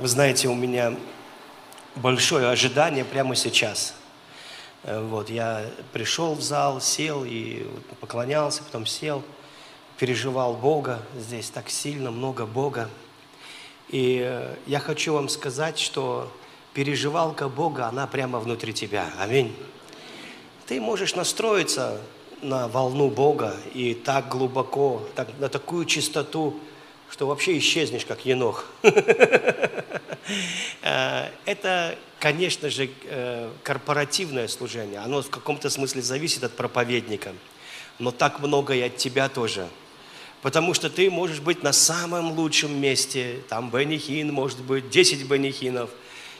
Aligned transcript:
Вы 0.00 0.08
знаете, 0.08 0.48
у 0.48 0.54
меня 0.54 0.96
большое 1.94 2.48
ожидание 2.48 3.04
прямо 3.04 3.36
сейчас. 3.36 3.92
Э, 4.82 4.98
вот, 4.98 5.28
я 5.28 5.66
пришел 5.92 6.34
в 6.34 6.40
зал, 6.40 6.80
сел 6.80 7.22
и 7.22 7.66
поклонялся, 8.00 8.62
потом 8.62 8.86
сел, 8.86 9.22
переживал 9.98 10.54
Бога. 10.54 11.02
Здесь 11.18 11.50
так 11.50 11.68
сильно, 11.68 12.10
много 12.10 12.46
Бога. 12.46 12.88
И 13.90 14.22
э, 14.24 14.54
я 14.66 14.78
хочу 14.78 15.12
вам 15.12 15.28
сказать, 15.28 15.78
что 15.78 16.32
переживалка 16.72 17.50
Бога, 17.50 17.86
она 17.86 18.06
прямо 18.06 18.40
внутри 18.40 18.72
тебя. 18.72 19.10
Аминь. 19.18 19.54
Ты 20.66 20.80
можешь 20.80 21.14
настроиться 21.14 22.00
на 22.40 22.68
волну 22.68 23.10
Бога 23.10 23.54
и 23.74 23.92
так 23.92 24.30
глубоко, 24.30 25.02
так, 25.14 25.28
на 25.38 25.50
такую 25.50 25.84
чистоту, 25.84 26.58
что 27.10 27.26
вообще 27.26 27.58
исчезнешь, 27.58 28.04
как 28.04 28.24
енох. 28.24 28.66
Э, 30.82 31.28
это, 31.44 31.98
конечно 32.20 32.70
же, 32.70 32.88
э, 33.04 33.50
корпоративное 33.64 34.46
служение. 34.46 35.00
Оно 35.00 35.22
в 35.22 35.30
каком-то 35.30 35.70
смысле 35.70 36.02
зависит 36.02 36.44
от 36.44 36.54
проповедника. 36.54 37.32
Но 37.98 38.12
так 38.12 38.38
много 38.38 38.74
и 38.74 38.80
от 38.80 38.96
тебя 38.96 39.28
тоже. 39.28 39.68
Потому 40.42 40.72
что 40.72 40.88
ты 40.88 41.10
можешь 41.10 41.40
быть 41.40 41.62
на 41.62 41.72
самом 41.72 42.32
лучшем 42.32 42.80
месте. 42.80 43.42
Там 43.48 43.70
Бенихин, 43.70 44.32
может 44.32 44.60
быть, 44.60 44.88
10 44.88 45.26
Бенихинов. 45.26 45.90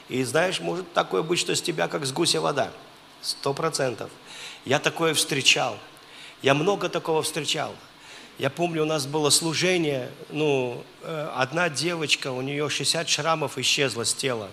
И 0.08 0.22
знаешь, 0.22 0.60
может 0.60 0.92
такое 0.92 1.22
быть, 1.22 1.40
что 1.40 1.54
с 1.54 1.60
тебя 1.60 1.88
как 1.88 2.06
с 2.06 2.12
гуся 2.12 2.40
вода. 2.40 2.70
Сто 3.20 3.52
процентов. 3.52 4.10
Я 4.64 4.78
такое 4.78 5.14
встречал. 5.14 5.76
Я 6.42 6.54
много 6.54 6.88
такого 6.88 7.22
встречал. 7.22 7.74
Я 8.40 8.48
помню, 8.48 8.84
у 8.84 8.86
нас 8.86 9.06
было 9.06 9.28
служение, 9.28 10.08
ну, 10.30 10.82
э, 11.02 11.30
одна 11.36 11.68
девочка, 11.68 12.32
у 12.32 12.40
нее 12.40 12.70
60 12.70 13.06
шрамов 13.06 13.58
исчезло 13.58 14.06
с 14.06 14.14
тела. 14.14 14.48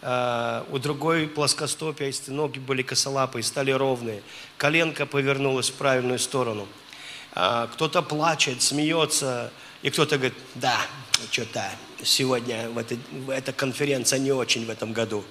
Э, 0.00 0.64
у 0.72 0.78
другой 0.80 1.28
плоскостопия, 1.28 2.12
ноги 2.26 2.58
были 2.58 2.82
косолапые, 2.82 3.44
стали 3.44 3.70
ровные. 3.70 4.24
Коленка 4.56 5.06
повернулась 5.06 5.70
в 5.70 5.74
правильную 5.74 6.18
сторону. 6.18 6.66
Э, 7.36 7.68
кто-то 7.72 8.02
плачет, 8.02 8.60
смеется, 8.60 9.52
и 9.82 9.90
кто-то 9.90 10.16
говорит, 10.16 10.34
да, 10.56 10.80
что-то 11.30 11.70
сегодня 12.02 12.70
в 12.70 12.78
этой, 12.78 12.98
эта 13.28 13.52
конференция 13.52 14.18
не 14.18 14.32
очень 14.32 14.66
в 14.66 14.70
этом 14.70 14.92
году. 14.92 15.22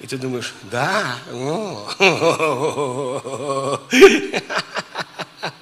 И 0.00 0.06
ты 0.06 0.16
думаешь, 0.16 0.54
да? 0.70 1.16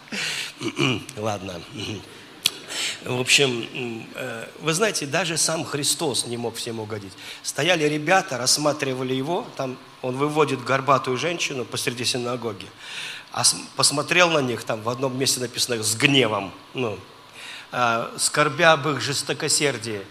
Ладно. 1.16 1.60
В 3.04 3.20
общем, 3.20 4.06
э, 4.14 4.46
вы 4.60 4.74
знаете, 4.74 5.06
даже 5.06 5.36
сам 5.38 5.64
Христос 5.64 6.26
не 6.26 6.36
мог 6.36 6.56
всем 6.56 6.80
угодить. 6.80 7.12
Стояли 7.42 7.84
ребята, 7.84 8.36
рассматривали 8.36 9.14
его, 9.14 9.46
там 9.56 9.78
он 10.02 10.16
выводит 10.16 10.62
горбатую 10.62 11.16
женщину 11.16 11.64
посреди 11.64 12.04
синагоги, 12.04 12.66
а 13.32 13.42
посмотрел 13.76 14.30
на 14.30 14.40
них, 14.40 14.64
там 14.64 14.82
в 14.82 14.88
одном 14.88 15.18
месте 15.18 15.40
написано 15.40 15.82
«с 15.82 15.96
гневом», 15.96 16.52
ну, 16.74 16.98
а, 17.72 18.12
скорбя 18.18 18.72
об 18.72 18.88
их 18.88 19.00
жестокосердии. 19.00 20.02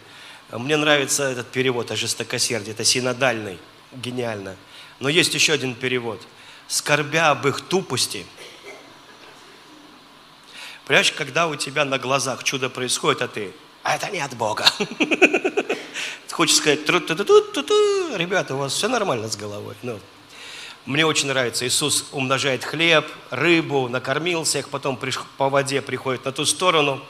Мне 0.52 0.78
нравится 0.78 1.24
этот 1.24 1.48
перевод 1.48 1.92
о 1.92 1.96
жестокосердии, 1.96 2.72
это 2.72 2.84
синодальный, 2.84 3.60
гениально. 3.94 4.56
Но 5.00 5.10
есть 5.10 5.34
еще 5.34 5.54
один 5.54 5.76
перевод. 5.76 6.22
Скорбя 6.68 7.32
об 7.32 7.46
их 7.48 7.62
тупости– 7.62 8.26
Понимаешь, 10.88 11.12
когда 11.12 11.48
у 11.48 11.56
тебя 11.56 11.84
на 11.84 12.00
глазах 12.00 12.46
чудо 12.46 12.70
происходит, 12.70 13.22
а 13.22 13.28
ты, 13.28 13.54
а 13.84 13.96
это 13.96 14.10
не 14.10 14.22
от 14.22 14.34
Бога. 14.36 14.66
Хочешь 16.32 16.56
сказать, 16.56 16.88
ребята, 16.88 18.56
у 18.56 18.58
вас 18.58 18.74
все 18.74 18.88
нормально 18.88 19.28
с 19.28 19.36
головой. 19.36 19.76
Ну, 19.82 20.00
мне 20.86 21.06
очень 21.06 21.28
нравится, 21.28 21.68
Иисус 21.68 22.06
умножает 22.14 22.64
хлеб, 22.64 23.06
рыбу, 23.32 23.90
накормил 23.90 24.46
всех, 24.46 24.70
потом 24.70 24.98
по 25.38 25.50
воде 25.50 25.82
приходит 25.82 26.24
на 26.24 26.32
ту 26.32 26.46
сторону, 26.46 27.04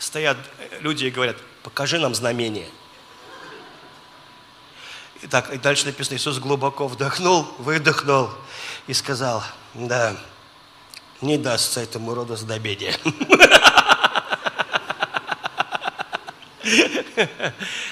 стоят 0.00 0.36
люди 0.80 1.04
и 1.04 1.10
говорят, 1.10 1.36
покажи 1.62 2.00
нам 2.00 2.16
знамение. 2.16 2.68
И 5.20 5.28
так, 5.28 5.54
и 5.54 5.58
дальше 5.58 5.86
написано, 5.86 6.16
Иисус 6.16 6.40
глубоко 6.40 6.88
вдохнул, 6.88 7.46
выдохнул 7.58 8.30
и 8.88 8.94
сказал, 8.94 9.44
да, 9.74 10.16
не 11.22 11.38
дастся 11.38 11.80
этому 11.80 12.14
роду 12.14 12.36
знамения. 12.36 12.94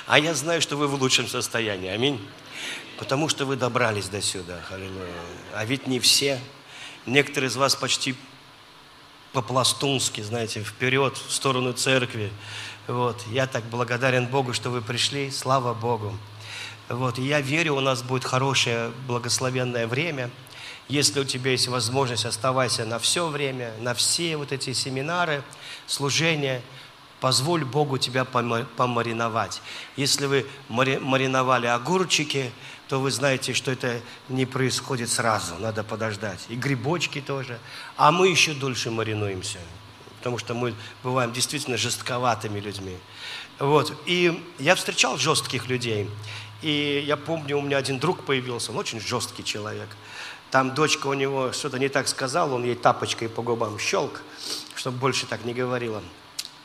А 0.06 0.18
я 0.18 0.34
знаю, 0.34 0.60
что 0.60 0.76
вы 0.76 0.88
в 0.88 0.94
лучшем 0.94 1.28
состоянии. 1.28 1.88
Аминь. 1.88 2.20
Потому 2.98 3.28
что 3.28 3.46
вы 3.46 3.56
добрались 3.56 4.08
до 4.08 4.20
сюда. 4.20 4.60
А 5.54 5.64
ведь 5.64 5.86
не 5.86 6.00
все. 6.00 6.40
Некоторые 7.06 7.48
из 7.48 7.56
вас 7.56 7.76
почти 7.76 8.16
по-пластунски, 9.32 10.20
знаете, 10.20 10.62
вперед, 10.62 11.16
в 11.16 11.32
сторону 11.32 11.72
церкви. 11.72 12.32
Вот. 12.88 13.24
Я 13.28 13.46
так 13.46 13.64
благодарен 13.64 14.26
Богу, 14.26 14.52
что 14.52 14.70
вы 14.70 14.82
пришли. 14.82 15.30
Слава 15.30 15.72
Богу. 15.72 16.18
Вот. 16.88 17.18
Я 17.18 17.40
верю, 17.40 17.76
у 17.76 17.80
нас 17.80 18.02
будет 18.02 18.24
хорошее, 18.24 18.90
благословенное 19.06 19.86
время– 19.86 20.30
если 20.90 21.20
у 21.20 21.24
тебя 21.24 21.52
есть 21.52 21.68
возможность, 21.68 22.24
оставайся 22.24 22.84
на 22.84 22.98
все 22.98 23.28
время, 23.28 23.72
на 23.80 23.94
все 23.94 24.36
вот 24.36 24.50
эти 24.50 24.72
семинары, 24.72 25.42
служения. 25.86 26.62
Позволь 27.20 27.64
Богу 27.64 27.98
тебя 27.98 28.24
помариновать. 28.24 29.60
Если 29.96 30.26
вы 30.26 30.46
мариновали 30.68 31.66
огурчики, 31.66 32.50
то 32.88 32.98
вы 32.98 33.10
знаете, 33.10 33.52
что 33.52 33.70
это 33.70 34.00
не 34.28 34.46
происходит 34.46 35.10
сразу, 35.10 35.54
надо 35.60 35.84
подождать. 35.84 36.46
И 36.48 36.56
грибочки 36.56 37.20
тоже. 37.20 37.60
А 37.96 38.10
мы 38.10 38.28
еще 38.28 38.54
дольше 38.54 38.90
маринуемся, 38.90 39.58
потому 40.18 40.38
что 40.38 40.54
мы 40.54 40.74
бываем 41.04 41.32
действительно 41.32 41.76
жестковатыми 41.76 42.58
людьми. 42.58 42.96
Вот. 43.58 43.94
И 44.06 44.42
я 44.58 44.74
встречал 44.74 45.18
жестких 45.18 45.68
людей. 45.68 46.08
И 46.62 47.04
я 47.06 47.16
помню, 47.16 47.58
у 47.58 47.62
меня 47.62 47.76
один 47.76 47.98
друг 47.98 48.24
появился, 48.24 48.72
он 48.72 48.78
очень 48.78 48.98
жесткий 48.98 49.44
человек– 49.44 49.88
там 50.50 50.74
дочка 50.74 51.06
у 51.06 51.14
него 51.14 51.52
что-то 51.52 51.78
не 51.78 51.88
так 51.88 52.08
сказала, 52.08 52.54
он 52.54 52.64
ей 52.64 52.74
тапочкой 52.74 53.28
по 53.28 53.42
губам 53.42 53.78
щелк, 53.78 54.22
чтобы 54.74 54.98
больше 54.98 55.26
так 55.26 55.44
не 55.44 55.54
говорила. 55.54 56.02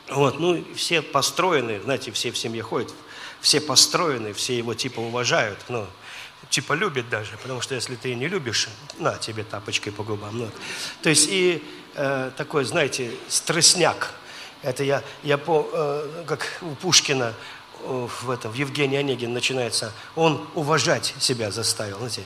Вот, 0.08 0.38
ну, 0.38 0.64
все 0.74 1.02
построены, 1.02 1.80
знаете, 1.80 2.12
все 2.12 2.30
в 2.30 2.38
семье 2.38 2.62
ходят, 2.62 2.92
все 3.40 3.60
построены, 3.60 4.32
все 4.32 4.56
его 4.56 4.74
типа 4.74 5.00
уважают, 5.00 5.58
ну, 5.68 5.86
типа 6.50 6.74
любят 6.74 7.08
даже, 7.08 7.36
потому 7.38 7.60
что 7.60 7.74
если 7.74 7.96
ты 7.96 8.14
не 8.14 8.28
любишь, 8.28 8.68
на 8.98 9.16
тебе 9.16 9.42
тапочкой 9.42 9.92
по 9.92 10.04
губам. 10.04 10.38
Ну. 10.38 10.50
То 11.02 11.08
есть 11.08 11.28
и 11.30 11.62
э, 11.94 12.30
такой, 12.36 12.64
знаете, 12.64 13.10
стрессняк. 13.28 14.12
Это 14.62 14.84
я, 14.84 15.02
я 15.22 15.38
по, 15.38 15.68
э, 15.72 16.24
как 16.26 16.58
у 16.62 16.74
Пушкина, 16.76 17.34
в, 17.86 18.30
этом, 18.30 18.52
в 18.52 18.54
Евгении 18.54 18.98
Онегин 18.98 19.32
начинается, 19.32 19.92
он 20.14 20.46
уважать 20.54 21.14
себя 21.18 21.50
заставил. 21.50 21.98
Знаете, 21.98 22.24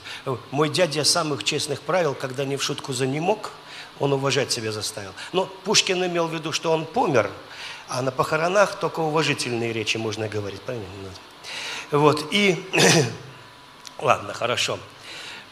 мой 0.51 0.69
дядя 0.69 1.03
самых 1.03 1.43
честных 1.43 1.81
правил, 1.81 2.15
когда 2.15 2.45
не 2.45 2.57
в 2.57 2.63
шутку 2.63 2.93
за 2.93 3.07
не 3.07 3.19
мог, 3.19 3.51
он 3.99 4.13
уважать 4.13 4.51
себя 4.51 4.71
заставил. 4.71 5.11
Но 5.31 5.45
Пушкин 5.45 6.05
имел 6.05 6.27
в 6.27 6.33
виду, 6.33 6.51
что 6.51 6.71
он 6.71 6.85
помер, 6.85 7.29
а 7.87 8.01
на 8.01 8.11
похоронах 8.11 8.79
только 8.79 8.99
уважительные 9.01 9.73
речи 9.73 9.97
можно 9.97 10.27
говорить. 10.27 10.61
Понятно? 10.61 10.87
Вот, 11.91 12.25
и... 12.31 12.63
Ладно, 13.99 14.33
хорошо. 14.33 14.79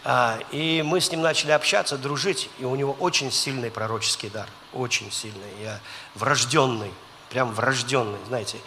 А, 0.03 0.39
и 0.51 0.81
мы 0.83 1.01
с 1.01 1.11
ним 1.11 1.21
начали 1.21 1.51
общаться, 1.51 1.97
дружить, 1.97 2.49
и 2.59 2.65
у 2.65 2.75
него 2.75 2.93
очень 2.99 3.31
сильный 3.31 3.69
пророческий 3.69 4.29
дар. 4.29 4.47
Очень 4.73 5.11
сильный. 5.11 5.51
Я 5.61 5.79
врожденный, 6.15 6.91
прям 7.29 7.53
врожденный, 7.53 8.17
знаете. 8.27 8.57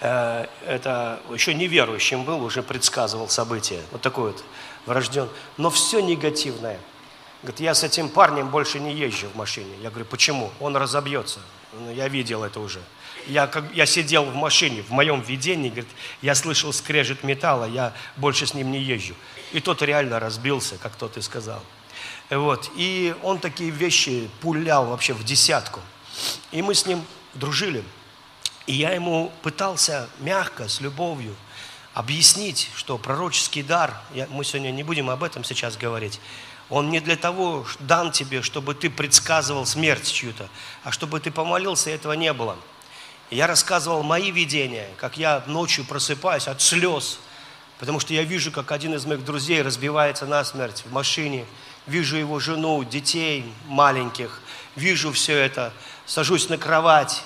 Э, 0.00 0.46
это 0.66 1.20
еще 1.32 1.54
неверующим 1.54 2.24
был, 2.24 2.42
уже 2.42 2.62
предсказывал 2.62 3.28
события. 3.28 3.80
Вот 3.92 4.02
такой 4.02 4.32
вот 4.32 4.44
врожден. 4.86 5.28
Но 5.56 5.70
все 5.70 6.00
негативное. 6.00 6.78
Говорит, 7.42 7.60
я 7.60 7.74
с 7.74 7.84
этим 7.84 8.08
парнем 8.08 8.48
больше 8.48 8.80
не 8.80 8.92
езжу 8.94 9.28
в 9.28 9.36
машине. 9.36 9.72
Я 9.82 9.90
говорю, 9.90 10.06
почему? 10.06 10.50
Он 10.60 10.76
разобьется. 10.76 11.40
Ну, 11.72 11.92
я 11.92 12.08
видел 12.08 12.42
это 12.42 12.60
уже. 12.60 12.80
Я, 13.26 13.46
как, 13.46 13.64
я 13.74 13.86
сидел 13.86 14.24
в 14.24 14.34
машине, 14.34 14.82
в 14.82 14.90
моем 14.90 15.20
видении, 15.20 15.68
говорит, 15.68 15.88
я 16.22 16.34
слышал 16.34 16.72
скрежет 16.72 17.24
металла, 17.24 17.66
я 17.66 17.92
больше 18.16 18.46
с 18.46 18.54
ним 18.54 18.72
не 18.72 18.80
езжу. 18.80 19.14
И 19.52 19.60
тот 19.60 19.82
реально 19.82 20.18
разбился, 20.18 20.78
как 20.78 20.96
тот 20.96 21.16
и 21.16 21.20
сказал. 21.20 21.62
Вот. 22.30 22.70
И 22.74 23.14
он 23.22 23.38
такие 23.38 23.70
вещи 23.70 24.28
пулял 24.40 24.86
вообще 24.86 25.12
в 25.12 25.24
десятку. 25.24 25.80
И 26.50 26.62
мы 26.62 26.74
с 26.74 26.86
ним 26.86 27.04
дружили. 27.34 27.84
И 28.68 28.74
я 28.74 28.90
ему 28.90 29.32
пытался 29.42 30.10
мягко, 30.20 30.68
с 30.68 30.82
любовью 30.82 31.34
объяснить, 31.94 32.70
что 32.76 32.98
пророческий 32.98 33.62
дар, 33.62 33.94
я, 34.12 34.26
мы 34.30 34.44
сегодня 34.44 34.70
не 34.70 34.82
будем 34.82 35.08
об 35.08 35.24
этом 35.24 35.42
сейчас 35.42 35.78
говорить, 35.78 36.20
он 36.68 36.90
не 36.90 37.00
для 37.00 37.16
того 37.16 37.66
дан 37.80 38.12
тебе, 38.12 38.42
чтобы 38.42 38.74
ты 38.74 38.90
предсказывал 38.90 39.64
смерть 39.64 40.12
чью-то, 40.12 40.50
а 40.84 40.92
чтобы 40.92 41.18
ты 41.18 41.30
помолился, 41.30 41.88
и 41.88 41.94
этого 41.94 42.12
не 42.12 42.30
было. 42.34 42.56
Я 43.30 43.46
рассказывал 43.46 44.02
мои 44.02 44.30
видения, 44.30 44.90
как 44.98 45.16
я 45.16 45.42
ночью 45.46 45.86
просыпаюсь 45.86 46.46
от 46.46 46.60
слез, 46.60 47.20
Потому 47.78 48.00
что 48.00 48.12
я 48.12 48.24
вижу, 48.24 48.50
как 48.50 48.72
один 48.72 48.94
из 48.94 49.06
моих 49.06 49.24
друзей 49.24 49.62
разбивается 49.62 50.26
насмерть 50.26 50.82
в 50.84 50.92
машине. 50.92 51.46
Вижу 51.86 52.16
его 52.16 52.40
жену, 52.40 52.82
детей 52.82 53.44
маленьких. 53.66 54.40
Вижу 54.74 55.12
все 55.12 55.36
это. 55.36 55.72
Сажусь 56.04 56.48
на 56.48 56.58
кровать. 56.58 57.22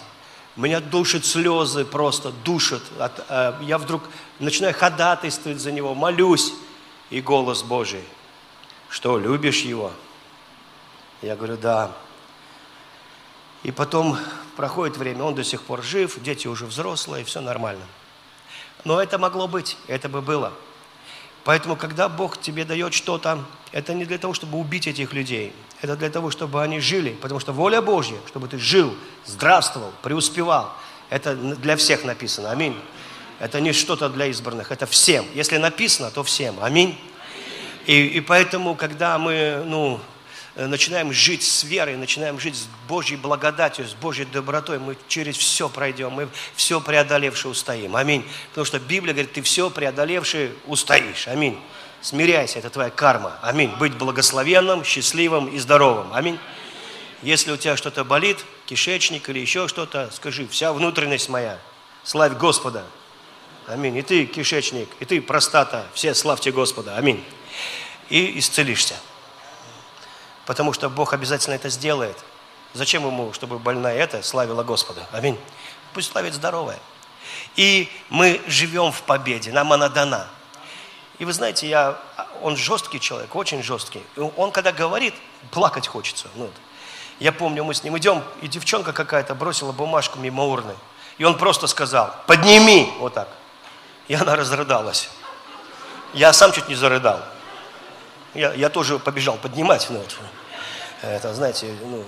Меня 0.57 0.81
душат 0.81 1.25
слезы 1.25 1.85
просто, 1.85 2.31
душат. 2.45 2.83
Э, 3.29 3.55
я 3.63 3.79
вдруг 3.79 4.03
начинаю 4.39 4.75
ходатайствовать 4.75 5.61
за 5.61 5.73
него, 5.73 5.95
молюсь. 5.95 6.53
И 7.11 7.21
голос 7.21 7.63
Божий. 7.63 8.05
Что, 8.89 9.19
любишь 9.19 9.63
его? 9.63 9.93
Я 11.21 11.37
говорю, 11.37 11.57
да. 11.57 11.93
И 13.63 13.71
потом 13.71 14.19
проходит 14.57 14.97
время, 14.97 15.23
он 15.25 15.35
до 15.35 15.45
сих 15.45 15.63
пор 15.63 15.83
жив, 15.83 16.21
дети 16.23 16.49
уже 16.49 16.67
взрослые, 16.67 17.25
все 17.25 17.41
нормально. 17.41 17.85
Но 18.85 19.01
это 19.01 19.19
могло 19.19 19.47
быть, 19.47 19.77
это 19.87 20.09
бы 20.09 20.21
было. 20.21 20.53
Поэтому, 21.45 21.77
когда 21.77 22.09
Бог 22.09 22.41
тебе 22.41 22.65
дает 22.65 22.95
что-то, 22.95 23.45
это 23.73 23.95
не 23.95 24.05
для 24.05 24.19
того, 24.19 24.35
чтобы 24.35 24.59
убить 24.59 24.87
этих 24.87 25.13
людей. 25.13 25.53
Это 25.81 25.97
для 25.97 26.11
того, 26.11 26.31
чтобы 26.31 26.63
они 26.63 26.79
жили. 26.79 27.11
Потому 27.21 27.41
что 27.41 27.53
воля 27.53 27.83
Божья, 27.83 28.17
чтобы 28.29 28.47
ты 28.49 28.59
жил, 28.59 28.95
здравствовал, 29.27 29.93
преуспевал. 30.03 30.73
Это 31.11 31.35
для 31.35 31.77
всех 31.77 32.05
написано. 32.05 32.51
Аминь. 32.51 32.77
Это 33.41 33.61
не 33.61 33.73
что-то 33.73 34.09
для 34.09 34.27
избранных, 34.27 34.71
это 34.71 34.87
всем. 34.87 35.27
Если 35.35 35.57
написано, 35.57 36.13
то 36.13 36.23
всем. 36.23 36.63
Аминь. 36.63 36.97
И, 37.87 38.07
и 38.07 38.21
поэтому, 38.21 38.77
когда 38.77 39.19
мы 39.19 39.65
ну, 39.67 39.99
начинаем 40.55 41.13
жить 41.13 41.43
с 41.43 41.65
верой, 41.65 41.97
начинаем 41.97 42.39
жить 42.39 42.57
с 42.57 42.67
Божьей 42.87 43.17
благодатью, 43.17 43.87
с 43.87 43.95
Божьей 43.95 44.27
добротой, 44.27 44.79
мы 44.79 44.97
через 45.09 45.37
все 45.37 45.69
пройдем, 45.69 46.13
мы 46.13 46.29
все 46.55 46.81
преодолевшие 46.81 47.51
устоим. 47.51 47.97
Аминь. 47.97 48.27
Потому 48.51 48.65
что 48.65 48.79
Библия 48.79 49.15
говорит, 49.15 49.33
ты 49.33 49.43
все 49.43 49.71
преодолевший 49.71 50.53
устоишь. 50.67 51.27
Аминь. 51.29 51.59
Смиряйся, 52.03 52.59
это 52.59 52.69
твоя 52.69 52.91
карма. 52.91 53.39
Аминь. 53.43 53.71
Быть 53.79 53.95
благословенным, 53.95 54.85
счастливым 54.85 55.47
и 55.47 55.59
здоровым. 55.59 56.13
Аминь. 56.13 56.39
Если 57.23 57.53
у 57.53 57.57
тебя 57.57 57.77
что-то 57.77 58.05
болит, 58.05 58.45
кишечник 58.67 59.29
или 59.29 59.39
еще 59.39 59.69
что-то, 59.69 60.11
скажи, 60.13 60.47
вся 60.49 60.73
внутренность 60.73 61.29
моя, 61.29 61.59
славь 62.03 62.33
Господа. 62.37 62.85
Аминь. 63.69 63.97
И 63.97 64.03
ты, 64.03 64.27
кишечник, 64.27 64.89
и 64.99 65.05
ты, 65.05 65.23
простата, 65.23 65.87
все 65.95 66.15
славьте 66.15 66.51
Господа. 66.51 66.97
Аминь. 66.97 67.25
И 68.11 68.39
исцелишься. 68.39 68.97
Потому 70.53 70.75
что 70.75 70.91
Бог 70.91 71.15
обязательно 71.15 71.55
это 71.55 71.71
сделает. 71.71 72.19
Зачем 72.75 73.07
ему, 73.07 73.33
чтобы 73.33 73.59
больная 73.59 73.97
это 73.97 74.23
славила 74.23 74.63
Господа? 74.63 75.01
Аминь. 75.11 75.39
Пусть 75.95 76.13
славит 76.13 76.35
здоровая. 76.35 76.79
И 77.57 77.91
мы 78.11 78.39
живем 78.47 78.93
в 78.93 79.01
победе, 79.01 79.51
нам 79.51 79.73
она 79.73 79.89
дана. 79.89 80.29
И 81.19 81.25
вы 81.25 81.33
знаете, 81.33 81.67
я, 81.71 81.97
он 82.43 82.59
жесткий 82.59 83.01
человек, 83.01 83.35
очень 83.35 83.63
жесткий. 83.63 84.03
Он 84.37 84.53
когда 84.53 84.73
говорит, 84.73 85.15
плакать 85.53 85.89
хочется. 85.89 86.29
Ну, 86.35 86.51
я 87.19 87.33
помню, 87.33 87.65
мы 87.65 87.73
с 87.73 87.83
ним 87.83 87.97
идем, 87.97 88.23
и 88.43 88.47
девчонка 88.47 88.93
какая-то 88.93 89.35
бросила 89.35 89.73
бумажку 89.73 90.19
мимо 90.19 90.45
урны. 90.45 90.75
И 91.17 91.25
он 91.25 91.39
просто 91.39 91.67
сказал, 91.67 92.15
подними, 92.27 92.93
вот 92.99 93.15
так. 93.15 93.29
И 94.07 94.13
она 94.13 94.37
разрыдалась. 94.37 95.09
Я 96.13 96.35
сам 96.35 96.53
чуть 96.53 96.69
не 96.69 96.75
зарыдал. 96.75 97.23
Я, 98.35 98.53
я 98.53 98.69
тоже 98.69 98.99
побежал 98.99 99.39
поднимать. 99.39 99.87
Ну, 99.89 100.03
это, 101.03 101.35
знаете, 101.35 101.75
ну, 101.85 102.05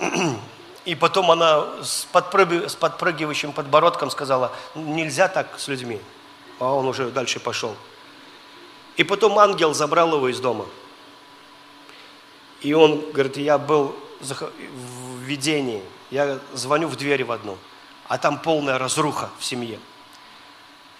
и 0.84 0.94
потом 0.94 1.30
она 1.30 1.82
с, 1.82 2.06
подпрыг... 2.12 2.68
с 2.68 2.74
подпрыгивающим 2.74 3.52
подбородком 3.52 4.10
сказала, 4.10 4.52
нельзя 4.74 5.28
так 5.28 5.58
с 5.58 5.68
людьми. 5.68 6.00
А 6.58 6.72
он 6.72 6.86
уже 6.86 7.10
дальше 7.10 7.40
пошел. 7.40 7.76
И 8.96 9.04
потом 9.04 9.38
ангел 9.38 9.74
забрал 9.74 10.14
его 10.14 10.28
из 10.28 10.40
дома. 10.40 10.66
И 12.60 12.72
он 12.72 13.12
говорит, 13.12 13.36
я 13.36 13.58
был 13.58 13.94
в 14.20 15.18
видении, 15.20 15.82
я 16.10 16.38
звоню 16.52 16.88
в 16.88 16.96
дверь 16.96 17.24
в 17.24 17.32
одну, 17.32 17.58
а 18.08 18.18
там 18.18 18.38
полная 18.38 18.78
разруха 18.78 19.30
в 19.38 19.44
семье. 19.44 19.78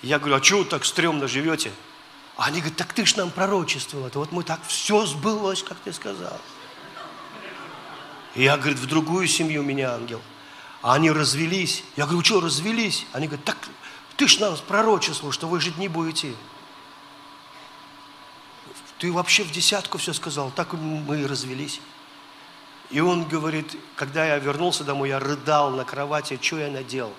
Я 0.03 0.19
говорю, 0.19 0.37
а 0.37 0.41
чего 0.41 0.61
вы 0.61 0.65
так 0.67 0.85
стрёмно 0.85 1.27
живете? 1.29 1.73
А 2.37 2.47
они 2.47 2.61
говорят, 2.61 2.77
так 2.77 2.93
ты 2.93 3.07
ж 3.07 3.17
нам 3.17 3.31
пророчествовал. 3.31 4.11
Вот 4.13 4.33
мы 4.33 4.43
так, 4.43 4.61
все 4.67 5.07
сбылось, 5.07 5.63
как 5.63 5.79
ты 5.79 5.93
сказал. 5.93 6.39
И 8.35 8.43
я, 8.43 8.57
говорит, 8.57 8.79
в 8.79 8.87
другую 8.87 9.29
семью 9.29 9.63
меня 9.63 9.95
ангел. 9.95 10.21
А 10.83 10.95
они 10.95 11.11
развелись. 11.11 11.85
Я 11.97 12.07
говорю, 12.07 12.25
что 12.25 12.41
развелись? 12.41 13.07
Они 13.13 13.27
говорят, 13.27 13.45
так 13.45 13.57
ты 14.17 14.29
ж 14.29 14.39
нам 14.39 14.57
пророчествовал, 14.69 15.33
что 15.33 15.49
вы 15.49 15.61
жить 15.61 15.79
не 15.79 15.89
будете. 15.89 16.35
Ты 18.99 19.13
вообще 19.13 19.45
в 19.45 19.51
десятку 19.51 19.99
все 19.99 20.13
сказал. 20.13 20.51
Так 20.51 20.73
мы 20.75 21.23
и 21.23 21.27
развелись. 21.27 21.81
И 22.91 23.01
он 23.01 23.25
говорит, 23.25 23.77
когда 23.97 24.25
я 24.25 24.39
вернулся 24.39 24.85
домой, 24.85 25.09
я 25.09 25.19
рыдал 25.19 25.71
на 25.71 25.85
кровати, 25.85 26.39
что 26.41 26.59
я 26.59 26.71
наделал, 26.71 27.13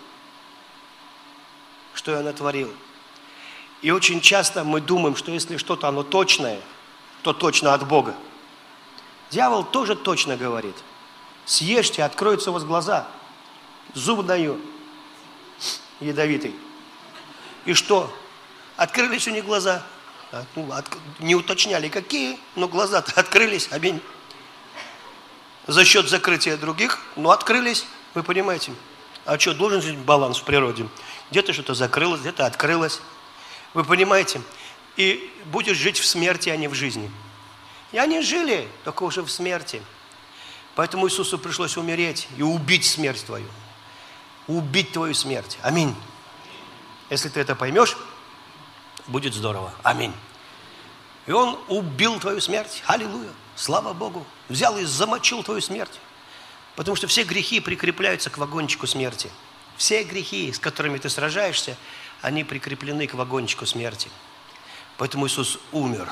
что 1.93 2.11
я 2.11 2.21
натворил. 2.21 2.71
И 3.81 3.91
очень 3.91 4.21
часто 4.21 4.63
мы 4.63 4.79
думаем, 4.79 5.15
что 5.15 5.31
если 5.31 5.57
что-то 5.57 5.87
оно 5.87 6.03
точное, 6.03 6.61
то 7.23 7.33
точно 7.33 7.73
от 7.73 7.87
Бога. 7.87 8.15
Дьявол 9.31 9.63
тоже 9.63 9.95
точно 9.95 10.37
говорит. 10.37 10.75
Съешьте, 11.45 12.03
откроются 12.03 12.51
у 12.51 12.53
вас 12.53 12.63
глаза. 12.63 13.07
Зуб 13.93 14.25
даю. 14.25 14.59
Ядовитый. 15.99 16.55
И 17.65 17.73
что? 17.73 18.13
Открылись 18.77 19.27
у 19.27 19.31
них 19.31 19.45
глаза. 19.45 19.83
А, 20.31 20.43
ну, 20.55 20.69
не 21.19 21.35
уточняли, 21.35 21.87
какие, 21.87 22.39
но 22.55 22.67
глаза-то 22.67 23.13
открылись. 23.19 23.69
Аминь. 23.71 24.01
За 25.67 25.85
счет 25.85 26.09
закрытия 26.09 26.57
других, 26.57 26.99
но 27.15 27.31
открылись. 27.31 27.85
Вы 28.13 28.23
понимаете? 28.23 28.73
А 29.25 29.39
что, 29.39 29.53
должен 29.53 29.81
быть 29.81 29.97
баланс 29.97 30.37
в 30.37 30.43
природе? 30.43 30.87
Где-то 31.31 31.53
что-то 31.53 31.73
закрылось, 31.73 32.21
где-то 32.21 32.45
открылось. 32.45 33.01
Вы 33.73 33.83
понимаете? 33.83 34.41
И 34.97 35.31
будешь 35.45 35.77
жить 35.77 35.99
в 35.99 36.05
смерти, 36.05 36.49
а 36.49 36.57
не 36.57 36.67
в 36.67 36.73
жизни. 36.73 37.11
И 37.91 37.97
они 37.97 38.21
жили, 38.21 38.67
только 38.83 39.03
уже 39.03 39.21
в 39.21 39.29
смерти. 39.29 39.81
Поэтому 40.75 41.07
Иисусу 41.07 41.37
пришлось 41.37 41.77
умереть 41.77 42.27
и 42.37 42.43
убить 42.43 42.85
смерть 42.85 43.25
твою. 43.25 43.47
Убить 44.47 44.91
твою 44.91 45.13
смерть. 45.13 45.57
Аминь. 45.61 45.95
Если 47.09 47.29
ты 47.29 47.39
это 47.39 47.55
поймешь, 47.55 47.97
будет 49.07 49.33
здорово. 49.33 49.73
Аминь. 49.83 50.13
И 51.25 51.31
Он 51.31 51.57
убил 51.69 52.19
твою 52.19 52.41
смерть. 52.41 52.83
Аллилуйя. 52.85 53.31
Слава 53.55 53.93
Богу. 53.93 54.25
Взял 54.49 54.77
и 54.77 54.83
замочил 54.83 55.43
твою 55.43 55.61
смерть. 55.61 55.99
Потому 56.75 56.95
что 56.95 57.07
все 57.07 57.23
грехи 57.23 57.61
прикрепляются 57.61 58.29
к 58.29 58.37
вагончику 58.37 58.85
смерти. 58.85 59.31
Все 59.77 60.03
грехи, 60.03 60.51
с 60.51 60.59
которыми 60.59 60.97
ты 60.97 61.09
сражаешься, 61.09 61.77
они 62.21 62.43
прикреплены 62.43 63.07
к 63.07 63.13
вагончику 63.13 63.65
смерти. 63.65 64.09
Поэтому 64.97 65.27
Иисус 65.27 65.57
умер 65.71 66.11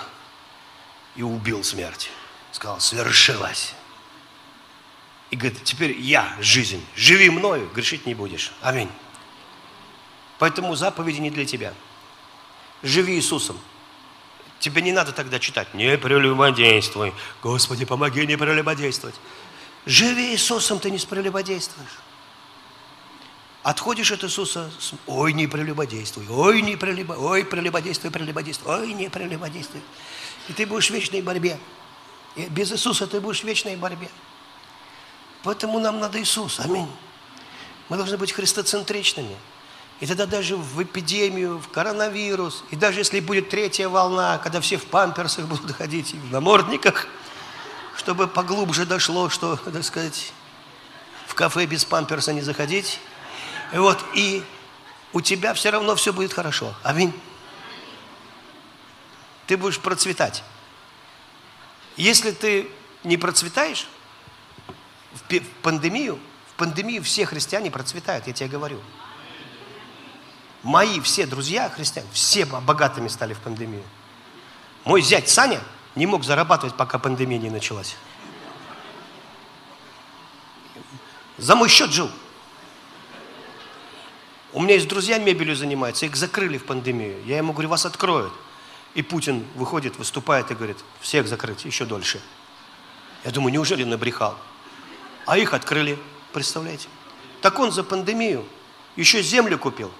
и 1.16 1.24
убил 1.24 1.64
смерть. 1.64 2.10
Сказал, 2.52 2.80
свершилось. 2.80 3.74
И 5.34 5.36
говорит, 5.36 5.64
теперь 5.64 6.00
я 6.00 6.38
жизнь. 6.42 6.86
Живи 6.96 7.32
мною, 7.32 7.68
грешить 7.74 8.06
не 8.06 8.14
будешь. 8.14 8.52
Аминь. 8.62 8.88
Поэтому 10.38 10.76
заповеди 10.76 11.22
не 11.22 11.32
для 11.32 11.44
тебя. 11.44 11.74
Живи 12.84 13.16
Иисусом. 13.16 13.60
Тебе 14.60 14.84
не 14.84 14.92
надо 14.92 15.12
тогда 15.12 15.40
читать. 15.40 15.74
Не 15.74 15.98
прелюбодействуй. 15.98 17.16
Господи, 17.42 17.84
помоги 17.84 18.28
не 18.28 18.38
прелюбодействовать. 18.38 19.16
Живи 19.88 20.34
Иисусом, 20.34 20.78
ты 20.78 20.92
не 20.92 21.00
прелюбодействуешь. 21.00 21.98
Отходишь 23.64 24.12
от 24.12 24.24
Иисуса, 24.24 24.72
ой, 25.08 25.34
не 25.34 25.48
прелюбодействуй, 25.48 26.28
ой, 26.30 26.62
не 26.62 26.76
прелюбо, 26.76 27.14
ой, 27.14 27.44
прелюбодействуй, 27.44 28.12
прелюбодействуй, 28.12 28.72
ой, 28.72 28.94
не 28.94 29.10
прелюбодействуй. 29.10 29.82
И 30.48 30.54
ты 30.54 30.68
будешь 30.68 30.92
в 30.92 30.94
вечной 30.94 31.24
борьбе. 31.24 31.58
И 32.36 32.46
без 32.50 32.72
Иисуса 32.72 33.08
ты 33.08 33.20
будешь 33.20 33.42
в 33.42 33.46
вечной 33.46 33.78
борьбе. 33.78 34.10
Поэтому 35.44 35.80
нам 35.80 36.00
надо 36.00 36.22
Иисус, 36.22 36.60
аминь. 36.60 36.90
Мы 37.90 37.98
должны 37.98 38.18
быть 38.18 38.32
христоцентричными. 38.32 39.36
И 40.00 40.08
тогда 40.08 40.26
даже 40.26 40.56
в 40.56 40.82
эпидемию, 40.82 41.60
в 41.60 41.70
коронавирус, 41.70 42.64
и 42.72 42.76
даже 42.76 43.00
если 43.00 43.20
будет 43.20 43.50
третья 43.50 43.88
волна, 43.88 44.38
когда 44.38 44.60
все 44.60 44.78
в 44.78 44.86
памперсах 44.86 45.46
будут 45.46 45.72
ходить, 45.78 46.14
и 46.14 46.18
в 46.18 46.32
намордниках, 46.32 47.08
чтобы 47.96 48.28
поглубже 48.28 48.86
дошло, 48.86 49.30
что, 49.30 49.58
так 49.58 49.84
сказать, 49.84 50.34
в 51.28 51.36
кафе 51.36 51.66
без 51.66 51.86
памперса 51.86 52.34
не 52.34 52.42
заходить, 52.42 53.00
и 53.72 53.78
вот, 53.78 54.04
и 54.14 54.44
у 55.14 55.22
тебя 55.22 55.54
все 55.54 55.70
равно 55.70 55.96
все 55.96 56.12
будет 56.12 56.34
хорошо. 56.34 56.74
Аминь. 56.84 57.14
Ты 59.48 59.58
будешь 59.58 59.80
процветать. 59.80 60.44
Если 61.98 62.32
ты 62.32 62.70
не 63.04 63.18
процветаешь, 63.18 63.88
в 65.30 65.62
пандемию, 65.62 66.20
в 66.48 66.54
пандемию 66.54 67.04
все 67.04 67.26
христиане 67.26 67.72
процветают, 67.72 68.28
я 68.28 68.34
тебе 68.34 68.50
говорю. 68.50 68.80
Мои 70.64 71.00
все 71.02 71.26
друзья 71.26 71.70
христиане, 71.70 72.08
все 72.14 72.46
богатыми 72.46 73.08
стали 73.08 73.34
в 73.34 73.40
пандемию. 73.40 73.84
Мой 74.86 75.02
зять 75.02 75.30
Саня 75.30 75.62
не 75.96 76.06
мог 76.06 76.24
зарабатывать, 76.24 76.76
пока 76.76 77.00
пандемия 77.00 77.40
не 77.40 77.50
началась. 77.50 77.96
За 81.38 81.56
мой 81.56 81.68
счет 81.68 81.92
жил. 81.92 82.10
У 84.54 84.62
меня 84.62 84.76
есть 84.76 84.88
друзья 84.88 85.18
мебелью 85.18 85.56
занимаются, 85.56 86.06
их 86.06 86.16
закрыли 86.16 86.58
в 86.58 86.66
пандемию. 86.66 87.24
Я 87.26 87.38
ему 87.38 87.54
говорю, 87.54 87.70
вас 87.70 87.86
откроют. 87.86 88.34
И 88.94 89.02
Путин 89.02 89.46
выходит, 89.56 89.98
выступает 89.98 90.52
и 90.52 90.56
говорит, 90.56 90.78
всех 91.02 91.28
закрыть 91.28 91.66
еще 91.66 91.86
дольше. 91.86 92.22
Я 93.24 93.32
думаю, 93.32 93.52
неужели 93.52 93.84
набрехал? 93.84 94.38
А 95.26 95.38
их 95.38 95.54
открыли, 95.54 95.98
представляете? 96.32 96.88
Так 97.42 97.60
он 97.60 97.72
за 97.72 97.84
пандемию 97.84 98.46
еще 98.96 99.22
землю 99.22 99.58
купил, 99.58 99.92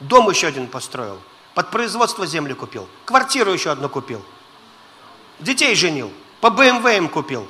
дом 0.00 0.28
еще 0.30 0.46
один 0.46 0.66
построил, 0.66 1.18
под 1.54 1.70
производство 1.70 2.26
землю 2.26 2.56
купил, 2.56 2.88
квартиру 3.04 3.52
еще 3.52 3.70
одну 3.70 3.88
купил, 3.88 4.24
детей 5.40 5.74
женил, 5.74 6.12
по 6.40 6.50
БМВ 6.50 6.84
им 6.86 7.08
купил. 7.08 7.48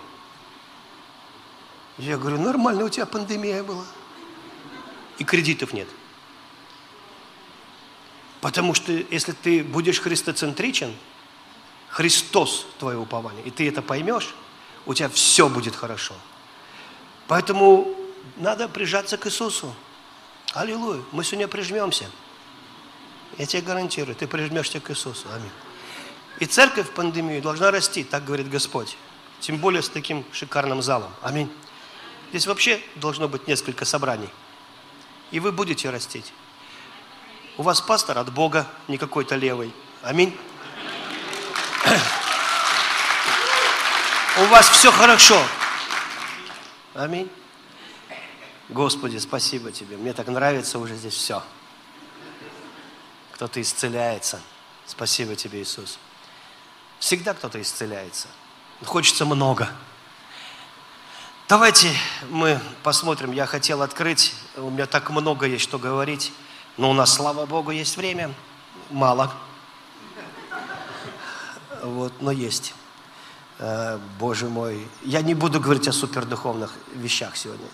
Я 1.99 2.19
говорю, 2.19 2.39
нормально 2.39 2.85
у 2.85 2.89
тебя 2.89 3.07
пандемия 3.07 3.63
была. 3.63 3.85
И 5.19 5.25
кредитов 5.25 5.73
нет. 5.73 5.89
Потому 8.41 8.75
что 8.75 8.93
если 8.93 9.33
ты 9.33 9.63
будешь 9.63 10.01
христоцентричен, 10.01 10.95
Христос 11.89 12.67
твое 12.79 12.99
упование, 12.99 13.45
и 13.45 13.51
ты 13.51 13.69
это 13.69 13.81
поймешь, 13.81 14.35
у 14.85 14.95
тебя 14.95 15.09
все 15.09 15.49
будет 15.49 15.77
хорошо. 15.77 16.15
Поэтому 17.27 17.89
надо 18.37 18.69
прижаться 18.69 19.17
к 19.17 19.27
Иисусу. 19.27 19.75
Аллилуйя. 20.53 21.03
Мы 21.13 21.25
сегодня 21.25 21.49
прижмемся. 21.49 22.11
Я 23.39 23.47
тебе 23.47 23.63
гарантирую, 23.63 24.15
ты 24.15 24.27
прижмешься 24.27 24.81
к 24.81 24.91
Иисусу. 24.91 25.27
Аминь. 25.33 25.51
И 26.41 26.47
церковь 26.47 26.89
в 26.89 26.91
пандемию 26.91 27.41
должна 27.43 27.71
расти, 27.71 28.05
так 28.05 28.25
говорит 28.25 28.49
Господь. 28.49 28.97
Тем 29.41 29.59
более 29.59 29.83
с 29.83 29.89
таким 29.89 30.25
шикарным 30.33 30.83
залом. 30.83 31.11
Аминь. 31.23 31.51
Здесь 32.31 32.47
вообще 32.47 32.81
должно 32.97 33.29
быть 33.29 33.47
несколько 33.47 33.85
собраний. 33.85 34.29
И 35.31 35.41
вы 35.41 35.53
будете 35.53 35.91
растить. 35.91 36.33
У 37.57 37.63
вас 37.63 37.81
пастор 37.81 38.19
от 38.19 38.33
Бога, 38.33 38.67
не 38.89 38.99
какой-то 38.99 39.37
левый. 39.37 39.73
Аминь. 40.03 40.37
У 44.39 44.45
вас 44.47 44.69
все 44.69 44.91
хорошо. 44.91 45.41
Аминь. 46.95 47.29
Господи, 48.69 49.19
спасибо 49.19 49.73
Тебе. 49.73 49.97
Мне 49.97 50.13
так 50.13 50.29
нравится 50.29 50.79
уже 50.79 50.95
здесь 50.95 51.15
все. 51.15 51.43
Кто-то 53.33 53.61
исцеляется. 53.61 54.41
Спасибо 54.87 55.35
Тебе, 55.35 55.61
Иисус. 55.61 55.99
Всегда 57.01 57.35
кто-то 57.35 57.61
исцеляется. 57.61 58.29
Хочется 58.85 59.25
много. 59.25 59.69
Давайте 61.49 61.93
мы 62.31 62.61
посмотрим. 62.85 63.33
Я 63.33 63.47
хотел 63.47 63.83
открыть. 63.83 64.33
У 64.57 64.71
меня 64.71 64.87
так 64.87 65.11
много 65.11 65.47
есть 65.47 65.65
что 65.65 65.79
говорить. 65.79 66.33
Но 66.77 66.91
у 66.91 66.93
нас, 66.93 67.13
слава 67.13 67.45
Богу, 67.45 67.73
есть 67.73 67.97
время. 67.97 68.33
Мало. 68.91 69.33
Вот, 71.83 72.13
но 72.21 72.31
есть. 72.31 72.73
Э, 73.59 73.99
Боже 74.19 74.49
мой. 74.49 74.89
Я 75.03 75.23
не 75.23 75.35
буду 75.35 75.61
говорить 75.61 75.89
о 75.89 75.93
супердуховных 75.93 76.73
вещах 76.95 77.37
сегодня. 77.37 77.69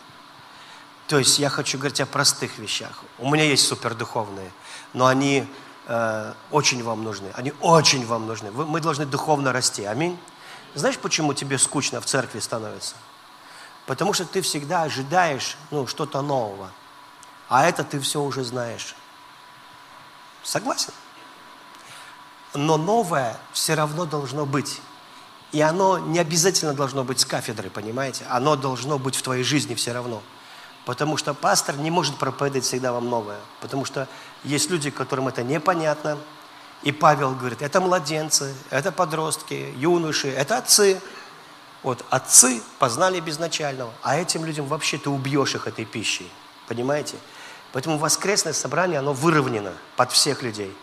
То 1.06 1.18
есть 1.18 1.38
я 1.38 1.48
хочу 1.48 1.78
говорить 1.78 2.00
о 2.00 2.06
простых 2.06 2.58
вещах. 2.58 3.02
У 3.18 3.30
меня 3.30 3.44
есть 3.44 3.66
супердуховные, 3.66 4.50
но 4.92 5.06
они 5.06 5.46
э, 5.86 6.32
очень 6.50 6.82
вам 6.84 7.02
нужны. 7.02 7.30
Они 7.34 7.52
очень 7.60 8.06
вам 8.06 8.26
нужны. 8.26 8.50
Вы, 8.50 8.66
мы 8.66 8.80
должны 8.80 9.06
духовно 9.06 9.52
расти. 9.52 9.84
Аминь. 9.84 10.18
Знаешь, 10.74 10.98
почему 10.98 11.34
тебе 11.34 11.58
скучно 11.58 12.00
в 12.00 12.06
церкви 12.06 12.38
становится? 12.38 12.94
Потому 13.86 14.12
что 14.12 14.24
ты 14.24 14.40
всегда 14.40 14.82
ожидаешь 14.82 15.56
ну, 15.70 15.86
что-то 15.86 16.22
нового 16.22 16.70
а 17.50 17.66
это 17.66 17.82
ты 17.82 17.98
все 17.98 18.22
уже 18.22 18.44
знаешь. 18.44 18.94
Согласен? 20.44 20.94
Но 22.54 22.76
новое 22.76 23.36
все 23.52 23.74
равно 23.74 24.06
должно 24.06 24.46
быть. 24.46 24.80
И 25.52 25.60
оно 25.60 25.98
не 25.98 26.18
обязательно 26.18 26.74
должно 26.74 27.02
быть 27.02 27.20
с 27.20 27.24
кафедры, 27.24 27.70
понимаете? 27.70 28.24
Оно 28.28 28.54
должно 28.56 28.98
быть 28.98 29.16
в 29.16 29.22
твоей 29.22 29.42
жизни 29.42 29.74
все 29.74 29.92
равно. 29.92 30.22
Потому 30.86 31.16
что 31.16 31.34
пастор 31.34 31.76
не 31.76 31.90
может 31.90 32.16
проповедовать 32.16 32.64
всегда 32.64 32.92
вам 32.92 33.08
новое. 33.08 33.38
Потому 33.60 33.84
что 33.84 34.08
есть 34.44 34.70
люди, 34.70 34.90
которым 34.90 35.28
это 35.28 35.42
непонятно. 35.42 36.18
И 36.82 36.92
Павел 36.92 37.34
говорит, 37.34 37.62
это 37.62 37.80
младенцы, 37.80 38.54
это 38.70 38.90
подростки, 38.92 39.74
юноши, 39.76 40.28
это 40.28 40.58
отцы. 40.58 41.00
Вот 41.82 42.04
отцы 42.10 42.62
познали 42.78 43.20
безначального, 43.20 43.92
а 44.02 44.18
этим 44.18 44.44
людям 44.44 44.66
вообще 44.66 44.98
ты 44.98 45.10
убьешь 45.10 45.54
их 45.54 45.66
этой 45.66 45.84
пищей. 45.84 46.30
Понимаете? 46.68 47.16
Поэтому 47.72 47.98
воскресное 47.98 48.52
собрание, 48.52 48.98
оно 48.98 49.12
выровнено 49.12 49.72
под 49.96 50.12
всех 50.12 50.42
людей. 50.42 50.74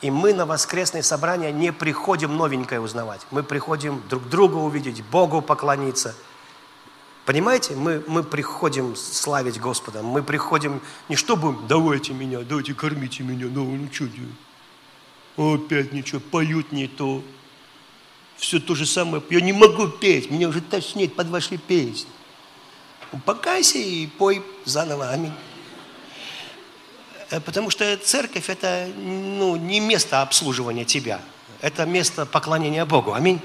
И 0.00 0.10
мы 0.10 0.32
на 0.32 0.46
воскресное 0.46 1.02
собрание 1.02 1.52
не 1.52 1.72
приходим 1.72 2.36
новенькое 2.36 2.80
узнавать. 2.80 3.26
Мы 3.30 3.42
приходим 3.42 4.02
друг 4.08 4.28
друга 4.28 4.56
увидеть, 4.56 5.02
Богу 5.04 5.42
поклониться. 5.42 6.14
Понимаете? 7.24 7.74
Мы, 7.74 8.02
мы 8.06 8.22
приходим 8.22 8.94
славить 8.96 9.60
Господа. 9.60 10.02
Мы 10.02 10.22
приходим 10.22 10.80
не 11.08 11.16
чтобы 11.16 11.56
«давайте 11.68 12.12
меня, 12.12 12.40
давайте 12.40 12.74
кормите 12.74 13.22
меня, 13.22 13.46
ну, 13.50 13.64
ну 13.64 13.88
что 13.92 14.06
делать?» 14.06 14.32
Опять 15.36 15.92
ничего, 15.92 16.20
поют 16.20 16.72
не 16.72 16.88
то. 16.88 17.22
Все 18.36 18.58
то 18.60 18.74
же 18.74 18.86
самое. 18.86 19.22
Я 19.30 19.40
не 19.40 19.52
могу 19.52 19.88
петь, 19.88 20.30
меня 20.30 20.48
уже 20.48 20.60
тошнит 20.60 21.14
под 21.14 21.28
ваши 21.28 21.58
песни. 21.58 22.08
Покайся 23.24 23.78
и 23.78 24.06
пой 24.06 24.42
заново. 24.64 25.10
Аминь. 25.10 25.32
Э, 27.30 27.40
потому 27.40 27.70
что 27.70 27.96
церковь– 27.96 28.48
это 28.48 28.90
ну, 28.96 29.56
не 29.56 29.80
место 29.80 30.22
обслуживания 30.22 30.84
тебя. 30.84 31.20
Это 31.60 31.84
место 31.86 32.26
поклонения 32.26 32.84
Богу. 32.84 33.12
Аминь. 33.12 33.40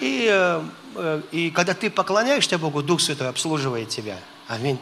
И, 0.00 0.28
э, 0.30 0.62
э, 0.94 1.22
и 1.32 1.50
когда 1.50 1.74
ты 1.74 1.90
поклоняешься 1.90 2.58
Богу, 2.58 2.82
Дух 2.82 3.00
Святой 3.00 3.28
обслуживает 3.28 3.88
тебя. 3.88 4.18
Аминь. 4.46 4.78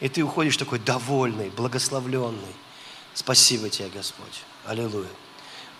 И 0.00 0.08
ты 0.08 0.22
уходишь 0.22 0.56
такой 0.56 0.78
довольный, 0.78 1.50
благословленный. 1.50 2.54
Спасибо 3.14 3.70
тебе, 3.70 3.88
Господь. 3.88 4.42
Аллилуйя. 4.64 5.08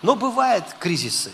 Но 0.01 0.15
бывают 0.15 0.65
кризисы. 0.79 1.31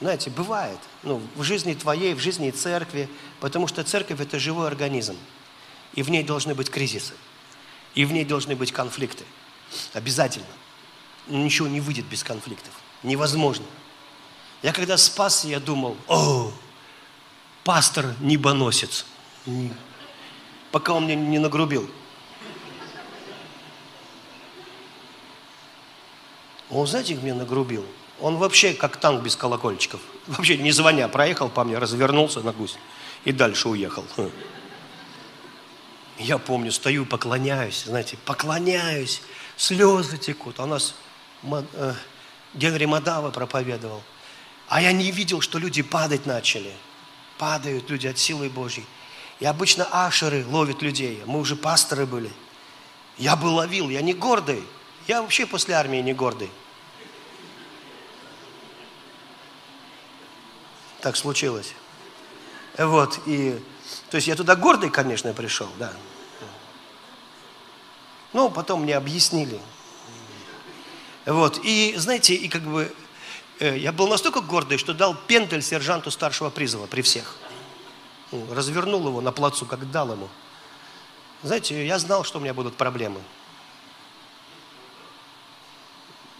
Знаете, 0.00 0.30
бывает. 0.30 0.78
Ну, 1.02 1.20
в 1.36 1.42
жизни 1.42 1.74
твоей, 1.74 2.14
в 2.14 2.20
жизни 2.20 2.50
церкви. 2.50 3.08
Потому 3.40 3.66
что 3.66 3.82
церковь– 3.84 4.20
это 4.20 4.38
живой 4.38 4.66
организм. 4.66 5.16
И 5.94 6.02
в 6.02 6.10
ней 6.10 6.22
должны 6.22 6.54
быть 6.54 6.70
кризисы. 6.70 7.14
И 7.94 8.04
в 8.04 8.12
ней 8.12 8.24
должны 8.24 8.54
быть 8.54 8.72
конфликты. 8.72 9.24
Обязательно. 9.92 10.46
Ничего 11.26 11.68
не 11.68 11.80
выйдет 11.80 12.06
без 12.06 12.24
конфликтов. 12.24 12.72
Невозможно. 13.02 13.66
Я 14.62 14.72
когда 14.72 14.96
спас, 14.96 15.44
я 15.44 15.60
думал, 15.60 15.96
о, 16.06 16.52
пастор 17.64 18.14
небоносец. 18.20 19.06
Пока 20.70 20.92
он 20.92 21.04
мне 21.04 21.14
не 21.14 21.38
нагрубил. 21.38 21.90
Он, 26.68 26.86
знаете, 26.86 27.14
меня 27.14 27.34
нагрубил? 27.34 27.84
Он 28.20 28.36
вообще 28.36 28.74
как 28.74 28.96
танк 28.96 29.22
без 29.22 29.34
колокольчиков. 29.34 30.00
Вообще 30.26 30.56
не 30.56 30.70
звоня, 30.72 31.08
проехал 31.08 31.48
по 31.48 31.64
мне, 31.64 31.78
развернулся 31.78 32.40
на 32.40 32.52
гусь 32.52 32.76
и 33.24 33.32
дальше 33.32 33.68
уехал. 33.68 34.04
Я 36.18 36.38
помню, 36.38 36.70
стою, 36.70 37.06
поклоняюсь, 37.06 37.84
знаете, 37.84 38.18
поклоняюсь, 38.26 39.22
слезы 39.60 40.16
текут. 40.16 40.58
А 40.58 40.64
у 40.64 40.66
нас 40.66 40.94
э, 41.42 41.94
Генри 42.54 42.86
Мадава 42.86 43.30
проповедовал. 43.30 44.02
А 44.68 44.80
я 44.80 44.92
не 44.92 45.10
видел, 45.10 45.40
что 45.40 45.58
люди 45.58 45.82
падать 45.82 46.26
начали. 46.26 46.72
Падают 47.38 47.90
люди 47.90 48.06
от 48.06 48.18
силы 48.18 48.48
Божьей. 48.48 48.86
И 49.38 49.44
обычно 49.44 49.86
ашеры 49.90 50.46
ловят 50.46 50.80
людей. 50.82 51.22
Мы 51.26 51.38
уже 51.38 51.56
пасторы 51.56 52.06
были. 52.06 52.30
Я 53.18 53.36
бы 53.36 53.46
ловил, 53.46 53.90
я 53.90 54.00
не 54.00 54.14
гордый. 54.14 54.64
Я 55.06 55.20
вообще 55.20 55.46
после 55.46 55.74
армии 55.74 55.98
не 55.98 56.14
гордый. 56.14 56.50
Так 61.02 61.16
случилось. 61.16 61.74
Вот, 62.78 63.18
и 63.26 63.60
то 64.10 64.16
есть 64.16 64.28
я 64.28 64.36
туда 64.36 64.54
гордый, 64.54 64.90
конечно, 64.90 65.32
пришел, 65.32 65.68
да. 65.78 65.92
Ну, 68.32 68.50
потом 68.50 68.82
мне 68.82 68.96
объяснили. 68.96 69.60
Вот, 71.26 71.60
и 71.62 71.94
знаете, 71.96 72.34
и 72.34 72.48
как 72.48 72.62
бы 72.62 72.94
э, 73.58 73.76
я 73.76 73.92
был 73.92 74.08
настолько 74.08 74.40
гордый, 74.40 74.78
что 74.78 74.94
дал 74.94 75.14
пендель 75.14 75.62
сержанту 75.62 76.10
старшего 76.10 76.50
призыва 76.50 76.86
при 76.86 77.02
всех. 77.02 77.36
Ну, 78.32 78.46
развернул 78.54 79.06
его 79.06 79.20
на 79.20 79.32
плацу, 79.32 79.66
как 79.66 79.90
дал 79.90 80.12
ему. 80.12 80.28
Знаете, 81.42 81.86
я 81.86 81.98
знал, 81.98 82.24
что 82.24 82.38
у 82.38 82.42
меня 82.42 82.54
будут 82.54 82.76
проблемы. 82.76 83.20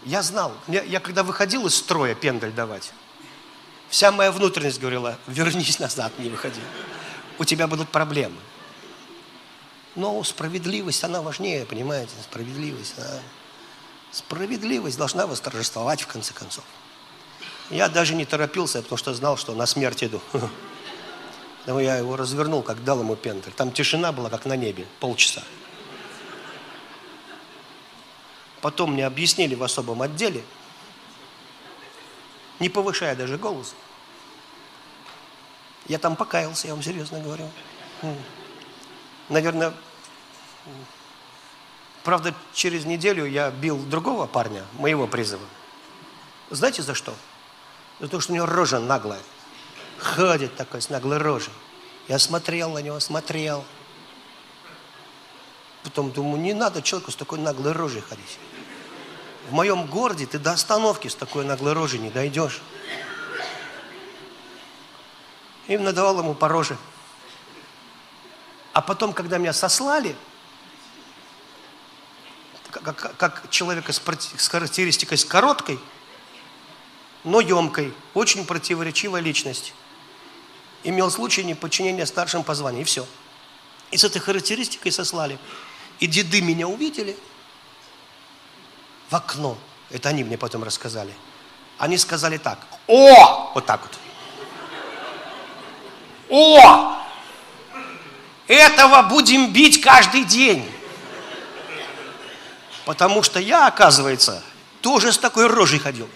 Я 0.05 0.23
знал. 0.23 0.53
Я, 0.67 0.83
я 0.83 0.99
когда 0.99 1.23
выходил 1.23 1.67
из 1.67 1.75
строя 1.75 2.15
пендель 2.15 2.51
давать, 2.51 2.91
вся 3.89 4.11
моя 4.11 4.31
внутренность 4.31 4.79
говорила, 4.79 5.17
вернись 5.27 5.79
назад, 5.79 6.17
не 6.17 6.29
выходи. 6.29 6.61
У 7.37 7.45
тебя 7.45 7.67
будут 7.67 7.89
проблемы. 7.89 8.37
Но 9.95 10.23
справедливость, 10.23 11.03
она 11.03 11.21
важнее, 11.21 11.65
понимаете, 11.65 12.13
справедливость. 12.23 12.95
Она... 12.97 13.19
Справедливость 14.11 14.97
должна 14.97 15.27
восторжествовать 15.27 16.01
в 16.01 16.07
конце 16.07 16.33
концов. 16.33 16.63
Я 17.69 17.87
даже 17.87 18.15
не 18.15 18.25
торопился, 18.25 18.81
потому 18.81 18.97
что 18.97 19.13
знал, 19.13 19.37
что 19.37 19.53
на 19.53 19.65
смерть 19.65 20.03
иду. 20.03 20.21
Поэтому 21.59 21.79
я 21.79 21.95
его 21.97 22.17
развернул, 22.17 22.63
как 22.63 22.83
дал 22.83 22.99
ему 22.99 23.15
пентель. 23.15 23.53
Там 23.53 23.71
тишина 23.71 24.11
была, 24.11 24.29
как 24.29 24.45
на 24.45 24.55
небе, 24.55 24.87
полчаса. 24.99 25.43
Потом 28.61 28.93
мне 28.93 29.05
объяснили 29.05 29.55
в 29.55 29.63
особом 29.63 30.01
отделе, 30.01 30.43
не 32.59 32.69
повышая 32.69 33.15
даже 33.15 33.37
голос. 33.37 33.73
Я 35.87 35.97
там 35.97 36.15
покаялся, 36.15 36.67
я 36.67 36.73
вам 36.73 36.83
серьезно 36.83 37.19
говорю. 37.19 37.49
Наверное, 39.31 39.73
правда, 42.03 42.35
через 42.53 42.83
неделю 42.83 43.25
я 43.25 43.49
бил 43.49 43.77
другого 43.77 44.27
парня, 44.27 44.65
моего 44.73 45.07
призыва. 45.07 45.45
Знаете 46.49 46.81
за 46.81 46.93
что? 46.93 47.15
За 48.01 48.09
то, 48.09 48.19
что 48.19 48.33
у 48.33 48.35
него 48.35 48.45
рожа 48.45 48.79
наглая. 48.79 49.21
Ходит 49.99 50.57
такой 50.57 50.81
с 50.81 50.89
наглой 50.89 51.17
рожей. 51.17 51.53
Я 52.09 52.19
смотрел 52.19 52.71
на 52.71 52.79
него, 52.79 52.99
смотрел. 52.99 53.63
Потом 55.83 56.11
думаю, 56.11 56.41
не 56.41 56.53
надо 56.53 56.81
человеку 56.81 57.11
с 57.11 57.15
такой 57.15 57.39
наглой 57.39 57.71
рожей 57.71 58.01
ходить. 58.01 58.37
В 59.49 59.53
моем 59.53 59.85
городе 59.85 60.25
ты 60.25 60.39
до 60.39 60.51
остановки 60.51 61.07
с 61.07 61.15
такой 61.15 61.45
наглой 61.45 61.71
рожей 61.71 61.99
не 61.99 62.09
дойдешь. 62.09 62.61
И 65.69 65.77
надавал 65.77 66.19
ему 66.19 66.33
по 66.33 66.49
роже. 66.49 66.75
А 68.73 68.81
потом, 68.81 69.13
когда 69.13 69.37
меня 69.37 69.53
сослали, 69.53 70.15
как, 72.71 73.17
как 73.17 73.49
человека 73.49 73.91
с, 73.91 74.01
с 74.37 74.47
характеристикой 74.47 75.17
с 75.17 75.25
короткой, 75.25 75.79
но 77.23 77.39
емкой, 77.39 77.93
очень 78.13 78.45
противоречивая 78.45 79.21
личность, 79.21 79.73
имел 80.83 81.11
случай 81.11 81.43
неподчинения 81.43 82.05
старшим 82.05 82.43
по 82.43 82.55
званию, 82.55 82.81
и 82.81 82.85
все. 82.85 83.05
И 83.91 83.97
с 83.97 84.03
этой 84.03 84.19
характеристикой 84.19 84.91
сослали. 84.91 85.37
И 85.99 86.07
деды 86.07 86.41
меня 86.41 86.67
увидели 86.67 87.15
в 89.09 89.15
окно. 89.15 89.57
Это 89.89 90.09
они 90.09 90.23
мне 90.23 90.37
потом 90.37 90.63
рассказали. 90.63 91.13
Они 91.77 91.97
сказали 91.97 92.37
так. 92.37 92.59
О! 92.87 93.51
Вот 93.53 93.65
так 93.65 93.81
вот. 93.81 93.99
О! 96.29 97.00
Этого 98.51 99.03
будем 99.03 99.53
бить 99.53 99.79
каждый 99.79 100.25
день. 100.25 100.69
Потому 102.83 103.23
что 103.23 103.39
я, 103.39 103.65
оказывается, 103.67 104.43
тоже 104.81 105.13
с 105.13 105.17
такой 105.17 105.47
рожей 105.47 105.79
ходил. 105.79 106.09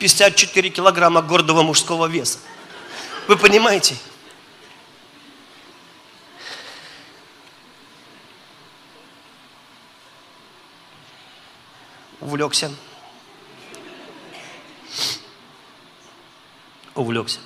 54 0.00 0.68
килограмма 0.68 1.22
гордого 1.22 1.62
мужского 1.62 2.04
веса. 2.04 2.38
Вы 3.28 3.38
понимаете? 3.38 3.96
Увлекся. 12.20 12.70
Увлекся. 16.94 17.40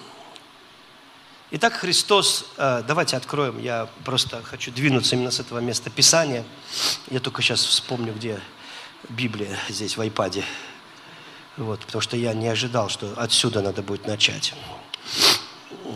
Итак, 1.50 1.72
Христос, 1.72 2.44
э, 2.58 2.82
давайте 2.86 3.16
откроем, 3.16 3.58
я 3.58 3.88
просто 4.04 4.42
хочу 4.42 4.70
двинуться 4.70 5.16
именно 5.16 5.30
с 5.30 5.40
этого 5.40 5.60
места 5.60 5.88
Писания. 5.88 6.44
Я 7.08 7.20
только 7.20 7.40
сейчас 7.40 7.64
вспомню, 7.64 8.12
где 8.12 8.38
Библия 9.08 9.58
здесь 9.70 9.96
в 9.96 10.00
айпаде. 10.02 10.44
Вот, 11.56 11.80
потому 11.80 12.02
что 12.02 12.18
я 12.18 12.34
не 12.34 12.48
ожидал, 12.48 12.90
что 12.90 13.14
отсюда 13.16 13.62
надо 13.62 13.80
будет 13.80 14.06
начать. 14.06 14.52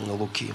Луки. 0.07 0.51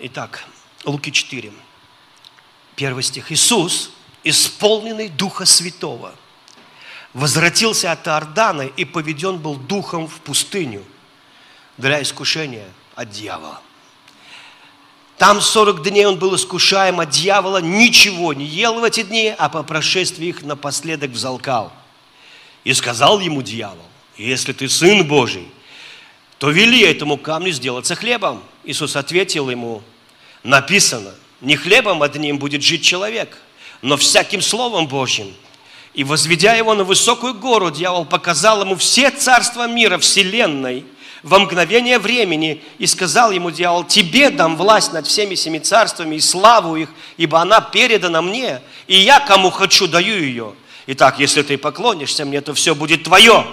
Итак, 0.00 0.44
Луки 0.84 1.10
4, 1.10 1.50
первый 2.76 3.02
стих. 3.02 3.32
Иисус, 3.32 3.90
исполненный 4.22 5.08
Духа 5.08 5.46
Святого– 5.46 6.14
возвратился 7.14 7.92
от 7.92 8.06
Иордана 8.06 8.62
и 8.62 8.84
поведен 8.84 9.38
был 9.38 9.56
духом 9.56 10.06
в 10.06 10.20
пустыню 10.20 10.84
для 11.76 12.02
искушения 12.02 12.68
от 12.94 13.10
дьявола. 13.10 13.60
Там 15.18 15.40
40 15.40 15.82
дней 15.82 16.06
он 16.06 16.18
был 16.18 16.34
искушаем 16.34 17.00
от 17.00 17.10
дьявола, 17.10 17.58
ничего 17.58 18.32
не 18.32 18.46
ел 18.46 18.80
в 18.80 18.84
эти 18.84 19.02
дни, 19.02 19.34
а 19.36 19.48
по 19.48 19.62
прошествии 19.62 20.28
их 20.28 20.42
напоследок 20.42 21.10
взалкал. 21.10 21.72
И 22.64 22.72
сказал 22.72 23.20
ему 23.20 23.42
дьявол, 23.42 23.84
если 24.16 24.52
ты 24.52 24.68
сын 24.68 25.06
Божий, 25.06 25.48
то 26.38 26.50
вели 26.50 26.80
этому 26.82 27.18
камню 27.18 27.52
сделаться 27.52 27.94
хлебом. 27.96 28.42
Иисус 28.64 28.96
ответил 28.96 29.50
ему, 29.50 29.82
написано, 30.42 31.14
не 31.42 31.56
хлебом 31.56 32.02
одним 32.02 32.38
будет 32.38 32.62
жить 32.62 32.82
человек, 32.82 33.36
но 33.82 33.96
всяким 33.96 34.40
словом 34.40 34.86
Божьим– 34.86 35.34
и 35.94 36.04
возведя 36.04 36.54
его 36.54 36.74
на 36.74 36.84
высокую 36.84 37.34
гору, 37.34 37.70
дьявол 37.70 38.04
показал 38.04 38.62
ему 38.62 38.76
все 38.76 39.10
царства 39.10 39.66
мира, 39.66 39.98
вселенной, 39.98 40.84
во 41.22 41.38
мгновение 41.38 41.98
времени, 41.98 42.62
и 42.78 42.86
сказал 42.86 43.30
ему 43.30 43.50
дьявол, 43.50 43.84
тебе 43.84 44.30
дам 44.30 44.56
власть 44.56 44.92
над 44.92 45.06
всеми 45.06 45.34
семи 45.34 45.58
царствами 45.58 46.16
и 46.16 46.20
славу 46.20 46.76
их, 46.76 46.88
ибо 47.16 47.40
она 47.40 47.60
передана 47.60 48.22
мне, 48.22 48.62
и 48.86 48.96
я 48.96 49.20
кому 49.20 49.50
хочу 49.50 49.86
даю 49.86 50.18
ее. 50.18 50.54
Итак, 50.86 51.18
если 51.18 51.42
ты 51.42 51.58
поклонишься 51.58 52.24
мне, 52.24 52.40
то 52.40 52.54
все 52.54 52.74
будет 52.74 53.04
твое. 53.04 53.46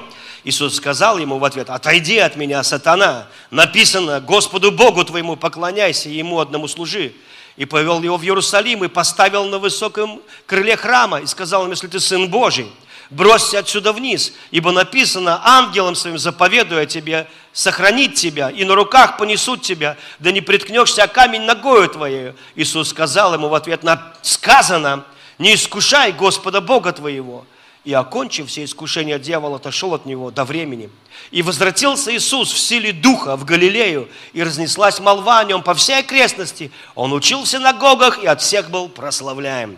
Иисус 0.44 0.76
сказал 0.76 1.18
ему 1.18 1.40
в 1.40 1.44
ответ, 1.44 1.70
отойди 1.70 2.20
от 2.20 2.38
меня, 2.38 2.64
сатана. 2.64 3.28
Написано, 3.52 4.22
Господу 4.22 4.72
Богу 4.72 5.04
твоему 5.04 5.36
поклоняйся, 5.36 6.08
ему 6.08 6.40
одному 6.40 6.70
служи 6.70 7.14
и 7.58 7.66
повел 7.66 8.02
его 8.02 8.18
в 8.18 8.24
Иерусалим, 8.24 8.84
и 8.84 8.88
поставил 8.88 9.46
на 9.46 9.58
высоком 9.58 10.22
крыле 10.46 10.78
храма, 10.78 11.20
и 11.20 11.26
сказал 11.26 11.64
ему, 11.64 11.72
если 11.72 11.88
ты 11.88 12.00
Сын 12.00 12.30
Божий, 12.30 12.72
бросься 13.10 13.60
отсюда 13.60 13.94
вниз, 13.94 14.34
ибо 14.52 14.72
написано, 14.72 15.42
ангелом 15.44 15.96
своим 15.96 16.18
заповедуя 16.18 16.86
тебе, 16.86 17.28
сохранить 17.54 18.16
тебя, 18.16 18.50
и 18.52 18.64
на 18.64 18.76
руках 18.76 19.18
понесут 19.18 19.64
тебя, 19.64 19.98
да 20.20 20.32
не 20.32 20.42
приткнешься 20.42 21.04
о 21.04 21.08
камень 21.08 21.42
ногою 21.42 21.90
твоей. 21.90 22.34
Иисус 22.56 22.90
сказал 22.90 23.34
ему 23.34 23.50
в 23.50 23.56
ответ, 23.56 23.84
на 23.84 24.14
сказано, 24.22 25.04
не 25.40 25.56
искушай 25.56 26.12
Господа 26.12 26.62
Бога 26.62 26.92
твоего. 26.92 27.46
И, 27.88 27.94
окончив 27.94 28.50
все 28.50 28.66
искушения, 28.66 29.18
дьявол 29.18 29.56
отошел 29.56 29.94
от 29.94 30.06
него 30.06 30.30
до 30.30 30.44
времени. 30.44 30.90
И 31.32 31.42
возвратился 31.42 32.14
Иисус 32.14 32.52
в 32.52 32.60
силе 32.60 32.92
Духа 32.92 33.38
в 33.38 33.46
Галилею, 33.46 34.10
и 34.34 34.44
разнеслась 34.44 35.00
молва 35.00 35.40
о 35.40 35.46
нем 35.46 35.64
по 35.64 35.74
всей 35.74 36.00
окрестности. 36.00 36.70
Он 36.96 37.14
учил 37.14 37.44
в 37.44 37.48
синагогах 37.48 38.22
и 38.22 38.28
от 38.28 38.42
всех 38.42 38.70
был 38.72 38.90
прославляем. 38.90 39.78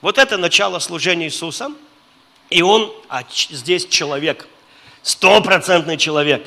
Вот 0.00 0.16
это 0.16 0.38
начало 0.38 0.78
служения 0.78 1.26
Иисуса. 1.26 1.70
И 2.48 2.62
он 2.62 2.90
а 3.10 3.24
здесь 3.28 3.86
человек, 3.88 4.48
стопроцентный 5.02 5.98
человек. 5.98 6.46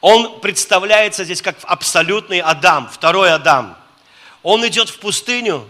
Он 0.00 0.40
представляется 0.40 1.24
здесь 1.24 1.42
как 1.42 1.56
абсолютный 1.64 2.40
Адам, 2.40 2.88
второй 2.90 3.30
Адам. 3.30 3.76
Он 4.42 4.66
идет 4.66 4.88
в 4.88 5.00
пустыню 5.00 5.68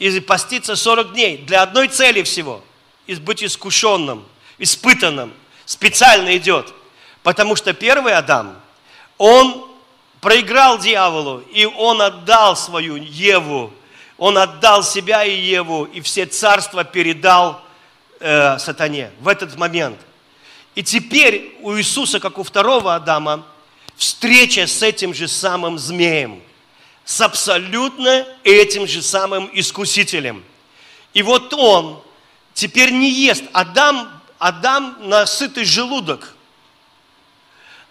и 0.00 0.18
постится 0.18 0.74
40 0.74 1.12
дней 1.12 1.36
для 1.36 1.62
одной 1.62 1.86
цели 1.86 2.24
всего– 2.24 2.64
быть 3.18 3.42
искушенным, 3.42 4.24
испытанным, 4.58 5.32
специально 5.66 6.36
идет. 6.36 6.72
Потому 7.22 7.56
что 7.56 7.72
первый 7.72 8.14
Адам, 8.14 8.56
он 9.18 9.68
проиграл 10.20 10.78
дьяволу, 10.78 11.40
и 11.52 11.64
он 11.64 12.00
отдал 12.00 12.56
свою 12.56 12.96
Еву, 12.96 13.72
он 14.18 14.38
отдал 14.38 14.82
себя 14.82 15.24
и 15.24 15.34
Еву, 15.34 15.84
и 15.84 16.00
все 16.00 16.26
царства 16.26 16.84
передал 16.84 17.62
э, 18.20 18.58
сатане 18.58 19.10
в 19.20 19.28
этот 19.28 19.56
момент. 19.56 19.98
И 20.74 20.82
теперь 20.82 21.56
у 21.62 21.76
Иисуса, 21.76 22.20
как 22.20 22.38
у 22.38 22.42
второго 22.42 22.94
Адама, 22.94 23.44
встреча 23.96 24.66
с 24.66 24.82
этим 24.82 25.12
же 25.14 25.26
самым 25.26 25.78
змеем, 25.78 26.42
с 27.04 27.20
абсолютно 27.20 28.26
этим 28.44 28.86
же 28.86 29.02
самым 29.02 29.50
искусителем. 29.52 30.44
И 31.12 31.22
вот 31.22 31.52
он 31.54 32.02
теперь 32.54 32.92
не 32.92 33.10
ест. 33.10 33.44
Адам, 33.52 34.10
Адам 34.38 34.96
на 35.08 35.26
сытый 35.26 35.64
желудок 35.64 36.34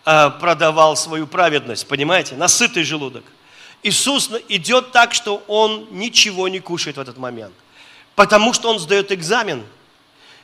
э, 0.05 0.29
продавал 0.39 0.95
свою 0.95 1.27
праведность, 1.27 1.87
понимаете? 1.87 2.35
На 2.35 2.47
сытый 2.47 2.83
желудок. 2.83 3.23
Иисус 3.83 4.29
идет 4.49 4.91
так, 4.91 5.13
что 5.13 5.43
Он 5.47 5.87
ничего 5.91 6.47
не 6.47 6.59
кушает 6.59 6.97
в 6.97 6.99
этот 6.99 7.17
момент. 7.17 7.53
Потому 8.15 8.53
что 8.53 8.69
Он 8.69 8.79
сдает 8.79 9.11
экзамен. 9.11 9.65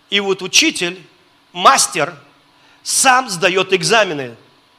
И 0.09 0.19
вот 0.19 0.41
учитель, 0.41 1.01
мастер, 1.51 2.13
сам 2.83 3.29
сдает 3.29 3.73
экзамены. 3.73 4.35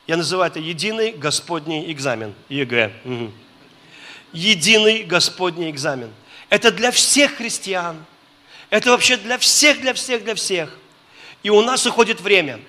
Я 0.06 0.16
называю 0.16 0.50
это 0.50 0.60
единый 0.60 1.10
Господний 1.10 1.90
экзамен, 1.90 2.34
ЕГЭ. 2.48 2.92
Единый 4.32 5.02
Господний 5.02 5.70
экзамен. 5.70 6.12
Это 6.48 6.70
для 6.70 6.92
всех 6.92 7.36
христиан. 7.36 8.04
Это 8.76 8.90
вообще 8.90 9.16
для 9.16 9.38
всех, 9.38 9.80
для 9.80 9.94
всех, 9.94 10.22
для 10.22 10.34
всех. 10.34 10.68
И 11.42 11.48
у 11.48 11.62
нас 11.62 11.86
уходит 11.86 12.20
время. 12.20 12.60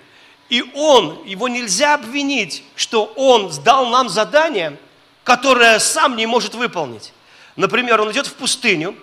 И 0.48 0.64
он, 0.74 1.22
его 1.26 1.50
нельзя 1.50 1.96
обвинить, 1.96 2.64
что 2.78 3.12
он 3.18 3.52
сдал 3.52 3.88
нам 3.88 4.08
задание, 4.08 4.78
которое 5.26 5.80
сам 5.80 6.16
не 6.16 6.26
может 6.26 6.56
выполнить. 6.56 7.12
Например, 7.58 8.00
он 8.00 8.10
идет 8.14 8.26
в 8.26 8.36
пустыню, 8.36 8.96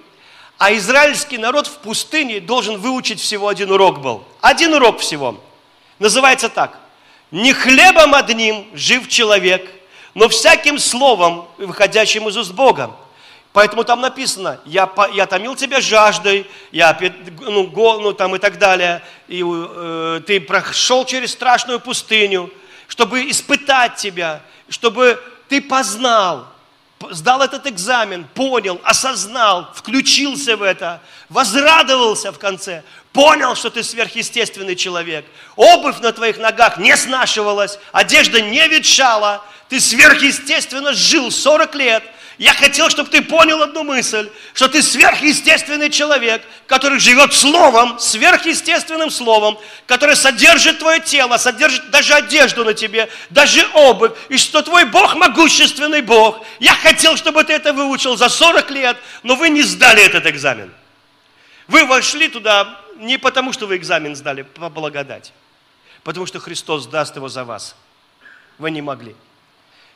а 0.57 0.73
израильский 0.73 1.37
народ 1.37 1.67
в 1.67 1.77
пустыне 1.81 2.41
должен 2.41 2.79
выучить 2.79 3.21
всего 3.21 3.49
один 3.49 3.71
урок 3.71 4.01
был. 4.01 4.25
Один 4.41 4.73
урок 4.73 5.01
всего. 5.01 5.39
Называется 5.99 6.49
так. 6.49 6.81
Не 7.31 7.53
хлебом 7.53 8.15
одним 8.15 8.67
жив 8.73 9.09
человек, 9.11 9.71
но 10.15 10.31
всяким 10.31 10.79
словом, 10.79 11.49
выходящим 11.59 12.27
из 12.31 12.37
уст 12.39 12.53
Бога. 12.53 12.97
Поэтому 13.55 13.85
там 13.85 14.01
написано, 14.01 14.59
я, 14.65 14.93
я 15.13 15.27
томил 15.27 15.55
тебя 15.55 15.81
жаждой, 15.81 16.51
я, 16.73 16.99
ну, 17.39 17.69
гол, 17.69 18.01
ну, 18.01 18.13
там 18.13 18.35
и 18.35 18.41
так 18.41 18.59
далее, 18.59 19.01
и 19.29 19.45
э, 19.47 20.21
ты 20.27 20.41
прошел 20.41 21.05
через 21.05 21.31
страшную 21.31 21.79
пустыню, 21.79 22.51
чтобы 22.89 23.31
испытать 23.31 23.95
тебя, 23.95 24.43
чтобы 24.69 25.23
ты 25.49 25.63
познал, 25.63 26.49
сдал 27.13 27.43
этот 27.43 27.69
экзамен, 27.69 28.27
понял, 28.35 28.81
осознал, 28.83 29.71
включился 29.73 30.57
в 30.57 30.63
это, 30.65 31.01
возрадовался 31.29 32.33
в 32.33 32.41
конце, 32.41 32.83
понял, 33.13 33.55
что 33.55 33.71
ты 33.71 33.85
сверхъестественный 33.85 34.75
человек. 34.75 35.25
Обувь 35.55 36.01
на 36.01 36.11
твоих 36.11 36.39
ногах 36.39 36.79
не 36.79 36.97
снашивалась, 36.97 37.79
одежда 37.93 38.41
не 38.41 38.67
ветшала, 38.67 39.45
ты 39.69 39.79
сверхъестественно 39.79 40.93
жил 40.93 41.31
40 41.31 41.75
лет, 41.77 42.03
я 42.39 42.53
хотел, 42.53 42.91
чтобы 42.91 43.11
ты 43.11 43.23
понял 43.23 43.63
одну 43.63 43.85
мысль, 43.85 44.29
что 44.55 44.69
ты 44.69 44.83
сверхъестественный 44.83 45.89
человек, 45.89 46.43
который 46.67 46.99
живет 46.99 47.33
словом, 47.33 47.99
сверхъестественным 48.01 49.11
словом, 49.11 49.57
который 49.87 50.17
содержит 50.17 50.81
твое 50.81 51.01
тело, 51.01 51.37
содержит 51.37 51.91
даже 51.91 52.15
одежду 52.15 52.65
на 52.65 52.75
тебе, 52.75 53.09
даже 53.31 53.65
обувь, 53.75 54.13
и 54.29 54.37
что 54.37 54.63
твой 54.63 54.85
Бог 54.85 55.15
могущественный 55.15 56.03
Бог. 56.03 56.45
Я 56.59 56.75
хотел, 56.75 57.17
чтобы 57.17 57.45
ты 57.45 57.53
это 57.53 57.73
выучил 57.73 58.17
за 58.17 58.29
40 58.29 58.71
лет, 58.73 58.97
но 59.23 59.37
вы 59.37 59.49
не 59.49 59.63
сдали 59.63 60.03
этот 60.03 60.27
экзамен. 60.27 60.75
Вы 61.69 61.85
вошли 61.85 62.27
туда 62.27 62.81
не 62.97 63.17
потому, 63.17 63.53
что 63.53 63.67
вы 63.69 63.77
экзамен 63.77 64.17
сдали, 64.17 64.43
по 64.43 64.69
благодати, 64.69 65.31
потому 66.03 66.27
что 66.27 66.41
Христос 66.41 66.87
даст 66.87 67.15
его 67.15 67.29
за 67.29 67.45
вас. 67.45 67.77
Вы 68.59 68.73
не 68.73 68.83
могли. 68.83 69.15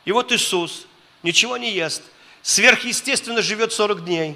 И 0.05 0.13
вот 0.13 0.31
Иисус 0.31 0.85
ничего 1.21 1.57
не 1.57 1.73
ест– 1.73 2.01
сверхъестественно 2.49 3.43
живет 3.43 3.73
40 3.73 4.05
дней. 4.05 4.35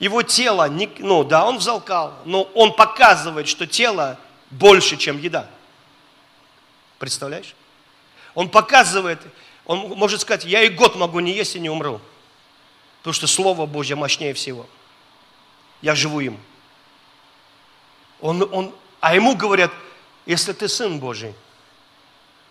Его 0.00 0.22
тело, 0.22 0.68
ну 0.98 1.22
да, 1.22 1.46
он 1.46 1.58
взалкал, 1.58 2.12
но 2.24 2.42
он 2.54 2.74
показывает, 2.74 3.46
что 3.46 3.68
тело 3.68 4.18
больше, 4.50 4.96
чем 4.96 5.16
еда. 5.18 5.48
Представляешь? 6.98 7.54
Он 8.34 8.48
показывает, 8.48 9.20
он 9.64 9.90
может 9.90 10.22
сказать, 10.22 10.44
я 10.44 10.62
и 10.62 10.70
год 10.70 10.96
могу 10.96 11.20
не 11.20 11.30
есть 11.32 11.54
и 11.54 11.60
не 11.60 11.70
умру. 11.70 12.00
Потому 12.98 13.14
что 13.14 13.28
Слово 13.28 13.66
Божье 13.66 13.94
мощнее 13.94 14.34
всего. 14.34 14.66
Я 15.82 15.94
живу 15.94 16.18
им. 16.18 16.40
Он, 18.20 18.42
он, 18.52 18.74
а 18.98 19.14
ему 19.14 19.36
говорят, 19.36 19.70
если 20.26 20.52
ты 20.52 20.66
сын 20.66 20.98
Божий, 20.98 21.32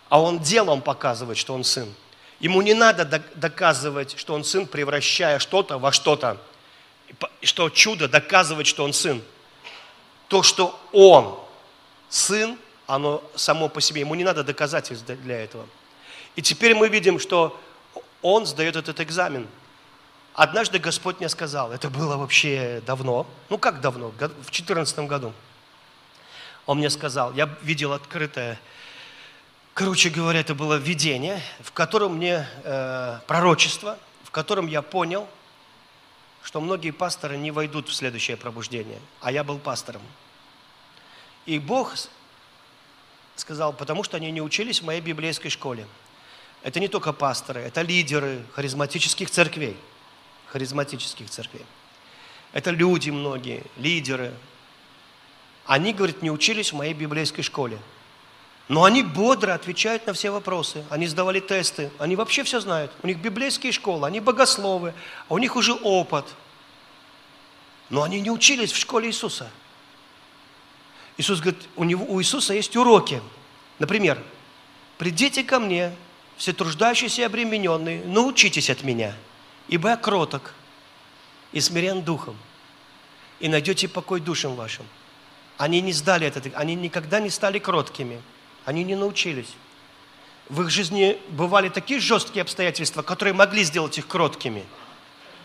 а 0.08 0.22
он 0.22 0.38
делом 0.38 0.80
показывает, 0.80 1.36
что 1.36 1.52
он 1.52 1.64
сын. 1.64 1.94
Ему 2.42 2.60
не 2.60 2.74
надо 2.74 3.04
доказывать, 3.36 4.18
что 4.18 4.34
он 4.34 4.42
сын, 4.42 4.66
превращая 4.66 5.38
что-то 5.38 5.78
во 5.78 5.92
что-то. 5.92 6.38
Что 7.40 7.70
чудо 7.70 8.08
доказывать, 8.08 8.66
что 8.66 8.82
он 8.82 8.92
сын. 8.92 9.22
То, 10.26 10.42
что 10.42 10.76
он 10.90 11.38
сын, 12.08 12.58
оно 12.88 13.22
само 13.36 13.68
по 13.68 13.80
себе. 13.80 14.00
Ему 14.00 14.16
не 14.16 14.24
надо 14.24 14.42
доказательств 14.42 15.06
для 15.06 15.44
этого. 15.44 15.68
И 16.34 16.42
теперь 16.42 16.74
мы 16.74 16.88
видим, 16.88 17.20
что 17.20 17.60
он 18.22 18.44
сдает 18.44 18.74
этот 18.74 19.00
экзамен. 19.00 19.46
Однажды 20.34 20.80
Господь 20.80 21.20
мне 21.20 21.28
сказал, 21.28 21.70
это 21.70 21.90
было 21.90 22.16
вообще 22.16 22.82
давно, 22.84 23.24
ну 23.50 23.58
как 23.58 23.80
давно, 23.80 24.08
в 24.08 24.16
2014 24.16 24.98
году. 25.00 25.32
Он 26.66 26.78
мне 26.78 26.90
сказал, 26.90 27.32
я 27.34 27.48
видел 27.62 27.92
открытое 27.92 28.58
Короче 29.74 30.10
говоря, 30.10 30.40
это 30.40 30.54
было 30.54 30.74
видение, 30.74 31.40
в 31.60 31.72
котором 31.72 32.16
мне 32.16 32.46
э, 32.62 33.18
пророчество, 33.26 33.98
в 34.22 34.30
котором 34.30 34.66
я 34.66 34.82
понял, 34.82 35.26
что 36.42 36.60
многие 36.60 36.90
пасторы 36.90 37.38
не 37.38 37.50
войдут 37.50 37.88
в 37.88 37.94
следующее 37.94 38.36
пробуждение, 38.36 39.00
а 39.20 39.32
я 39.32 39.44
был 39.44 39.58
пастором. 39.58 40.02
И 41.46 41.58
Бог 41.58 41.94
сказал, 43.36 43.72
потому 43.72 44.04
что 44.04 44.18
они 44.18 44.30
не 44.30 44.42
учились 44.42 44.82
в 44.82 44.84
моей 44.84 45.00
библейской 45.00 45.48
школе. 45.48 45.86
Это 46.62 46.78
не 46.78 46.88
только 46.88 47.14
пасторы, 47.14 47.60
это 47.60 47.80
лидеры 47.80 48.44
харизматических 48.52 49.30
церквей. 49.30 49.76
Харизматических 50.48 51.30
церквей. 51.30 51.64
Это 52.52 52.70
люди 52.70 53.08
многие, 53.08 53.64
лидеры. 53.78 54.34
Они, 55.64 55.94
говорит, 55.94 56.20
не 56.20 56.30
учились 56.30 56.72
в 56.72 56.76
моей 56.76 56.92
библейской 56.92 57.42
школе. 57.42 57.78
Но 58.68 58.84
они 58.84 59.02
бодро 59.02 59.54
отвечают 59.54 60.06
на 60.06 60.12
все 60.12 60.30
вопросы. 60.30 60.84
Они 60.88 61.06
сдавали 61.06 61.40
тесты. 61.40 61.90
Они 61.98 62.16
вообще 62.16 62.44
все 62.44 62.60
знают. 62.60 62.92
У 63.02 63.06
них 63.06 63.18
библейские 63.18 63.72
школы, 63.72 64.06
они 64.06 64.20
богословы, 64.20 64.94
а 65.28 65.34
у 65.34 65.38
них 65.38 65.56
уже 65.56 65.72
опыт. 65.74 66.26
Но 67.90 68.02
они 68.02 68.20
не 68.20 68.30
учились 68.30 68.72
в 68.72 68.76
школе 68.76 69.08
Иисуса. 69.08 69.50
Иисус 71.18 71.40
говорит, 71.40 71.60
у, 71.76 71.84
него, 71.84 72.06
у 72.06 72.20
Иисуса 72.20 72.54
есть 72.54 72.76
уроки. 72.76 73.20
Например, 73.78 74.18
«Придите 74.96 75.42
ко 75.42 75.58
мне, 75.58 75.94
все 76.36 76.52
труждающиеся 76.52 77.22
и 77.22 77.24
обремененные, 77.24 78.04
научитесь 78.04 78.70
от 78.70 78.82
меня, 78.82 79.14
ибо 79.68 79.90
я 79.90 79.96
кроток 79.96 80.54
и 81.50 81.60
смирен 81.60 82.02
духом, 82.02 82.36
и 83.40 83.48
найдете 83.48 83.88
покой 83.88 84.20
душам 84.20 84.54
вашим». 84.54 84.86
Они 85.58 85.80
не 85.80 85.92
сдали 85.92 86.26
этот, 86.26 86.46
они 86.54 86.74
никогда 86.74 87.20
не 87.20 87.28
стали 87.28 87.58
кроткими– 87.58 88.22
они 88.64 88.84
не 88.84 88.94
научились. 88.94 89.54
В 90.48 90.62
их 90.62 90.70
жизни 90.70 91.18
бывали 91.28 91.68
такие 91.68 92.00
жесткие 92.00 92.42
обстоятельства, 92.42 93.02
которые 93.02 93.34
могли 93.34 93.64
сделать 93.64 93.98
их 93.98 94.06
кроткими, 94.06 94.64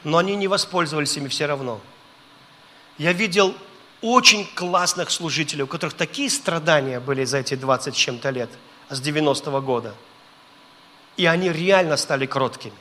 но 0.04 0.18
они 0.18 0.36
не 0.36 0.48
воспользовались 0.48 1.16
ими 1.18 1.28
все 1.28 1.46
равно. 1.46 1.80
Я 2.98 3.14
видел 3.14 3.56
очень 4.02 4.46
классных 4.56 5.12
служителей, 5.12 5.64
у 5.64 5.68
которых 5.68 5.94
такие 5.96 6.30
страдания 6.30 7.00
были 7.00 7.26
за 7.26 7.40
эти 7.40 7.56
20 7.56 7.96
с 7.96 7.98
чем-то 7.98 8.30
лет, 8.30 8.50
с 8.90 9.02
90-го 9.02 9.62
года. 9.62 9.96
И 11.16 11.26
они 11.26 11.50
реально 11.50 11.98
стали 11.98 12.26
кроткими. 12.26 12.76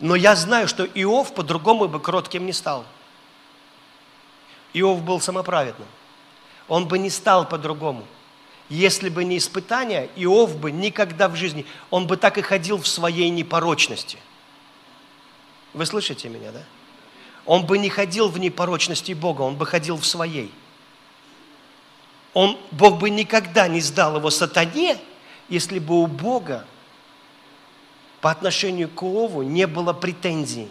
Но 0.00 0.14
я 0.14 0.36
знаю, 0.36 0.68
что 0.68 0.84
Иов 0.84 1.34
по-другому 1.34 1.88
бы 1.88 2.00
кротким 2.00 2.46
не 2.46 2.52
стал. 2.52 2.84
Иов 4.72 5.02
был 5.02 5.20
самоправедным. 5.20 5.88
Он 6.68 6.86
бы 6.88 6.98
не 6.98 7.10
стал 7.10 7.48
по-другому. 7.48 8.06
Если 8.68 9.10
бы 9.10 9.24
не 9.24 9.38
испытания, 9.38 10.08
Иов 10.16 10.56
бы 10.56 10.70
никогда 10.70 11.28
в 11.28 11.36
жизни, 11.36 11.66
он 11.90 12.06
бы 12.06 12.16
так 12.16 12.38
и 12.38 12.42
ходил 12.42 12.78
в 12.78 12.88
своей 12.88 13.28
непорочности. 13.28 14.18
Вы 15.74 15.84
слышите 15.86 16.28
меня, 16.28 16.50
да? 16.50 16.62
Он 17.44 17.66
бы 17.66 17.76
не 17.76 17.90
ходил 17.90 18.28
в 18.28 18.38
непорочности 18.38 19.12
Бога, 19.12 19.42
он 19.42 19.56
бы 19.56 19.66
ходил 19.66 19.98
в 19.98 20.06
своей. 20.06 20.50
Он, 22.32 22.58
Бог 22.70 22.98
бы 22.98 23.10
никогда 23.10 23.68
не 23.68 23.80
сдал 23.80 24.16
его 24.16 24.30
сатане, 24.30 24.96
если 25.48 25.78
бы 25.78 26.00
у 26.00 26.06
Бога 26.06 26.64
по 28.22 28.30
отношению 28.30 28.88
к 28.88 29.02
Иову 29.02 29.42
не 29.42 29.66
было 29.66 29.92
претензий. 29.92 30.68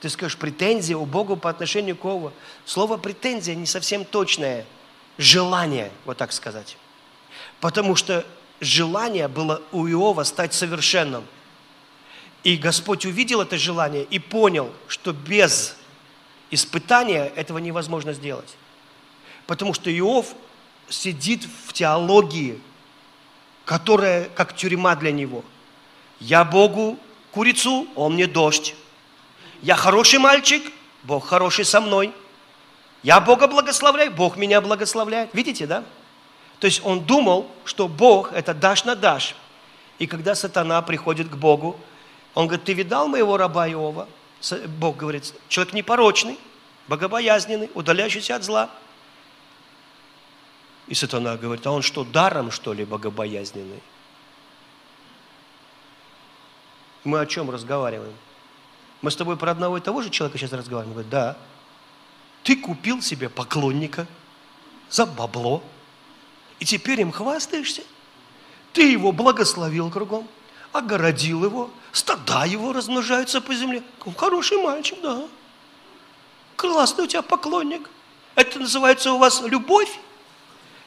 Ты 0.00 0.08
скажешь, 0.08 0.36
претензия 0.36 0.96
у 0.96 1.06
Бога 1.06 1.36
по 1.36 1.48
отношению 1.48 1.96
к 1.96 2.04
Иову. 2.04 2.32
Слово 2.64 2.96
претензия 2.96 3.54
не 3.54 3.66
совсем 3.66 4.04
точное– 4.04 4.66
желание, 5.18 5.90
вот 6.04 6.16
так 6.16 6.32
сказать. 6.32 6.76
Потому 7.60 7.96
что 7.96 8.26
желание 8.60 9.28
было 9.28 9.62
у 9.72 9.86
Иова 9.86 10.24
стать 10.24 10.54
совершенным. 10.54 11.24
И 12.44 12.56
Господь 12.56 13.06
увидел 13.06 13.40
это 13.40 13.56
желание 13.56 14.04
и 14.04 14.18
понял, 14.18 14.72
что 14.88 15.12
без 15.12 15.76
испытания 16.50 17.26
этого 17.26 17.58
невозможно 17.58 18.12
сделать. 18.12 18.56
Потому 19.46 19.74
что 19.74 19.96
Иов 19.96 20.34
сидит 20.88 21.46
в 21.66 21.72
теологии, 21.72 22.60
которая 23.64 24.28
как 24.30 24.56
тюрьма 24.56 24.96
для 24.96 25.12
него. 25.12 25.44
Я 26.20 26.44
Богу 26.44 26.98
курицу, 27.32 27.86
он 27.94 28.14
мне 28.14 28.26
дождь. 28.26 28.74
Я 29.62 29.76
хороший 29.76 30.18
мальчик, 30.18 30.62
Бог 31.02 31.26
хороший 31.26 31.64
со 31.64 31.80
мной. 31.80 32.12
Я 33.02 33.20
Бога 33.20 33.48
благословляю, 33.48 34.12
Бог 34.12 34.36
меня 34.36 34.60
благословляет. 34.60 35.30
Видите, 35.32 35.66
да? 35.66 35.84
То 36.60 36.66
есть 36.66 36.80
он 36.84 37.00
думал, 37.00 37.50
что 37.64 37.88
Бог– 37.88 38.32
это 38.34 38.54
дашь 38.54 38.84
на 38.84 38.94
дашь. 38.94 39.34
И 39.98 40.06
когда 40.06 40.34
сатана 40.34 40.80
приходит 40.82 41.28
к 41.28 41.34
Богу, 41.34 41.76
он 42.34 42.46
говорит, 42.46 42.64
ты 42.64 42.72
видал 42.72 43.08
моего 43.08 43.36
раба 43.36 43.68
Иова? 43.68 44.08
Бог 44.78 44.96
говорит, 44.96 45.34
человек 45.48 45.74
непорочный, 45.74 46.38
богобоязненный, 46.88 47.70
удаляющийся 47.74 48.36
от 48.36 48.44
зла. 48.44 48.70
И 50.86 50.94
сатана 50.94 51.36
говорит, 51.36 51.66
а 51.66 51.72
он 51.72 51.82
что, 51.82 52.04
даром, 52.04 52.50
что 52.50 52.72
ли, 52.72 52.84
богобоязненный? 52.84 53.82
Мы 57.04 57.20
о 57.20 57.26
чем 57.26 57.50
разговариваем? 57.50 58.14
Мы 59.00 59.10
с 59.10 59.16
тобой 59.16 59.36
про 59.36 59.50
одного 59.50 59.78
и 59.78 59.80
того 59.80 60.02
же 60.02 60.10
человека 60.10 60.38
сейчас 60.38 60.52
разговариваем? 60.52 60.90
Он 60.90 60.94
говорит, 60.94 61.10
да. 61.10 61.36
Ты 62.42 62.56
купил 62.56 63.00
себе 63.00 63.28
поклонника 63.28 64.06
за 64.90 65.06
бабло, 65.06 65.62
и 66.58 66.64
теперь 66.64 67.00
им 67.00 67.12
хвастаешься? 67.12 67.82
Ты 68.72 68.90
его 68.90 69.12
благословил 69.12 69.90
кругом, 69.90 70.26
огородил 70.72 71.44
его, 71.44 71.70
стада 71.92 72.44
его 72.44 72.72
размножаются 72.72 73.40
по 73.40 73.54
земле. 73.54 73.82
Хороший 74.16 74.58
мальчик, 74.58 74.98
да. 75.02 75.22
Классный 76.56 77.04
у 77.04 77.06
тебя 77.06 77.22
поклонник. 77.22 77.88
Это 78.34 78.58
называется 78.58 79.12
у 79.12 79.18
вас 79.18 79.42
любовь? 79.42 79.98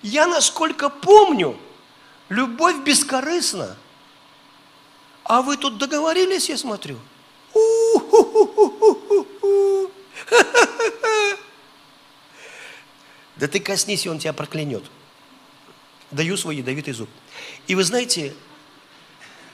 Я, 0.01 0.27
насколько 0.27 0.89
помню, 0.89 1.57
любовь 2.29 2.77
бескорыстна. 2.83 3.75
А 5.23 5.41
вы 5.41 5.57
тут 5.57 5.77
договорились, 5.77 6.49
я 6.49 6.57
смотрю? 6.57 6.97
Да 13.37 13.47
ты 13.47 13.59
коснись, 13.59 14.05
и 14.05 14.09
он 14.09 14.19
тебя 14.19 14.33
проклянет. 14.33 14.83
Даю 16.11 16.37
свой 16.37 16.57
ядовитый 16.57 16.93
зуб. 16.93 17.09
И 17.67 17.75
вы 17.75 17.83
знаете, 17.83 18.33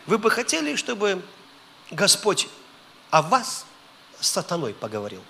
вы 0.06 0.18
бы 0.18 0.30
хотели, 0.30 0.76
чтобы 0.76 1.22
Господь 1.90 2.48
о 3.10 3.22
вас 3.22 3.66
с 4.20 4.28
сатаной 4.30 4.74
поговорил? 4.74 5.24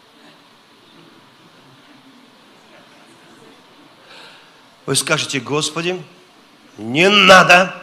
Вы 4.86 4.96
скажете, 4.96 5.40
Господи, 5.40 6.04
не 6.78 7.10
надо 7.10 7.82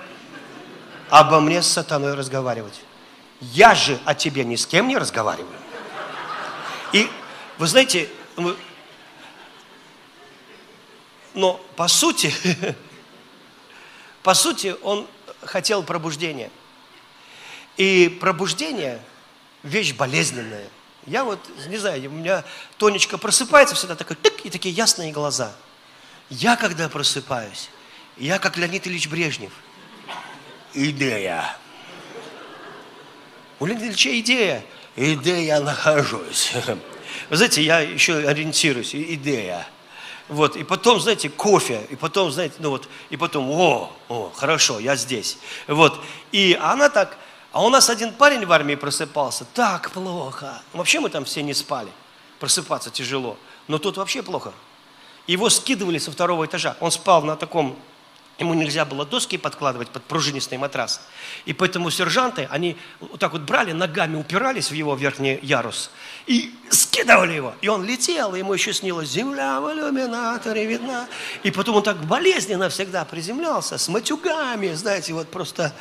обо 1.08 1.40
мне 1.40 1.62
с 1.62 1.66
сатаной 1.68 2.14
разговаривать. 2.14 2.80
Я 3.40 3.74
же 3.74 3.98
о 4.04 4.14
тебе 4.14 4.44
ни 4.44 4.56
с 4.56 4.66
кем 4.66 4.88
не 4.88 4.98
разговариваю. 4.98 5.56
И 6.92 7.08
вы 7.56 7.66
знаете, 7.66 8.08
но 11.38 11.54
по 11.76 11.86
сути, 11.86 12.34
по 14.24 14.34
сути, 14.34 14.74
он 14.82 15.06
хотел 15.42 15.84
пробуждения. 15.84 16.50
И 17.76 18.08
пробуждение– 18.20 19.00
вещь 19.62 19.94
болезненная. 19.94 20.68
Я 21.06 21.22
вот, 21.22 21.38
не 21.68 21.76
знаю, 21.76 22.10
у 22.10 22.12
меня 22.12 22.44
Тонечка 22.76 23.18
просыпается 23.18 23.76
всегда 23.76 23.94
такой, 23.94 24.16
тык, 24.16 24.40
и 24.44 24.50
такие 24.50 24.74
ясные 24.74 25.12
глаза. 25.12 25.54
Я, 26.28 26.56
когда 26.56 26.88
просыпаюсь, 26.88 27.70
я 28.16 28.40
как 28.40 28.56
Леонид 28.56 28.88
Ильич 28.88 29.06
Брежнев. 29.06 29.52
Идея. 30.74 31.56
У 33.60 33.66
Леонида 33.66 33.86
Ильича 33.86 34.18
идея. 34.18 34.64
Идея 34.96 35.60
нахожусь. 35.60 36.52
Вы 37.30 37.36
знаете, 37.36 37.62
я 37.62 37.78
еще 37.78 38.16
ориентируюсь. 38.16 38.92
Идея. 38.92 39.68
Вот, 40.28 40.56
и 40.56 40.64
потом, 40.64 41.00
знаете, 41.00 41.30
кофе, 41.30 41.86
и 41.90 41.96
потом, 41.96 42.30
знаете, 42.30 42.56
ну 42.58 42.70
вот, 42.70 42.88
и 43.08 43.16
потом, 43.16 43.50
о, 43.50 43.90
о, 44.08 44.30
хорошо, 44.34 44.78
я 44.78 44.94
здесь. 44.94 45.38
Вот, 45.66 45.98
и 46.32 46.58
она 46.60 46.90
так, 46.90 47.16
а 47.50 47.64
у 47.64 47.70
нас 47.70 47.88
один 47.88 48.12
парень 48.12 48.44
в 48.44 48.52
армии 48.52 48.74
просыпался, 48.74 49.46
так 49.54 49.90
плохо. 49.90 50.60
Вообще 50.74 51.00
мы 51.00 51.08
там 51.08 51.24
все 51.24 51.42
не 51.42 51.54
спали, 51.54 51.90
просыпаться 52.40 52.90
тяжело, 52.90 53.38
но 53.68 53.78
тут 53.78 53.96
вообще 53.96 54.22
плохо. 54.22 54.52
Его 55.26 55.48
скидывали 55.48 55.98
со 55.98 56.10
второго 56.10 56.44
этажа, 56.44 56.76
он 56.80 56.90
спал 56.90 57.22
на 57.22 57.36
таком 57.36 57.78
Ему 58.38 58.54
нельзя 58.54 58.84
было 58.84 59.04
доски 59.04 59.36
подкладывать 59.36 59.88
под 59.88 60.04
пружинистый 60.04 60.58
матрас. 60.58 61.00
И 61.44 61.52
поэтому 61.52 61.90
сержанты, 61.90 62.46
они 62.50 62.76
вот 63.00 63.18
так 63.18 63.32
вот 63.32 63.42
брали, 63.42 63.72
ногами 63.72 64.16
упирались 64.16 64.70
в 64.70 64.74
его 64.74 64.94
верхний 64.94 65.40
ярус 65.42 65.90
и 66.26 66.54
скидывали 66.70 67.32
его. 67.32 67.54
И 67.62 67.68
он 67.68 67.84
летел, 67.84 68.36
ему 68.36 68.54
еще 68.54 68.72
снилось, 68.72 69.08
земля 69.08 69.60
в 69.60 69.72
иллюминаторе 69.72 70.66
видна. 70.66 71.08
И 71.42 71.50
потом 71.50 71.76
он 71.76 71.82
так 71.82 71.98
болезненно 72.04 72.68
всегда 72.68 73.04
приземлялся, 73.04 73.76
с 73.76 73.88
матюгами, 73.88 74.72
знаете, 74.74 75.14
вот 75.14 75.28
просто 75.28 75.74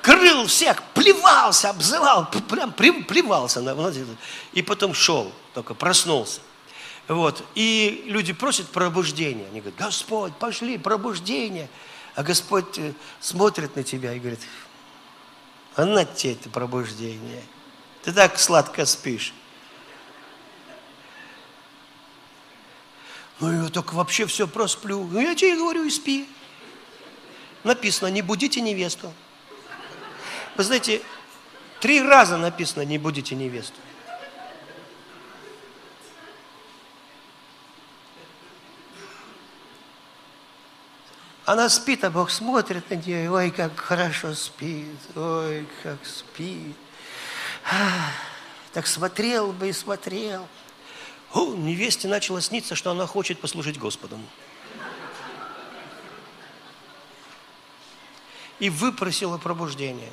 крыл 0.00 0.46
всех, 0.46 0.84
плевался, 0.94 1.70
обзывал, 1.70 2.30
прям 2.48 2.72
плевался. 2.72 3.60
И 4.52 4.62
потом 4.62 4.94
шел, 4.94 5.32
только 5.52 5.74
проснулся. 5.74 6.40
Вот. 7.08 7.42
И 7.54 8.04
люди 8.06 8.34
просят 8.34 8.68
пробуждения. 8.68 9.46
Они 9.48 9.60
говорят, 9.60 9.78
Господь, 9.78 10.34
пошли, 10.36 10.76
пробуждение. 10.76 11.68
А 12.14 12.22
Господь 12.22 12.78
э, 12.78 12.92
смотрит 13.18 13.74
на 13.76 13.82
тебя 13.82 14.12
и 14.12 14.18
говорит, 14.18 14.40
а 15.74 15.86
на 15.86 16.04
тебе 16.04 16.34
это 16.34 16.50
пробуждение. 16.50 17.42
Ты 18.02 18.12
так 18.12 18.38
сладко 18.38 18.84
спишь. 18.84 19.32
Ну, 23.40 23.64
я 23.64 23.68
только 23.70 23.94
вообще 23.94 24.26
все 24.26 24.46
просплю. 24.46 25.04
Ну, 25.04 25.20
я 25.20 25.34
тебе 25.34 25.56
говорю, 25.56 25.84
и 25.84 25.90
спи. 25.90 26.28
Написано, 27.64 28.08
не 28.08 28.20
будите 28.20 28.60
невесту. 28.60 29.12
Вы 30.56 30.64
знаете, 30.64 31.00
три 31.80 32.02
раза 32.02 32.36
написано, 32.36 32.84
не 32.84 32.98
будите 32.98 33.34
невесту. 33.34 33.78
Она 41.48 41.70
спит, 41.70 42.04
а 42.04 42.10
Бог 42.10 42.28
смотрит 42.28 42.90
на 42.90 42.96
нее, 42.96 43.30
ой, 43.30 43.50
как 43.50 43.80
хорошо 43.80 44.34
спит, 44.34 45.00
ой, 45.16 45.66
как 45.82 45.96
спит. 46.04 46.76
так 48.74 48.86
смотрел 48.86 49.52
бы 49.52 49.70
и 49.70 49.72
смотрел. 49.72 50.46
О, 51.32 51.54
невесте 51.54 52.06
начало 52.06 52.42
сниться, 52.42 52.74
что 52.74 52.90
она 52.90 53.06
хочет 53.06 53.40
послужить 53.40 53.78
Господу. 53.78 54.18
И 58.58 58.68
выпросила 58.68 59.38
пробуждение. 59.38 60.12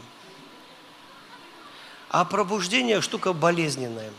А 2.12 2.24
пробуждение 2.24 3.02
штука 3.02 3.34
болезненная. 3.34 4.14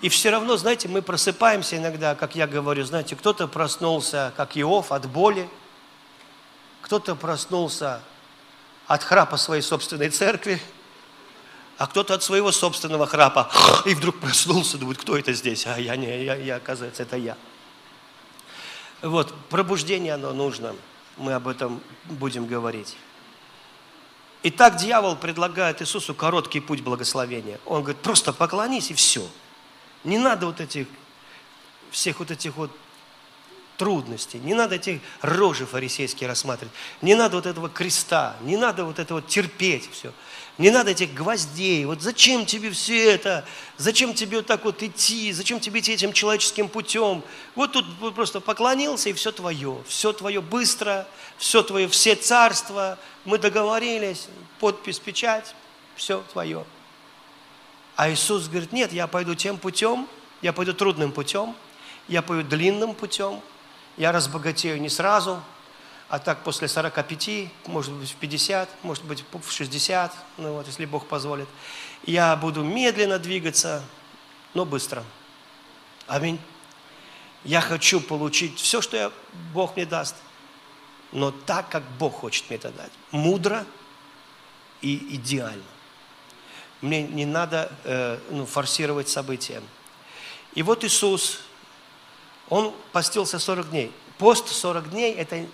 И 0.00 0.08
все 0.08 0.30
равно, 0.30 0.56
знаете, 0.56 0.88
мы 0.88 1.02
просыпаемся 1.02 1.76
иногда, 1.76 2.14
как 2.14 2.34
я 2.34 2.46
говорю, 2.46 2.82
знаете, 2.84 3.14
кто-то 3.14 3.46
проснулся, 3.46 4.32
как 4.38 4.56
Иов, 4.56 4.90
от 4.90 5.06
боли, 5.06 5.46
кто-то 6.82 7.14
проснулся 7.14 8.00
от 8.86 9.04
храпа 9.04 9.36
своей 9.36 9.62
собственной 9.62 10.10
церкви, 10.10 10.60
а 11.76 11.86
кто-то 11.86 12.14
от 12.14 12.22
своего 12.22 12.50
собственного 12.50 13.06
храпа. 13.06 13.50
И 13.84 13.94
вдруг 13.94 14.18
проснулся, 14.18 14.78
думает, 14.78 14.98
кто 14.98 15.16
это 15.16 15.32
здесь? 15.32 15.66
А 15.66 15.78
я 15.78 15.96
не, 15.96 16.24
я, 16.24 16.34
я 16.34 16.56
оказывается, 16.56 17.02
это 17.02 17.16
я. 17.16 17.36
Вот, 19.02 19.32
пробуждение 19.48 20.14
оно 20.14 20.32
нужно. 20.32 20.74
Мы 21.16 21.34
об 21.34 21.46
этом 21.46 21.80
будем 22.04 22.46
говорить. 22.46 22.96
Итак, 24.42 24.76
дьявол 24.76 25.16
предлагает 25.16 25.82
Иисусу 25.82 26.14
короткий 26.14 26.60
путь 26.60 26.80
благословения. 26.80 27.60
Он 27.64 27.82
говорит, 27.82 28.02
просто 28.02 28.32
поклонись 28.32 28.90
и 28.90 28.94
все. 28.94 29.28
Не 30.04 30.18
надо 30.18 30.46
вот 30.46 30.60
этих, 30.60 30.86
всех 31.90 32.20
вот 32.20 32.30
этих 32.30 32.56
вот 32.56 32.70
трудностей, 33.78 34.38
не 34.40 34.52
надо 34.52 34.74
эти 34.74 35.00
рожи 35.22 35.64
фарисейские 35.64 36.28
рассматривать, 36.28 36.74
не 37.00 37.14
надо 37.14 37.36
вот 37.36 37.46
этого 37.46 37.70
креста, 37.70 38.36
не 38.42 38.58
надо 38.58 38.84
вот 38.84 38.98
это 38.98 39.14
вот 39.14 39.28
терпеть 39.28 39.88
все, 39.90 40.12
не 40.58 40.70
надо 40.70 40.90
этих 40.90 41.14
гвоздей, 41.14 41.84
вот 41.84 42.02
зачем 42.02 42.44
тебе 42.44 42.70
все 42.72 43.12
это, 43.12 43.46
зачем 43.76 44.12
тебе 44.12 44.38
вот 44.38 44.46
так 44.46 44.64
вот 44.64 44.82
идти, 44.82 45.32
зачем 45.32 45.60
тебе 45.60 45.80
идти 45.80 45.92
этим 45.92 46.12
человеческим 46.12 46.68
путем, 46.68 47.22
вот 47.54 47.72
тут 47.72 47.86
просто 48.14 48.40
поклонился 48.40 49.08
и 49.08 49.12
все 49.12 49.30
твое, 49.30 49.78
все 49.86 50.12
твое 50.12 50.42
быстро, 50.42 51.06
все 51.38 51.62
твое, 51.62 51.88
все 51.88 52.16
царства, 52.16 52.98
мы 53.24 53.38
договорились, 53.38 54.26
подпись, 54.58 54.98
печать, 54.98 55.54
все 55.94 56.22
твое. 56.32 56.64
А 57.94 58.10
Иисус 58.10 58.48
говорит, 58.48 58.72
нет, 58.72 58.92
я 58.92 59.06
пойду 59.06 59.36
тем 59.36 59.56
путем, 59.56 60.08
я 60.42 60.52
пойду 60.52 60.72
трудным 60.72 61.12
путем, 61.12 61.54
я 62.08 62.22
пойду 62.22 62.48
длинным 62.48 62.94
путем, 62.94 63.40
я 63.98 64.12
разбогатею 64.12 64.80
не 64.80 64.88
сразу, 64.88 65.42
А 66.08 66.18
так 66.18 66.42
после 66.42 66.68
45, 66.68 67.50
может 67.66 67.92
быть 67.92 68.10
в 68.10 68.14
50, 68.14 68.82
может 68.82 69.04
быть 69.04 69.24
в 69.30 69.52
60, 69.52 70.14
ну 70.38 70.54
вот, 70.54 70.66
если 70.66 70.86
Бог 70.86 71.06
позволит. 71.06 71.46
Я 72.06 72.34
буду 72.36 72.64
медленно 72.64 73.18
двигаться, 73.18 73.84
но 74.54 74.64
быстро. 74.64 75.04
Аминь. 76.06 76.40
Я 77.44 77.60
хочу 77.60 78.00
получить 78.00 78.58
все, 78.58 78.80
что 78.80 78.96
я, 78.96 79.12
Бог 79.52 79.76
мне 79.76 79.84
даст, 79.84 80.16
но 81.12 81.30
так, 81.30 81.68
как 81.68 81.82
Бог 81.98 82.14
хочет 82.14 82.48
мне 82.48 82.56
это 82.56 82.70
дать. 82.70 82.92
Мудро 83.10 83.66
и 84.80 85.14
идеально. 85.16 85.62
Мне 86.80 87.02
не 87.02 87.26
надо 87.26 87.70
э, 87.84 88.18
ну, 88.30 88.46
форсировать 88.46 89.10
события. 89.10 89.62
И 90.54 90.62
вот 90.62 90.84
Иисус, 90.84 91.40
Он 92.50 92.74
постился 92.92 93.38
40 93.38 93.70
дней. 93.70 93.92
Пост 94.16 94.48
40 94.48 94.90
дней– 94.90 95.14
это, 95.14 95.46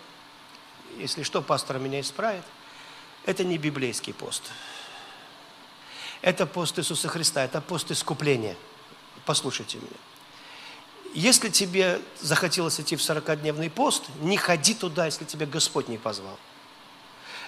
если 0.99 1.23
что, 1.23 1.43
пастор 1.43 1.79
меня 1.79 2.01
исправит, 2.01 2.45
это 3.27 3.45
не 3.45 3.59
библейский 3.59 4.15
пост. 4.15 4.43
Это 6.23 6.47
пост 6.47 6.79
Иисуса 6.79 7.09
Христа, 7.09 7.45
это 7.45 7.61
пост 7.61 7.91
искупления. 7.91 8.57
Послушайте 9.27 9.79
меня. 9.79 9.89
Если 11.15 11.49
тебе 11.49 12.01
захотелось 12.21 12.81
идти 12.81 12.97
в 12.97 13.01
40-дневный 13.01 13.71
пост, 13.71 14.05
не 14.21 14.37
ходи 14.37 14.75
туда, 14.75 15.07
если 15.07 15.25
тебя 15.25 15.47
Господь 15.47 15.89
не 15.89 15.99
позвал. 15.99 16.39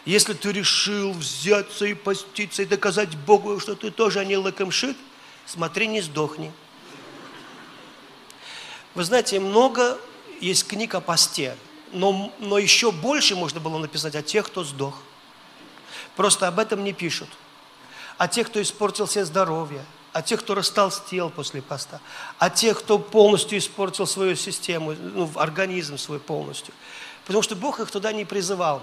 Если 0.05 0.35
ты 0.35 0.53
решил 0.53 1.13
взяться 1.13 1.85
и 1.85 1.95
поститься, 1.95 2.63
и 2.63 2.67
доказать 2.67 3.17
Богу, 3.17 3.59
что 3.59 3.75
ты 3.75 3.91
тоже 3.91 4.25
не 4.25 4.37
лакомшит, 4.37 4.97
смотри, 5.47 5.89
не 5.89 6.01
сдохни. 6.01 6.53
Вы 8.97 9.05
знаете, 9.05 9.39
много 9.41 9.99
есть 10.41 10.67
книг 10.67 10.95
о 10.95 11.03
посте, 11.03 11.55
но, 11.93 12.33
но 12.39 12.57
еще 12.57 12.91
больше 12.91 13.37
можно 13.37 13.61
было 13.61 13.77
написать 13.77 14.15
о 14.15 14.23
тех, 14.23 14.47
кто 14.47 14.65
сдох. 14.65 14.95
Просто 16.17 16.49
об 16.49 16.59
этом 16.59 16.83
не 16.83 16.95
пишут. 16.95 17.29
О 18.17 18.27
тех, 18.27 18.47
кто 18.47 18.61
испортил 18.63 19.07
себе 19.07 19.27
здоровье, 19.27 19.85
о 20.15 20.23
тех, 20.23 20.41
кто 20.41 20.55
растолстел 20.55 21.29
после 21.29 21.61
поста, 21.61 22.01
о 22.39 22.49
тех, 22.49 22.79
кто 22.79 22.99
полностью 22.99 23.59
испортил 23.59 24.07
свою 24.07 24.35
систему, 24.35 24.95
ну, 24.95 25.31
организм 25.35 25.99
свой 25.99 26.19
полностью. 26.19 26.73
Потому 27.27 27.43
что 27.43 27.55
Бог 27.55 27.81
их 27.81 27.91
туда 27.91 28.13
не 28.13 28.25
призывал. 28.25 28.81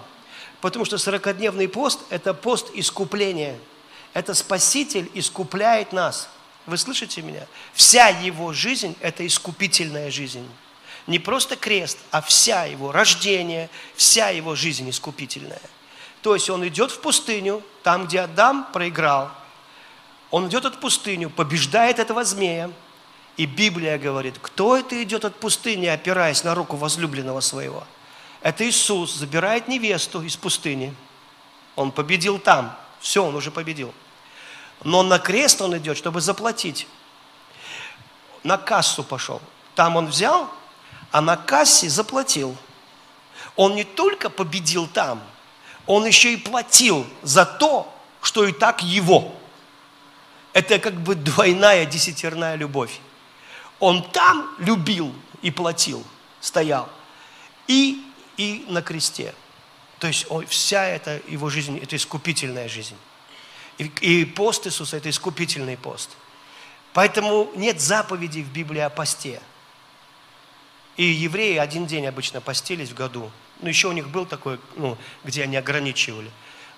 Потому 0.62 0.86
что 0.86 0.98
40-дневный 0.98 1.68
пост– 1.68 2.02
это 2.12 2.36
пост 2.36 2.70
искупления. 2.76 3.58
Это 4.14 4.36
Спаситель 4.36 5.10
искупляет 5.16 5.92
нас. 5.92 6.30
Вы 6.66 6.78
слышите 6.78 7.22
меня? 7.22 7.46
Вся 7.74 8.08
его 8.08 8.54
жизнь– 8.54 8.96
это 9.02 9.26
искупительная 9.26 10.12
жизнь. 10.12 10.48
Не 11.08 11.20
просто 11.20 11.56
крест, 11.56 11.98
а 12.12 12.22
вся 12.22 12.66
его 12.66 12.92
рождение, 12.92 13.70
вся 13.96 14.30
его 14.30 14.56
жизнь 14.56 14.90
искупительная. 14.90 15.62
То 16.22 16.34
есть 16.34 16.50
он 16.50 16.66
идет 16.68 16.92
в 16.92 17.02
пустыню, 17.02 17.62
там, 17.84 18.08
где 18.08 18.22
Адам 18.22 18.68
проиграл. 18.72 19.32
Он 20.32 20.48
идет 20.48 20.66
от 20.66 20.80
пустыню, 20.80 21.30
побеждает 21.30 22.00
этого 22.00 22.24
змея. 22.24 22.72
И 23.36 23.46
Библия 23.46 23.98
говорит, 23.98 24.36
кто 24.42 24.78
это 24.78 25.02
идет 25.04 25.26
от 25.26 25.36
пустыни, 25.36 25.88
опираясь 25.88 26.44
на 26.44 26.56
руку 26.56 26.78
возлюбленного 26.78 27.42
своего– 27.42 27.86
это 28.44 28.68
Иисус 28.68 29.14
забирает 29.14 29.70
невесту 29.70 30.22
из 30.22 30.36
пустыни. 30.36 30.94
Он 31.78 31.94
победил 31.94 32.38
там. 32.38 32.78
Все, 33.00 33.24
он 33.24 33.36
уже 33.36 33.52
победил. 33.52 33.94
Но 34.84 35.04
на 35.04 35.20
крест 35.20 35.62
он 35.62 35.78
идет, 35.78 35.98
чтобы 35.98 36.22
заплатить. 36.22 36.88
На 38.44 38.58
кассу 38.58 39.04
пошел. 39.04 39.42
Там 39.76 39.96
он 39.96 40.08
взял, 40.08 40.50
а 41.12 41.22
на 41.22 41.38
кассе 41.38 41.90
заплатил. 41.90 42.56
Он 43.56 43.76
не 43.76 43.84
только 43.84 44.30
победил 44.30 44.88
там, 44.88 45.22
он 45.86 46.06
еще 46.06 46.34
и 46.34 46.38
платил 46.38 47.06
за 47.22 47.46
то, 47.46 47.94
что 48.22 48.46
и 48.46 48.52
так 48.52 48.84
его. 48.84 49.34
Это 50.54 50.80
как 50.80 50.96
бы 50.96 51.16
двойная 51.16 51.86
десятерная 51.86 52.56
любовь. 52.56 53.00
Он 53.80 54.04
там 54.12 54.50
любил 54.60 55.14
и 55.42 55.52
платил, 55.52 56.04
стоял. 56.40 56.90
И 57.68 58.04
и 58.38 58.66
на 58.68 58.82
кресте. 58.82 59.34
То 60.00 60.08
есть 60.08 60.26
он, 60.30 60.46
вся 60.48 60.86
эта 60.86 61.22
его 61.28 61.50
жизнь, 61.50 61.78
это 61.80 61.96
искупительная 61.96 62.68
жизнь. 62.68 62.98
И, 64.02 64.26
пост 64.26 64.68
Иисуса– 64.68 64.98
это 64.98 65.10
искупительный 65.10 65.78
пост. 65.78 66.12
Поэтому 66.94 67.52
нет 67.56 67.82
заповедей 67.82 68.44
в 68.44 68.52
Библии 68.52 68.82
о 68.82 68.90
посте. 68.90 69.42
И 70.96 71.04
евреи 71.04 71.58
один 71.58 71.88
день 71.88 72.06
обычно 72.06 72.40
постились 72.42 72.90
в 72.90 72.94
году. 72.94 73.32
Ну, 73.62 73.70
еще 73.70 73.88
у 73.88 73.94
них 73.94 74.10
был 74.10 74.26
такой, 74.26 74.60
ну, 74.76 74.98
где 75.24 75.44
они 75.44 75.58
ограничивали. 75.58 76.30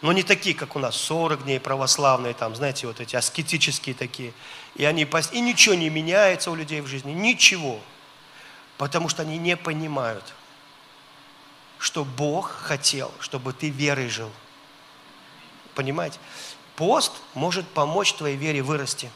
Но 0.02 0.12
не 0.14 0.24
такие, 0.24 0.56
как 0.56 0.76
у 0.76 0.80
нас, 0.80 0.96
40 0.96 1.44
дней 1.44 1.60
православные, 1.60 2.34
там, 2.34 2.56
знаете, 2.56 2.88
вот 2.88 3.02
эти 3.02 3.16
аскетические 3.16 3.96
такие. 3.96 4.34
И 4.76 4.86
они 4.86 5.06
пост... 5.06 5.34
И 5.34 5.42
ничего 5.42 5.76
не 5.76 5.90
меняется 5.90 6.52
у 6.52 6.56
людей 6.56 6.82
в 6.82 6.88
жизни, 6.88 7.12
ничего. 7.12 7.80
Потому 8.78 9.10
что 9.10 9.24
они 9.24 9.38
не 9.38 9.58
понимают– 9.58 10.34
что 11.86 12.04
Бог 12.04 12.52
хотел, 12.52 13.12
чтобы 13.20 13.54
ты 13.54 13.70
верой 13.70 14.10
жил. 14.10 14.32
Понимаете? 15.76 16.18
Пост 16.76 17.14
может 17.34 17.68
помочь 17.68 18.14
твоей 18.14 18.36
вере 18.36 18.62
вырасти. 18.62 19.10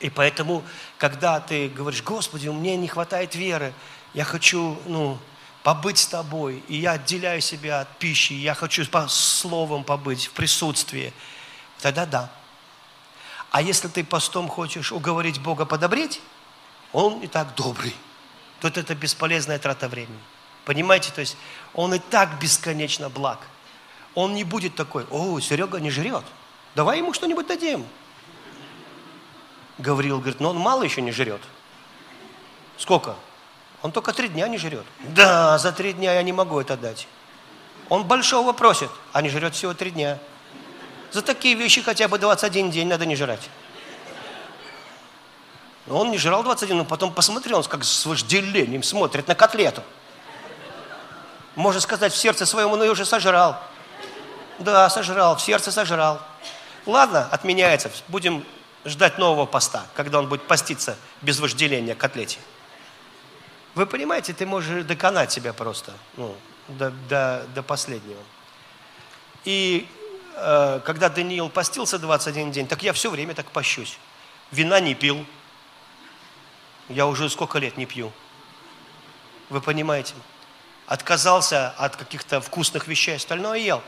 И 0.00 0.10
поэтому, 0.10 0.64
когда 0.98 1.40
ты 1.40 1.68
говоришь, 1.68 2.02
Господи, 2.02 2.48
мне 2.48 2.76
не 2.76 2.88
хватает 2.88 3.34
веры, 3.34 3.72
я 4.12 4.24
хочу, 4.24 4.78
ну, 4.86 5.18
побыть 5.62 5.98
с 5.98 6.06
тобой, 6.06 6.62
и 6.68 6.76
я 6.76 6.92
отделяю 6.92 7.40
себя 7.40 7.80
от 7.80 7.98
пищи, 7.98 8.32
я 8.32 8.54
хочу 8.54 8.86
по 8.86 9.08
словам 9.08 9.84
побыть 9.84 10.26
в 10.26 10.32
присутствии, 10.32 11.12
тогда 11.80 12.06
да. 12.06 12.30
А 13.50 13.62
если 13.62 13.88
ты 13.88 14.04
постом 14.04 14.48
хочешь 14.48 14.92
уговорить 14.92 15.40
Бога 15.40 15.64
подобреть, 15.64 16.20
Он 16.92 17.20
и 17.20 17.26
так 17.26 17.54
добрый. 17.54 17.94
Тут 18.60 18.78
это 18.78 18.94
бесполезная 18.94 19.58
трата 19.58 19.88
времени. 19.88 20.18
Понимаете, 20.64 21.12
то 21.12 21.20
есть 21.20 21.36
он 21.74 21.94
и 21.94 21.98
так 21.98 22.38
бесконечно 22.40 23.10
благ. 23.10 23.38
Он 24.14 24.34
не 24.34 24.44
будет 24.44 24.74
такой, 24.76 25.06
о, 25.10 25.40
Серега 25.40 25.80
не 25.80 25.90
жрет, 25.90 26.24
давай 26.74 26.98
ему 26.98 27.12
что-нибудь 27.12 27.46
дадим. 27.46 27.84
Гаврил 29.78 30.18
говорит, 30.18 30.40
но 30.40 30.50
он 30.50 30.58
мало 30.58 30.84
еще 30.84 31.02
не 31.02 31.10
жрет. 31.10 31.40
Сколько? 32.76 33.16
Он 33.82 33.92
только 33.92 34.12
три 34.12 34.28
дня 34.28 34.46
не 34.48 34.56
жрет. 34.56 34.84
Да, 35.00 35.58
за 35.58 35.72
три 35.72 35.92
дня 35.92 36.14
я 36.14 36.22
не 36.22 36.32
могу 36.32 36.60
это 36.60 36.76
дать. 36.76 37.08
Он 37.88 38.04
большого 38.04 38.52
просит, 38.52 38.90
а 39.12 39.20
не 39.20 39.28
жрет 39.28 39.54
всего 39.54 39.74
три 39.74 39.90
дня. 39.90 40.18
За 41.10 41.22
такие 41.22 41.54
вещи 41.54 41.82
хотя 41.82 42.08
бы 42.08 42.18
21 42.18 42.70
день 42.70 42.88
надо 42.88 43.04
не 43.04 43.16
жрать. 43.16 43.48
Он 45.88 46.10
не 46.10 46.18
жрал 46.18 46.42
21, 46.42 46.78
но 46.78 46.84
потом 46.84 47.12
посмотрел, 47.12 47.58
он 47.58 47.64
как 47.64 47.84
с 47.84 48.06
вожделением 48.06 48.82
смотрит 48.82 49.28
на 49.28 49.34
котлету. 49.34 49.82
Можно 51.56 51.80
сказать, 51.80 52.12
в 52.12 52.16
сердце 52.16 52.46
своем 52.46 52.72
он 52.72 52.82
ее 52.82 52.90
уже 52.90 53.04
сожрал. 53.04 53.60
Да, 54.58 54.88
сожрал, 54.90 55.36
в 55.36 55.42
сердце 55.42 55.72
сожрал. 55.72 56.20
Ладно, 56.86 57.28
отменяется. 57.30 57.90
Будем 58.08 58.44
ждать 58.84 59.18
нового 59.18 59.46
поста, 59.46 59.86
когда 59.94 60.18
он 60.18 60.28
будет 60.28 60.46
поститься 60.46 60.96
без 61.22 61.40
вожделения 61.40 61.94
котлете. 61.94 62.38
Вы 63.74 63.86
понимаете, 63.86 64.32
ты 64.32 64.46
можешь 64.46 64.84
доконать 64.84 65.32
себя 65.32 65.52
просто, 65.52 65.92
ну, 66.16 66.36
до, 66.68 66.90
до, 67.08 67.46
до 67.54 67.62
последнего. 67.62 68.20
И 69.44 69.88
э, 70.36 70.80
когда 70.84 71.08
Даниил 71.08 71.48
постился 71.48 71.98
21 71.98 72.52
день, 72.52 72.66
так 72.68 72.82
я 72.82 72.92
все 72.92 73.10
время 73.10 73.34
так 73.34 73.46
пощусь. 73.46 73.98
Вина 74.52 74.78
не 74.80 74.94
пил. 74.94 75.26
Я 76.88 77.06
уже 77.06 77.28
сколько 77.30 77.58
лет 77.58 77.76
не 77.76 77.86
пью. 77.86 78.12
Вы 79.50 79.60
понимаете? 79.60 80.14
отказался 80.86 81.70
от 81.70 81.96
каких-то 81.96 82.40
вкусных 82.40 82.86
вещей, 82.88 83.16
остальное 83.16 83.58
ел. 83.58 83.82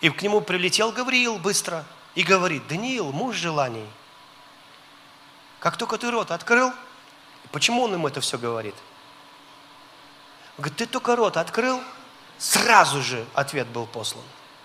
И 0.00 0.10
к 0.10 0.22
нему 0.22 0.40
прилетел 0.40 0.92
Гавриил 0.92 1.38
быстро 1.38 1.84
и 2.14 2.22
говорит, 2.22 2.66
Даниил, 2.68 3.12
муж 3.12 3.36
желаний. 3.36 3.86
Как 5.58 5.76
только 5.76 5.98
ты 5.98 6.10
рот 6.10 6.30
открыл, 6.30 6.72
почему 7.52 7.82
он 7.82 7.92
ему 7.92 8.08
это 8.08 8.20
все 8.20 8.38
говорит? 8.38 8.74
Говорит, 10.56 10.76
ты 10.76 10.86
только 10.86 11.16
рот 11.16 11.36
открыл, 11.36 11.80
сразу 12.38 13.02
же 13.02 13.26
ответ 13.34 13.68
был 13.68 13.86
послан. 13.86 14.24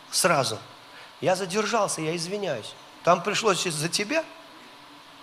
Сразу. 0.10 0.58
Я 1.22 1.36
задержался, 1.36 2.02
я 2.02 2.16
извиняюсь. 2.16 2.74
Там 3.04 3.22
пришлось 3.22 3.66
из-за 3.66 3.90
тебя 3.90 4.24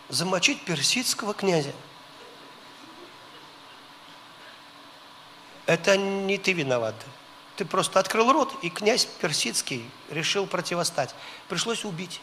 замочить 0.09 0.65
персидского 0.65 1.33
князя. 1.33 1.73
это 5.73 5.97
не 5.97 6.39
ты 6.39 6.53
виноват. 6.53 6.95
Ты 7.63 7.69
просто 7.69 8.01
открыл 8.01 8.33
рот, 8.33 8.53
и 8.63 8.71
князь 8.71 9.05
Персидский 9.05 9.89
решил 10.11 10.49
противостать. 10.49 11.15
Пришлось 11.49 11.85
убить. 11.85 12.21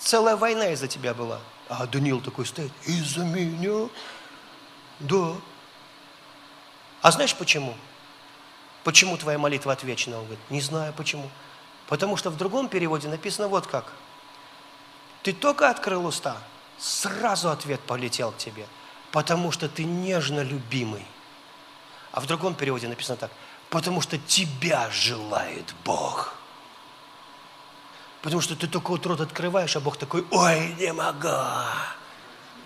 Целая 0.00 0.34
война 0.34 0.70
из-за 0.70 0.88
тебя 0.88 1.14
была. 1.14 1.38
А 1.68 1.86
Даниил 1.86 2.20
такой 2.20 2.46
стоит, 2.46 2.72
из-за 2.84 3.20
меня? 3.20 3.88
Да. 4.98 5.36
А 7.00 7.12
знаешь 7.12 7.36
почему? 7.36 7.76
Почему 8.82 9.16
твоя 9.16 9.38
молитва 9.38 9.72
отвечена? 9.72 10.16
Он 10.16 10.24
говорит, 10.24 10.50
не 10.50 10.60
знаю 10.60 10.92
почему. 10.94 11.30
Потому 11.86 12.16
что 12.16 12.30
в 12.30 12.36
другом 12.36 12.68
переводе 12.68 13.06
написано 13.06 13.46
вот 13.46 13.68
как. 13.68 13.92
Ты 15.22 15.32
только 15.32 15.70
открыл 15.70 16.06
уста, 16.06 16.38
сразу 16.76 17.50
ответ 17.50 17.78
полетел 17.82 18.32
к 18.32 18.38
тебе, 18.38 18.66
потому 19.12 19.52
что 19.52 19.68
ты 19.68 19.84
нежно 19.84 20.40
любимый. 20.40 21.06
А 22.14 22.20
в 22.20 22.26
другом 22.26 22.54
переводе 22.54 22.86
написано 22.86 23.16
так, 23.16 23.32
потому 23.70 24.00
что 24.00 24.16
тебя 24.18 24.88
желает 24.92 25.74
Бог. 25.84 26.32
Потому 28.22 28.40
что 28.40 28.54
ты 28.54 28.68
только 28.68 28.90
вот 28.90 29.04
рот 29.04 29.20
открываешь, 29.20 29.74
а 29.74 29.80
Бог 29.80 29.96
такой, 29.96 30.24
ой, 30.30 30.76
не 30.78 30.92
могу. 30.92 31.28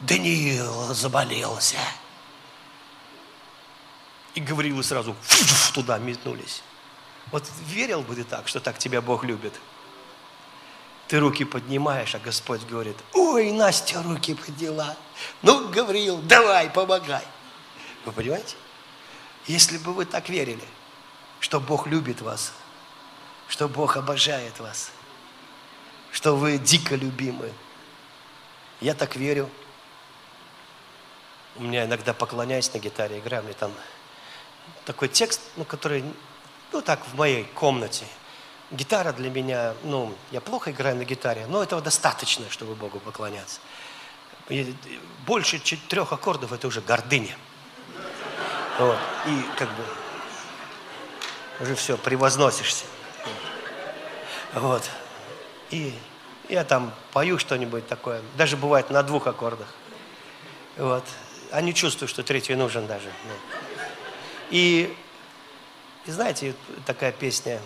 Даниил 0.00 0.92
заболелся. 0.92 1.78
И 4.34 4.40
говорил 4.42 4.80
и 4.80 4.82
сразу 4.82 5.16
туда 5.72 5.96
метнулись. 5.96 6.62
Вот 7.32 7.50
верил 7.68 8.02
бы 8.02 8.16
ты 8.16 8.24
так, 8.24 8.48
что 8.48 8.60
так 8.60 8.76
тебя 8.76 9.00
Бог 9.00 9.24
любит? 9.24 9.54
Ты 11.06 11.20
руки 11.20 11.46
поднимаешь, 11.46 12.14
а 12.14 12.18
Господь 12.18 12.66
говорит, 12.66 12.98
ой, 13.14 13.50
Настя 13.52 14.02
руки 14.02 14.34
подняла. 14.34 14.94
Ну, 15.40 15.70
Гавриил, 15.70 16.18
давай, 16.18 16.68
помогай. 16.68 17.24
Вы 18.04 18.12
понимаете? 18.12 18.54
Если 19.48 19.78
бы 19.78 19.92
вы 19.92 20.04
так 20.04 20.28
верили, 20.28 20.64
что 21.40 21.58
Бог 21.58 21.88
любит 21.88 22.20
вас, 22.20 22.52
что 23.48 23.68
Бог 23.68 23.96
обожает 23.96 24.60
вас– 24.60 24.92
что 26.12 26.36
вы 26.36 26.58
дико 26.58 26.94
любимы. 26.94 27.52
Я 28.80 28.94
так 28.94 29.16
верю. 29.16 29.48
У 31.56 31.62
меня 31.62 31.84
иногда 31.84 32.12
поклоняюсь 32.12 32.72
на 32.72 32.78
гитаре, 32.78 33.18
играю, 33.18 33.42
мне 33.44 33.52
там 33.52 33.72
такой 34.84 35.08
текст, 35.08 35.40
ну, 35.56 35.64
который, 35.64 36.04
ну, 36.72 36.82
так, 36.82 37.04
в 37.06 37.16
моей 37.16 37.44
комнате. 37.44 38.04
Гитара 38.70 39.12
для 39.12 39.30
меня, 39.30 39.74
ну, 39.82 40.14
я 40.30 40.40
плохо 40.40 40.70
играю 40.70 40.96
на 40.96 41.04
гитаре, 41.04 41.46
но 41.46 41.62
этого 41.62 41.80
достаточно, 41.80 42.48
чтобы 42.50 42.74
Богу 42.74 43.00
поклоняться. 43.00 43.60
И 44.48 44.74
больше 45.26 45.58
трех 45.88 46.12
аккордов– 46.12 46.52
это 46.52 46.68
уже 46.68 46.80
гордыня. 46.80 47.36
Вот. 48.78 48.98
И 49.26 49.44
как 49.56 49.68
бы 49.68 49.84
уже 51.60 51.74
все, 51.74 51.96
превозносишься. 51.96 52.84
Вот. 54.54 54.88
И 55.70 55.94
я 56.48 56.64
там 56.64 56.94
пою 57.12 57.38
что-нибудь 57.38 57.86
такое. 57.88 58.22
Даже 58.36 58.56
бывает 58.56 58.90
на 58.90 59.02
двух 59.02 59.26
аккордах. 59.26 59.68
Вот. 60.76 61.04
А 61.50 61.60
не 61.60 61.74
чувствую, 61.74 62.08
что 62.08 62.22
третий 62.22 62.54
нужен 62.54 62.86
даже. 62.86 63.10
Ну. 63.26 63.34
И, 64.50 64.96
и 66.06 66.10
знаете, 66.10 66.54
такая 66.86 67.12
песня. 67.12 67.60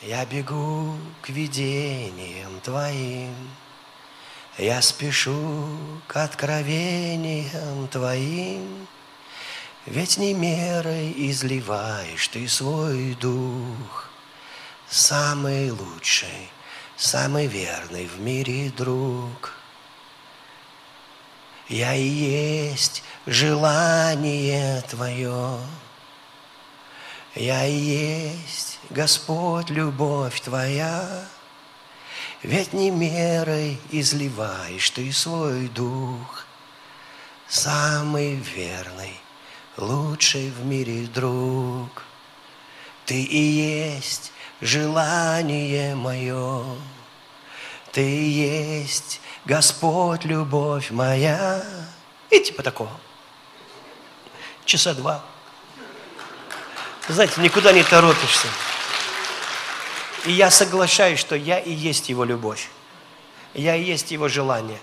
Я 0.00 0.24
бегу 0.24 0.96
к 1.22 1.28
видениям 1.28 2.60
твоим, 2.60 3.34
Я 4.56 4.80
спешу 4.80 5.76
к 6.06 6.16
откровениям 6.16 7.88
твоим, 7.88 8.86
Ведь 9.86 10.18
не 10.18 10.34
мерой 10.34 11.12
изливаешь 11.30 12.28
ты 12.28 12.48
свой 12.48 13.14
дух, 13.14 14.08
Самый 14.90 15.70
лучший 15.70 16.50
самый 16.98 17.46
верный 17.46 18.06
в 18.06 18.20
мире 18.20 18.70
друг. 18.76 19.52
Я 21.68 21.94
и 21.94 22.02
есть 22.02 23.02
желание 23.26 24.82
Твое, 24.82 25.58
Я 27.34 27.66
и 27.66 27.72
есть, 27.72 28.80
Господь, 28.90 29.70
любовь 29.70 30.40
Твоя, 30.40 31.26
Ведь 32.42 32.72
не 32.72 32.90
мерой 32.90 33.78
изливаешь 33.90 34.90
Ты 34.90 35.12
свой 35.12 35.68
дух, 35.68 36.46
Самый 37.46 38.34
верный, 38.36 39.20
лучший 39.78 40.50
в 40.50 40.64
мире 40.64 41.06
друг. 41.06 42.02
Ты 43.06 43.22
и 43.22 43.38
есть 43.38 44.32
желание 44.60 45.94
мое. 45.94 46.64
Ты 47.92 48.02
есть 48.02 49.20
Господь, 49.44 50.24
любовь 50.24 50.90
моя. 50.90 51.64
И 52.30 52.40
типа 52.40 52.62
такого. 52.62 52.90
Часа 54.64 54.92
два. 54.92 55.24
Знаете, 57.08 57.40
никуда 57.40 57.72
не 57.72 57.82
торопишься. 57.82 58.48
И 60.26 60.32
я 60.32 60.50
соглашаюсь, 60.50 61.18
что 61.18 61.36
я 61.36 61.58
и 61.58 61.72
есть 61.72 62.10
Его 62.10 62.24
любовь. 62.24 62.68
Я 63.54 63.76
и 63.76 63.82
есть 63.82 64.10
Его 64.10 64.28
желание. 64.28 64.80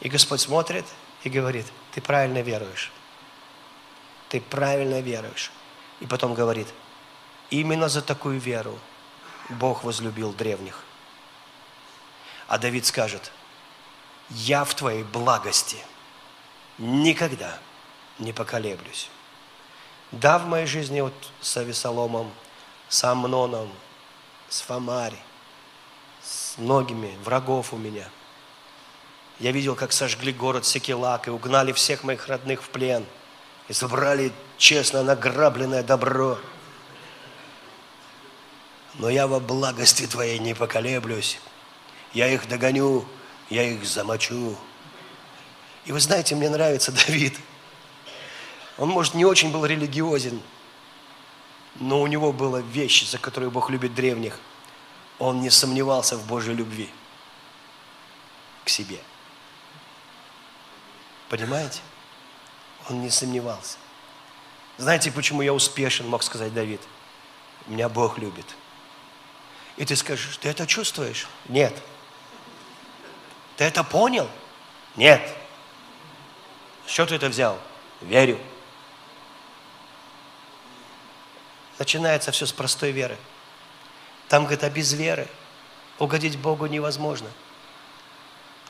И 0.00 0.08
Господь 0.08 0.40
смотрит 0.40 0.86
и 1.22 1.28
говорит, 1.28 1.66
ты 1.92 2.00
правильно 2.00 2.40
веруешь. 2.40 2.92
Ты 4.28 4.40
правильно 4.40 5.00
веруешь. 5.00 5.50
И 6.00 6.06
потом 6.06 6.34
говорит, 6.34 6.68
именно 7.50 7.88
за 7.88 8.02
такую 8.02 8.38
веру 8.40 8.78
Бог 9.48 9.84
возлюбил 9.84 10.32
древних. 10.32 10.82
А 12.48 12.58
Давид 12.58 12.86
скажет, 12.86 13.32
я 14.30 14.64
в 14.64 14.74
твоей 14.74 15.04
благости 15.04 15.78
никогда 16.78 17.58
не 18.18 18.32
поколеблюсь. 18.32 19.08
Да, 20.12 20.38
в 20.38 20.46
моей 20.46 20.66
жизни 20.66 21.00
вот 21.00 21.14
с 21.40 21.56
Авесоломом, 21.56 22.30
с 22.88 23.02
Амноном, 23.04 23.72
с 24.48 24.60
Фомари, 24.60 25.18
с 26.22 26.58
многими 26.58 27.16
врагов 27.24 27.72
у 27.72 27.76
меня. 27.76 28.08
Я 29.38 29.52
видел, 29.52 29.74
как 29.74 29.92
сожгли 29.92 30.32
город 30.32 30.64
Секелак 30.64 31.28
и 31.28 31.30
угнали 31.30 31.72
всех 31.72 32.04
моих 32.04 32.28
родных 32.28 32.62
в 32.62 32.68
плен 32.68 33.04
и 33.68 33.72
собрали 33.72 34.32
честно 34.58 35.02
награбленное 35.02 35.82
добро– 35.82 36.38
но 38.98 39.10
я 39.10 39.26
во 39.26 39.40
благости 39.40 40.06
Твоей 40.06 40.38
не 40.38 40.54
поколеблюсь. 40.54 41.38
Я 42.12 42.28
их 42.28 42.48
догоню, 42.48 43.04
я 43.50 43.62
их 43.62 43.84
замочу. 43.84 44.56
И 45.84 45.92
вы 45.92 46.00
знаете, 46.00 46.34
мне 46.34 46.48
нравится 46.48 46.92
Давид. 47.06 47.38
Он, 48.78 48.88
может, 48.88 49.14
не 49.14 49.24
очень 49.24 49.52
был 49.52 49.64
религиозен, 49.64 50.40
но 51.76 52.00
у 52.00 52.06
него 52.06 52.32
была 52.32 52.60
вещь, 52.60 53.06
за 53.06 53.18
которую 53.18 53.50
Бог 53.50 53.70
любит 53.70 53.94
древних. 53.94 54.38
Он 55.18 55.40
не 55.40 55.50
сомневался 55.50 56.16
в 56.16 56.26
Божьей 56.26 56.54
любви 56.54 56.90
к 58.64 58.68
себе. 58.68 58.98
Понимаете? 61.28 61.80
Он 62.88 63.02
не 63.02 63.10
сомневался. 63.10 63.78
Знаете, 64.78 65.10
почему 65.10 65.42
я 65.42 65.52
успешен, 65.52 66.08
мог 66.08 66.22
сказать 66.22 66.52
Давид? 66.54 66.80
Меня 67.66 67.88
Бог 67.88 68.18
любит– 68.18 68.46
и 69.76 69.84
ты 69.84 69.94
скажешь, 69.94 70.38
ты 70.38 70.48
это 70.48 70.66
чувствуешь? 70.66 71.28
Нет. 71.48 71.74
Ты 73.56 73.64
это 73.64 73.84
понял? 73.84 74.28
Нет. 74.96 75.34
Что 76.86 77.06
ты 77.06 77.16
это 77.16 77.28
взял? 77.28 77.58
Верю. 78.00 78.38
Начинается 81.78 82.32
все 82.32 82.46
с 82.46 82.52
простой 82.52 82.90
веры. 82.90 83.18
Там, 84.28 84.44
говорит, 84.44 84.64
а 84.64 84.70
без 84.70 84.92
веры 84.94 85.28
угодить 85.98 86.38
Богу 86.38 86.66
невозможно. 86.66 87.30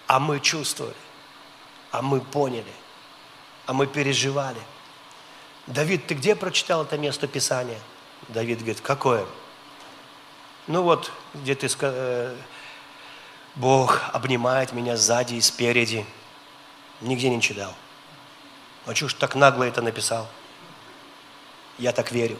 А 0.08 0.18
мы 0.18 0.40
чувствовали, 0.40 0.94
а 1.92 2.02
мы 2.02 2.20
поняли, 2.20 2.72
а 3.66 3.72
мы 3.72 3.86
переживали. 3.86 4.60
Давид, 5.66 6.06
ты 6.06 6.14
где 6.14 6.36
прочитал 6.36 6.84
это 6.84 6.96
место 6.96 7.26
Писания? 7.26 7.80
Давид 8.28 8.58
говорит, 8.58 8.80
какое? 8.80 9.26
Ну 10.68 10.82
вот, 10.82 11.12
где 11.34 11.54
ты, 11.54 11.68
э, 11.80 12.36
Бог 13.56 14.00
обнимает 14.12 14.72
меня 14.72 14.96
сзади 14.96 15.34
и 15.34 15.40
спереди. 15.40 16.06
Нигде 17.00 17.28
не 17.28 17.40
читал. 17.40 17.74
А 18.86 18.94
чего 18.94 19.08
ж 19.08 19.14
так 19.14 19.34
нагло 19.34 19.64
это 19.64 19.82
написал? 19.82 20.28
Я 21.78 21.92
так 21.92 22.12
верю. 22.12 22.38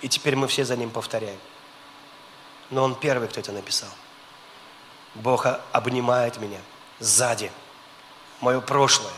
И 0.00 0.08
теперь 0.08 0.36
мы 0.36 0.48
все 0.48 0.64
за 0.64 0.76
ним 0.76 0.90
повторяем. 0.90 1.38
Но 2.70 2.84
он 2.84 2.94
первый, 2.94 3.28
кто 3.28 3.40
это 3.40 3.52
написал. 3.52 3.90
Бог 5.14 5.46
обнимает 5.72 6.38
меня 6.38 6.60
сзади, 6.98 7.50
мое 8.42 8.60
прошлое, 8.60 9.14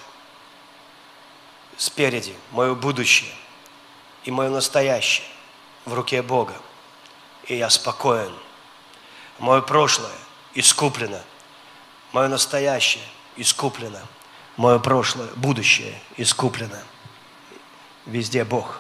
спереди, 1.77 2.37
мое 2.53 2.75
будущее 2.75 3.35
и 4.23 4.31
мое 4.31 4.51
настоящее 4.51 5.27
в 5.85 5.95
руке 5.95 6.23
Бога. 6.23 6.55
И 7.49 7.57
я 7.57 7.69
спокоен. 7.71 8.33
Мое 9.39 9.61
прошлое 9.63 10.15
искуплено. 10.55 11.21
Мое 12.13 12.29
настоящее 12.29 13.03
искуплено. 13.37 14.01
Мое 14.57 14.79
прошлое, 14.79 15.29
будущее 15.35 15.99
искуплено. 16.17 16.81
везде 18.07 18.45
Бог. 18.45 18.79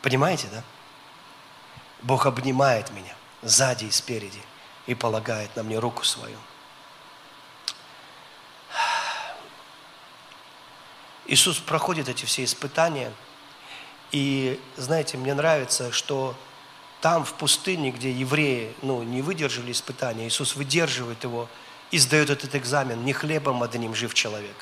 Понимаете, 0.00 0.48
да? 0.52 0.62
Бог 2.00 2.26
обнимает 2.26 2.90
меня 2.90 3.14
сзади 3.42 3.84
и 3.84 3.90
спереди 3.90 4.42
и 4.86 4.94
полагает 4.94 5.54
на 5.56 5.62
мне 5.62 5.78
руку 5.78 6.04
свою. 6.04 6.38
Иисус 11.26 11.58
проходит 11.58 12.08
эти 12.08 12.24
все 12.24 12.44
испытания. 12.44 13.12
И, 14.10 14.60
знаете, 14.76 15.16
мне 15.16 15.34
нравится, 15.34 15.92
что 15.92 16.34
там, 17.00 17.24
в 17.24 17.34
пустыне, 17.34 17.90
где 17.90 18.12
евреи 18.12 18.74
ну, 18.82 19.02
не 19.02 19.22
выдержали 19.22 19.72
испытания, 19.72 20.28
Иисус 20.28 20.54
выдерживает 20.54 21.24
его 21.24 21.48
и 21.90 21.98
сдает 21.98 22.30
этот 22.30 22.54
экзамен. 22.54 23.04
Не 23.04 23.12
хлебом 23.12 23.62
одним 23.62 23.94
жив 23.94 24.14
человек, 24.14 24.56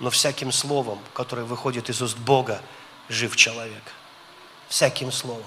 но 0.00 0.10
всяким 0.10 0.52
словом, 0.52 0.98
которое 1.14 1.44
выходит 1.44 1.88
из 1.90 2.02
уст 2.02 2.16
Бога, 2.16 2.60
жив 3.08 3.36
человек. 3.36 3.82
Всяким 4.68 5.12
словом. 5.12 5.46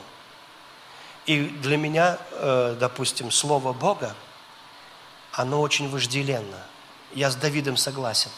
И 1.25 1.43
для 1.43 1.77
меня, 1.77 2.17
э, 2.31 2.75
допустим, 2.79 3.29
слово 3.29 3.73
Бога, 3.73 4.15
оно 5.31 5.61
очень 5.61 5.89
вожделенно. 5.89 6.65
Я 7.13 7.29
с 7.29 7.35
Давидом 7.35 7.77
согласен. 7.77 8.31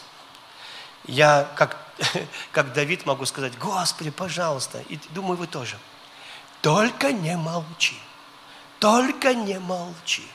Я, 1.06 1.48
как, 1.56 1.83
как 2.52 2.72
Давид, 2.72 3.06
могу 3.06 3.26
сказать, 3.26 3.58
Господи, 3.58 4.10
пожалуйста, 4.10 4.80
и 4.88 4.98
думаю, 5.10 5.36
вы 5.36 5.46
тоже. 5.46 5.78
Только 6.60 7.12
не 7.12 7.36
молчи. 7.36 7.96
Только 8.78 9.34
не 9.34 9.58
молчи. 9.58 10.26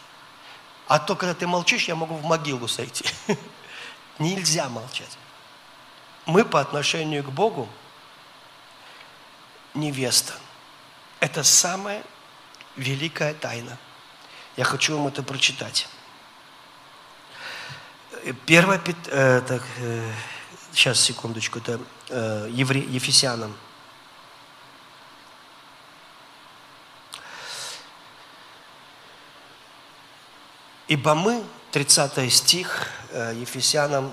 А 0.87 0.99
то, 0.99 1.15
когда 1.15 1.33
ты 1.33 1.47
молчишь, 1.47 1.87
я 1.87 1.95
могу 1.95 2.15
в 2.15 2.23
могилу 2.23 2.67
сойти. 2.67 3.05
Нельзя 4.19 4.69
молчать. 4.69 5.17
Мы 6.25 6.45
по 6.45 6.59
отношению 6.59 7.23
к 7.23 7.29
Богу 7.29 7.69
невеста. 9.73 10.33
Это 11.19 11.43
самая 11.43 12.03
великая 12.75 13.33
тайна. 13.33 13.77
Я 14.57 14.63
хочу 14.63 14.97
вам 14.97 15.07
это 15.07 15.23
прочитать. 15.23 15.87
Первое, 18.45 18.81
э, 19.07 19.41
так, 19.47 19.63
э, 19.77 20.11
сейчас, 20.73 20.99
секундочку, 20.99 21.59
это 21.59 21.79
э, 22.09 22.47
евре, 22.51 22.81
Ефесянам. 22.81 23.55
Ибо 30.87 31.13
мы, 31.13 31.43
30 31.71 32.33
стих, 32.33 32.87
э, 33.11 33.35
Ефесянам, 33.35 34.11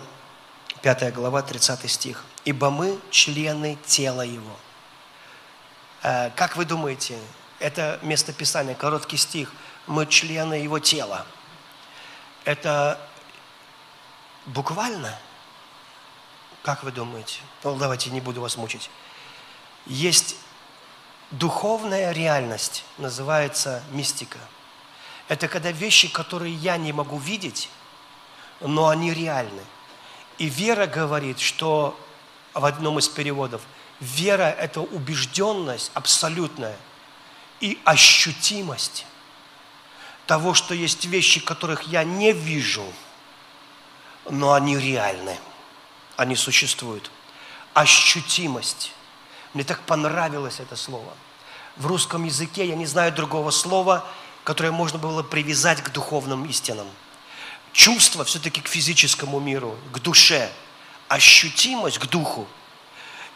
5 0.82 1.14
глава, 1.14 1.42
30 1.42 1.90
стих. 1.90 2.24
Ибо 2.44 2.70
мы 2.70 2.98
члены 3.10 3.78
тела 3.86 4.22
Его. 4.22 4.56
Э, 6.02 6.30
как 6.36 6.56
вы 6.56 6.64
думаете, 6.64 7.18
это 7.58 7.98
местописание, 8.02 8.74
короткий 8.74 9.16
стих, 9.16 9.52
мы 9.86 10.06
члены 10.06 10.54
Его 10.54 10.78
тела. 10.78 11.26
Это 12.44 13.00
буквально? 14.44 15.18
Как 16.66 16.82
вы 16.82 16.90
думаете? 16.90 17.38
Ну, 17.62 17.76
давайте, 17.76 18.10
не 18.10 18.20
буду 18.20 18.40
вас 18.40 18.56
мучить. 18.56 18.90
Есть 19.86 20.34
духовная 21.30 22.10
реальность, 22.10 22.82
называется 22.98 23.84
мистика. 23.92 24.40
Это 25.28 25.46
когда 25.46 25.70
вещи, 25.70 26.08
которые 26.08 26.52
я 26.52 26.76
не 26.76 26.92
могу 26.92 27.18
видеть, 27.18 27.70
но 28.60 28.88
они 28.88 29.14
реальны. 29.14 29.62
И 30.38 30.48
вера 30.48 30.88
говорит, 30.88 31.38
что 31.38 31.96
в 32.52 32.64
одном 32.64 32.98
из 32.98 33.08
переводов, 33.08 33.62
вера– 34.00 34.50
это 34.58 34.80
убежденность 34.80 35.92
абсолютная 35.94 36.76
и 37.60 37.80
ощутимость 37.84 39.06
того, 40.26 40.52
что 40.52 40.74
есть 40.74 41.04
вещи, 41.04 41.38
которых 41.38 41.84
я 41.84 42.02
не 42.02 42.32
вижу– 42.32 42.92
но 44.30 44.52
они 44.52 44.76
реальны, 44.76 45.36
они 46.16 46.36
существуют. 46.36 47.10
Ощутимость. 47.74 48.92
Мне 49.54 49.64
так 49.64 49.80
понравилось 49.82 50.60
это 50.60 50.76
слово. 50.76 51.12
В 51.76 51.86
русском 51.86 52.24
языке 52.24 52.66
я 52.66 52.74
не 52.74 52.86
знаю 52.86 53.12
другого 53.12 53.50
слова, 53.50 54.06
которое 54.44 54.70
можно 54.70 54.98
было 54.98 55.22
привязать 55.22 55.82
к 55.82 55.90
духовным 55.90 56.46
истинам. 56.46 56.86
Чувство 57.72 58.24
все-таки 58.24 58.60
к 58.60 58.68
физическому 58.68 59.40
миру, 59.40 59.76
к 59.92 59.98
душе. 59.98 60.50
Ощутимость 61.08 61.98
к 61.98 62.06
духу. 62.06 62.46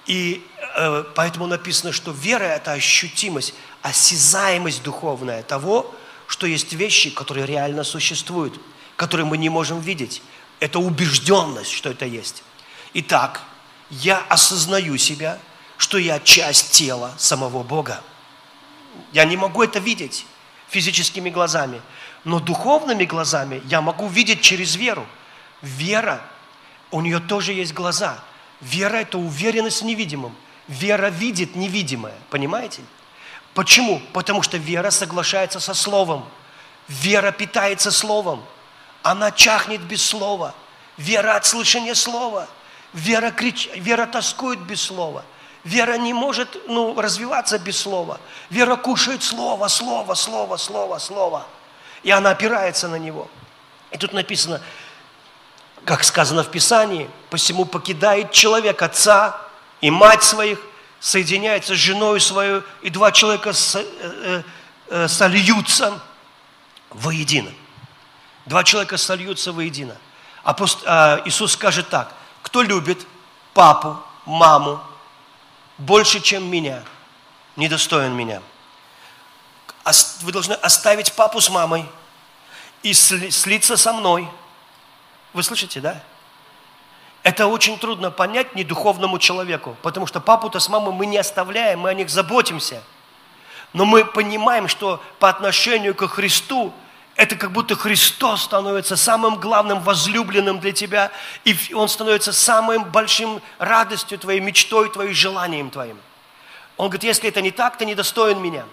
И 0.07 0.47
э, 0.77 1.05
поэтому 1.15 1.47
написано, 1.47 1.93
что 1.93 2.11
вера– 2.11 2.45
это 2.45 2.73
ощутимость, 2.73 3.55
осязаемость 3.83 4.83
духовная 4.83 5.43
того, 5.43 5.95
что 6.27 6.47
есть 6.47 6.73
вещи, 6.73 7.11
которые 7.11 7.45
реально 7.45 7.85
существуют, 7.85 8.59
которые 8.97 9.27
мы 9.27 9.37
не 9.37 9.49
можем 9.49 9.81
видеть. 9.81 10.23
Это 10.59 10.79
убежденность, 10.79 11.73
что 11.73 11.91
это 11.91 12.07
есть. 12.07 12.43
Итак, 12.95 13.43
я 13.91 14.19
осознаю 14.29 14.97
себя, 14.99 15.39
что 15.77 15.99
я 15.99 16.21
часть 16.21 16.73
тела 16.73 17.15
самого 17.19 17.63
Бога. 17.63 18.03
Я 19.13 19.25
не 19.25 19.37
могу 19.37 19.63
это 19.63 19.79
видеть 19.79 20.27
физическими 20.69 21.31
глазами, 21.31 21.81
но 22.25 22.41
духовными 22.41 23.05
глазами 23.05 23.63
я 23.67 23.81
могу 23.81 24.09
видеть 24.09 24.41
через 24.41 24.77
веру. 24.77 25.07
Вера, 25.63 26.21
у 26.91 27.01
нее 27.01 27.21
тоже 27.21 27.53
есть 27.53 27.73
глаза. 27.73 28.19
Вера– 28.61 28.97
это 28.99 29.19
уверенность 29.19 29.83
в 29.83 29.85
невидимом. 29.85 30.35
Вера 30.69 31.09
видит 31.09 31.57
невидимое, 31.57 32.15
понимаете? 32.29 32.83
Почему? 33.55 34.01
Потому 34.13 34.43
что 34.43 34.57
вера 34.57 34.91
соглашается 34.91 35.61
со 35.61 35.75
Словом. 35.75 36.29
Вера 36.89 37.33
питается 37.33 37.91
Словом. 37.91 38.45
Она 39.03 39.31
чахнет 39.31 39.81
без 39.81 40.05
слова. 40.05 40.55
Вера 40.97 41.37
от 41.37 41.47
слышания 41.47 41.95
слова. 41.95 42.49
Вера, 42.93 43.31
крич... 43.31 43.69
Вера 43.75 44.07
тоскует 44.07 44.59
без 44.61 44.81
слова. 44.81 45.25
Вера 45.65 45.99
не 45.99 46.13
может 46.13 46.57
ну, 46.69 46.99
развиваться 47.01 47.59
без 47.59 47.79
слова. 47.79 48.19
Вера 48.49 48.77
кушает 48.77 49.23
слово, 49.23 49.69
слово, 49.69 50.15
слово, 50.15 50.57
слово, 50.57 50.99
слово. 50.99 51.47
И 52.03 52.11
она 52.11 52.31
опирается 52.31 52.89
на 52.89 52.97
него. 52.97 53.29
И 53.91 53.99
тут 53.99 54.13
написано, 54.13 54.61
как 55.85 56.05
сказано 56.05 56.43
в 56.43 56.51
Писании, 56.51 57.11
посему 57.29 57.65
покидает 57.65 58.33
человек 58.33 58.81
отца 58.83 59.41
и 59.81 59.91
мать 59.91 60.23
своих, 60.23 60.61
соединяется 60.99 61.75
с 61.75 61.79
женой 61.79 62.21
свою, 62.21 62.63
и 62.83 62.91
два 62.91 63.13
человека 63.13 63.53
с, 63.53 63.77
э, 63.77 63.85
э, 64.01 64.43
э 64.91 65.09
сольются 65.09 66.01
воедино. 66.91 67.51
Два 68.47 68.65
человека 68.65 68.97
сольются 68.97 69.53
воедино. 69.53 69.97
Апост... 70.43 70.81
А, 70.87 71.23
Иисус 71.25 71.53
скажет 71.53 71.89
так, 71.89 72.13
кто 72.43 72.63
любит 72.63 73.07
папу, 73.55 73.99
маму 74.25 74.81
больше, 75.79 76.21
чем 76.21 76.51
меня, 76.51 76.83
недостоин 77.57 78.13
меня. 78.13 78.43
Вы 80.23 80.33
должны 80.33 80.55
оставить 80.55 81.13
папу 81.15 81.41
с 81.41 81.49
мамой 81.49 81.87
и 82.83 82.93
слиться 82.93 83.77
со 83.77 83.93
мной. 83.93 84.29
Вы 85.33 85.43
слышите, 85.43 85.81
да? 85.81 86.03
Это 87.23 87.47
очень 87.47 87.79
трудно 87.79 88.11
понять 88.11 88.55
недуховному 88.55 89.19
человеку, 89.19 89.77
потому 89.83 90.07
что 90.07 90.21
папу-то 90.21 90.59
с 90.59 90.69
мамой 90.69 90.95
мы 90.95 91.07
не 91.07 91.19
оставляем, 91.19 91.81
мы 91.81 91.91
о 91.91 91.95
них 91.95 92.09
заботимся. 92.09 92.83
Но 93.73 93.85
мы 93.85 94.05
понимаем, 94.05 94.69
что 94.69 95.03
по 95.19 95.29
отношению 95.29 95.95
к 95.95 96.07
Христу 96.09 96.73
это 97.21 97.37
как 97.37 97.53
будто 97.53 97.77
Христос 97.77 98.45
становится 98.45 98.97
самым 98.97 99.37
главным 99.37 99.81
возлюбленным 99.81 100.59
для 100.59 100.73
тебя, 100.73 101.13
и 101.45 101.55
Он 101.75 101.87
становится 101.87 102.33
самым 102.33 102.85
большим 102.85 103.43
радостью 103.59 104.19
твоей, 104.19 104.41
мечтой 104.41 104.89
твоей, 104.89 105.13
желанием 105.13 105.69
твоим. 105.69 105.99
Он 106.79 106.89
говорит, 106.89 107.05
если 107.05 107.29
это 107.29 107.43
не 107.43 107.51
так, 107.51 107.77
ты 107.77 107.85
недостоин 107.85 108.41
меня. 108.41 108.65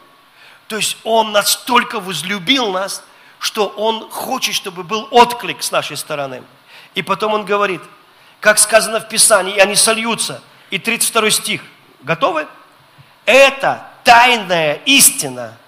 То 0.69 0.77
есть 0.77 0.95
Он 1.03 1.33
настолько 1.33 1.99
возлюбил 1.99 2.71
нас, 2.71 3.03
что 3.37 3.67
Он 3.67 4.09
хочет, 4.09 4.55
чтобы 4.55 4.85
был 4.85 5.09
отклик 5.11 5.61
с 5.61 5.69
нашей 5.69 5.97
стороны. 5.97 6.41
И 6.95 7.01
потом 7.01 7.33
Он 7.33 7.43
говорит, 7.43 7.81
как 8.39 8.59
сказано 8.59 9.01
в 9.01 9.09
Писании, 9.09 9.57
и 9.57 9.59
они 9.59 9.75
сольются. 9.75 10.41
И 10.69 10.79
32 10.79 11.31
стих. 11.31 11.61
Готовы? 12.01 12.47
Это 13.25 13.91
тайная 14.05 14.75
истина– 14.85 15.57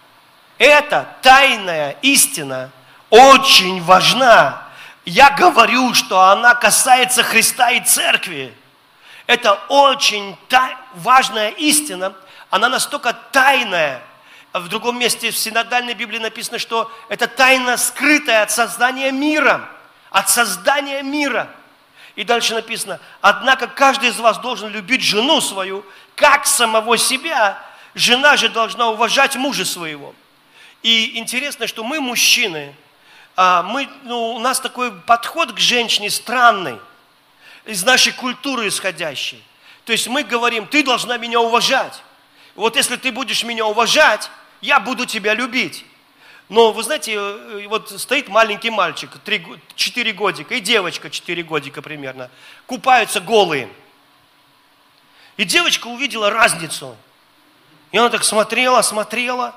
эта 0.60 1.08
тайная 1.22 1.96
истина 2.02 2.70
очень 3.10 3.82
важна. 3.82 4.68
Я 5.06 5.32
говорю, 5.32 5.94
что 5.94 6.22
она 6.22 6.54
касается 6.54 7.24
Христа 7.24 7.72
и 7.72 7.84
Церкви. 7.84 8.54
Это 9.26 9.54
очень 9.70 10.38
тай, 10.50 10.76
важная 10.96 11.50
истина. 11.50 12.14
Она 12.50 12.68
настолько 12.68 13.14
тайная. 13.14 14.02
В 14.52 14.68
другом 14.68 15.00
месте 15.00 15.32
в 15.32 15.38
синодальной 15.38 15.94
Библии 15.94 16.20
написано, 16.20 16.60
что 16.60 16.92
это 17.08 17.28
тайна 17.28 17.78
скрытая 17.78 18.44
от 18.44 18.52
создания 18.52 19.12
мира. 19.12 19.70
От 20.12 20.30
создания 20.30 21.02
мира. 21.04 21.48
И 22.16 22.26
дальше 22.26 22.54
написано, 22.54 23.00
однако 23.22 23.68
каждый 23.68 24.10
из 24.10 24.20
вас 24.20 24.40
должен 24.40 24.70
любить 24.70 25.02
жену 25.02 25.40
свою, 25.40 25.86
как 26.16 26.46
самого 26.46 26.98
себя. 26.98 27.64
Жена 27.96 28.36
же 28.36 28.50
должна 28.50 28.90
уважать 28.90 29.38
мужа 29.38 29.64
своего. 29.64 30.14
И 30.84 31.18
интересно, 31.18 31.68
что 31.68 31.84
мы, 31.84 32.00
мужчины, 32.00 32.74
а, 33.36 33.64
мы, 33.64 33.90
ну, 34.04 34.36
у 34.36 34.40
нас 34.40 34.60
такой 34.60 34.92
подход 34.92 35.54
к 35.54 35.60
женщине 35.60 36.10
странный, 36.10 36.80
из 37.66 37.84
нашей 37.84 38.14
культуры 38.14 38.68
исходящий. 38.68 39.44
То 39.86 39.92
есть 39.92 40.08
мы 40.08 40.24
говорим, 40.24 40.68
ты 40.68 40.84
должна 40.84 41.18
меня 41.18 41.40
уважать. 41.40 42.02
Вот 42.56 42.76
если 42.76 42.96
ты 42.96 43.12
будешь 43.12 43.44
меня 43.44 43.66
уважать, 43.66 44.30
я 44.62 44.80
буду 44.80 45.06
тебя 45.06 45.34
любить. 45.34 45.86
Но 46.50 46.72
вы 46.72 46.82
знаете, 46.84 47.14
э, 47.14 47.68
вот 47.68 47.92
стоит 48.02 48.28
маленький 48.28 48.72
мальчик, 48.72 49.12
3, 49.24 49.46
4 49.76 50.14
годика, 50.14 50.56
и 50.56 50.60
девочка 50.60 51.10
4 51.10 51.44
годика 51.44 51.82
примерно, 51.82 52.30
купаются 52.66 53.22
голые. 53.22 53.70
И 55.38 55.46
девочка 55.46 55.88
увидела 55.88 56.32
разницу. 56.32 56.98
И 57.92 57.98
она 57.98 58.10
так 58.10 58.24
смотрела, 58.24 58.82
смотрела, 58.82 59.56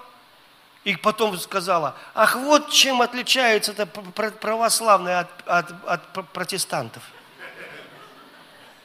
и 0.85 0.97
потом 0.97 1.39
сказала, 1.39 1.97
ах, 2.15 2.35
вот 2.37 2.71
чем 2.71 3.03
отличается 3.03 3.73
это 3.73 3.87
православное 3.87 5.21
от, 5.21 5.49
от, 5.49 5.89
от 5.89 6.29
протестантов. 6.33 7.03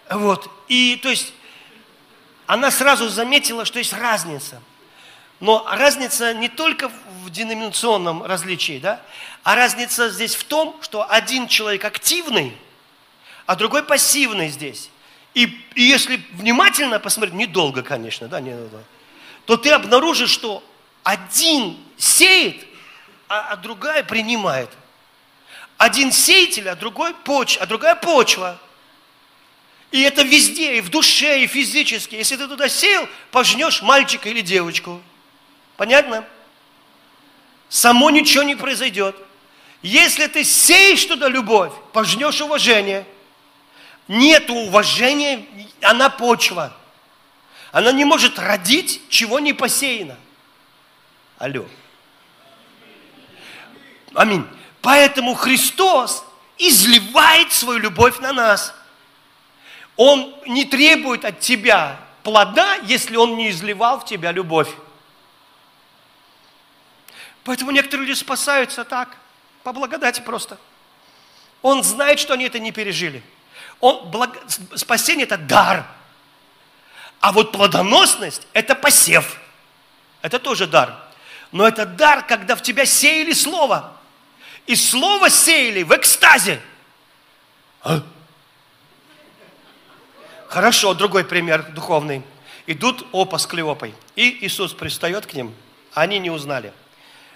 Вот. 0.09 0.49
И 0.67 0.97
то 1.01 1.09
есть 1.09 1.33
она 2.45 2.71
сразу 2.71 3.09
заметила, 3.09 3.65
что 3.65 3.79
есть 3.79 3.93
разница. 3.93 4.61
Но 5.39 5.67
разница 5.69 6.33
не 6.33 6.49
только 6.49 6.89
в 7.23 7.29
деноминационном 7.29 8.23
различии, 8.23 8.79
да, 8.79 9.01
а 9.43 9.55
разница 9.55 10.09
здесь 10.09 10.35
в 10.35 10.43
том, 10.43 10.77
что 10.81 11.09
один 11.09 11.47
человек 11.47 11.85
активный, 11.85 12.57
а 13.45 13.55
другой 13.55 13.83
пассивный 13.83 14.49
здесь. 14.49 14.89
И, 15.33 15.45
и 15.75 15.83
если 15.83 16.21
внимательно 16.33 16.99
посмотреть, 16.99 17.35
недолго, 17.35 17.83
конечно, 17.83 18.27
да, 18.27 18.39
не, 18.39 18.57
то 19.45 19.57
ты 19.57 19.69
обнаружишь, 19.69 20.31
что 20.31 20.63
один 21.03 21.77
сеет, 21.97 22.65
а, 23.27 23.49
а 23.51 23.55
другая 23.55 24.03
принимает. 24.03 24.69
Один 25.77 26.11
сеятель, 26.11 26.69
а 26.69 26.75
другой 26.75 27.13
поч, 27.13 27.57
а 27.57 27.65
другая 27.65 27.95
почва. 27.95 28.59
И 29.91 30.01
это 30.01 30.23
везде, 30.23 30.77
и 30.77 30.81
в 30.81 30.89
душе, 30.89 31.43
и 31.43 31.47
физически. 31.47 32.15
Если 32.15 32.35
ты 32.35 32.47
туда 32.47 32.67
сеял, 32.67 33.07
пожнешь 33.31 33.81
мальчика 33.81 34.29
или 34.29 34.41
девочку. 34.41 35.01
Понятно? 35.77 36.25
Само 37.69 38.09
ничего 38.09 38.43
не 38.43 38.55
произойдет. 38.55 39.15
Если 39.81 40.27
ты 40.27 40.43
сеешь 40.43 41.05
туда 41.05 41.29
любовь, 41.29 41.71
пожнешь 41.93 42.41
уважение. 42.41 43.05
Нет 44.07 44.49
уважения, 44.49 45.45
она 45.81 46.09
почва. 46.09 46.75
Она 47.71 47.91
не 47.91 48.05
может 48.05 48.39
родить, 48.39 49.01
чего 49.09 49.39
не 49.39 49.53
посеяно. 49.53 50.17
Алло. 51.37 51.65
Аминь. 54.17 54.47
Поэтому 54.81 55.35
Христос 55.35 56.25
изливает 56.57 57.53
свою 57.53 57.77
любовь 57.77 58.17
на 58.17 58.33
нас. 58.33 58.73
Он 59.95 60.33
не 60.47 60.65
требует 60.65 61.23
от 61.23 61.39
тебя 61.39 61.99
плода, 62.23 62.77
если 62.77 63.15
он 63.15 63.37
не 63.37 63.51
изливал 63.51 63.99
в 63.99 64.05
тебя 64.05 64.31
любовь. 64.31 64.69
Поэтому 67.43 67.69
некоторые 67.69 68.07
люди 68.07 68.17
спасаются 68.17 68.83
так, 68.83 69.15
по 69.61 69.71
благодати 69.71 70.21
просто. 70.21 70.57
Он 71.61 71.83
знает, 71.83 72.19
что 72.19 72.33
они 72.33 72.45
это 72.45 72.57
не 72.57 72.71
пережили. 72.71 73.21
Он, 73.79 74.09
благ... 74.09 74.35
Спасение– 74.73 75.25
это 75.27 75.37
дар. 75.37 75.85
А 77.19 77.31
вот 77.31 77.51
плодоносность– 77.51 78.47
это 78.53 78.73
посев. 78.73 79.39
Это 80.23 80.39
тоже 80.39 80.65
дар. 80.65 80.95
Но 81.51 81.67
это 81.67 81.85
дар, 81.85 82.25
когда 82.25 82.55
в 82.55 82.63
тебя 82.63 82.83
сеяли 82.87 83.33
слово. 83.33 83.93
И 84.67 84.75
слово 84.75 85.29
сеяли 85.29 85.83
в 85.83 85.95
экстазе. 85.95 86.61
А? 87.81 88.03
Хорошо, 90.47 90.93
другой 90.93 91.23
пример 91.23 91.63
духовный. 91.71 92.21
Идут 92.67 93.07
Опа 93.13 93.39
с 93.39 93.47
Клеопой. 93.47 93.93
И 94.17 94.45
Иисус 94.45 94.73
пристает 94.73 95.25
к 95.25 95.33
ним. 95.33 95.55
Они 95.93 96.19
не 96.19 96.29
узнали. 96.29 96.73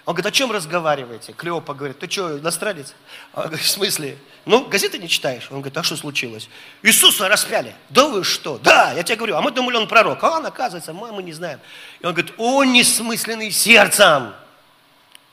Он 0.04 0.14
говорит, 0.14 0.26
о 0.26 0.36
чем 0.36 0.50
разговариваете? 0.50 1.32
Клеопа 1.32 1.74
говорит, 1.74 1.98
ты 2.00 2.10
что, 2.10 2.38
иностранец? 2.38 2.94
Он 3.34 3.44
говорит, 3.44 3.64
в 3.64 3.70
смысле? 3.70 4.18
Ну, 4.44 4.66
газеты 4.66 4.98
не 4.98 5.08
читаешь? 5.08 5.46
Он 5.50 5.58
говорит, 5.58 5.76
а 5.78 5.82
что 5.84 5.96
случилось? 5.96 6.48
Иисуса 6.82 7.28
распяли. 7.28 7.74
Да 7.88 8.08
вы 8.08 8.24
что? 8.24 8.58
Да, 8.58 8.92
я 8.92 9.04
тебе 9.04 9.16
говорю, 9.16 9.36
а 9.36 9.42
мы 9.42 9.52
думали, 9.52 9.76
он 9.76 9.86
пророк. 9.86 10.22
А 10.22 10.38
он, 10.38 10.44
оказывается, 10.44 10.92
мы, 10.92 11.12
мы 11.12 11.22
не 11.22 11.32
знаем. 11.32 11.60
И 12.00 12.06
он 12.06 12.14
говорит, 12.14 12.34
он 12.36 12.72
несмысленный 12.72 13.52
сердцем. 13.52 14.34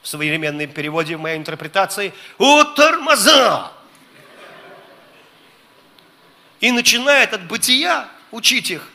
В 0.02 0.08
современном 0.08 0.68
переводе, 0.72 1.18
в 1.18 1.20
моей 1.20 1.38
интерпретации, 1.38 2.14
о 2.38 2.64
тормоза. 2.64 3.72
И 6.60 6.72
начинает 6.72 7.34
от 7.34 7.48
бытия 7.48 8.10
учить 8.32 8.72
их. 8.72 8.90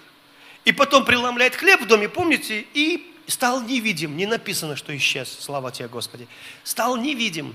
И 0.64 0.72
потом 0.72 1.04
преломляет 1.04 1.54
хлеб 1.54 1.82
в 1.82 1.86
доме, 1.86 2.08
помните, 2.08 2.66
и 2.74 3.14
стал 3.26 3.62
невидим. 3.62 4.16
Не 4.16 4.26
написано, 4.26 4.76
что 4.76 4.96
исчез, 4.96 5.30
слава 5.40 5.70
тебе, 5.70 5.88
Господи. 5.88 6.26
Стал 6.62 6.96
невидим. 6.96 7.54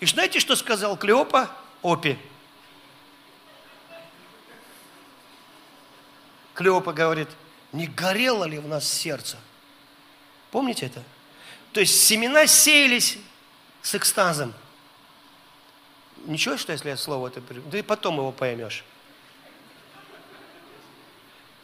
И 0.00 0.06
знаете, 0.06 0.40
что 0.40 0.56
сказал 0.56 0.96
Клеопа 0.96 1.50
Опи? 1.82 2.18
Клеопа 6.54 6.92
говорит, 6.92 7.28
не 7.72 7.86
горело 7.86 8.44
ли 8.44 8.58
в 8.58 8.66
нас 8.66 8.90
сердце? 8.90 9.38
Помните 10.50 10.86
это? 10.86 11.02
То 11.72 11.80
есть 11.80 12.02
семена 12.04 12.46
сеялись 12.46 13.18
с 13.82 13.94
экстазом. 13.94 14.54
Ничего, 16.26 16.56
что 16.56 16.72
если 16.72 16.88
я 16.88 16.96
слово 16.96 17.28
это... 17.28 17.40
Ты 17.70 17.82
потом 17.82 18.16
его 18.16 18.32
поймешь. 18.32 18.84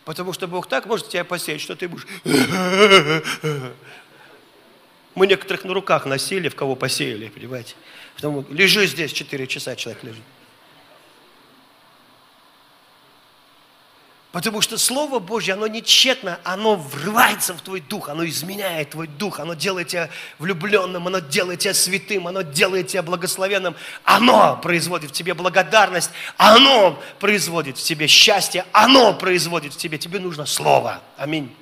Потому 0.04 0.32
что 0.32 0.46
Бог 0.46 0.68
так 0.68 0.86
может 0.86 1.08
тебя 1.08 1.24
посеять, 1.24 1.60
что 1.60 1.74
ты 1.76 1.88
будешь... 1.88 2.06
Мы 5.14 5.26
некоторых 5.28 5.64
на 5.64 5.72
руках 5.72 6.06
носили, 6.06 6.48
в 6.48 6.56
кого 6.56 6.74
посеяли, 6.74 7.28
понимаете? 7.28 7.76
Потому 8.16 8.44
лежи 8.50 8.86
здесь, 8.86 9.12
4 9.12 9.46
часа 9.46 9.76
человек 9.76 10.02
лежит. 10.02 10.24
Потому 14.34 14.62
что 14.62 14.78
Слово 14.78 15.20
Божье, 15.20 15.54
оно 15.54 15.68
не 15.68 15.80
тщетно, 15.80 16.40
оно 16.42 16.74
врывается 16.74 17.54
в 17.54 17.60
твой 17.60 17.80
дух, 17.80 18.08
оно 18.08 18.26
изменяет 18.26 18.90
твой 18.90 19.06
дух, 19.06 19.38
оно 19.38 19.54
делает 19.54 19.86
тебя 19.86 20.10
влюбленным, 20.40 21.06
оно 21.06 21.20
делает 21.20 21.60
тебя 21.60 21.72
святым, 21.72 22.26
оно 22.26 22.42
делает 22.42 22.88
тебя 22.88 23.04
благословенным, 23.04 23.76
оно 24.02 24.56
производит 24.56 25.10
в 25.10 25.12
тебе 25.12 25.34
благодарность, 25.34 26.10
оно 26.36 27.00
производит 27.20 27.78
в 27.78 27.82
тебе 27.84 28.08
счастье, 28.08 28.66
оно 28.72 29.14
производит 29.14 29.72
в 29.72 29.76
тебе, 29.76 29.98
тебе 29.98 30.18
нужно 30.18 30.46
Слово. 30.46 31.00
Аминь. 31.16 31.54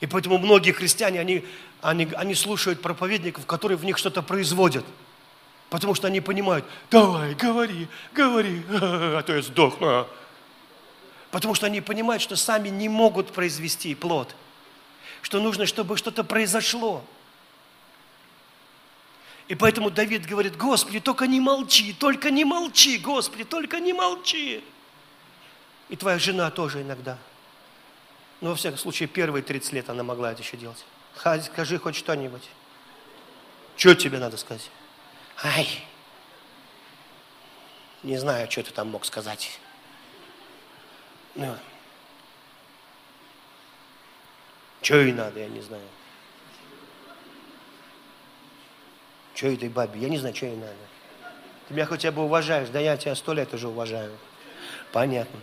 И 0.00 0.06
поэтому 0.06 0.38
многие 0.38 0.70
христиане, 0.70 1.18
они, 1.18 1.44
они, 1.82 2.06
они 2.14 2.36
слушают 2.36 2.80
проповедников, 2.80 3.46
которые 3.46 3.76
в 3.76 3.84
них 3.84 3.98
что-то 3.98 4.22
производят. 4.22 4.84
Потому 5.70 5.96
что 5.96 6.06
они 6.06 6.20
понимают, 6.20 6.64
давай, 6.88 7.34
говори, 7.34 7.88
говори, 8.14 8.62
а 8.70 9.22
то 9.26 9.34
я 9.34 9.42
сдохну. 9.42 10.06
Потому 11.30 11.54
что 11.54 11.66
они 11.66 11.80
понимают, 11.80 12.22
что 12.22 12.36
сами 12.36 12.68
не 12.68 12.88
могут 12.88 13.32
произвести 13.32 13.94
плод. 13.94 14.34
Что 15.22 15.40
нужно, 15.40 15.66
чтобы 15.66 15.96
что-то 15.96 16.24
произошло. 16.24 17.04
И 19.48 19.54
поэтому 19.54 19.90
Давид 19.90 20.26
говорит, 20.26 20.56
Господи, 20.56 21.00
только 21.00 21.26
не 21.26 21.40
молчи, 21.40 21.92
только 21.92 22.30
не 22.30 22.44
молчи, 22.44 22.98
Господи, 22.98 23.44
только 23.44 23.80
не 23.80 23.92
молчи. 23.92 24.64
И 25.88 25.96
твоя 25.96 26.18
жена 26.18 26.50
тоже 26.50 26.82
иногда. 26.82 27.18
Но 28.40 28.50
во 28.50 28.56
всяком 28.56 28.78
случае, 28.78 29.08
первые 29.08 29.42
30 29.42 29.72
лет 29.72 29.90
она 29.90 30.02
могла 30.02 30.32
это 30.32 30.42
еще 30.42 30.56
делать. 30.56 30.84
Скажи 31.16 31.78
хоть 31.78 31.96
что-нибудь. 31.96 32.48
Что 33.76 33.94
тебе 33.94 34.18
надо 34.18 34.36
сказать? 34.36 34.70
Ай, 35.42 35.66
не 38.02 38.16
знаю, 38.18 38.50
что 38.50 38.62
ты 38.62 38.70
там 38.70 38.88
мог 38.88 39.04
сказать. 39.04 39.58
Что 44.82 44.96
ей 44.96 45.12
надо, 45.12 45.40
я 45.40 45.48
не 45.48 45.60
знаю. 45.60 45.82
Что 49.34 49.46
этой 49.48 49.68
бабе? 49.68 50.00
Я 50.00 50.08
не 50.08 50.18
знаю, 50.18 50.34
что 50.34 50.46
ей 50.46 50.56
надо. 50.56 50.74
Ты 51.68 51.74
меня 51.74 51.86
хотя 51.86 52.10
бы 52.10 52.22
уважаешь, 52.24 52.68
да 52.68 52.80
я 52.80 52.96
тебя 52.96 53.14
сто 53.14 53.32
лет 53.32 53.54
уже 53.54 53.68
уважаю. 53.68 54.16
Понятно. 54.92 55.38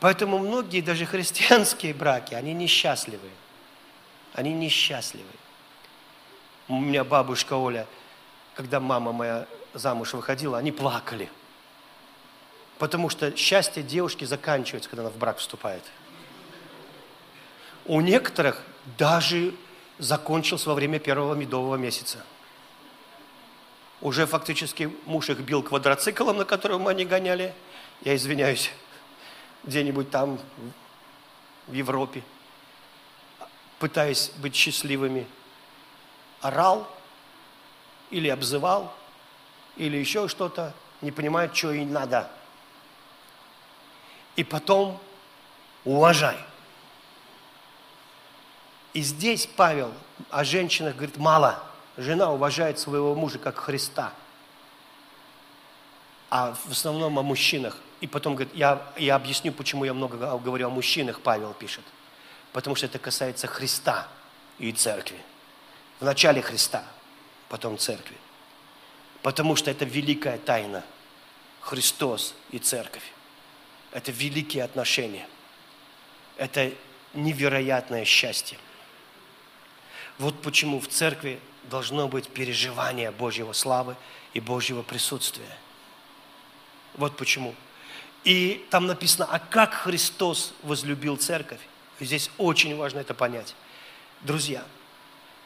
Поэтому 0.00 0.38
многие, 0.38 0.80
даже 0.80 1.06
христианские 1.06 1.94
браки, 1.94 2.34
они 2.34 2.52
несчастливы. 2.52 3.30
Они 4.34 4.52
несчастливы. 4.52 5.28
У 6.68 6.80
меня 6.80 7.04
бабушка 7.04 7.54
Оля, 7.54 7.86
когда 8.54 8.80
мама 8.80 9.12
моя 9.12 9.46
замуж 9.74 10.14
выходила, 10.14 10.58
они 10.58 10.72
плакали. 10.72 11.30
Потому 12.78 13.08
что 13.08 13.36
счастье 13.36 13.82
девушки 13.82 14.24
заканчивается, 14.24 14.90
когда 14.90 15.02
она 15.02 15.10
в 15.10 15.16
брак 15.16 15.38
вступает. 15.38 15.84
У 17.84 18.00
некоторых 18.00 18.62
даже 18.98 19.54
закончился 19.98 20.68
во 20.68 20.74
время 20.74 20.98
первого 20.98 21.34
медового 21.34 21.76
месяца. 21.76 22.24
Уже 24.00 24.26
фактически 24.26 24.92
муж 25.06 25.30
их 25.30 25.38
бил 25.38 25.62
квадроциклом, 25.62 26.38
на 26.38 26.44
котором 26.44 26.88
они 26.88 27.04
гоняли. 27.04 27.54
Я 28.02 28.16
извиняюсь, 28.16 28.70
где-нибудь 29.64 30.10
там, 30.10 30.40
в 31.68 31.72
Европе, 31.72 32.22
пытаясь 33.78 34.30
быть 34.38 34.56
счастливыми. 34.56 35.26
Орал 36.40 36.88
или 38.10 38.28
обзывал, 38.28 38.92
или 39.76 39.96
еще 39.96 40.26
что-то, 40.26 40.74
не 41.00 41.12
понимает, 41.12 41.56
что 41.56 41.72
ей 41.72 41.84
надо. 41.84 42.28
И 44.36 44.44
потом 44.44 45.00
уважай. 45.84 46.36
И 48.92 49.00
здесь 49.00 49.46
Павел 49.46 49.92
о 50.30 50.44
женщинах 50.44 50.94
говорит, 50.94 51.16
мало. 51.16 51.62
Жена 51.96 52.32
уважает 52.32 52.78
своего 52.78 53.14
мужа 53.14 53.38
как 53.38 53.58
Христа. 53.58 54.12
А 56.30 56.54
в 56.54 56.70
основном 56.70 57.18
о 57.18 57.22
мужчинах. 57.22 57.76
И 58.00 58.06
потом 58.06 58.34
говорит, 58.34 58.54
я, 58.54 58.82
я 58.96 59.16
объясню, 59.16 59.52
почему 59.52 59.84
я 59.84 59.92
много 59.92 60.38
говорю 60.38 60.68
о 60.68 60.70
мужчинах, 60.70 61.20
Павел 61.20 61.52
пишет. 61.52 61.84
Потому 62.52 62.74
что 62.74 62.86
это 62.86 62.98
касается 62.98 63.46
Христа 63.46 64.08
и 64.58 64.72
церкви. 64.72 65.18
В 66.00 66.04
начале 66.04 66.42
Христа, 66.42 66.84
потом 67.48 67.78
церкви. 67.78 68.16
Потому 69.22 69.56
что 69.56 69.70
это 69.70 69.84
великая 69.84 70.38
тайна. 70.38 70.82
Христос 71.60 72.34
и 72.50 72.58
церковь. 72.58 73.12
Это 73.92 74.10
великие 74.10 74.64
отношения. 74.64 75.28
Это 76.36 76.72
невероятное 77.14 78.04
счастье. 78.04 78.58
Вот 80.18 80.40
почему 80.42 80.80
в 80.80 80.88
церкви 80.88 81.40
должно 81.64 82.08
быть 82.08 82.28
переживание 82.28 83.10
Божьего 83.10 83.52
славы 83.52 83.96
и 84.34 84.40
Божьего 84.40 84.82
присутствия. 84.82 85.56
Вот 86.94 87.16
почему. 87.16 87.54
И 88.24 88.66
там 88.70 88.86
написано, 88.86 89.26
а 89.30 89.38
как 89.38 89.74
Христос 89.74 90.54
возлюбил 90.62 91.16
церковь? 91.16 91.60
И 91.98 92.04
здесь 92.04 92.30
очень 92.38 92.76
важно 92.76 92.98
это 92.98 93.14
понять. 93.14 93.54
Друзья, 94.20 94.64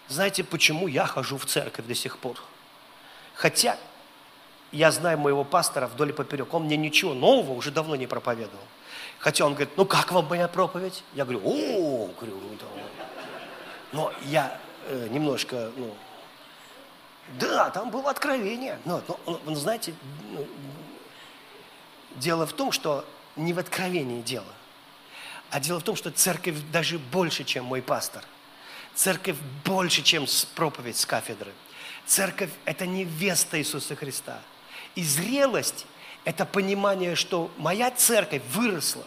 знаете, 0.08 0.44
почему 0.44 0.86
я 0.86 1.06
хожу 1.06 1.38
в 1.38 1.46
церковь 1.46 1.86
до 1.86 1.94
сих 1.94 2.18
пор? 2.18 2.36
Хотя 3.34 3.78
я 4.72 4.90
знаю 4.90 5.18
моего 5.18 5.44
пастора 5.44 5.86
вдоль 5.86 6.10
и 6.10 6.12
поперек, 6.12 6.52
он 6.54 6.64
мне 6.64 6.76
ничего 6.76 7.14
нового 7.14 7.52
уже 7.52 7.70
давно 7.70 7.96
не 7.96 8.06
проповедовал. 8.06 8.64
Хотя 9.18 9.46
он 9.46 9.52
говорит, 9.54 9.76
ну 9.76 9.84
как 9.84 10.12
вам 10.12 10.26
моя 10.26 10.48
проповедь? 10.48 11.02
Я 11.14 11.24
говорю, 11.24 11.40
о, 11.44 12.08
говорю, 12.18 12.40
но 13.92 14.12
я 14.26 14.58
э, 14.88 15.08
немножко, 15.10 15.70
ну, 15.76 15.94
да, 17.40 17.70
там 17.70 17.90
было 17.90 18.10
откровение. 18.10 18.78
Но, 18.84 19.02
но, 19.26 19.40
но 19.44 19.54
знаете, 19.54 19.94
ну, 20.32 20.46
дело 22.16 22.46
в 22.46 22.52
том, 22.52 22.72
что 22.72 23.04
не 23.36 23.52
в 23.52 23.58
откровении 23.58 24.22
дело, 24.22 24.52
а 25.50 25.60
дело 25.60 25.80
в 25.80 25.82
том, 25.82 25.96
что 25.96 26.10
церковь 26.10 26.56
даже 26.72 26.98
больше, 26.98 27.44
чем 27.44 27.64
мой 27.64 27.80
пастор. 27.82 28.22
Церковь 28.94 29.36
больше, 29.64 30.02
чем 30.02 30.26
проповедь 30.54 30.96
с 30.96 31.06
кафедры. 31.06 31.52
Церковь– 32.06 32.50
это 32.64 32.86
невеста 32.86 33.58
Иисуса 33.58 33.94
Христа. 33.94 34.40
И 34.96 35.04
зрелость– 35.04 35.86
это 36.24 36.44
понимание, 36.44 37.14
что 37.14 37.50
моя 37.58 37.90
церковь 37.92 38.42
выросла, 38.50 39.04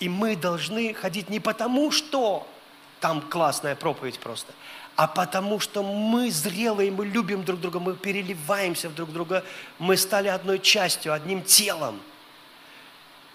и 0.00 0.08
мы 0.08 0.36
должны 0.36 0.92
ходить 0.92 1.30
не 1.30 1.40
потому, 1.40 1.90
что 1.90 2.46
там 3.00 3.22
классная 3.22 3.76
проповедь 3.76 4.18
просто, 4.18 4.52
а 4.96 5.06
потому 5.06 5.60
что 5.60 5.82
мы 5.82 6.30
зрелые, 6.30 6.90
мы 6.90 7.06
любим 7.06 7.44
друг 7.44 7.60
друга, 7.60 7.78
мы 7.78 7.94
переливаемся 7.94 8.88
в 8.88 8.94
друг 8.94 9.12
друга, 9.12 9.44
мы 9.78 9.96
стали 9.96 10.28
одной 10.28 10.58
частью, 10.58 11.12
одним 11.12 11.42
телом. 11.42 12.00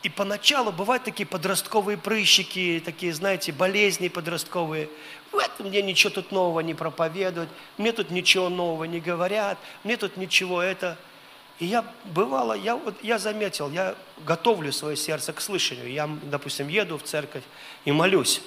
И 0.04 0.10
поначалу 0.10 0.72
бывают 0.72 1.04
такие 1.04 1.28
подростковые 1.28 1.98
прыщики, 1.98 2.82
такие, 2.84 3.14
знаете, 3.14 3.52
болезни 3.52 4.08
подростковые. 4.08 4.90
В 5.32 5.38
этом 5.38 5.68
мне 5.68 5.82
ничего 5.84 6.10
тут 6.10 6.32
нового 6.32 6.60
не 6.62 6.74
проповедуют, 6.74 7.50
мне 7.78 7.92
тут 7.92 8.10
ничего 8.10 8.50
нового 8.50 8.86
не 8.86 9.00
говорят, 9.00 9.60
мне 9.84 9.96
тут 9.98 10.18
ничего 10.18 10.62
это. 10.62 10.98
И 11.62 11.66
я 11.68 11.86
бывало, 12.06 12.54
я, 12.54 12.76
вот, 12.76 12.96
я 13.04 13.20
заметил, 13.20 13.70
я 13.70 13.96
готовлю 14.26 14.72
свое 14.72 14.98
сердце 14.98 15.32
к 15.32 15.40
слышанию. 15.40 15.92
Я, 15.92 16.10
допустим, 16.24 16.68
еду 16.68 16.98
в 16.98 17.04
церковь 17.04 17.44
и 17.86 17.92
молюсь. 17.92 18.42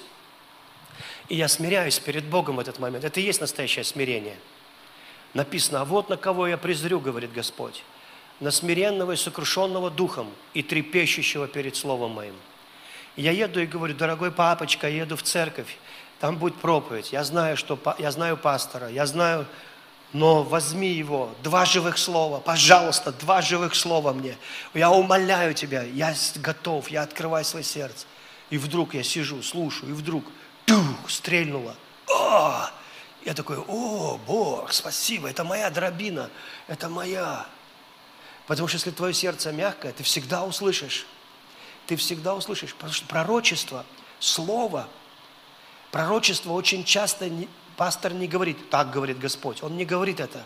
И 1.29 1.35
я 1.37 1.47
смиряюсь 1.47 1.97
перед 1.97 2.25
Богом 2.25 2.57
в 2.57 2.59
этот 2.59 2.77
момент. 2.77 3.05
Это 3.05 3.21
и 3.21 3.23
есть 3.23 3.39
настоящее 3.39 3.85
смирение. 3.85 4.35
Написано, 5.33 5.79
а 5.79 5.85
вот 5.85 6.09
на 6.09 6.17
кого 6.17 6.45
я 6.45 6.57
презрю, 6.57 6.99
говорит 6.99 7.31
Господь. 7.31 7.85
На 8.41 8.51
смиренного 8.51 9.13
и 9.13 9.15
сокрушенного 9.15 9.89
духом 9.89 10.29
и 10.53 10.61
трепещущего 10.61 11.47
перед 11.47 11.77
Словом 11.77 12.11
Моим. 12.11 12.35
я 13.15 13.31
еду 13.31 13.61
и 13.61 13.65
говорю, 13.65 13.95
дорогой 13.95 14.31
папочка, 14.31 14.89
я 14.89 15.03
еду 15.03 15.15
в 15.15 15.23
церковь, 15.23 15.77
там 16.19 16.35
будет 16.35 16.55
проповедь. 16.55 17.13
Я 17.13 17.23
знаю, 17.23 17.55
что, 17.55 17.79
я 17.97 18.11
знаю 18.11 18.35
пастора, 18.35 18.89
я 18.89 19.05
знаю, 19.05 19.45
но 20.13 20.43
возьми 20.43 20.89
его, 20.89 21.35
два 21.43 21.65
живых 21.65 21.97
слова, 21.97 22.39
пожалуйста, 22.39 23.11
два 23.11 23.41
живых 23.41 23.75
слова 23.75 24.13
мне. 24.13 24.37
Я 24.73 24.91
умоляю 24.91 25.53
тебя, 25.53 25.83
я 25.83 26.15
готов, 26.35 26.89
я 26.89 27.01
открываю 27.01 27.43
свое 27.43 27.65
сердце. 27.65 28.05
И 28.49 28.57
вдруг 28.57 28.93
я 28.93 29.03
сижу, 29.03 29.41
слушаю, 29.43 29.91
и 29.91 29.93
вдруг– 29.93 30.23
тух, 30.65 31.09
стрельнуло. 31.09 31.75
О! 32.07 32.69
Я 33.23 33.33
такой, 33.33 33.57
о, 33.57 34.19
Бог, 34.27 34.71
спасибо, 34.71 35.27
это 35.29 35.43
моя 35.43 35.69
дробина, 35.71 36.29
это 36.67 36.89
моя. 36.89 37.47
Потому 38.45 38.67
что 38.67 38.75
если 38.75 38.91
твое 38.91 39.13
сердце 39.13 39.51
мягкое, 39.51 39.93
ты 39.93 40.03
всегда 40.03 40.45
услышишь. 40.45 41.07
Ты 41.87 41.95
всегда 41.95 42.35
услышишь. 42.35 42.75
Потому 42.75 42.93
что 42.93 43.07
пророчество, 43.07 43.83
слово, 44.19 44.87
пророчество 45.91 46.51
очень 46.51 46.83
часто 46.83 47.27
не, 47.27 47.49
пастор 47.77 48.13
не 48.13 48.27
говорит, 48.27 48.69
так 48.69 48.91
говорит 48.91 49.19
Господь. 49.19 49.63
Он 49.63 49.77
не 49.77 49.85
говорит 49.85 50.19
это. 50.19 50.45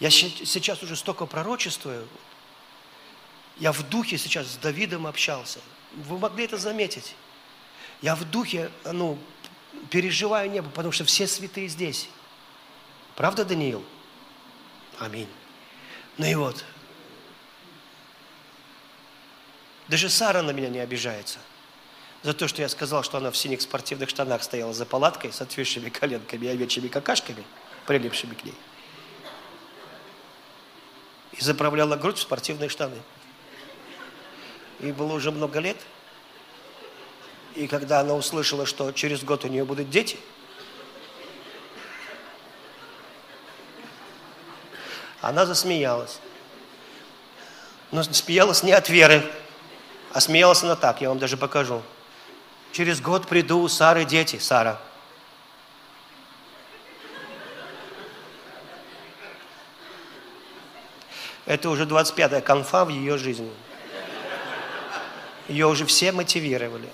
Я 0.00 0.10
сейчас 0.10 0.82
уже 0.82 0.96
столько 0.96 1.26
пророчествую. 1.26 2.06
Я 3.58 3.72
в 3.72 3.82
духе 3.88 4.18
сейчас 4.18 4.48
с 4.48 4.56
Давидом 4.56 5.06
общался. 5.06 5.60
Вы 5.94 6.18
могли 6.18 6.44
это 6.44 6.58
заметить. 6.58 7.14
Я 8.02 8.14
в 8.14 8.24
духе, 8.24 8.70
ну, 8.84 9.18
переживаю 9.90 10.50
небо, 10.50 10.68
потому 10.68 10.92
что 10.92 11.04
все 11.04 11.26
святые 11.26 11.68
здесь. 11.68 12.08
Правда, 13.14 13.44
Даниил? 13.44 13.82
Аминь. 14.98 15.28
Ну 16.18 16.26
и 16.26 16.34
вот. 16.34 16.64
Даже 19.88 20.10
Сара 20.10 20.42
на 20.42 20.50
меня 20.50 20.68
не 20.68 20.80
обижается. 20.80 21.38
За 22.26 22.32
то, 22.32 22.48
что 22.48 22.60
я 22.60 22.68
сказал, 22.68 23.04
что 23.04 23.18
она 23.18 23.30
в 23.30 23.36
синих 23.36 23.62
спортивных 23.62 24.10
штанах 24.10 24.42
стояла 24.42 24.74
за 24.74 24.84
палаткой 24.84 25.32
с 25.32 25.40
отвисшими 25.40 25.90
коленками 25.90 26.46
и 26.46 26.48
овечьими 26.48 26.88
какашками, 26.88 27.44
прилипшими 27.86 28.34
к 28.34 28.42
ней. 28.42 28.54
И 31.34 31.40
заправляла 31.40 31.94
грудь 31.94 32.18
в 32.18 32.22
спортивные 32.22 32.68
штаны. 32.68 32.96
И 34.80 34.90
было 34.90 35.12
уже 35.12 35.30
много 35.30 35.60
лет– 35.60 35.76
и 37.54 37.68
когда 37.68 38.00
она 38.00 38.14
услышала, 38.14 38.66
что 38.66 38.90
через 38.90 39.22
год 39.22 39.44
у 39.44 39.48
нее 39.48 39.64
будут 39.64 39.88
дети, 39.88 40.18
она 45.22 45.46
засмеялась. 45.46 46.18
Но 47.92 48.02
смеялась 48.02 48.64
не 48.64 48.72
от 48.72 48.88
веры, 48.88 49.22
а 50.12 50.20
смеялась 50.20 50.64
она 50.64 50.74
так, 50.74 51.00
я 51.00 51.08
вам 51.08 51.20
даже 51.20 51.36
покажу. 51.36 51.82
Через 52.76 53.00
год 53.00 53.26
приду 53.26 53.60
у 53.60 53.68
Сары 53.68 54.04
дети, 54.04 54.38
Сара. 54.38 54.78
Это 61.46 61.70
уже 61.70 61.84
25-я 61.84 62.42
конфа 62.42 62.84
в 62.84 62.90
ее 62.90 63.16
жизни. 63.16 63.50
Ее 65.48 65.68
уже 65.68 65.86
все 65.86 66.12
мотивировали. 66.12 66.90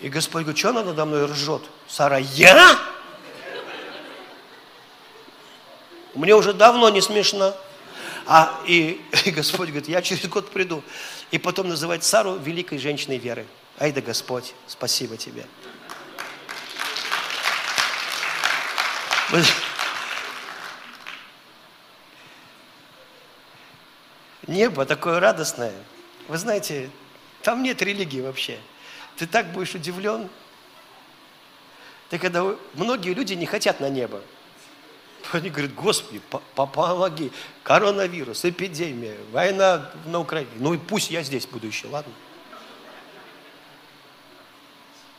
И 0.00 0.08
Господь 0.08 0.42
говорит, 0.42 0.58
что 0.58 0.70
она 0.70 0.82
надо 0.82 1.04
мной 1.04 1.26
ржет? 1.26 1.62
Сара, 1.86 2.18
я? 2.18 2.76
Мне 6.14 6.34
уже 6.34 6.52
давно 6.52 6.88
не 6.88 7.00
смешно. 7.00 7.56
А, 8.26 8.60
и, 8.66 9.00
и 9.24 9.30
Господь 9.30 9.68
говорит, 9.68 9.88
я 9.88 10.02
через 10.02 10.26
год 10.26 10.50
приду. 10.50 10.82
И 11.30 11.38
потом 11.38 11.68
называет 11.68 12.04
Сару 12.04 12.36
великой 12.36 12.78
женщиной 12.78 13.18
веры. 13.18 13.46
Ай 13.78 13.92
да 13.92 14.00
Господь, 14.00 14.54
спасибо 14.66 15.16
тебе. 15.16 15.46
Небо 24.46 24.86
такое 24.86 25.20
радостное. 25.20 25.74
Вы 26.28 26.38
знаете, 26.38 26.90
там 27.42 27.62
нет 27.62 27.82
религии 27.82 28.20
вообще. 28.20 28.58
Ты 29.16 29.26
так 29.26 29.52
будешь 29.52 29.74
удивлен. 29.74 30.28
Ты 32.08 32.18
когда... 32.18 32.56
Многие 32.72 33.12
люди 33.12 33.34
не 33.34 33.44
хотят 33.44 33.80
на 33.80 33.90
небо. 33.90 34.22
Они 35.32 35.50
говорят, 35.50 35.74
Господи, 35.74 36.20
помоги. 36.54 37.30
Коронавирус, 37.62 38.44
эпидемия, 38.44 39.16
война 39.32 39.90
на 40.06 40.20
Украине. 40.20 40.50
Ну 40.56 40.74
и 40.74 40.78
пусть 40.78 41.10
я 41.10 41.22
здесь 41.22 41.46
буду 41.46 41.66
еще, 41.66 41.88
ладно? 41.88 42.12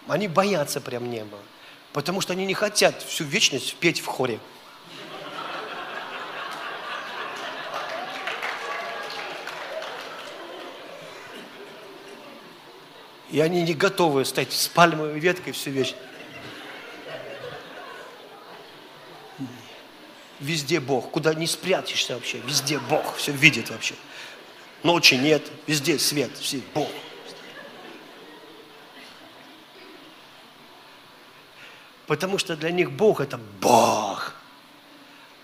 Они 0.07 0.27
боятся 0.27 0.81
прям 0.81 1.09
неба. 1.09 1.37
Потому 1.93 2.21
что 2.21 2.33
они 2.33 2.45
не 2.45 2.53
хотят 2.53 3.01
всю 3.03 3.23
вечность 3.23 3.75
петь 3.75 3.99
в 3.99 4.05
хоре. 4.05 4.39
И 13.29 13.39
они 13.39 13.61
не 13.61 13.75
готовы 13.75 14.25
стать 14.25 14.51
с 14.51 14.67
пальмовой 14.67 15.19
веткой 15.19 15.53
всю 15.53 15.69
вечность. 15.69 16.01
Везде 20.39 20.79
Бог. 20.79 21.11
Куда 21.11 21.33
не 21.33 21.47
спрячешься 21.47 22.15
вообще. 22.15 22.39
Везде 22.39 22.79
Бог. 22.79 23.15
Все 23.17 23.31
видит 23.31 23.69
вообще. 23.69 23.95
Ночи 24.83 25.15
нет. 25.15 25.43
Везде 25.67 25.99
свет. 25.99 26.31
Все 26.37 26.61
Бог. 26.73 26.89
Потому 32.07 32.37
что 32.37 32.55
для 32.55 32.71
них 32.71 32.91
Бог 32.91 33.19
это 33.19 33.37
Бог. 33.59 34.33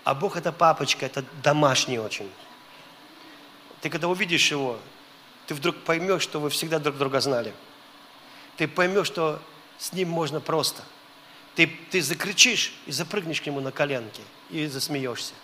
А 0.02 0.14
Бог 0.14 0.36
это 0.36 0.52
папочка, 0.52 1.06
это 1.06 1.24
домашний 1.42 1.98
очень. 1.98 2.30
Ты 3.80 3.90
когда 3.90 4.08
увидишь 4.08 4.50
его, 4.50 4.78
ты 5.46 5.54
вдруг 5.54 5.76
поймешь, 5.76 6.22
что 6.22 6.40
вы 6.40 6.48
всегда 6.50 6.78
друг 6.78 6.96
друга 6.96 7.20
знали. 7.20 7.52
Ты 8.56 8.66
поймешь, 8.66 9.08
что 9.08 9.40
с 9.78 9.92
ним 9.92 10.08
можно 10.08 10.40
просто. 10.40 10.82
Ты, 11.54 11.66
ты 11.90 12.02
закричишь 12.02 12.72
и 12.86 12.92
запрыгнешь 12.92 13.42
к 13.42 13.46
нему 13.46 13.60
на 13.60 13.70
коленки– 13.70 14.22
и 14.50 14.66
засмеешься. 14.66 15.34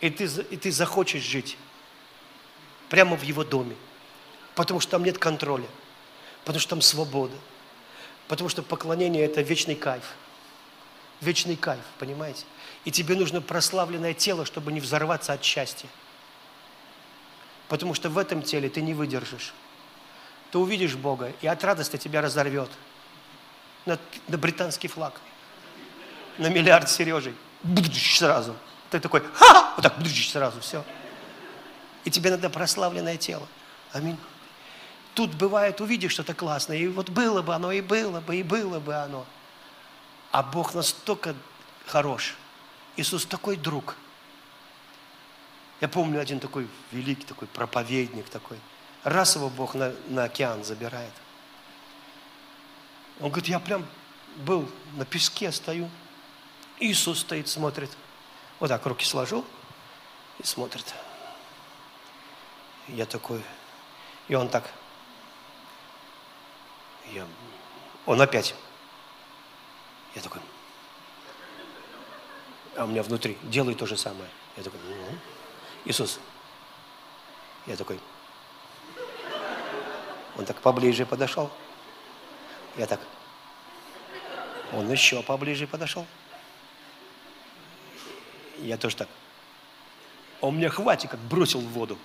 И 0.00 0.10
ты, 0.10 0.24
и 0.24 0.56
ты 0.56 0.72
захочешь 0.72 1.22
жить 1.22 1.56
прямо 2.88 3.16
в 3.16 3.22
его 3.22 3.44
доме, 3.44 3.76
потому 4.54 4.80
что 4.80 4.92
там 4.92 5.04
нет 5.04 5.18
контроля, 5.18 5.68
потому 6.44 6.60
что 6.60 6.70
там 6.70 6.82
свобода, 6.82 7.36
потому 8.28 8.48
что 8.48 8.62
поклонение– 8.62 9.24
это 9.26 9.42
вечный 9.42 9.76
кайф. 9.76 10.14
Вечный 11.20 11.56
кайф, 11.56 11.84
понимаете? 11.98 12.44
И 12.84 12.90
тебе 12.90 13.14
нужно 13.14 13.40
прославленное 13.40 14.12
тело, 14.12 14.44
чтобы 14.44 14.72
не 14.72 14.80
взорваться 14.80 15.32
от 15.32 15.44
счастья. 15.44 15.88
Потому 17.68 17.94
что 17.94 18.10
в 18.10 18.18
этом 18.18 18.42
теле 18.42 18.68
ты 18.68 18.82
не 18.82 18.92
выдержишь. 18.92 19.54
Ты 20.50 20.58
увидишь 20.58 20.96
Бога, 20.96 21.32
и 21.40 21.46
от 21.46 21.62
радости 21.62 21.96
тебя 21.96 22.20
разорвет 22.20 22.70
на, 23.86 23.98
на 24.26 24.36
британский 24.36 24.88
флаг– 24.88 25.20
на 26.38 26.48
миллиард 26.48 26.88
Сережей. 26.88 27.34
Сразу. 27.92 28.56
Ты 28.90 29.00
такой, 29.00 29.22
ха! 29.34 29.72
Вот 29.76 29.82
так, 29.82 29.94
сразу, 30.06 30.60
все. 30.60 30.84
И 32.04 32.10
тебе 32.10 32.30
надо 32.30 32.50
прославленное 32.50 33.16
тело. 33.16 33.46
Аминь. 33.92 34.18
Тут 35.14 35.34
бывает, 35.34 35.80
увидишь 35.80 36.12
что-то 36.12 36.34
классное, 36.34 36.78
и 36.78 36.88
вот 36.88 37.10
было 37.10 37.42
бы 37.42 37.54
оно, 37.54 37.70
и 37.70 37.80
было 37.80 38.20
бы, 38.20 38.36
и 38.36 38.42
было 38.42 38.80
бы 38.80 38.94
оно. 38.94 39.26
А 40.30 40.42
Бог 40.42 40.74
настолько 40.74 41.34
хорош. 41.86 42.36
Иисус 42.96 43.26
такой 43.26 43.56
друг. 43.56 43.96
Я 45.80 45.88
помню 45.88 46.20
один 46.20 46.40
такой 46.40 46.68
великий 46.92 47.24
такой 47.24 47.48
проповедник 47.48 48.28
такой. 48.28 48.58
Раз 49.04 49.36
его 49.36 49.50
Бог 49.50 49.74
на, 49.74 49.92
на 50.08 50.24
океан 50.24 50.64
забирает. 50.64 51.12
Он 53.20 53.30
говорит, 53.30 53.48
я 53.48 53.58
прям 53.58 53.84
был 54.36 54.70
на 54.94 55.04
песке, 55.04 55.52
стою. 55.52 55.90
Иисус 56.82 57.20
стоит, 57.20 57.46
смотрит. 57.46 57.90
Вот 58.58 58.66
так 58.66 58.84
руки 58.86 59.04
сложил 59.04 59.44
и 60.40 60.42
смотрит. 60.42 60.84
Я 62.88 63.06
такой, 63.06 63.40
и 64.26 64.34
он 64.34 64.48
так. 64.48 64.68
Я, 67.12 67.24
он 68.04 68.20
опять. 68.20 68.56
Я 70.16 70.22
такой. 70.22 70.40
А 72.76 72.82
у 72.82 72.88
меня 72.88 73.04
внутри, 73.04 73.38
делай 73.44 73.76
то 73.76 73.86
же 73.86 73.96
самое. 73.96 74.28
Я 74.56 74.64
такой, 74.64 74.80
ну, 74.80 75.18
Иисус. 75.84 76.18
Я 77.66 77.76
такой. 77.76 78.00
Он 80.36 80.44
так 80.44 80.60
поближе 80.60 81.06
подошел. 81.06 81.48
Я 82.76 82.86
так. 82.86 82.98
Он 84.72 84.90
еще 84.90 85.22
поближе 85.22 85.68
подошел. 85.68 86.06
Я 88.62 88.76
тоже 88.76 88.96
так. 88.96 89.08
А 90.40 90.46
он 90.46 90.56
меня 90.56 90.70
хватит, 90.70 91.10
как 91.10 91.20
бросил 91.20 91.60
в 91.60 91.68
воду. 91.68 91.98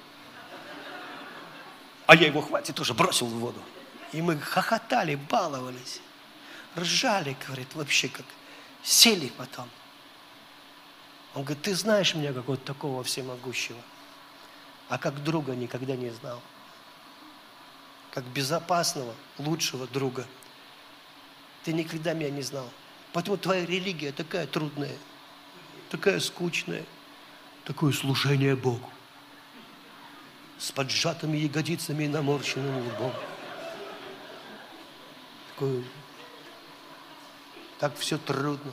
А 2.07 2.15
я 2.15 2.27
его 2.27 2.41
хватит 2.41 2.75
тоже 2.75 2.93
бросил 2.93 3.27
в 3.27 3.39
воду. 3.39 3.61
И 4.11 4.21
мы 4.21 4.39
хохотали, 4.39 5.15
баловались, 5.15 6.01
ржали, 6.75 7.35
говорит, 7.45 7.73
вообще 7.75 8.07
как. 8.09 8.25
Сели 8.83 9.31
потом. 9.37 9.69
Он 11.35 11.43
говорит, 11.43 11.63
ты 11.63 11.75
знаешь 11.75 12.15
меня 12.15 12.31
как 12.31 12.47
вот 12.47 12.63
такого 12.63 13.03
всемогущего, 13.03 13.79
а 14.87 14.97
как 14.97 15.23
друга 15.23 15.55
никогда 15.55 15.95
не 15.95 16.09
знал. 16.09 16.41
Как 18.11 18.23
безопасного, 18.23 19.13
лучшего 19.37 19.87
друга. 19.87 20.25
Ты 21.63 21.73
никогда 21.73 22.13
меня 22.13 22.29
не 22.29 22.41
знал. 22.41 22.69
Поэтому 23.11 23.37
твоя 23.37 23.65
религия 23.65 24.11
такая 24.11 24.47
трудная 24.47 24.95
такая 25.89 26.19
скучная, 26.19 26.85
такое 27.63 27.93
служение 27.93 28.55
Богу. 28.55 28.89
С 30.57 30.71
поджатыми 30.71 31.37
ягодицами 31.37 32.05
и 32.05 32.07
наморщенным 32.07 32.87
лбом. 32.87 33.13
Такое, 35.49 35.83
так 37.79 37.95
все 37.97 38.17
трудно. 38.17 38.71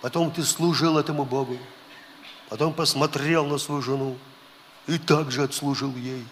Потом 0.00 0.30
ты 0.30 0.42
служил 0.42 0.98
этому 0.98 1.24
Богу. 1.24 1.58
Потом 2.48 2.72
посмотрел 2.72 3.46
на 3.46 3.58
свою 3.58 3.82
жену 3.82 4.18
и 4.86 4.98
также 4.98 5.42
отслужил 5.42 5.94
ей. 5.96 6.24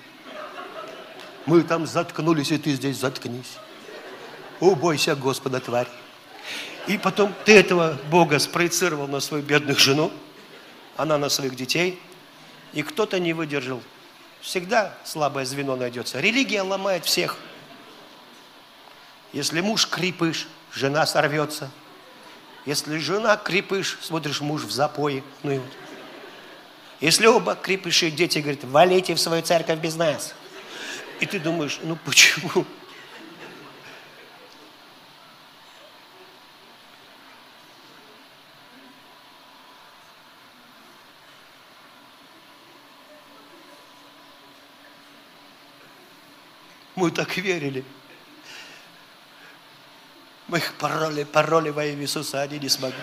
Мы 1.46 1.62
там 1.62 1.86
заткнулись, 1.86 2.52
и 2.52 2.58
ты 2.58 2.74
здесь 2.74 2.98
заткнись. 2.98 3.58
Убойся 4.60 5.16
Господа, 5.16 5.60
тварь. 5.60 5.88
И 6.86 6.98
потом 6.98 7.34
ты 7.44 7.56
этого 7.56 7.98
Бога 8.10 8.38
спроецировал 8.38 9.06
на 9.06 9.20
свою 9.20 9.42
бедную 9.42 9.78
жену, 9.78 10.12
она 10.96 11.16
на 11.18 11.28
своих 11.28 11.54
детей, 11.54 12.00
и 12.72 12.82
кто-то 12.82 13.20
не 13.20 13.32
выдержал. 13.32 13.82
Всегда 14.40 14.94
слабое 15.04 15.44
звено 15.44 15.76
найдется. 15.76 16.20
Религия 16.20 16.62
ломает 16.62 17.04
всех. 17.04 17.36
Если 19.32 19.60
муж 19.60 19.86
крепыш, 19.86 20.48
жена 20.72 21.06
сорвется. 21.06 21.70
Если 22.66 22.98
жена 22.98 23.36
крепыш, 23.36 23.98
смотришь, 24.02 24.40
муж 24.40 24.62
в 24.62 24.70
запое. 24.70 25.22
Ну 25.42 25.52
и 25.52 25.58
вот. 25.58 25.70
Если 27.00 27.26
оба 27.26 27.56
крепыши, 27.56 28.10
дети 28.10 28.38
говорят, 28.38 28.64
валите 28.64 29.14
в 29.14 29.20
свою 29.20 29.42
церковь 29.42 29.78
без 29.78 29.96
нас. 29.96 30.34
И 31.20 31.26
ты 31.26 31.40
думаешь, 31.40 31.80
ну 31.82 31.96
почему? 32.04 32.64
Мы 47.02 47.10
так 47.10 47.36
верили. 47.36 47.84
Мы 50.46 50.58
их 50.58 50.72
пороли, 50.74 51.24
пороли 51.24 51.70
во 51.70 51.84
имя 51.84 52.02
Иисуса, 52.02 52.40
они 52.42 52.60
не 52.60 52.68
смогли. 52.68 53.02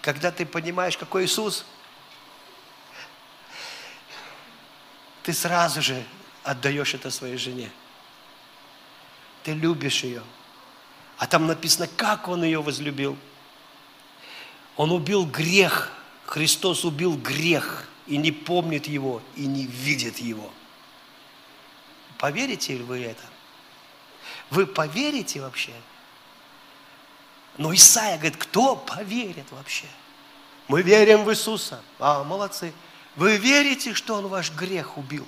Когда 0.00 0.30
ты 0.30 0.46
понимаешь, 0.46 0.96
какой 0.96 1.26
Иисус, 1.26 1.66
ты 5.22 5.34
сразу 5.34 5.82
же 5.82 6.02
отдаешь 6.44 6.94
это 6.94 7.10
своей 7.10 7.36
жене. 7.36 7.70
Ты 9.42 9.52
любишь 9.52 10.02
ее. 10.02 10.22
А 11.18 11.26
там 11.26 11.46
написано, 11.46 11.88
как 11.88 12.26
он 12.28 12.42
ее 12.42 12.62
возлюбил. 12.62 13.18
Он 14.76 14.92
убил 14.92 15.26
грех 15.26 15.92
Христос 16.26 16.84
убил 16.84 17.16
грех 17.16 17.88
и 18.06 18.16
не 18.16 18.32
помнит 18.32 18.86
его, 18.86 19.22
и 19.36 19.46
не 19.46 19.66
видит 19.66 20.18
его. 20.18 20.52
Поверите 22.18 22.76
ли 22.76 22.82
вы 22.82 23.02
это? 23.02 23.22
Вы 24.50 24.66
поверите 24.66 25.40
вообще? 25.40 25.72
Но 27.58 27.72
Исаия 27.74 28.16
говорит, 28.16 28.36
кто 28.36 28.76
поверит 28.76 29.50
вообще? 29.50 29.86
Мы 30.68 30.82
верим 30.82 31.24
в 31.24 31.30
Иисуса. 31.30 31.80
А, 31.98 32.24
молодцы. 32.24 32.72
Вы 33.14 33.36
верите, 33.36 33.94
что 33.94 34.16
Он 34.16 34.26
ваш 34.26 34.50
грех 34.50 34.98
убил? 34.98 35.26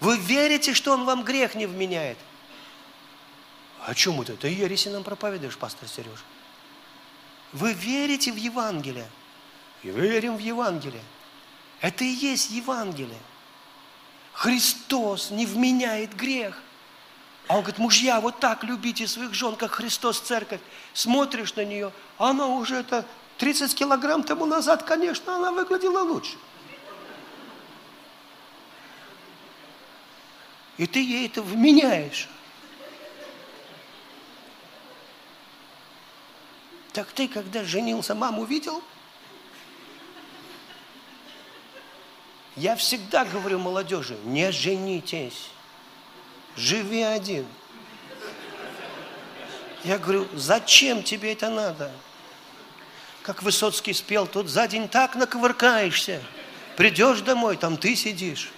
Вы 0.00 0.16
верите, 0.18 0.74
что 0.74 0.92
Он 0.92 1.04
вам 1.04 1.22
грех 1.22 1.54
не 1.54 1.66
вменяет? 1.66 2.18
О 3.86 3.94
чем 3.94 4.20
это? 4.20 4.36
Ты 4.36 4.48
ереси 4.48 4.88
нам 4.88 5.04
проповедуешь, 5.04 5.56
пастор 5.56 5.88
Сережа. 5.88 6.24
Вы 7.52 7.72
верите 7.72 8.32
в 8.32 8.36
Евангелие. 8.36 9.08
И 9.82 9.90
верим 9.90 10.36
в 10.36 10.40
Евангелие. 10.40 11.02
Это 11.80 12.04
и 12.04 12.08
есть 12.08 12.50
Евангелие. 12.50 13.20
Христос 14.32 15.30
не 15.30 15.46
вменяет 15.46 16.14
грех. 16.14 16.60
А 17.48 17.54
он 17.54 17.62
говорит, 17.62 17.78
мужья, 17.78 18.20
вот 18.20 18.38
так 18.38 18.62
любите 18.62 19.08
своих 19.08 19.34
жен, 19.34 19.56
как 19.56 19.72
Христос 19.72 20.20
церковь. 20.20 20.60
Смотришь 20.92 21.54
на 21.56 21.64
нее, 21.64 21.92
она 22.16 22.46
уже 22.46 22.76
это 22.76 23.04
30 23.38 23.74
килограмм 23.74 24.22
тому 24.22 24.46
назад, 24.46 24.82
конечно, 24.82 25.34
она 25.34 25.50
выглядела 25.50 26.02
лучше. 26.02 26.36
И 30.76 30.86
ты 30.86 31.02
ей 31.02 31.26
это 31.26 31.42
вменяешь. 31.42 32.28
Так 36.92 37.12
ты, 37.12 37.28
когда 37.28 37.64
женился, 37.64 38.14
маму 38.14 38.44
видел? 38.44 38.82
Я 42.56 42.76
всегда 42.76 43.24
говорю 43.24 43.58
молодежи, 43.58 44.16
не 44.24 44.50
женитесь, 44.52 45.50
живи 46.56 47.02
один. 47.02 47.46
Я 49.84 49.98
говорю, 49.98 50.28
зачем 50.34 51.02
тебе 51.02 51.32
это 51.32 51.48
надо? 51.48 51.90
Как 53.22 53.42
Высоцкий 53.42 53.92
спел, 53.92 54.26
тут 54.26 54.48
за 54.48 54.66
день 54.66 54.88
так 54.88 55.14
наковыркаешься. 55.14 56.22
Придешь 56.76 57.20
домой, 57.20 57.56
там 57.56 57.76
ты 57.76 57.94
сидишь. 57.94 58.50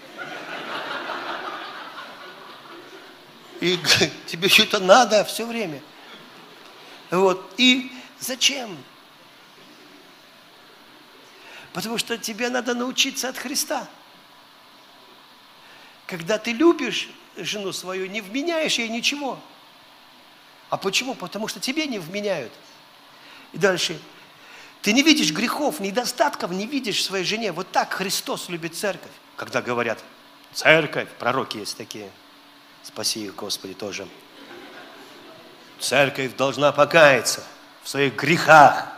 И 3.60 3.78
тебе 4.26 4.48
что-то 4.48 4.80
надо 4.80 5.24
все 5.24 5.46
время. 5.46 5.80
Вот. 7.10 7.52
И 7.56 7.92
зачем? 8.18 8.76
Потому 11.72 11.98
что 11.98 12.18
тебе 12.18 12.48
надо 12.48 12.74
научиться 12.74 13.28
от 13.28 13.38
Христа. 13.38 13.88
Когда 16.06 16.38
ты 16.38 16.52
любишь 16.52 17.08
жену 17.36 17.72
свою, 17.72 18.06
не 18.06 18.20
вменяешь 18.20 18.78
ей 18.78 18.88
ничего. 18.88 19.38
А 20.68 20.76
почему? 20.76 21.14
Потому 21.14 21.48
что 21.48 21.60
тебе 21.60 21.86
не 21.86 21.98
вменяют. 21.98 22.52
И 23.52 23.58
дальше. 23.58 23.98
Ты 24.82 24.92
не 24.92 25.02
видишь 25.02 25.30
грехов, 25.32 25.80
недостатков, 25.80 26.50
не 26.50 26.66
видишь 26.66 26.98
в 26.98 27.02
своей 27.02 27.24
жене. 27.24 27.52
Вот 27.52 27.70
так 27.70 27.92
Христос 27.94 28.48
любит 28.48 28.74
церковь. 28.74 29.10
Когда 29.36 29.62
говорят, 29.62 30.02
церковь, 30.52 31.08
пророки 31.18 31.58
есть 31.58 31.76
такие. 31.76 32.10
Спаси 32.82 33.26
их, 33.26 33.34
Господи, 33.36 33.74
тоже. 33.74 34.08
Церковь 35.78 36.36
должна 36.36 36.72
покаяться 36.72 37.44
в 37.82 37.88
своих 37.88 38.14
грехах. 38.14 38.92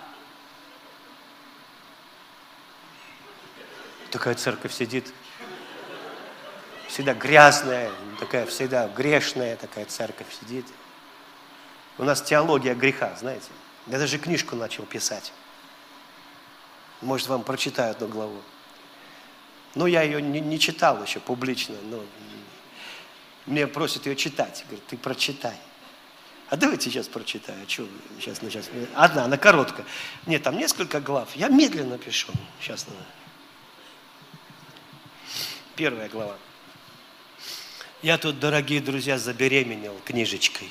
Такая 4.14 4.36
церковь 4.36 4.72
сидит, 4.72 5.12
всегда 6.86 7.14
грязная, 7.14 7.90
такая 8.20 8.46
всегда 8.46 8.86
грешная 8.86 9.56
такая 9.56 9.86
церковь 9.86 10.28
сидит. 10.38 10.64
У 11.98 12.04
нас 12.04 12.22
теология 12.22 12.76
греха, 12.76 13.12
знаете. 13.18 13.48
Я 13.88 13.98
даже 13.98 14.18
книжку 14.18 14.54
начал 14.54 14.84
писать. 14.84 15.32
Может, 17.00 17.26
вам 17.26 17.42
прочитаю 17.42 17.90
одну 17.90 18.06
главу. 18.06 18.40
Ну, 19.74 19.86
я 19.86 20.02
ее 20.02 20.22
не, 20.22 20.38
не 20.38 20.60
читал 20.60 21.02
еще 21.02 21.18
публично, 21.18 21.74
но 21.82 22.00
мне 23.46 23.66
просят 23.66 24.06
ее 24.06 24.14
читать. 24.14 24.64
Говорят, 24.68 24.86
ты 24.86 24.96
прочитай. 24.96 25.56
А 26.50 26.56
давайте 26.56 26.88
сейчас 26.88 27.08
прочитаю. 27.08 27.58
А 27.66 27.68
что 27.68 27.88
сейчас, 28.20 28.42
ну, 28.42 28.48
сейчас? 28.48 28.70
Одна, 28.94 29.24
она 29.24 29.38
короткая. 29.38 29.84
Нет, 30.26 30.44
там 30.44 30.56
несколько 30.56 31.00
глав. 31.00 31.34
Я 31.34 31.48
медленно 31.48 31.98
пишу. 31.98 32.32
Сейчас. 32.60 32.86
Первая 35.76 36.08
глава. 36.08 36.36
Я 38.00 38.16
тут, 38.16 38.38
дорогие 38.38 38.80
друзья, 38.80 39.18
забеременел 39.18 40.00
книжечкой. 40.04 40.70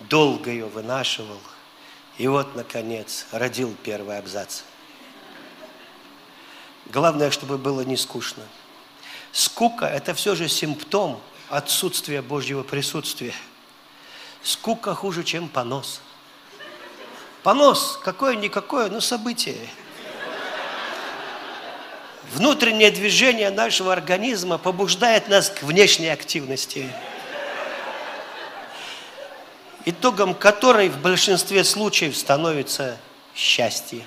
Долго 0.00 0.50
ее 0.50 0.66
вынашивал. 0.66 1.40
И 2.18 2.28
вот, 2.28 2.54
наконец, 2.54 3.26
родил 3.32 3.74
первый 3.82 4.18
абзац. 4.18 4.62
Главное, 6.86 7.30
чтобы 7.30 7.56
было 7.56 7.80
не 7.80 7.96
скучно. 7.96 8.42
Скука– 9.32 9.86
это 9.86 10.12
все 10.12 10.34
же 10.34 10.46
симптом 10.48 11.18
отсутствия 11.48 12.20
Божьего 12.20 12.62
присутствия. 12.62 13.34
Скука 14.42 14.94
хуже, 14.94 15.24
чем 15.24 15.48
понос. 15.48 16.02
Понос, 17.42 17.98
какое-никакое, 18.02 18.90
но 18.90 19.00
событие. 19.00 19.70
Внутреннее 22.32 22.92
движение 22.92 23.50
нашего 23.50 23.92
организма 23.92 24.56
побуждает 24.56 25.28
нас 25.28 25.50
к 25.50 25.64
внешней 25.64 26.08
активности, 26.08 26.88
итогом 29.84 30.34
которой 30.34 30.88
в 30.90 30.98
большинстве 30.98 31.64
случаев 31.64 32.16
становится 32.16 32.98
счастье. 33.34 34.02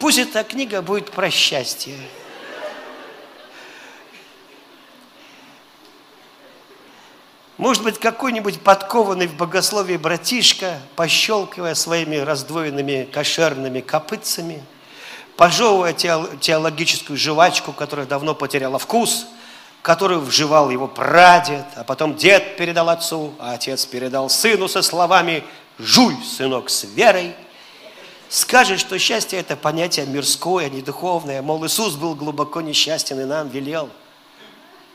Пусть 0.00 0.18
эта 0.18 0.42
книга 0.42 0.82
будет 0.82 1.12
про 1.12 1.30
счастье. 1.30 1.96
Может 7.56 7.84
быть, 7.84 8.00
какой-нибудь 8.00 8.60
подкованный 8.60 9.28
в 9.28 9.36
богословии 9.36 9.96
братишка, 9.96 10.80
пощелкивая 10.96 11.76
своими 11.76 12.16
раздвоенными 12.16 13.08
кошерными 13.12 13.80
копытцами, 13.80 14.64
пожевывая 15.36 15.92
теологическую 15.92 17.16
жвачку, 17.16 17.72
которая 17.72 18.06
давно 18.06 18.34
потеряла 18.34 18.80
вкус, 18.80 19.26
которую 19.82 20.20
вживал 20.20 20.70
его 20.70 20.88
прадед, 20.88 21.64
а 21.76 21.84
потом 21.84 22.16
дед 22.16 22.56
передал 22.56 22.88
отцу, 22.88 23.34
а 23.38 23.52
отец 23.52 23.86
передал 23.86 24.28
сыну 24.30 24.66
со 24.66 24.82
словами 24.82 25.44
«Жуй, 25.78 26.16
сынок, 26.24 26.70
с 26.70 26.82
верой», 26.82 27.36
скажет, 28.28 28.80
что 28.80 28.98
счастье– 28.98 29.38
это 29.40 29.54
понятие 29.54 30.06
мирское, 30.06 30.66
а 30.66 30.68
не 30.70 30.82
духовное. 30.82 31.40
Мол, 31.40 31.64
Иисус 31.66 31.94
был 31.94 32.16
глубоко 32.16 32.62
несчастен 32.62 33.20
и 33.20 33.24
нам 33.24 33.48
велел. 33.48 33.90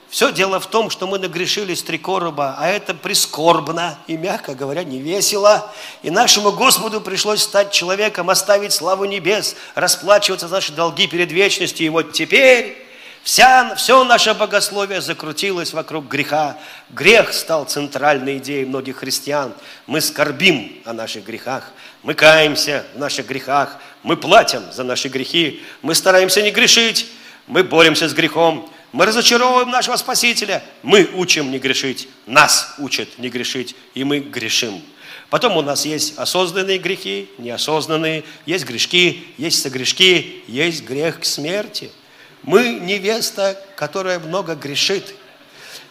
Все 0.09 0.31
дело 0.31 0.59
в 0.59 0.65
том, 0.65 0.89
что 0.89 1.05
мы 1.05 1.19
нагрешили 1.19 1.75
с 1.75 1.83
три 1.83 1.99
короба, 1.99 2.55
а 2.57 2.67
это 2.67 2.95
прискорбно 2.95 3.97
и, 4.07 4.17
мягко 4.17 4.55
говоря, 4.55 4.83
не 4.83 4.99
весело. 4.99 5.71
И 6.01 6.09
нашему 6.09 6.51
Господу 6.51 6.99
пришлось 6.99 7.43
стать 7.43 7.71
человеком, 7.71 8.29
оставить 8.29 8.73
славу 8.73 9.05
небес, 9.05 9.55
расплачиваться 9.75 10.47
за 10.47 10.55
наши 10.55 10.71
долги 10.71 11.05
перед 11.05 11.31
вечностью. 11.31 11.85
И 11.85 11.89
вот 11.89 12.13
теперь 12.13 12.89
Вся, 13.23 13.75
все 13.75 14.03
наше 14.05 14.33
богословие 14.33 15.01
закрутилось 15.01 15.73
вокруг 15.73 16.07
греха. 16.07 16.57
Грех 16.89 17.33
стал 17.33 17.65
центральной 17.65 18.37
идеей 18.37 18.65
многих 18.65 18.97
христиан. 18.97 19.53
Мы 19.87 20.01
скорбим 20.01 20.81
о 20.85 20.93
наших 20.93 21.25
грехах, 21.25 21.71
мы 22.01 22.13
каемся 22.13 22.85
в 22.95 22.99
наших 22.99 23.27
грехах, 23.27 23.77
мы 24.03 24.15
платим 24.15 24.63
за 24.71 24.83
наши 24.83 25.09
грехи, 25.09 25.61
мы 25.81 25.95
стараемся 25.95 26.41
не 26.41 26.51
грешить, 26.51 27.07
мы 27.45 27.63
боремся 27.63 28.07
с 28.07 28.13
грехом, 28.13 28.69
мы 28.91 29.05
разочаровываем 29.05 29.69
нашего 29.69 29.95
Спасителя, 29.95 30.63
мы 30.83 31.09
учим 31.15 31.51
не 31.51 31.59
грешить, 31.59 32.07
нас 32.25 32.75
учат 32.79 33.17
не 33.17 33.29
грешить, 33.29 33.75
и 33.93 34.03
мы 34.03 34.19
грешим. 34.19 34.81
Потом 35.29 35.57
у 35.57 35.61
нас 35.61 35.85
есть 35.85 36.17
осознанные 36.17 36.79
грехи, 36.79 37.29
неосознанные, 37.37 38.23
есть 38.45 38.65
грешки, 38.65 39.25
есть 39.37 39.61
согрешки, 39.61 40.43
есть 40.47 40.83
грех 40.83 41.19
к 41.19 41.25
смерти– 41.25 41.91
мы 42.43 42.79
невеста, 42.79 43.61
которая 43.75 44.19
много 44.19 44.55
грешит. 44.55 45.15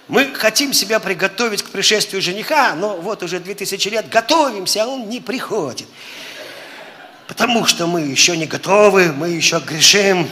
Мы 0.09 0.33
хотим 0.33 0.73
себя 0.73 1.01
приготовить 1.01 1.63
к 1.63 1.69
пришествию 1.69 2.23
жениха, 2.23 2.75
но 2.75 2.97
вот 2.97 3.23
уже 3.23 3.41
2000 3.41 3.89
лет 3.89 4.09
готовимся, 4.09 4.85
а 4.85 4.87
он 4.87 5.09
не 5.09 5.21
приходит. 5.21 5.87
Потому 7.27 7.67
что 7.67 7.87
мы 7.87 8.01
еще 8.01 8.37
не 8.37 8.47
готовы, 8.47 9.13
мы 9.13 9.29
еще 9.29 9.61
грешим. 9.61 10.27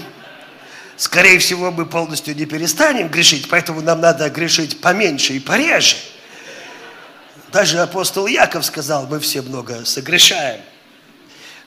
Скорее 0.97 1.39
всего, 1.39 1.71
мы 1.71 1.87
полностью 1.87 2.35
не 2.35 2.47
перестанем 2.47 3.09
грешить, 3.09 3.49
поэтому 3.49 3.81
нам 3.83 4.01
надо 4.01 4.29
грешить 4.31 4.81
поменьше 4.81 5.35
и 5.35 5.41
пореже. 5.41 5.97
Даже 7.53 7.79
апостол 7.81 8.27
Яков 8.27 8.65
сказал, 8.65 9.07
мы 9.07 9.21
все 9.21 9.43
много 9.43 9.85
согрешаем. 9.85 10.61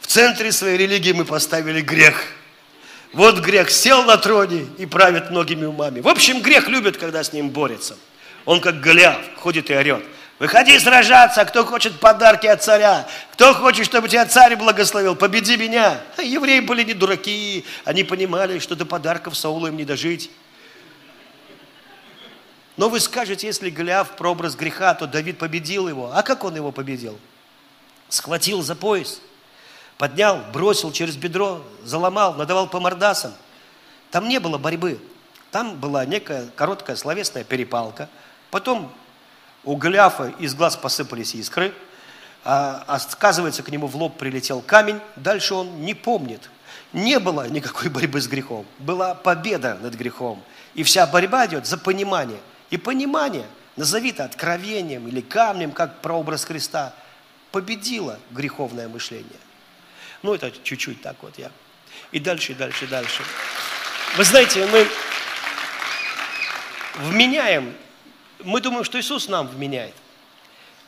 В 0.02 0.08
центре 0.08 0.52
своей 0.52 0.78
религии 0.78 1.12
мы 1.12 1.26
поставили 1.26 1.82
грех– 1.82 2.24
вот 3.12 3.40
грех 3.40 3.72
сел 3.72 4.04
на 4.04 4.18
троне 4.18 4.68
и 4.78 4.86
правит 4.86 5.32
многими 5.32 5.66
умами. 5.66 6.00
В 6.00 6.08
общем, 6.08 6.42
грех 6.42 6.68
любит, 6.68 6.98
когда 6.98 7.24
с 7.24 7.34
ним 7.34 7.50
борется. 7.50 7.98
Он 8.46 8.62
как 8.62 8.82
Голиаф, 8.82 9.18
ходит 9.38 9.70
и 9.72 9.76
орет. 9.76 10.04
Выходи 10.40 10.80
сражаться, 10.80 11.44
кто 11.44 11.66
хочет 11.66 12.00
подарки 12.00 12.48
от 12.48 12.64
царя, 12.64 13.06
кто 13.34 13.54
хочет, 13.54 13.86
чтобы 13.86 14.08
тебя 14.08 14.26
царь 14.26 14.56
благословил, 14.56 15.14
победи 15.16 15.58
меня. 15.58 16.00
А 16.16 16.22
евреи 16.22 16.62
были 16.62 16.84
не 16.84 16.94
дураки, 16.94 17.66
они 17.84 18.06
понимали, 18.06 18.60
что 18.60 18.76
до 18.76 18.86
подарков 18.86 19.36
Саула 19.38 19.68
им 19.68 19.76
не 19.76 19.84
дожить. 19.84 20.32
Но 22.78 22.88
вы 22.88 23.02
скажете, 23.02 23.48
если 23.48 23.70
Голиаф 23.70 24.16
прообраз 24.16 24.56
греха, 24.56 24.94
то 24.94 25.06
Давид 25.06 25.38
победил 25.38 25.90
его. 25.90 26.14
А 26.14 26.24
как 26.24 26.46
он 26.46 26.56
его 26.56 26.72
победил? 26.72 27.20
Схватил 28.08 28.62
за 28.62 28.78
пояс, 28.78 29.20
поднял, 29.98 30.40
бросил 30.54 30.94
через 30.94 31.18
бедро, 31.18 31.62
заломал, 31.84 32.36
надавал 32.36 32.70
по 32.70 32.80
мордасам. 32.80 33.34
Там 34.10 34.30
не 34.30 34.40
было 34.40 34.58
борьбы. 34.58 35.02
Там 35.52 35.76
была 35.76 36.06
некая 36.06 36.48
короткая 36.56 36.96
словесная 36.96 37.44
перепалка. 37.44 38.08
Потом 38.50 38.94
у 39.64 39.76
Голиафа 39.76 40.34
из 40.40 40.54
глаз 40.56 40.76
посыпались 40.76 41.36
искры, 41.36 41.74
а, 42.44 42.98
сказывается, 43.00 43.64
к 43.64 43.70
нему 43.70 43.88
в 43.88 43.96
лоб 43.96 44.18
прилетел 44.18 44.62
камень, 44.62 45.00
дальше 45.16 45.54
он 45.54 45.82
не 45.82 45.94
помнит. 45.94 46.50
Не 46.94 47.20
было 47.20 47.48
никакой 47.48 47.90
борьбы 47.90 48.22
с 48.22 48.28
грехом, 48.28 48.66
была 48.80 49.14
победа 49.14 49.78
над 49.82 49.94
грехом. 49.96 50.42
И 50.74 50.84
вся 50.84 51.06
борьба 51.06 51.46
идет 51.48 51.68
за 51.68 51.78
понимание. 51.78 52.40
И 52.70 52.78
понимание, 52.78 53.46
назови 53.76 54.10
это 54.12 54.24
откровением 54.24 55.08
или 55.08 55.22
камнем, 55.22 55.72
как 55.72 56.02
прообраз 56.02 56.46
Христа, 56.46 56.94
победило 57.52 58.20
греховное 58.32 58.88
мышление. 58.88 59.40
Ну, 60.22 60.34
это 60.34 60.52
чуть-чуть 60.52 61.02
так 61.02 61.16
вот 61.22 61.38
я. 61.38 61.52
И 62.12 62.20
дальше, 62.20 62.54
и 62.54 62.56
дальше, 62.56 62.86
и 62.86 62.88
дальше. 62.88 63.24
Вы 64.18 64.24
знаете, 64.24 64.66
мы 64.68 64.88
вменяем 66.98 67.74
мы 68.44 68.62
думаем, 68.62 68.84
что 68.84 69.00
Иисус 69.00 69.28
нам 69.28 69.48
вменяет, 69.48 69.96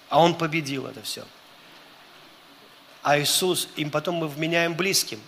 а 0.09 0.19
Он 0.19 0.35
победил 0.35 0.87
это 0.87 1.01
все. 1.01 1.25
А 3.03 3.19
Иисус, 3.19 3.67
им 3.75 3.89
потом 3.89 4.15
мы 4.15 4.27
вменяем 4.27 4.75
близким. 4.75 5.19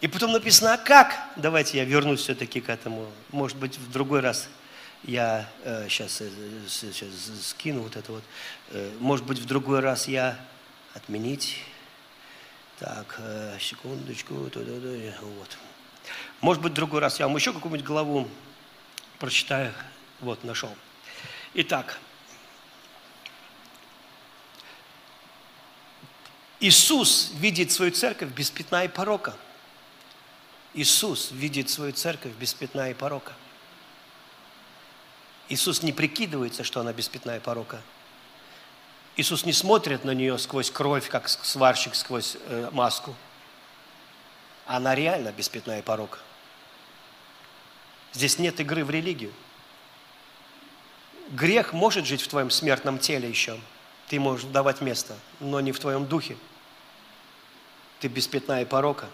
И 0.00 0.06
потом 0.06 0.32
написано, 0.32 0.74
а 0.74 0.76
как? 0.78 1.14
Давайте 1.36 1.78
я 1.78 1.84
вернусь 1.84 2.20
все-таки 2.20 2.60
к 2.60 2.68
этому. 2.68 3.10
Может 3.30 3.56
быть, 3.58 3.76
в 3.76 3.90
другой 3.90 4.20
раз 4.20 4.48
я 5.02 5.48
э, 5.64 5.88
сейчас, 5.88 6.20
э, 6.20 6.30
сейчас 6.68 7.08
скину 7.42 7.82
вот 7.82 7.96
это 7.96 8.12
вот. 8.12 8.22
Э, 8.70 8.92
может 9.00 9.26
быть, 9.26 9.38
в 9.38 9.46
другой 9.46 9.80
раз 9.80 10.08
я 10.08 10.38
отменить. 10.94 11.58
Так, 12.78 13.16
э, 13.18 13.58
секундочку. 13.60 14.34
Вот. 14.34 15.58
Может 16.40 16.62
быть, 16.62 16.72
в 16.72 16.76
другой 16.76 17.00
раз 17.00 17.18
я 17.18 17.26
вам 17.26 17.36
еще 17.36 17.52
какую-нибудь 17.52 17.84
главу 17.84 18.28
прочитаю. 19.18 19.74
Вот, 20.20 20.44
нашел. 20.44 20.70
Итак, 21.54 21.98
Иисус 26.60 27.30
видит 27.34 27.72
свою 27.72 27.92
церковь 27.92 28.30
без 28.30 28.50
пятна 28.50 28.84
и 28.84 28.88
порока. 28.88 29.34
Иисус 30.74 31.30
видит 31.30 31.70
свою 31.70 31.92
церковь 31.92 32.32
без 32.32 32.52
пятна 32.52 32.90
и 32.90 32.94
порока. 32.94 33.32
Иисус 35.48 35.82
не 35.82 35.92
прикидывается, 35.92 36.64
что 36.64 36.80
она 36.80 36.92
без 36.92 37.08
пятна 37.08 37.36
и 37.36 37.40
порока. 37.40 37.80
Иисус 39.16 39.44
не 39.44 39.52
смотрит 39.52 40.04
на 40.04 40.12
нее 40.12 40.36
сквозь 40.38 40.70
кровь, 40.70 41.08
как 41.08 41.28
сварщик 41.28 41.94
сквозь 41.94 42.36
э, 42.46 42.68
маску. 42.72 43.14
Она 44.66 44.94
реально 44.94 45.32
без 45.32 45.48
пятна 45.48 45.78
и 45.78 45.82
порока. 45.82 46.18
Здесь 48.12 48.38
нет 48.38 48.60
игры 48.60 48.84
в 48.84 48.90
религию. 48.90 49.32
Грех 51.30 51.72
может 51.72 52.06
жить 52.06 52.22
в 52.22 52.28
твоем 52.28 52.50
смертном 52.50 52.98
теле 52.98 53.28
еще. 53.28 53.60
Ты 54.08 54.18
можешь 54.18 54.46
давать 54.46 54.80
место, 54.80 55.14
но 55.40 55.60
не 55.60 55.72
в 55.72 55.78
твоем 55.78 56.06
духе. 56.06 56.36
Ты 58.00 58.08
без 58.08 58.26
пятна 58.26 58.62
и 58.62 58.64
порока. 58.64 59.08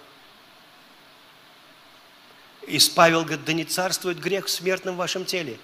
И 2.66 2.78
Павел 2.94 3.22
говорит, 3.22 3.44
да 3.44 3.52
не 3.52 3.64
царствует 3.64 4.18
грех 4.18 4.46
в 4.46 4.50
смертном 4.50 4.96
вашем 4.96 5.24
теле. 5.24 5.58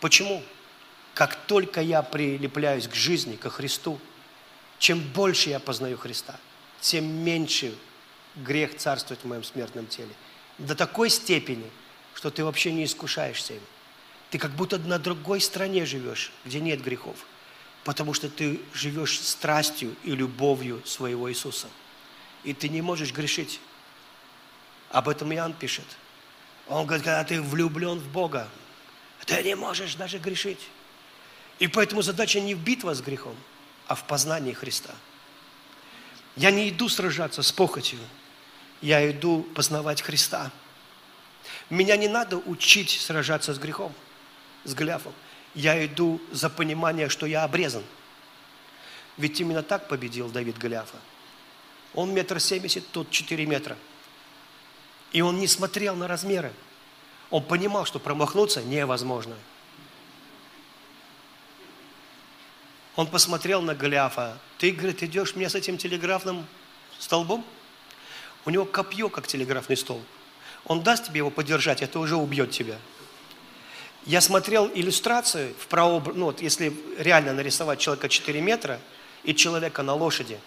Почему? 0.00 0.42
Как 1.14 1.34
только 1.46 1.80
я 1.80 2.02
прилепляюсь 2.02 2.86
к 2.86 2.94
жизни, 2.94 3.36
ко 3.36 3.50
Христу, 3.50 3.98
чем 4.78 5.00
больше 5.00 5.50
я 5.50 5.58
познаю 5.58 5.96
Христа, 5.96 6.38
тем 6.80 7.04
меньше 7.04 7.74
грех 8.36 8.76
царствует 8.76 9.20
в 9.20 9.24
моем 9.24 9.42
смертном 9.42 9.86
теле. 9.86 10.12
До 10.58 10.74
такой 10.74 11.10
степени, 11.10 11.68
что 12.14 12.30
ты 12.30 12.44
вообще 12.44 12.72
не 12.72 12.84
искушаешься 12.84 13.54
им. 13.54 13.62
Ты 14.30 14.38
как 14.38 14.50
будто 14.52 14.78
на 14.78 14.98
другой 14.98 15.40
стране 15.40 15.86
живешь, 15.86 16.32
где 16.44 16.60
нет 16.60 16.82
грехов. 16.82 17.16
Потому 17.84 18.12
что 18.12 18.28
ты 18.28 18.60
живешь 18.74 19.20
страстью 19.20 19.96
и 20.04 20.10
любовью 20.10 20.82
своего 20.84 21.30
Иисуса. 21.30 21.68
И 22.44 22.52
ты 22.52 22.68
не 22.68 22.82
можешь 22.82 23.12
грешить. 23.12 23.60
Об 24.90 25.08
этом 25.08 25.32
Иоанн 25.32 25.54
пишет. 25.54 25.86
Он 26.66 26.84
говорит, 26.86 27.04
когда 27.04 27.24
ты 27.24 27.40
влюблен 27.40 27.98
в 27.98 28.08
Бога, 28.08 28.48
ты 29.24 29.42
не 29.42 29.54
можешь 29.54 29.94
даже 29.94 30.18
грешить. 30.18 30.68
И 31.58 31.66
поэтому 31.66 32.02
задача 32.02 32.40
не 32.40 32.54
в 32.54 32.58
битва 32.58 32.94
с 32.94 33.00
грехом, 33.00 33.36
а 33.86 33.94
в 33.94 34.06
познании 34.06 34.52
Христа. 34.52 34.94
Я 36.36 36.50
не 36.50 36.68
иду 36.68 36.88
сражаться 36.88 37.42
с 37.42 37.50
похотью, 37.50 37.98
я 38.80 39.10
иду 39.10 39.42
познавать 39.54 40.02
Христа. 40.02 40.52
Меня 41.68 41.96
не 41.96 42.08
надо 42.08 42.36
учить 42.36 42.90
сражаться 42.90 43.54
с 43.54 43.58
грехом 43.58 43.94
с 44.64 44.74
Голиафом. 44.74 45.12
Я 45.54 45.84
иду 45.84 46.20
за 46.30 46.50
понимание, 46.50 47.08
что 47.08 47.26
я 47.26 47.44
обрезан. 47.44 47.82
Ведь 49.16 49.40
именно 49.40 49.62
так 49.62 49.88
победил 49.88 50.28
Давид 50.28 50.58
Голиафа. 50.58 50.96
Он 51.94 52.12
метр 52.12 52.38
семьдесят, 52.38 52.86
тут 52.92 53.10
четыре 53.10 53.46
метра. 53.46 53.76
И 55.12 55.22
он 55.22 55.38
не 55.38 55.46
смотрел 55.46 55.96
на 55.96 56.06
размеры. 56.06 56.52
Он 57.30 57.42
понимал, 57.42 57.84
что 57.84 57.98
промахнуться 57.98 58.62
невозможно. 58.62 59.36
Он 62.94 63.06
посмотрел 63.06 63.62
на 63.62 63.74
Голиафа. 63.74 64.38
Ты, 64.58 64.72
говорит, 64.72 65.02
идешь 65.02 65.34
мне 65.36 65.48
с 65.48 65.54
этим 65.54 65.78
телеграфным 65.78 66.46
столбом? 66.98 67.44
У 68.44 68.50
него 68.50 68.64
копье, 68.64 69.08
как 69.08 69.26
телеграфный 69.26 69.76
столб. 69.76 70.04
Он 70.64 70.82
даст 70.82 71.06
тебе 71.06 71.18
его 71.18 71.30
подержать, 71.30 71.80
это 71.82 71.98
уже 72.00 72.16
убьет 72.16 72.50
тебя. 72.50 72.78
Я 74.08 74.22
смотрел 74.22 74.70
иллюстрацию 74.74 75.54
в 75.60 75.66
прооб... 75.66 76.14
ну 76.14 76.24
вот 76.24 76.40
если 76.40 76.74
реально 76.96 77.34
нарисовать 77.34 77.78
человека 77.78 78.08
4 78.08 78.40
метра 78.40 78.80
и 79.22 79.34
человека 79.34 79.82
на 79.82 79.92
лошади, 79.92 80.40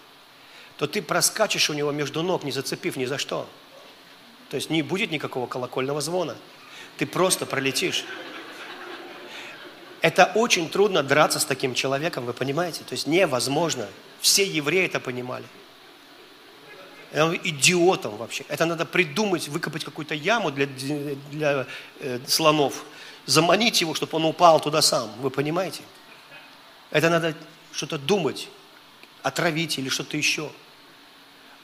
то 0.78 0.88
ты 0.88 1.00
проскачешь 1.00 1.70
у 1.70 1.72
него 1.72 1.92
между 1.92 2.24
ног, 2.24 2.42
не 2.42 2.50
зацепив 2.50 2.96
ни 2.96 3.04
за 3.04 3.18
что. 3.18 3.48
То 4.50 4.56
есть 4.56 4.68
не 4.68 4.82
будет 4.82 5.12
никакого 5.12 5.46
колокольного 5.46 6.00
звона. 6.00 6.36
Ты 6.96 7.06
просто 7.06 7.46
пролетишь. 7.46 8.04
Это 10.00 10.32
очень 10.34 10.68
трудно 10.68 11.04
драться 11.04 11.38
с 11.38 11.44
таким 11.44 11.74
человеком, 11.74 12.24
вы 12.24 12.32
понимаете? 12.32 12.82
То 12.82 12.94
есть 12.94 13.06
невозможно. 13.06 13.86
Все 14.20 14.44
евреи 14.44 14.86
это 14.86 14.98
понимали. 14.98 15.44
Он 17.14 17.36
идиотом 17.36 18.16
вообще. 18.16 18.44
Это 18.48 18.66
надо 18.66 18.86
придумать, 18.86 19.46
выкопать 19.46 19.84
какую-то 19.84 20.16
яму 20.16 20.50
для, 20.50 20.66
для 20.66 21.66
э, 22.00 22.18
слонов 22.26 22.84
заманить 23.26 23.80
его, 23.80 23.94
чтобы 23.94 24.16
он 24.16 24.24
упал 24.24 24.60
туда 24.60 24.82
сам. 24.82 25.10
Вы 25.20 25.30
понимаете? 25.30 25.82
Это 26.90 27.08
надо 27.08 27.34
что-то 27.72 27.98
думать, 27.98 28.48
отравить 29.22 29.78
или 29.78 29.88
что-то 29.88 30.16
еще. 30.16 30.50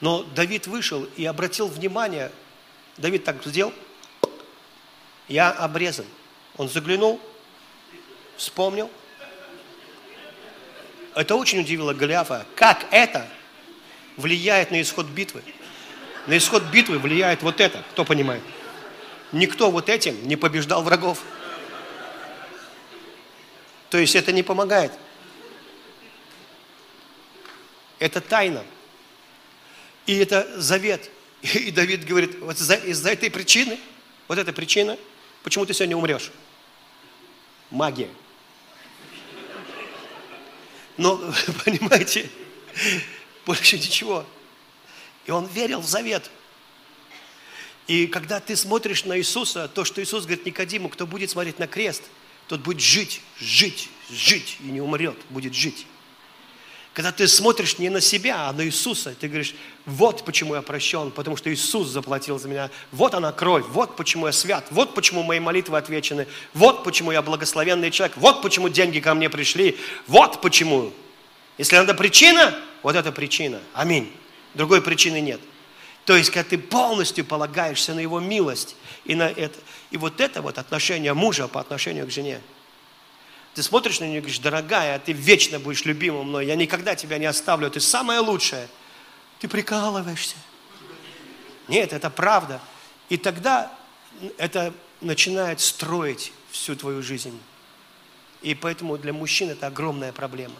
Но 0.01 0.23
Давид 0.23 0.67
вышел 0.67 1.05
и 1.17 1.25
обратил 1.25 1.67
внимание, 1.69 2.31
Давид 2.97 3.25
так 3.25 3.45
сделал, 3.45 3.73
я 5.29 5.51
обрезан. 5.51 6.07
Он 6.57 6.69
заглянул, 6.69 7.21
вспомнил. 8.37 8.91
Это 11.15 11.35
очень 11.35 11.61
удивило 11.61 11.93
Голиафа. 11.93 12.47
Как 12.55 12.87
это 12.91 13.29
влияет 14.17 14.71
на 14.71 14.81
исход 14.81 15.07
битвы? 15.07 15.43
На 16.27 16.37
исход 16.37 16.63
битвы 16.65 16.99
влияет 16.99 17.43
вот 17.43 17.61
это, 17.61 17.83
кто 17.93 18.05
понимает? 18.05 18.43
Никто 19.33 19.71
вот 19.71 19.89
этим 19.89 20.27
не 20.27 20.37
побеждал 20.37 20.83
врагов. 20.83 21.23
То 23.91 23.99
есть 23.99 24.15
это 24.15 24.33
не 24.33 24.43
помогает. 24.43 24.93
Это 27.99 28.21
тайна. 28.21 28.65
И 30.07 30.17
это 30.17 30.61
завет. 30.61 31.11
И 31.43 31.71
Давид 31.71 32.05
говорит, 32.05 32.39
вот 32.41 32.61
из-за 32.61 33.11
этой 33.11 33.31
причины, 33.31 33.79
вот 34.27 34.39
эта 34.39 34.53
причина, 34.53 34.99
почему 35.43 35.65
ты 35.67 35.75
сегодня 35.75 35.97
умрешь? 35.97 36.31
Магия. 37.71 38.11
Но, 40.97 41.17
понимаете, 41.65 42.29
больше 43.47 43.77
ничего. 43.77 44.27
И 45.27 45.31
он 45.31 45.47
верил 45.47 45.81
в 45.81 45.87
завет. 45.87 46.31
И 47.87 48.07
когда 48.07 48.41
ты 48.41 48.55
смотришь 48.57 49.05
на 49.05 49.19
Иисуса, 49.19 49.69
то, 49.69 49.85
что 49.85 50.03
Иисус 50.03 50.25
говорит 50.25 50.45
Никодиму, 50.45 50.89
кто 50.91 51.07
будет 51.07 51.31
смотреть 51.31 51.59
на 51.59 51.67
крест– 51.67 52.03
тот 52.49 52.61
будет 52.61 52.81
жить, 52.81 53.21
жить, 53.39 53.89
жить 54.11 54.57
и 54.61 54.65
не 54.65 54.81
умрет, 54.81 55.17
будет 55.31 55.55
жить. 55.55 55.87
Когда 56.95 57.13
ты 57.13 57.29
смотришь 57.29 57.79
не 57.79 57.91
на 57.91 58.01
себя, 58.01 58.49
а 58.49 58.53
на 58.53 58.65
Иисуса, 58.65 59.15
ты 59.15 59.29
говоришь, 59.29 59.55
вот 59.87 60.25
почему 60.25 60.57
я 60.57 60.63
прощен, 60.63 61.13
потому 61.13 61.37
что 61.37 61.53
Иисус 61.53 61.87
заплатил 61.89 62.41
за 62.41 62.49
меня. 62.49 62.71
Вот 62.91 63.15
она 63.15 63.31
кровь, 63.31 63.65
вот 63.69 63.95
почему 63.95 64.27
я 64.27 64.33
свят, 64.33 64.67
вот 64.71 64.95
почему 64.95 65.23
мои 65.23 65.39
молитвы 65.39 65.79
отвечены, 65.79 66.27
вот 66.55 66.83
почему 66.83 67.13
я 67.13 67.23
благословенный 67.23 67.93
человек, 67.93 68.17
вот 68.17 68.43
почему 68.43 68.69
деньги 68.69 68.99
ко 68.99 69.15
мне 69.15 69.31
пришли, 69.31 69.79
вот 70.09 70.41
почему. 70.41 70.93
Если 71.57 71.77
надо 71.77 71.95
причина, 71.95 72.59
вот 72.83 72.97
это 72.97 73.13
причина. 73.13 73.61
Аминь. 73.75 74.13
Другой 74.55 74.83
причины 74.83 75.21
нет. 75.21 75.41
То 76.05 76.17
есть, 76.17 76.31
когда 76.31 76.49
ты 76.49 76.59
полностью 76.59 77.25
полагаешься 77.25 77.95
на 77.95 78.01
Его 78.01 78.19
милость 78.19 78.77
и 79.05 79.15
на 79.15 79.29
это. 79.29 79.59
И 79.91 79.97
вот 79.97 80.21
это 80.21 80.43
вот 80.43 80.59
отношение 80.59 81.15
мужа 81.15 81.49
по 81.49 81.61
отношению 81.61 82.07
к 82.07 82.11
жене– 82.11 82.41
ты 83.59 83.65
смотришь 83.65 83.99
на 83.99 84.05
нее 84.05 84.19
и 84.19 84.21
говоришь, 84.21 84.39
дорогая, 84.39 85.01
ты 85.01 85.11
вечно 85.11 85.59
будешь 85.59 85.85
любимым 85.85 86.29
мной, 86.29 86.47
я 86.47 86.55
никогда 86.55 86.95
тебя 86.95 87.19
не 87.19 87.27
оставлю, 87.27 87.69
ты 87.69 87.81
самая 87.81 88.21
лучшая. 88.21 88.69
Ты 89.41 89.49
прикалываешься. 89.49 90.37
Нет, 91.67 91.93
это 91.93 92.09
правда. 92.09 92.61
И 93.09 93.17
тогда 93.17 93.77
это 94.37 94.73
начинает 95.01 95.59
строить 95.59 96.33
всю 96.53 96.77
твою 96.77 97.03
жизнь. 97.03 97.37
И 98.43 98.55
поэтому 98.55 98.97
для 98.97 99.13
мужчин 99.13 99.51
это 99.51 99.67
огромная 99.67 100.13
проблема. 100.13 100.55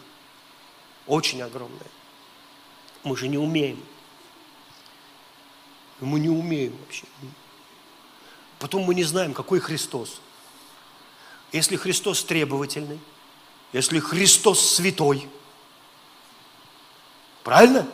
Очень 1.07 1.41
огромная. 1.41 1.87
Мы 3.05 3.15
же 3.15 3.29
не 3.29 3.37
умеем. 3.37 3.81
Мы 6.01 6.19
не 6.19 6.27
умеем 6.27 6.75
вообще. 6.75 7.05
Потом 8.59 8.83
мы 8.83 8.93
не 8.93 9.03
знаем, 9.03 9.33
какой 9.33 9.59
Христос. 9.59 10.19
Если 11.51 11.77
Христос 11.77 12.23
требовательный, 12.23 12.99
если 13.73 13.99
Христос 13.99 14.75
святой, 14.75 15.27
правильно? 17.43 17.87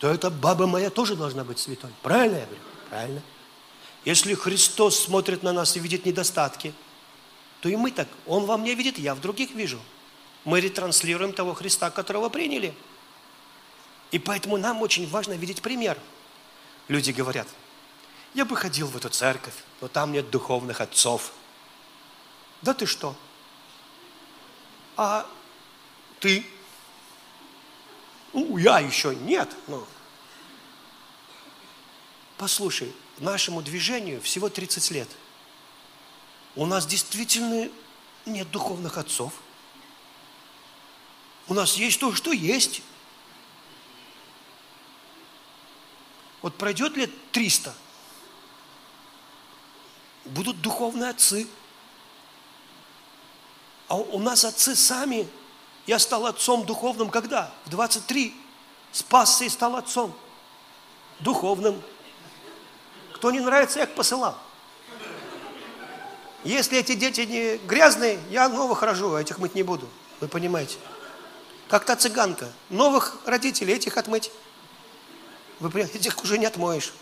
То 0.00 0.10
эта 0.10 0.30
баба 0.30 0.66
моя 0.66 0.90
тоже 0.90 1.16
должна 1.16 1.44
быть 1.44 1.58
святой. 1.58 1.90
Правильно 2.02 2.36
я 2.36 2.44
говорю? 2.44 2.60
Правильно. 2.90 3.22
Если 4.04 4.34
Христос 4.34 4.98
смотрит 4.98 5.42
на 5.42 5.52
нас 5.52 5.76
и 5.76 5.80
видит 5.80 6.04
недостатки, 6.04 6.74
то 7.60 7.68
и 7.68 7.76
мы 7.76 7.90
так. 7.90 8.08
Он 8.26 8.44
во 8.44 8.58
мне 8.58 8.74
видит, 8.74 8.98
я 8.98 9.14
в 9.14 9.20
других 9.20 9.52
вижу. 9.52 9.80
Мы 10.44 10.60
ретранслируем 10.60 11.32
того 11.32 11.54
Христа, 11.54 11.90
которого 11.90 12.28
приняли. 12.28 12.74
И 14.10 14.18
поэтому 14.18 14.58
нам 14.58 14.82
очень 14.82 15.08
важно 15.08 15.32
видеть 15.32 15.62
пример. 15.62 15.98
Люди 16.88 17.12
говорят, 17.12 17.48
я 18.34 18.44
бы 18.44 18.56
ходил 18.56 18.88
в 18.88 18.96
эту 18.96 19.08
церковь, 19.08 19.54
но 19.80 19.88
там 19.88 20.12
нет 20.12 20.30
духовных 20.30 20.80
отцов– 20.80 21.32
да 22.64 22.72
ты 22.72 22.86
что? 22.86 23.14
А 24.96 25.26
ты? 26.18 26.46
Ну, 28.32 28.56
я 28.56 28.78
еще 28.78 29.14
нет. 29.14 29.54
Но... 29.66 29.86
Послушай, 32.38 32.90
нашему 33.18 33.60
движению 33.60 34.22
всего 34.22 34.48
30 34.48 34.90
лет. 34.92 35.08
У 36.56 36.64
нас 36.64 36.86
действительно 36.86 37.70
нет 38.24 38.50
духовных 38.50 38.96
отцов. 38.96 39.34
У 41.48 41.52
нас 41.52 41.74
есть 41.74 42.00
то, 42.00 42.14
что 42.14 42.32
есть. 42.32 42.80
Вот 46.40 46.56
пройдет 46.56 46.96
лет 46.96 47.10
300, 47.32 47.74
будут 50.24 50.60
духовные 50.60 51.10
отцы– 51.10 51.46
а 53.88 53.96
у 53.96 54.18
нас 54.18 54.44
отцы 54.44 54.74
сами. 54.74 55.28
Я 55.86 55.98
стал 55.98 56.26
отцом 56.26 56.64
духовным 56.64 57.10
когда? 57.10 57.52
В 57.66 57.70
23. 57.70 58.34
Спасся 58.92 59.44
и 59.44 59.48
стал 59.48 59.76
отцом. 59.76 60.14
Духовным. 61.20 61.80
Кто 63.12 63.30
не 63.30 63.40
нравится, 63.40 63.78
я 63.78 63.84
их 63.84 63.94
посылал. 63.94 64.36
Если 66.42 66.78
эти 66.78 66.94
дети 66.94 67.22
не 67.22 67.56
грязные, 67.66 68.18
я 68.30 68.48
новых 68.48 68.82
рожу, 68.82 69.14
а 69.14 69.20
этих 69.20 69.38
мыть 69.38 69.54
не 69.54 69.62
буду. 69.62 69.88
Вы 70.20 70.28
понимаете? 70.28 70.76
Как 71.68 71.84
та 71.84 71.96
цыганка. 71.96 72.50
Новых 72.70 73.18
родителей, 73.24 73.74
этих 73.74 73.96
отмыть. 73.96 74.30
Вы 75.60 75.70
понимаете, 75.70 75.98
этих 75.98 76.22
уже 76.22 76.38
не 76.38 76.46
отмоешь. 76.46 76.92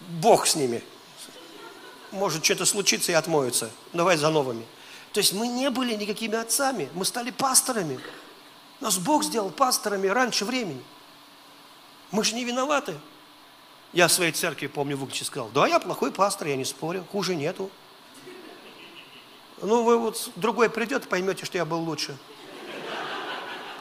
Бог 0.00 0.46
с 0.46 0.54
ними. 0.56 0.82
Может, 2.16 2.44
что-то 2.44 2.64
случится 2.64 3.12
и 3.12 3.14
отмоются. 3.14 3.70
Давай 3.92 4.16
за 4.16 4.30
новыми. 4.30 4.64
То 5.12 5.20
есть 5.20 5.34
мы 5.34 5.48
не 5.48 5.70
были 5.70 5.94
никакими 5.94 6.36
отцами, 6.36 6.88
мы 6.94 7.04
стали 7.04 7.30
пасторами. 7.30 8.00
Нас 8.80 8.98
Бог 8.98 9.22
сделал 9.22 9.50
пасторами 9.50 10.06
раньше 10.06 10.44
времени. 10.44 10.82
Мы 12.10 12.24
же 12.24 12.34
не 12.34 12.44
виноваты. 12.44 12.94
Я 13.92 14.08
в 14.08 14.12
своей 14.12 14.32
церкви, 14.32 14.66
помню, 14.66 14.96
в 14.96 15.02
Угличе 15.02 15.24
сказал, 15.24 15.48
да, 15.50 15.66
я 15.66 15.78
плохой 15.78 16.10
пастор, 16.10 16.48
я 16.48 16.56
не 16.56 16.64
спорю, 16.64 17.04
хуже 17.12 17.34
нету. 17.34 17.70
Ну, 19.62 19.84
вы 19.84 19.98
вот 19.98 20.30
другой 20.36 20.68
придет, 20.68 21.08
поймете, 21.08 21.44
что 21.46 21.58
я 21.58 21.64
был 21.64 21.80
лучше. 21.80 22.16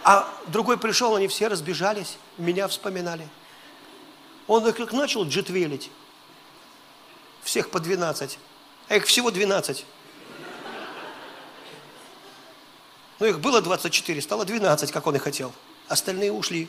А 0.03 0.29
другой 0.47 0.77
пришел, 0.77 1.15
они 1.15 1.27
все 1.27 1.47
разбежались, 1.47 2.17
меня 2.37 2.67
вспоминали. 2.67 3.27
Он 4.47 4.65
их 4.67 4.75
как 4.75 4.93
начал 4.93 5.25
джетвелить. 5.25 5.89
Всех 7.45 7.69
по 7.69 7.80
12. 7.80 8.39
А 8.89 8.95
их 8.95 9.05
всего 9.05 9.30
12. 9.30 9.85
Ну, 13.19 13.26
их 13.27 13.39
было 13.39 13.61
24, 13.61 14.19
стало 14.22 14.45
12, 14.45 14.91
как 14.91 15.05
он 15.05 15.15
и 15.15 15.19
хотел. 15.19 15.53
Остальные 15.88 16.31
ушли. 16.31 16.67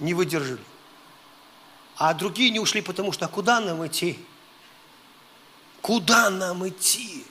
Не 0.00 0.12
выдержали. 0.12 0.60
А 1.96 2.12
другие 2.14 2.50
не 2.50 2.58
ушли, 2.58 2.82
потому 2.82 3.12
что 3.12 3.26
а 3.26 3.28
куда 3.28 3.60
нам 3.60 3.86
идти? 3.86 4.18
Куда 5.80 6.28
нам 6.28 6.68
идти? 6.68 7.24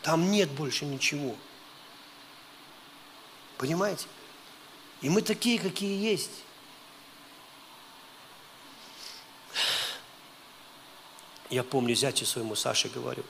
Там 0.00 0.30
нет 0.30 0.48
больше 0.52 0.84
ничего. 0.84 1.34
Понимаете? 3.58 4.06
И 5.00 5.10
мы 5.10 5.22
такие, 5.22 5.58
какие 5.58 6.02
есть. 6.02 6.43
Я 11.50 11.62
помню, 11.62 11.94
зятю 11.94 12.26
своему 12.26 12.54
Саше 12.54 12.88
говорю, 12.88 13.22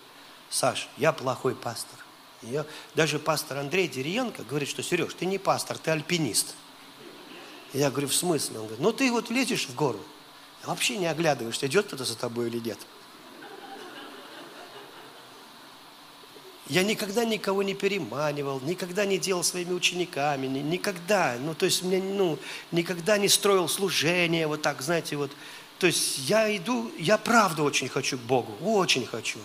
Саш, 0.50 0.88
я 0.96 1.12
плохой 1.12 1.54
пастор. 1.54 1.98
Я, 2.42 2.66
даже 2.94 3.18
пастор 3.18 3.58
Андрей 3.58 3.88
Дериенко 3.88 4.44
говорит, 4.44 4.68
что 4.68 4.82
Сереж, 4.82 5.14
ты 5.14 5.26
не 5.26 5.38
пастор, 5.38 5.78
ты 5.78 5.90
альпинист. 5.90 6.54
Я 7.72 7.90
говорю, 7.90 8.08
в 8.08 8.14
смысле? 8.14 8.58
Он 8.58 8.66
говорит, 8.66 8.80
ну 8.80 8.92
ты 8.92 9.10
вот 9.10 9.30
лезешь 9.30 9.66
в 9.66 9.74
гору, 9.74 10.00
вообще 10.64 10.96
не 10.96 11.06
оглядываешься, 11.06 11.66
идет 11.66 11.86
кто-то 11.86 12.04
за 12.04 12.16
тобой 12.16 12.48
или 12.48 12.58
нет. 12.58 12.78
Я 16.66 16.82
никогда 16.82 17.26
никого 17.26 17.62
не 17.62 17.74
переманивал, 17.74 18.58
никогда 18.60 19.04
не 19.04 19.18
делал 19.18 19.44
своими 19.44 19.72
учениками, 19.72 20.46
никогда, 20.46 21.36
ну, 21.38 21.54
то 21.54 21.66
есть, 21.66 21.82
мне, 21.82 22.00
ну, 22.00 22.38
никогда 22.72 23.18
не 23.18 23.28
строил 23.28 23.68
служение, 23.68 24.46
вот 24.46 24.62
так, 24.62 24.80
знаете, 24.80 25.16
вот. 25.16 25.30
То 25.84 25.88
есть, 25.88 26.16
я 26.30 26.56
иду, 26.56 26.90
я 26.96 27.18
правда 27.18 27.62
очень 27.62 27.90
хочу 27.90 28.16
к 28.16 28.22
Богу, 28.22 28.56
очень 28.62 29.06
хочу. 29.06 29.38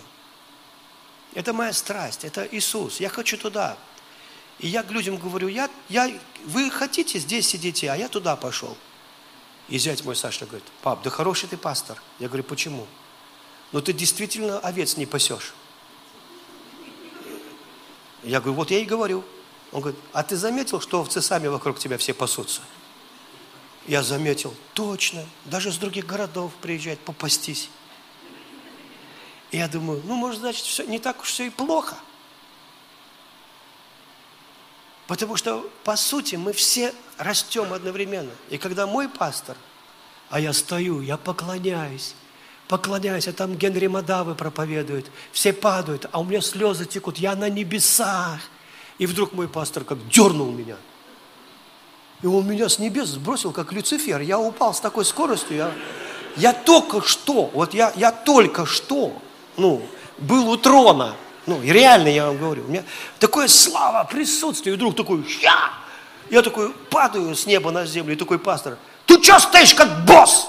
Это 1.34 1.52
моя 1.52 1.74
страсть, 1.74 2.24
это 2.24 2.48
Иисус. 2.50 2.98
Я 2.98 3.10
хочу 3.10 3.36
туда. 3.36 3.76
И 4.58 4.66
я 4.66 4.82
к 4.82 4.90
людям 4.90 5.18
говорю, 5.18 5.48
я, 5.48 5.68
я, 5.90 6.10
вы 6.46 6.70
хотите 6.70 7.18
здесь 7.18 7.46
сидите, 7.46 7.90
а 7.90 7.94
я 7.94 8.08
туда 8.08 8.36
пошел. 8.36 8.74
И 9.68 9.76
зять 9.76 10.02
мой 10.02 10.16
Саша 10.16 10.46
говорит, 10.46 10.64
пап, 10.80 11.02
да 11.02 11.10
хороший 11.10 11.46
ты 11.46 11.58
пастор. 11.58 12.02
Я 12.18 12.28
говорю, 12.28 12.44
почему? 12.44 12.86
Ну 13.72 13.82
ты 13.82 13.92
действительно 13.92 14.60
овец 14.60 14.96
не 14.96 15.04
пасешь. 15.04 15.52
Я 18.22 18.40
говорю, 18.40 18.54
вот 18.54 18.70
я 18.70 18.78
и 18.78 18.86
говорю. 18.86 19.24
Он 19.72 19.82
говорит, 19.82 20.00
а 20.14 20.22
ты 20.22 20.38
заметил, 20.38 20.80
что 20.80 21.02
овцы 21.02 21.20
сами 21.20 21.48
вокруг 21.48 21.78
тебя 21.78 21.98
все 21.98 22.14
пасутся? 22.14 22.62
Я 23.86 24.02
заметил, 24.02 24.54
точно, 24.74 25.24
даже 25.46 25.72
с 25.72 25.76
других 25.76 26.06
городов 26.06 26.52
приезжают 26.60 27.00
попастись. 27.00 27.70
И 29.50 29.56
я 29.56 29.68
думаю, 29.68 30.02
ну, 30.04 30.14
может, 30.14 30.40
значит, 30.40 30.64
все, 30.64 30.84
не 30.84 30.98
так 30.98 31.20
уж 31.20 31.28
все 31.28 31.46
и 31.46 31.50
плохо. 31.50 31.96
Потому 35.06 35.36
что, 35.36 35.68
по 35.82 35.96
сути, 35.96 36.36
мы 36.36 36.52
все 36.52 36.94
растем 37.18 37.72
одновременно. 37.72 38.30
И 38.48 38.58
когда 38.58 38.86
мой 38.86 39.08
пастор, 39.08 39.56
а 40.28 40.38
я 40.38 40.52
стою, 40.52 41.00
я 41.00 41.16
поклоняюсь, 41.16 42.14
поклоняюсь, 42.68 43.26
а 43.26 43.32
там 43.32 43.56
Генри 43.56 43.88
Мадавы 43.88 44.36
проповедует, 44.36 45.10
все 45.32 45.52
падают, 45.52 46.06
а 46.12 46.20
у 46.20 46.24
меня 46.24 46.40
слезы 46.40 46.86
текут, 46.86 47.18
я 47.18 47.34
на 47.34 47.50
небесах. 47.50 48.40
И 48.98 49.06
вдруг 49.06 49.32
мой 49.32 49.48
пастор 49.48 49.82
как 49.82 50.06
дернул 50.08 50.52
меня. 50.52 50.76
И 52.22 52.26
он 52.26 52.46
меня 52.46 52.68
с 52.68 52.78
небес 52.78 53.08
сбросил, 53.08 53.52
как 53.52 53.72
Люцифер. 53.72 54.20
Я 54.20 54.38
упал 54.38 54.74
с 54.74 54.80
такой 54.80 55.04
скоростью, 55.04 55.56
я, 55.56 55.72
я 56.36 56.52
только 56.52 57.00
что, 57.02 57.50
вот 57.54 57.72
я, 57.72 57.92
я 57.96 58.12
только 58.12 58.66
что 58.66 59.12
ну, 59.56 59.82
был 60.18 60.50
у 60.50 60.56
трона. 60.56 61.16
Ну, 61.46 61.62
и 61.62 61.70
реально 61.72 62.08
я 62.08 62.26
вам 62.26 62.38
говорю. 62.38 62.64
У 62.64 62.68
меня 62.68 62.84
такое 63.18 63.48
слава, 63.48 64.04
присутствие, 64.04 64.74
и 64.74 64.76
вдруг 64.76 64.94
такой, 64.96 65.24
я, 65.40 65.72
я 66.28 66.42
такой 66.42 66.70
падаю 66.90 67.34
с 67.34 67.46
неба 67.46 67.70
на 67.70 67.86
землю, 67.86 68.12
и 68.12 68.16
такой 68.16 68.38
пастор, 68.38 68.76
ты 69.06 69.20
что 69.22 69.38
стоишь 69.38 69.74
как 69.74 70.04
босс? 70.04 70.48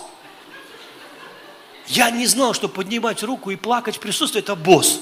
Я 1.88 2.12
не 2.12 2.28
знал, 2.28 2.54
что 2.54 2.68
поднимать 2.68 3.24
руку 3.24 3.50
и 3.52 3.56
плакать 3.56 3.98
в 3.98 4.00
присутствии– 4.00 4.40
это 4.42 4.56
босс. 4.56 5.00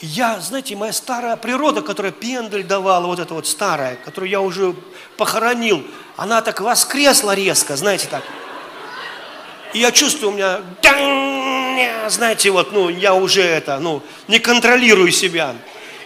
Я, 0.00 0.38
знаете, 0.40 0.76
моя 0.76 0.92
старая 0.92 1.36
природа, 1.36 1.82
которая 1.82 2.12
пендель 2.12 2.62
давала, 2.62 3.06
вот 3.06 3.18
эта 3.18 3.34
вот 3.34 3.48
старая, 3.48 3.96
которую 3.96 4.30
я 4.30 4.40
уже 4.40 4.74
похоронил, 5.16 5.84
она 6.16 6.40
так 6.40 6.60
воскресла 6.60 7.34
резко, 7.34 7.76
знаете, 7.76 8.06
так. 8.08 8.22
И 9.74 9.80
я 9.80 9.90
чувствую, 9.90 10.32
у 10.32 10.34
меня, 10.34 10.60
знаете, 12.08 12.50
вот, 12.50 12.72
ну, 12.72 12.88
я 12.88 13.14
уже 13.14 13.42
это, 13.42 13.80
ну, 13.80 14.02
не 14.28 14.38
контролирую 14.38 15.10
себя. 15.10 15.56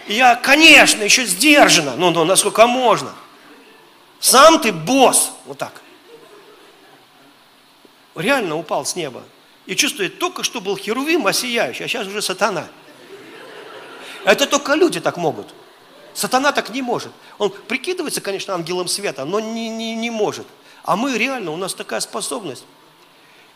И 0.07 0.15
я, 0.15 0.35
конечно, 0.35 1.03
еще 1.03 1.25
сдержанно, 1.25 1.95
ну, 1.95 2.09
ну, 2.09 2.25
насколько 2.25 2.65
можно. 2.65 3.13
Сам 4.19 4.59
ты 4.59 4.71
босс, 4.71 5.33
вот 5.45 5.59
так. 5.59 5.81
Реально 8.15 8.57
упал 8.57 8.85
с 8.85 8.95
неба. 8.95 9.23
И 9.65 9.75
чувствует, 9.75 10.19
только 10.19 10.43
что 10.43 10.61
был 10.61 10.77
херувим, 10.77 11.27
а 11.27 11.33
сияющий, 11.33 11.83
а 11.83 11.87
сейчас 11.87 12.07
уже 12.07 12.21
сатана. 12.21 12.67
Это 14.25 14.47
только 14.47 14.75
люди 14.75 14.99
так 14.99 15.17
могут. 15.17 15.53
Сатана 16.13 16.51
так 16.51 16.69
не 16.69 16.81
может. 16.81 17.11
Он 17.37 17.49
прикидывается, 17.49 18.21
конечно, 18.21 18.53
ангелом 18.53 18.87
света, 18.87 19.25
но 19.25 19.39
не, 19.39 19.69
не, 19.69 19.95
не 19.95 20.09
может. 20.09 20.45
А 20.83 20.95
мы 20.95 21.17
реально, 21.17 21.51
у 21.51 21.57
нас 21.57 21.73
такая 21.73 21.99
способность. 21.99 22.65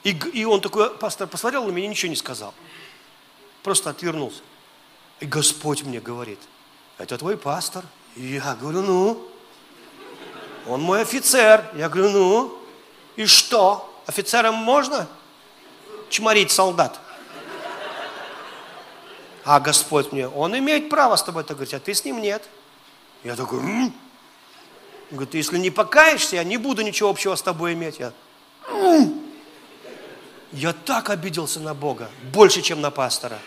И, 0.04 0.12
и 0.34 0.46
он 0.46 0.62
такой, 0.62 0.90
пастор 0.90 1.28
посмотрел 1.28 1.66
на 1.66 1.72
меня 1.72 1.88
ничего 1.88 2.10
не 2.10 2.16
сказал. 2.16 2.54
Просто 3.64 3.90
отвернулся. 3.90 4.42
И 5.20 5.26
Господь 5.26 5.84
мне 5.84 6.00
говорит, 6.00 6.40
это 6.98 7.18
твой 7.18 7.38
пастор. 7.38 7.84
И 8.16 8.26
я 8.26 8.56
говорю, 8.56 8.82
ну, 8.82 9.28
он 10.68 10.82
мой 10.82 11.02
офицер. 11.02 11.66
Я 11.76 11.90
говорю, 11.90 12.10
ну, 12.12 12.58
и 13.16 13.26
что? 13.26 13.94
Офицерам 14.06 14.56
можно 14.56 15.08
чморить 16.10 16.52
солдат? 16.52 17.00
А 19.48 19.62
Господь 19.62 20.12
мне, 20.12 20.28
Он 20.28 20.58
имеет 20.58 20.90
право 20.90 21.16
с 21.16 21.24
тобой 21.24 21.42
это 21.44 21.54
говорить, 21.54 21.74
а 21.74 21.80
ты 21.80 21.94
с 21.94 22.04
ним 22.04 22.22
нет. 22.22 22.44
Я 23.24 23.38
такой, 23.38 23.60
М? 23.60 23.94
говорит, 25.10 25.36
если 25.36 25.58
не 25.58 25.70
покаешься, 25.70 26.36
я 26.36 26.44
не 26.44 26.58
буду 26.58 26.82
ничего 26.82 27.10
общего 27.10 27.34
с 27.34 27.42
тобой 27.42 27.72
иметь. 27.72 27.98
Я, 27.98 28.12
М? 28.70 29.22
я 30.52 30.74
так 30.74 31.10
обиделся 31.10 31.62
на 31.62 31.74
Бога, 31.74 32.10
больше, 32.34 32.62
чем 32.62 32.82
на 32.82 32.92
пастора. 32.92 33.40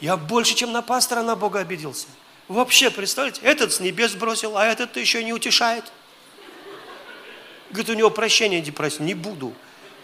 Я 0.00 0.16
больше, 0.16 0.54
чем 0.54 0.72
на 0.72 0.80
пастора 0.80 1.20
на 1.20 1.36
Бога 1.36 1.58
обиделся. 1.58 2.06
Вообще, 2.48 2.88
представляете, 2.88 3.42
этот 3.42 3.74
с 3.74 3.80
небес 3.80 4.14
бросил, 4.14 4.56
а 4.56 4.64
этот 4.64 4.96
еще 4.96 5.22
не 5.22 5.34
утешает. 5.34 5.84
Говорит, 7.68 7.90
у 7.90 7.94
него 7.98 8.08
прощения 8.08 8.62
не 8.62 8.70
просит, 8.70 9.00
не 9.00 9.12
буду. 9.12 9.52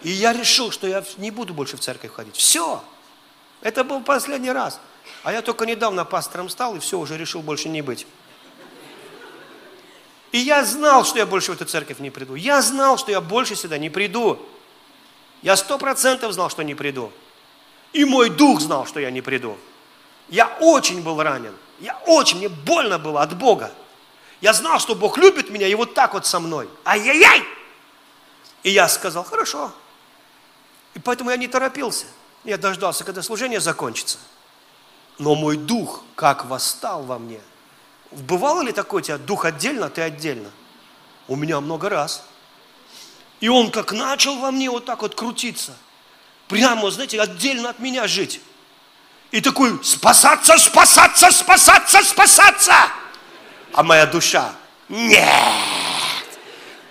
И 0.02 0.10
я 0.10 0.34
решил, 0.34 0.70
что 0.70 0.86
я 0.86 1.02
не 1.16 1.30
буду 1.30 1.54
больше 1.54 1.78
в 1.78 1.80
церковь 1.80 2.12
ходить. 2.12 2.36
Все. 2.36 2.84
Это 3.62 3.84
был 3.84 4.02
последний 4.02 4.50
раз. 4.50 4.80
А 5.22 5.32
я 5.32 5.42
только 5.42 5.66
недавно 5.66 6.04
пастором 6.04 6.48
стал 6.48 6.76
и 6.76 6.78
все, 6.78 6.98
уже 6.98 7.16
решил 7.16 7.42
больше 7.42 7.68
не 7.68 7.82
быть. 7.82 8.06
И 10.32 10.38
я 10.38 10.64
знал, 10.64 11.04
что 11.04 11.18
я 11.18 11.26
больше 11.26 11.52
в 11.52 11.54
эту 11.54 11.64
церковь 11.64 11.98
не 11.98 12.10
приду. 12.10 12.34
Я 12.34 12.60
знал, 12.60 12.98
что 12.98 13.10
я 13.10 13.20
больше 13.20 13.56
сюда 13.56 13.78
не 13.78 13.88
приду. 13.88 14.40
Я 15.42 15.56
сто 15.56 15.78
процентов 15.78 16.32
знал, 16.32 16.50
что 16.50 16.62
не 16.62 16.74
приду. 16.74 17.12
И 17.92 18.04
мой 18.04 18.30
дух 18.30 18.60
знал, 18.60 18.86
что 18.86 19.00
я 19.00 19.10
не 19.10 19.22
приду. 19.22 19.56
Я 20.28 20.48
очень 20.60 21.02
был 21.02 21.22
ранен. 21.22 21.54
Я 21.78 21.98
очень, 22.06 22.38
мне 22.38 22.48
больно 22.48 22.98
было 22.98 23.22
от 23.22 23.36
Бога. 23.36 23.72
Я 24.40 24.52
знал, 24.52 24.80
что 24.80 24.94
Бог 24.94 25.16
любит 25.18 25.50
меня 25.50 25.66
и 25.66 25.74
вот 25.74 25.94
так 25.94 26.14
вот 26.14 26.26
со 26.26 26.40
мной. 26.40 26.68
Ай-яй-яй! 26.84 27.42
И 28.62 28.70
я 28.70 28.88
сказал, 28.88 29.24
хорошо. 29.24 29.72
И 30.94 30.98
поэтому 30.98 31.30
я 31.30 31.36
не 31.36 31.48
торопился. 31.48 32.06
Я 32.46 32.56
дождался, 32.56 33.04
когда 33.04 33.22
служение 33.22 33.60
закончится. 33.60 34.18
Но 35.18 35.34
мой 35.34 35.56
дух 35.56 36.04
как 36.14 36.44
восстал 36.46 37.02
во 37.02 37.18
мне. 37.18 37.40
Бывало 38.12 38.62
ли 38.62 38.72
такое 38.72 39.02
у 39.02 39.04
тебя, 39.04 39.18
дух 39.18 39.44
отдельно, 39.44 39.90
ты 39.90 40.02
отдельно? 40.02 40.50
У 41.26 41.34
меня 41.34 41.60
много 41.60 41.88
раз. 41.88 42.22
И 43.40 43.48
он 43.48 43.70
как 43.72 43.92
начал 43.92 44.38
во 44.38 44.52
мне 44.52 44.70
вот 44.70 44.84
так 44.84 45.02
вот 45.02 45.16
крутиться. 45.16 45.76
Прямо, 46.46 46.88
знаете, 46.90 47.20
отдельно 47.20 47.70
от 47.70 47.80
меня 47.80 48.06
жить. 48.06 48.40
И 49.32 49.40
такой, 49.40 49.82
спасаться, 49.84 50.56
спасаться, 50.56 51.32
спасаться, 51.32 52.02
спасаться. 52.04 52.74
А 53.72 53.82
моя 53.82 54.06
душа, 54.06 54.52
нет, 54.88 55.20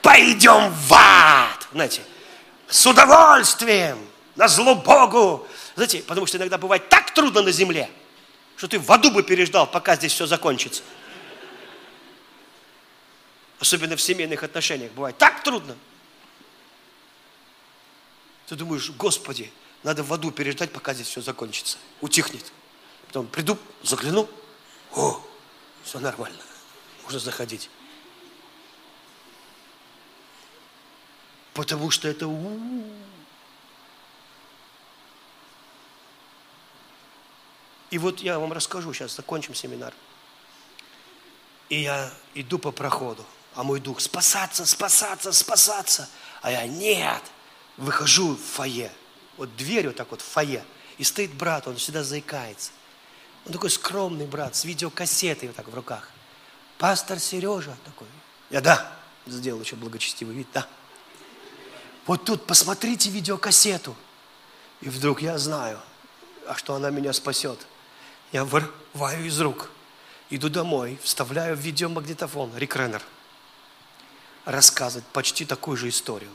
пойдем 0.01 0.69
в 0.69 0.93
ад. 0.93 1.67
Знаете, 1.71 2.01
с 2.67 2.85
удовольствием 2.85 3.97
на 4.35 4.47
зло 4.47 4.75
Богу. 4.75 5.47
Знаете, 5.75 6.03
потому 6.03 6.25
что 6.25 6.37
иногда 6.37 6.57
бывает 6.57 6.89
так 6.89 7.13
трудно 7.13 7.41
на 7.41 7.51
земле, 7.51 7.89
что 8.57 8.67
ты 8.67 8.79
в 8.79 8.91
аду 8.91 9.11
бы 9.11 9.23
переждал, 9.23 9.69
пока 9.69 9.95
здесь 9.95 10.13
все 10.13 10.25
закончится. 10.25 10.83
Особенно 13.59 13.95
в 13.95 14.01
семейных 14.01 14.43
отношениях 14.43 14.91
бывает 14.91 15.17
так 15.17 15.43
трудно. 15.43 15.75
Ты 18.47 18.55
думаешь, 18.55 18.91
Господи, 18.91 19.51
надо 19.83 20.03
в 20.03 20.13
аду 20.13 20.31
переждать, 20.31 20.71
пока 20.71 20.93
здесь 20.93 21.07
все 21.07 21.21
закончится. 21.21 21.77
Утихнет. 22.01 22.51
Потом 23.07 23.27
приду, 23.27 23.57
загляну, 23.81 24.29
о, 24.93 25.21
все 25.83 25.99
нормально, 25.99 26.41
можно 27.03 27.19
заходить. 27.19 27.69
Потому 31.53 31.89
что 31.89 32.07
это 32.07 32.27
у 32.27 32.35
-у 32.35 32.59
-у. 32.59 33.04
И 37.95 37.97
вот 37.97 38.19
я 38.19 38.39
вам 38.39 38.51
расскажу, 38.51 38.91
сейчас 38.91 39.15
закончим 39.15 39.55
семинар. 39.55 39.93
И 41.69 41.83
я 41.83 42.11
иду 42.33 42.59
по 42.59 42.73
проходу, 42.73 43.25
а 43.53 43.63
мой 43.63 43.79
дух 43.79 44.01
спасаться, 44.01 44.65
спасаться, 44.65 45.31
спасаться. 45.31 46.09
А 46.41 46.51
я 46.51 46.67
нет, 46.67 47.23
выхожу 47.77 48.35
в 48.35 48.41
фойе. 48.41 48.91
Вот 49.37 49.55
дверь 49.55 49.87
вот 49.87 49.95
так 49.95 50.11
вот 50.11 50.19
в 50.19 50.25
фойе. 50.25 50.65
И 50.97 51.05
стоит 51.05 51.33
брат, 51.35 51.69
он 51.69 51.77
всегда 51.77 52.03
заикается. 52.03 52.71
Он 53.45 53.53
такой 53.53 53.69
скромный 53.69 54.25
брат, 54.25 54.57
с 54.57 54.65
видеокассетой 54.65 55.47
вот 55.47 55.55
так 55.55 55.69
в 55.69 55.73
руках. 55.73 56.09
Пастор 56.77 57.17
Сережа 57.17 57.77
такой. 57.85 58.07
Я 58.49 58.59
да, 58.59 58.91
сделал 59.25 59.61
еще 59.61 59.77
благочестивый 59.77 60.35
вид, 60.35 60.47
да. 60.53 60.67
Вот 62.05 62.25
тут 62.25 62.45
посмотрите 62.45 63.09
видеокассету. 63.09 63.95
И 64.81 64.89
вдруг 64.89 65.21
я 65.21 65.37
знаю, 65.37 65.79
а 66.45 66.55
что 66.55 66.75
она 66.75 66.89
меня 66.89 67.13
спасет. 67.13 67.65
Я 68.35 68.43
вырываю 68.43 69.25
из 69.25 69.39
рук, 69.39 69.69
иду 70.29 70.49
домой, 70.49 70.99
вставляю 71.01 71.55
в 71.55 71.61
видеомагнитофон 71.61 72.51
Рик 72.57 72.75
Реннер. 72.75 73.01
Рассказывать 74.43 75.05
почти 75.05 75.45
такую 75.45 75.77
же 75.77 75.87
историю. 75.87 76.31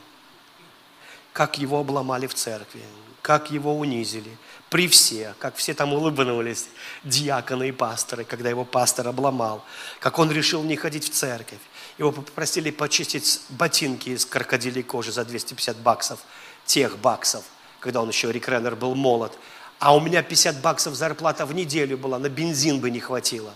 Как 1.31 1.59
его 1.59 1.79
обломали 1.79 2.25
в 2.25 2.33
церкви, 2.33 2.81
как 3.21 3.51
его 3.51 3.77
унизили, 3.77 4.35
при 4.71 4.87
все, 4.87 5.35
как 5.37 5.57
все 5.57 5.75
там 5.75 5.93
улыбнулись, 5.93 6.69
диаконы 7.03 7.69
и 7.69 7.71
пасторы, 7.71 8.23
когда 8.23 8.49
его 8.49 8.65
пастор 8.65 9.07
обломал, 9.07 9.63
как 9.99 10.17
он 10.17 10.31
решил 10.31 10.63
не 10.63 10.77
ходить 10.77 11.07
в 11.07 11.13
церковь. 11.13 11.61
Его 11.99 12.11
попросили 12.11 12.71
почистить 12.71 13.41
ботинки 13.49 14.09
из 14.09 14.25
крокодилей 14.25 14.81
кожи 14.81 15.11
за 15.11 15.23
250 15.23 15.77
баксов, 15.77 16.21
тех 16.65 16.97
баксов, 16.97 17.43
когда 17.79 18.01
он 18.01 18.09
еще, 18.09 18.31
Рик 18.31 18.47
Реннер, 18.47 18.75
был 18.75 18.95
молод 18.95 19.37
а 19.81 19.95
у 19.95 19.99
меня 19.99 20.21
50 20.21 20.61
баксов 20.61 20.93
зарплата 20.93 21.43
в 21.47 21.55
неделю 21.55 21.97
была, 21.97 22.19
на 22.19 22.29
бензин 22.29 22.79
бы 22.79 22.91
не 22.91 22.99
хватило. 22.99 23.55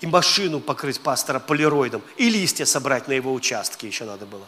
И 0.00 0.06
машину 0.06 0.60
покрыть 0.60 1.00
пастора 1.00 1.40
полироидом, 1.40 2.00
и 2.16 2.30
листья 2.30 2.64
собрать 2.64 3.08
на 3.08 3.12
его 3.12 3.32
участке 3.34 3.88
еще 3.88 4.04
надо 4.04 4.24
было. 4.24 4.46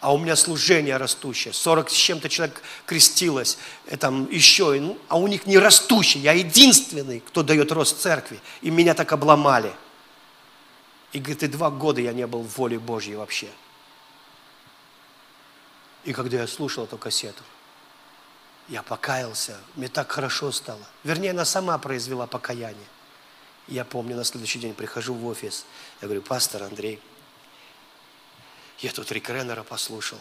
А 0.00 0.14
у 0.14 0.18
меня 0.18 0.34
служение 0.34 0.96
растущее, 0.96 1.52
40 1.52 1.90
с 1.90 1.92
чем-то 1.92 2.30
человек 2.30 2.62
крестилось, 2.86 3.58
и 3.90 3.96
там 3.96 4.30
еще, 4.30 4.80
ну, 4.80 4.96
а 5.08 5.18
у 5.18 5.26
них 5.26 5.44
не 5.44 5.58
растущее. 5.58 6.22
Я 6.22 6.32
единственный, 6.32 7.20
кто 7.20 7.42
дает 7.42 7.70
рост 7.70 8.00
церкви, 8.00 8.40
и 8.62 8.70
меня 8.70 8.94
так 8.94 9.12
обломали. 9.12 9.72
И 11.12 11.18
говорит, 11.18 11.42
и 11.42 11.48
два 11.48 11.70
года 11.70 12.00
я 12.00 12.14
не 12.14 12.26
был 12.26 12.42
в 12.42 12.56
воле 12.56 12.78
Божьей 12.78 13.16
вообще. 13.16 13.48
И 16.04 16.14
когда 16.14 16.38
я 16.38 16.46
слушал 16.46 16.84
эту 16.84 16.96
кассету, 16.96 17.42
я 18.68 18.82
покаялся, 18.82 19.58
мне 19.74 19.88
так 19.88 20.10
хорошо 20.10 20.50
стало. 20.52 20.84
Вернее, 21.04 21.30
она 21.30 21.44
сама 21.44 21.78
произвела 21.78 22.26
покаяние. 22.26 22.86
Я 23.68 23.84
помню, 23.84 24.16
на 24.16 24.24
следующий 24.24 24.58
день 24.58 24.74
прихожу 24.74 25.14
в 25.14 25.26
офис, 25.26 25.66
я 26.00 26.06
говорю, 26.06 26.22
пастор 26.22 26.62
Андрей, 26.62 27.00
я 28.78 28.92
тут 28.92 29.10
Рик 29.10 29.28
Реннера 29.30 29.62
послушал, 29.62 30.18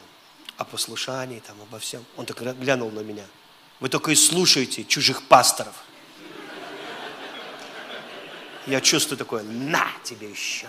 о 0.58 0.64
послушании, 0.64 1.40
там, 1.40 1.62
обо 1.62 1.80
всем. 1.80 2.06
Он 2.16 2.26
так 2.26 2.40
глянул 2.58 2.90
на 2.92 3.02
меня. 3.02 3.26
Вы 3.80 3.90
только 3.90 4.12
и 4.12 4.16
слушаете 4.16 4.86
чужих 4.86 5.28
пасторов. 5.28 5.76
Я 8.66 8.82
чувствую 8.82 9.18
такое, 9.18 9.44
на 9.44 9.88
тебе 10.04 10.30
еще. 10.30 10.68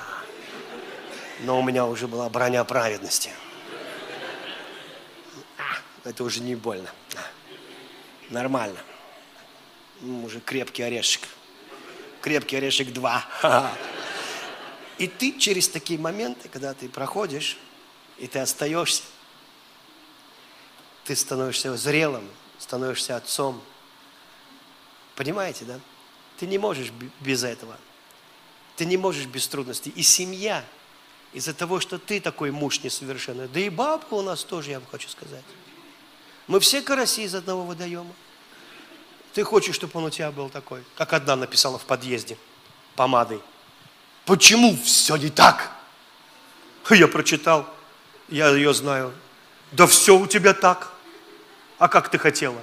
Но 1.41 1.61
у 1.61 1.63
меня 1.63 1.87
уже 1.87 2.09
была 2.09 2.29
броня 2.29 2.65
праведности. 2.65 3.31
А, 5.57 6.09
это 6.09 6.25
уже 6.25 6.41
не 6.41 6.57
больно. 6.57 6.91
Нормально. 8.31 8.79
Уже 10.03 10.41
крепкий 10.41 10.83
орешек. 10.83 11.29
Крепкий 12.21 12.57
орешек 12.57 12.93
2. 12.93 13.73
И 14.99 15.07
ты 15.07 15.39
через 15.39 15.69
такие 15.69 15.99
моменты, 15.99 16.49
когда 16.49 16.75
ты 16.75 16.89
проходишь, 16.89 17.59
и 18.19 18.27
ты 18.27 18.39
остаешься, 18.39 19.03
ты 21.05 21.15
становишься 21.15 21.77
зрелым, 21.77 22.29
становишься 22.59 23.17
отцом. 23.17 23.63
Понимаете, 25.15 25.65
да? 25.65 25.79
Ты 26.39 26.47
не 26.47 26.59
можешь 26.59 26.91
без 27.21 27.45
этого. 27.45 27.79
Ты 28.77 28.87
не 28.87 28.97
можешь 28.97 29.27
без 29.27 29.47
трудностей. 29.49 29.91
И 29.91 30.03
семья, 30.03 30.65
из-за 31.33 31.55
того, 31.55 31.81
что 31.81 31.99
ты 31.99 32.21
такой 32.21 32.51
муж 32.51 32.83
несовершенный, 32.83 33.49
да 33.49 33.61
и 33.61 33.69
бабка 33.69 34.15
у 34.15 34.23
нас 34.23 34.45
тоже, 34.45 34.71
я 34.71 34.81
вам 34.81 34.89
хочу 34.91 35.09
сказать. 35.09 35.45
Мы 36.47 36.61
все 36.61 36.81
караси 36.81 37.25
из 37.25 37.35
одного 37.35 37.65
водоема. 37.65 38.13
Ты 39.33 39.43
хочешь, 39.45 39.75
чтобы 39.75 39.99
он 39.99 40.05
у 40.05 40.11
тебя 40.11 40.31
был 40.31 40.49
такой, 40.49 40.83
как 40.97 41.13
одна 41.13 41.37
написала 41.37 41.79
в 41.79 41.85
подъезде 41.85 42.39
помадой. 42.95 43.41
Почему 44.25 44.77
все 44.83 45.17
не 45.17 45.29
так? 45.29 45.71
Я 46.91 47.09
прочитал, 47.09 47.67
я 48.29 48.49
ее 48.49 48.73
знаю. 48.75 49.13
Да 49.73 49.87
все 49.87 50.17
у 50.17 50.27
тебя 50.27 50.53
так. 50.53 50.91
А 51.79 51.89
как 51.89 52.09
ты 52.09 52.19
хотела? 52.19 52.61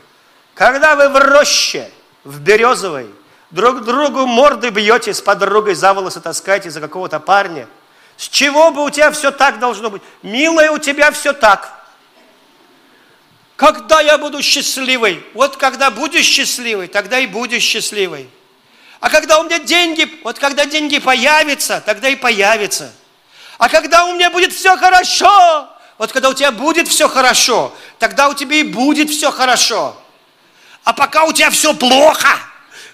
Когда 0.56 0.96
вы 0.96 1.10
в 1.10 1.18
роще, 1.18 1.92
в 2.24 2.40
березовой, 2.40 3.10
друг 3.52 3.84
другу 3.84 4.26
морды 4.26 4.70
бьете, 4.70 5.14
с 5.14 5.22
подругой 5.22 5.76
за 5.76 5.94
волосы 5.94 6.22
таскаете 6.22 6.70
за 6.70 6.80
какого-то 6.82 7.20
парня, 7.20 7.68
с 8.18 8.28
чего 8.28 8.72
бы 8.72 8.84
у 8.84 8.90
тебя 8.90 9.12
все 9.12 9.32
так 9.32 9.60
должно 9.60 9.90
быть? 9.90 10.02
Милая, 10.22 10.72
у 10.72 10.80
тебя 10.80 11.12
все 11.12 11.34
так. 11.34 11.83
Когда 13.56 14.02
я 14.02 14.18
буду 14.18 14.42
счастливой? 14.42 15.24
Вот 15.34 15.58
когда 15.58 15.92
будешь 15.92 16.26
счастливой, 16.26 16.88
тогда 16.88 17.20
и 17.20 17.28
будешь 17.28 17.64
счастливой. 17.64 18.30
А 19.00 19.10
когда 19.10 19.40
у 19.40 19.44
меня 19.44 19.60
деньги, 19.60 20.10
вот 20.24 20.40
когда 20.40 20.66
деньги 20.66 20.98
появятся, 20.98 21.82
тогда 21.86 22.10
и 22.10 22.16
появятся. 22.16 22.92
А 23.58 23.70
когда 23.70 24.06
у 24.06 24.16
меня 24.16 24.30
будет 24.30 24.54
все 24.54 24.76
хорошо, 24.78 25.70
вот 25.98 26.12
когда 26.12 26.30
у 26.30 26.34
тебя 26.34 26.52
будет 26.52 26.88
все 26.88 27.08
хорошо, 27.08 27.74
тогда 28.00 28.30
у 28.30 28.34
тебя 28.34 28.56
и 28.58 28.64
будет 28.64 29.10
все 29.10 29.32
хорошо. 29.32 29.96
А 30.84 30.94
пока 30.94 31.26
у 31.26 31.34
тебя 31.34 31.50
все 31.50 31.74
плохо, 31.74 32.30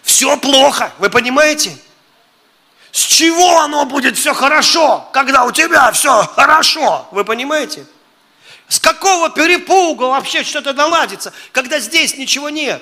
все 0.03 0.35
плохо, 0.37 0.91
вы 0.97 1.09
понимаете? 1.09 1.77
С 2.91 3.01
чего 3.01 3.59
оно 3.59 3.85
будет 3.85 4.17
все 4.17 4.33
хорошо, 4.33 5.07
когда 5.13 5.45
у 5.45 5.51
тебя 5.51 5.91
все 5.91 6.23
хорошо? 6.23 7.07
Вы 7.11 7.23
понимаете? 7.23 7.85
С 8.69 8.79
какого 8.79 9.31
перепуга 9.31 10.03
вообще 10.03 10.43
что-то 10.43 10.73
наладится, 10.73 11.33
когда 11.51 11.79
здесь 11.79 12.15
ничего 12.15 12.49
нет? 12.49 12.81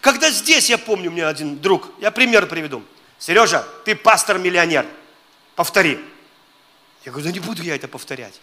Когда 0.00 0.30
здесь, 0.30 0.70
я 0.70 0.78
помню, 0.78 1.10
меня 1.10 1.28
один 1.28 1.58
друг, 1.58 1.90
я 2.00 2.10
пример 2.10 2.46
приведу. 2.46 2.82
Сережа, 3.18 3.66
ты 3.84 3.94
пастор-миллионер. 3.94 4.86
Повтори. 5.56 6.00
Я 7.04 7.12
говорю, 7.12 7.26
да 7.26 7.32
не 7.32 7.40
буду 7.40 7.62
я 7.62 7.76
это 7.76 7.86
повторять. 7.86 8.40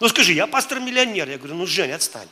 Ну 0.00 0.08
скажи, 0.08 0.32
я 0.32 0.46
пастор-миллионер. 0.46 1.28
Я 1.28 1.36
говорю, 1.36 1.54
ну 1.54 1.66
Жень, 1.66 1.92
отстань. 1.92 2.28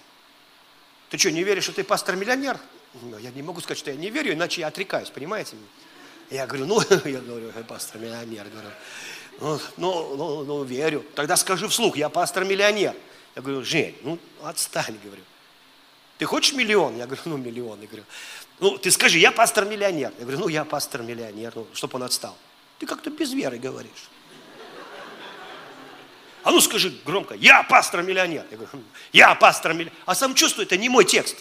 Ты 1.10 1.18
что, 1.18 1.30
не 1.30 1.44
веришь, 1.44 1.64
что 1.64 1.74
ты 1.74 1.84
пастор-миллионер? 1.84 2.58
Ну, 2.94 3.18
я 3.18 3.30
не 3.30 3.42
могу 3.42 3.60
сказать, 3.60 3.78
что 3.78 3.90
я 3.90 3.96
не 3.98 4.08
верю, 4.08 4.32
иначе 4.32 4.62
я 4.62 4.68
отрекаюсь, 4.68 5.10
понимаете? 5.10 5.56
Я 6.30 6.46
говорю, 6.46 6.66
ну, 6.66 6.80
я 7.04 7.20
говорю, 7.20 7.52
я 7.54 7.62
пастор-миллионер. 7.64 8.46
Говорю, 8.48 8.70
ну, 9.40 9.60
ну, 9.76 10.16
ну, 10.16 10.44
ну, 10.44 10.64
верю. 10.64 11.04
Тогда 11.14 11.36
скажи 11.36 11.68
вслух, 11.68 11.98
я 11.98 12.08
пастор-миллионер. 12.08 12.94
Я 13.38 13.42
говорю, 13.42 13.64
Жень, 13.64 13.94
ну, 14.02 14.18
отстань, 14.42 14.98
говорю. 15.00 15.22
Ты 16.18 16.24
хочешь 16.24 16.54
миллион? 16.54 16.96
Я 16.96 17.06
говорю, 17.06 17.22
ну, 17.26 17.36
миллион. 17.36 17.80
Я 17.80 17.86
говорю, 17.86 18.04
ну, 18.58 18.76
ты 18.78 18.90
скажи, 18.90 19.18
я 19.18 19.30
пастор-миллионер. 19.30 20.12
Я 20.18 20.24
говорю, 20.24 20.40
ну, 20.40 20.48
я 20.48 20.64
пастор-миллионер, 20.64 21.52
ну, 21.54 21.68
чтобы 21.72 21.98
он 21.98 22.02
отстал. 22.02 22.36
Ты 22.80 22.86
как-то 22.86 23.10
без 23.10 23.32
веры 23.32 23.58
говоришь. 23.58 24.08
А 26.42 26.50
ну 26.50 26.60
скажи 26.60 26.92
громко, 27.04 27.34
я 27.34 27.62
пастор-миллионер. 27.62 28.44
Я 28.50 28.56
говорю, 28.56 28.82
я 29.12 29.34
пастор-миллионер. 29.36 29.92
А 30.04 30.16
сам 30.16 30.34
чувствую, 30.34 30.66
это 30.66 30.76
не 30.76 30.88
мой 30.88 31.04
текст. 31.04 31.36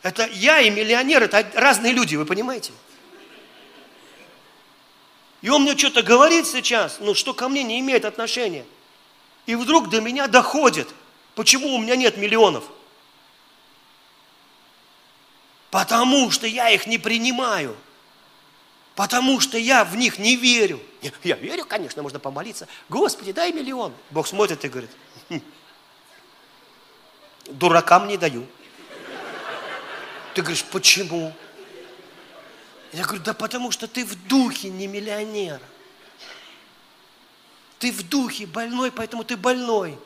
Это 0.00 0.26
я 0.32 0.62
и 0.62 0.70
миллионер, 0.70 1.22
это 1.22 1.46
разные 1.52 1.92
люди, 1.92 2.16
вы 2.16 2.24
понимаете? 2.24 2.72
И 5.42 5.50
он 5.50 5.64
мне 5.64 5.76
что-то 5.76 6.02
говорит 6.02 6.46
сейчас, 6.46 6.96
ну, 6.98 7.12
что 7.14 7.34
ко 7.34 7.50
мне 7.50 7.62
не 7.62 7.78
имеет 7.80 8.06
отношения. 8.06 8.64
И 9.46 9.54
вдруг 9.54 9.88
до 9.88 10.00
меня 10.00 10.26
доходит, 10.26 10.88
почему 11.34 11.74
у 11.74 11.80
меня 11.80 11.96
нет 11.96 12.16
миллионов. 12.16 12.64
Потому 15.70 16.30
что 16.30 16.46
я 16.46 16.70
их 16.70 16.86
не 16.86 16.98
принимаю. 16.98 17.76
Потому 18.96 19.40
что 19.40 19.58
я 19.58 19.84
в 19.84 19.94
них 19.96 20.18
не 20.18 20.36
верю. 20.36 20.80
Я 21.22 21.36
верю, 21.36 21.64
конечно, 21.64 22.02
можно 22.02 22.18
помолиться. 22.18 22.66
Господи, 22.88 23.32
дай 23.32 23.52
миллион. 23.52 23.92
Бог 24.10 24.26
смотрит 24.26 24.64
и 24.64 24.68
говорит, 24.68 24.90
хм, 25.28 25.40
дуракам 27.46 28.08
не 28.08 28.16
даю. 28.16 28.46
Ты 30.34 30.42
говоришь, 30.42 30.64
почему? 30.64 31.32
Я 32.92 33.04
говорю, 33.04 33.22
да 33.22 33.34
потому 33.34 33.70
что 33.70 33.86
ты 33.86 34.04
в 34.04 34.14
духе 34.26 34.70
не 34.70 34.86
миллионер. 34.86 35.60
Ты 37.86 37.92
в 37.92 38.02
духе 38.02 38.46
больной, 38.46 38.90
поэтому 38.90 39.22
ты 39.22 39.36
больной. 39.36 39.96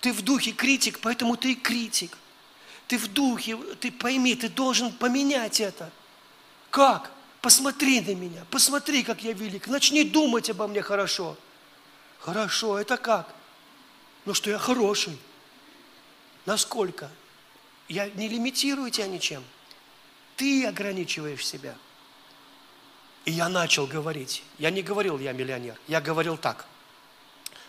Ты 0.00 0.14
в 0.14 0.22
духе 0.22 0.52
критик, 0.52 0.98
поэтому 0.98 1.36
ты 1.36 1.54
критик. 1.54 2.16
Ты 2.86 2.96
в 2.96 3.06
духе, 3.08 3.58
ты 3.78 3.92
пойми, 3.92 4.34
ты 4.34 4.48
должен 4.48 4.90
поменять 4.90 5.60
это. 5.60 5.92
Как? 6.70 7.12
Посмотри 7.42 8.00
на 8.00 8.14
меня, 8.14 8.46
посмотри, 8.50 9.02
как 9.02 9.22
я 9.22 9.34
велик. 9.34 9.68
Начни 9.68 10.04
думать 10.04 10.48
обо 10.48 10.66
мне 10.66 10.80
хорошо. 10.80 11.36
Хорошо, 12.18 12.78
это 12.78 12.96
как? 12.96 13.34
Ну, 14.24 14.32
что 14.32 14.48
я 14.48 14.56
хороший. 14.56 15.18
Насколько? 16.46 17.10
Я 17.88 18.08
не 18.08 18.26
лимитирую 18.26 18.90
тебя 18.90 19.06
ничем. 19.06 19.44
Ты 20.36 20.64
ограничиваешь 20.64 21.46
себя. 21.46 21.76
И 23.28 23.30
я 23.30 23.50
начал 23.50 23.86
говорить. 23.86 24.42
Я 24.58 24.70
не 24.70 24.80
говорил, 24.80 25.18
я 25.18 25.32
миллионер. 25.32 25.78
Я 25.86 26.00
говорил 26.00 26.38
так. 26.38 26.64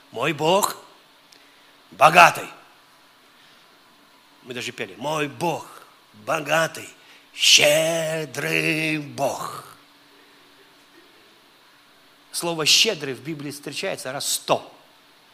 Мой 0.09 0.31
Бог 0.31 0.77
богатый. 1.91 2.47
Мы 4.43 4.53
даже 4.53 4.71
пели. 4.71 4.95
Мой 4.95 5.27
Бог 5.27 5.67
богатый 6.25 6.87
щедрый 7.33 8.99
Бог. 8.99 9.65
Слово 12.31 12.65
«щедрый» 12.65 13.13
в 13.13 13.19
Библии 13.19 13.51
встречается 13.51 14.13
раз 14.13 14.31
сто. 14.31 14.73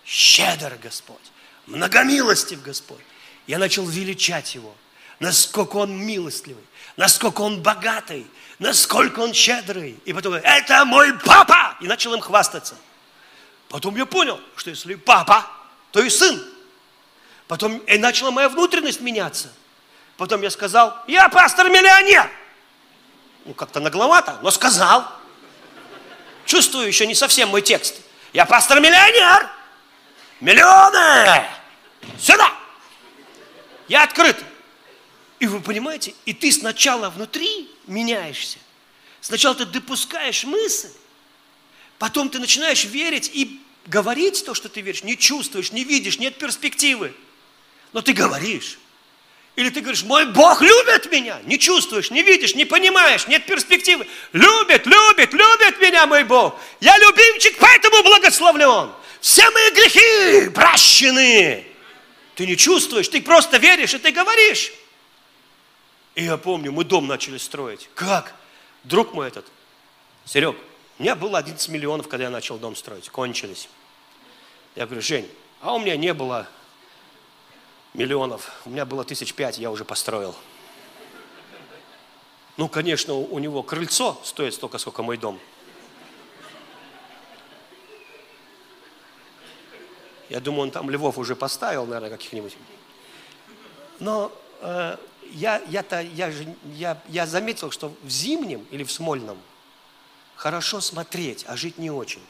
Щедр 0.04 0.76
Господь, 0.82 1.32
многомилостив 1.68 2.64
Господь. 2.64 3.04
Я 3.46 3.60
начал 3.60 3.86
величать 3.86 4.56
Его, 4.56 4.74
насколько 5.20 5.78
Он 5.78 5.98
милостливый, 5.98 6.64
насколько 6.98 7.42
Он 7.42 7.62
богатый, 7.62 8.28
насколько 8.60 9.20
Он 9.20 9.34
щедрый. 9.34 10.00
И 10.06 10.14
потом, 10.14 10.34
это 10.36 10.86
мой 10.86 11.14
папа! 11.20 11.78
И 11.82 11.88
начал 11.88 12.14
им 12.14 12.22
хвастаться. 12.22 12.76
Потом 13.70 13.96
я 13.96 14.06
понял, 14.06 14.40
что 14.56 14.70
если 14.70 14.96
папа, 14.96 15.46
то 15.92 16.02
и 16.02 16.10
сын. 16.10 16.44
Потом 17.48 17.78
и 17.80 17.98
начала 17.98 18.32
моя 18.32 18.50
внутренность 18.50 19.02
меняться– 19.02 19.52
Потом 20.18 20.42
я 20.42 20.50
сказал, 20.50 20.98
я 21.08 21.28
пастор-миллионер. 21.28 22.30
Ну, 23.44 23.54
как-то 23.54 23.80
нагловато, 23.80 24.40
но 24.42 24.50
сказал. 24.50 25.06
Чувствую, 26.46 26.88
еще 26.88 27.06
не 27.06 27.16
совсем 27.16 27.50
мой 27.50 27.62
текст. 27.62 27.96
Я 28.32 28.46
пастор-миллионер. 28.46 29.50
Миллионы! 30.40 31.46
Сюда! 32.18 32.52
Я 33.88 34.04
открыт. 34.04 34.38
И 35.40 35.48
вы 35.48 35.60
понимаете, 35.60 36.14
и 36.26 36.34
ты 36.34 36.52
сначала 36.52 37.10
внутри 37.10 37.70
меняешься. 37.88 38.58
Сначала 39.22 39.56
ты 39.56 39.66
допускаешь 39.66 40.44
мысль, 40.44 40.90
потом 41.98 42.30
ты 42.30 42.40
начинаешь 42.40 42.86
верить 42.86 43.30
и 43.34 43.60
говорить 43.88 44.46
то, 44.46 44.54
что 44.54 44.70
ты 44.70 44.82
веришь. 44.82 45.04
Не 45.04 45.18
чувствуешь, 45.18 45.72
не 45.72 45.84
видишь, 45.84 46.20
нет 46.20 46.38
перспективы. 46.38 47.14
Но 47.92 48.02
ты 48.02 48.14
говоришь. 48.14 48.78
Или 49.56 49.70
ты 49.70 49.80
говоришь, 49.80 50.04
мой 50.04 50.26
Бог 50.26 50.62
любит 50.62 51.10
меня. 51.12 51.40
Не 51.46 51.58
чувствуешь, 51.58 52.12
не 52.12 52.24
видишь, 52.24 52.56
не 52.56 52.66
понимаешь, 52.66 53.28
нет 53.28 53.46
перспективы. 53.46 54.06
Любит, 54.34 54.86
любит, 54.86 55.34
любит 55.34 55.80
меня 55.80 56.06
мой 56.06 56.24
Бог. 56.26 56.60
Я 56.82 56.98
любимчик, 56.98 57.58
поэтому 57.58 58.04
благословлен. 58.04 58.92
Все 59.22 59.50
мои 59.50 59.72
грехи 59.72 60.50
прощены. 60.50 61.66
Ты 62.36 62.46
не 62.46 62.58
чувствуешь, 62.58 63.08
ты 63.08 63.22
просто 63.22 63.58
веришь 63.58 63.94
и 63.94 63.98
ты 63.98 64.12
говоришь. 64.12 64.72
И 66.16 66.24
я 66.24 66.38
помню, 66.38 66.72
мы 66.72 66.84
дом 66.84 67.08
начали 67.08 67.38
строить. 67.38 67.90
Как? 67.94 68.34
друг 68.86 69.14
мой 69.14 69.28
этот, 69.28 69.46
Серег, 70.26 70.56
у 70.98 71.04
меня 71.04 71.16
было 71.16 71.40
11 71.40 71.68
миллионов, 71.70 72.08
когда 72.08 72.26
я 72.26 72.30
начал 72.30 72.58
дом 72.58 72.76
строить, 72.76 73.10
кончились. 73.10 73.68
Я 74.76 74.86
говорю, 74.86 75.02
Жень, 75.02 75.30
а 75.62 75.74
у 75.74 75.80
меня 75.80 75.98
не 75.98 76.14
было 76.14 76.48
миллионов, 77.94 78.52
у 78.66 78.70
меня 78.70 78.86
было 78.86 79.04
тысяч 79.04 79.34
пять, 79.34 79.58
я 79.58 79.72
уже 79.72 79.84
построил. 79.84 80.36
Ну, 82.58 82.70
конечно, 82.70 83.16
у 83.16 83.40
него 83.40 83.64
крыльцо 83.64 84.20
стоит 84.24 84.54
столько, 84.54 84.78
сколько 84.78 85.04
мой 85.04 85.18
дом. 85.18 85.40
Я 90.30 90.40
думаю, 90.40 90.64
он 90.64 90.72
там 90.72 90.90
львов 90.90 91.18
уже 91.18 91.36
поставил, 91.36 91.86
наверное, 91.86 92.10
каких-нибудь. 92.10 92.56
Но 94.00 94.32
э, 94.62 94.98
я, 95.32 95.62
я-то, 95.68 96.02
я, 96.02 96.32
я, 96.74 97.02
я 97.08 97.28
заметил, 97.28 97.72
что 97.72 97.94
в 98.04 98.10
Зимнем 98.10 98.66
или 98.72 98.84
в 98.84 98.92
Смольном 98.92 99.38
хорошо 100.36 100.82
смотреть, 100.82 101.46
а 101.48 101.56
жить 101.56 101.78
не 101.78 101.92
очень. 101.92 102.22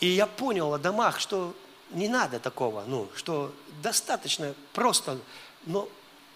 И 0.00 0.08
я 0.08 0.26
понял 0.26 0.72
о 0.74 0.78
домах, 0.78 1.20
что 1.20 1.54
не 1.90 2.08
надо 2.08 2.40
такого, 2.40 2.84
ну, 2.86 3.08
что 3.14 3.54
достаточно 3.82 4.54
просто, 4.72 5.18
но 5.66 5.88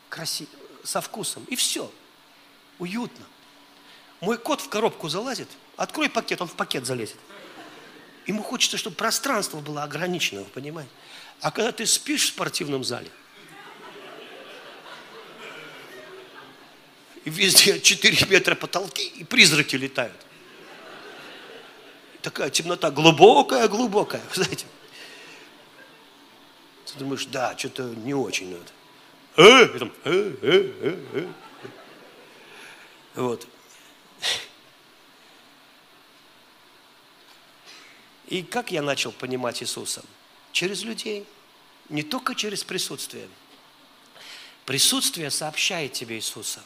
красиво, 0.08 0.50
со 0.84 1.00
вкусом. 1.00 1.44
И 1.44 1.56
все. 1.56 1.90
Уютно. 2.78 3.24
Мой 4.20 4.38
кот 4.38 4.60
в 4.60 4.68
коробку 4.68 5.08
залазит, 5.08 5.48
открой 5.76 6.08
пакет, 6.08 6.40
он 6.40 6.48
в 6.48 6.54
пакет 6.54 6.86
залезет. 6.86 7.18
Ему 8.26 8.42
хочется, 8.42 8.76
чтобы 8.76 8.96
пространство 8.96 9.58
было 9.60 9.82
ограничено, 9.82 10.40
вы 10.40 10.50
понимаете? 10.50 10.90
А 11.40 11.50
когда 11.50 11.72
ты 11.72 11.86
спишь 11.86 12.24
в 12.24 12.28
спортивном 12.28 12.84
зале, 12.84 13.10
и 17.24 17.30
везде 17.30 17.80
4 17.80 18.26
метра 18.28 18.54
потолки, 18.54 19.02
и 19.02 19.24
призраки 19.24 19.76
летают. 19.76 20.16
Такая 22.22 22.50
темнота 22.50 22.90
глубокая-глубокая, 22.90 24.22
знаете. 24.34 24.66
Ты 26.86 26.98
думаешь, 26.98 27.26
да, 27.26 27.56
что-то 27.56 27.82
не 27.82 28.14
очень 28.14 28.50
надо. 28.50 28.72
Э, 29.36 29.76
и 29.76 29.78
там, 29.78 29.92
э, 30.04 30.34
э, 30.42 30.72
э, 30.82 31.04
э. 31.14 31.26
Вот. 33.14 33.46
И 38.26 38.42
как 38.42 38.72
я 38.72 38.82
начал 38.82 39.12
понимать 39.12 39.62
Иисуса? 39.62 40.04
Через 40.52 40.82
людей, 40.82 41.26
не 41.88 42.02
только 42.02 42.34
через 42.34 42.64
присутствие. 42.64 43.28
Присутствие 44.66 45.30
сообщает 45.30 45.94
тебе 45.94 46.16
Иисуса, 46.16 46.62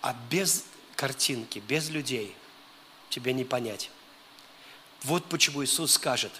а 0.00 0.16
без 0.30 0.64
картинки, 0.96 1.58
без 1.60 1.90
людей 1.90 2.34
тебе 3.10 3.32
не 3.32 3.44
понять. 3.44 3.90
Вот 5.02 5.24
почему 5.26 5.64
Иисус 5.64 5.92
скажет, 5.92 6.32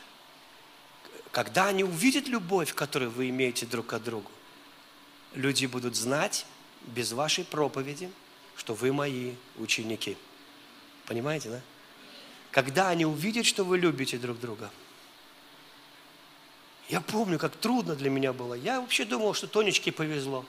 когда 1.30 1.66
они 1.66 1.84
увидят 1.84 2.26
любовь, 2.26 2.74
которую 2.74 3.10
вы 3.10 3.28
имеете 3.28 3.66
друг 3.66 3.86
к 3.86 3.98
другу, 3.98 4.30
люди 5.34 5.66
будут 5.66 5.94
знать 5.94 6.46
без 6.82 7.12
вашей 7.12 7.44
проповеди, 7.44 8.10
что 8.56 8.74
вы 8.74 8.92
мои 8.92 9.34
ученики. 9.56 10.16
Понимаете, 11.06 11.50
да? 11.50 11.60
Когда 12.50 12.88
они 12.88 13.04
увидят, 13.04 13.46
что 13.46 13.64
вы 13.64 13.78
любите 13.78 14.18
друг 14.18 14.40
друга. 14.40 14.70
Я 16.88 17.00
помню, 17.00 17.38
как 17.38 17.54
трудно 17.54 17.94
для 17.94 18.08
меня 18.08 18.32
было. 18.32 18.54
Я 18.54 18.80
вообще 18.80 19.04
думал, 19.04 19.34
что 19.34 19.46
Тонечке 19.46 19.92
повезло. 19.92 20.44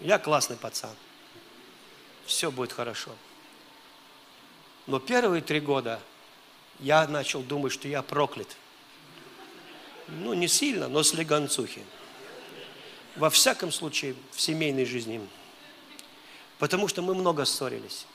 Я 0.00 0.18
классный 0.18 0.56
пацан. 0.56 0.94
Все 2.26 2.50
будет 2.50 2.72
хорошо. 2.72 3.10
Но 4.86 4.98
первые 4.98 5.42
три 5.42 5.60
года 5.60 6.00
я 6.78 7.06
начал 7.06 7.42
думать, 7.42 7.72
что 7.72 7.86
я 7.86 8.02
проклят. 8.02 8.56
Ну, 10.08 10.32
не 10.32 10.48
сильно, 10.48 10.88
но 10.88 11.02
с 11.02 11.12
легонцухи. 11.12 11.84
Во 13.16 13.28
всяком 13.30 13.70
случае, 13.70 14.14
в 14.32 14.40
семейной 14.40 14.86
жизни. 14.86 15.20
Потому 16.58 16.88
что 16.88 17.02
мы 17.02 17.14
много 17.14 17.44
ссорились. 17.44 18.06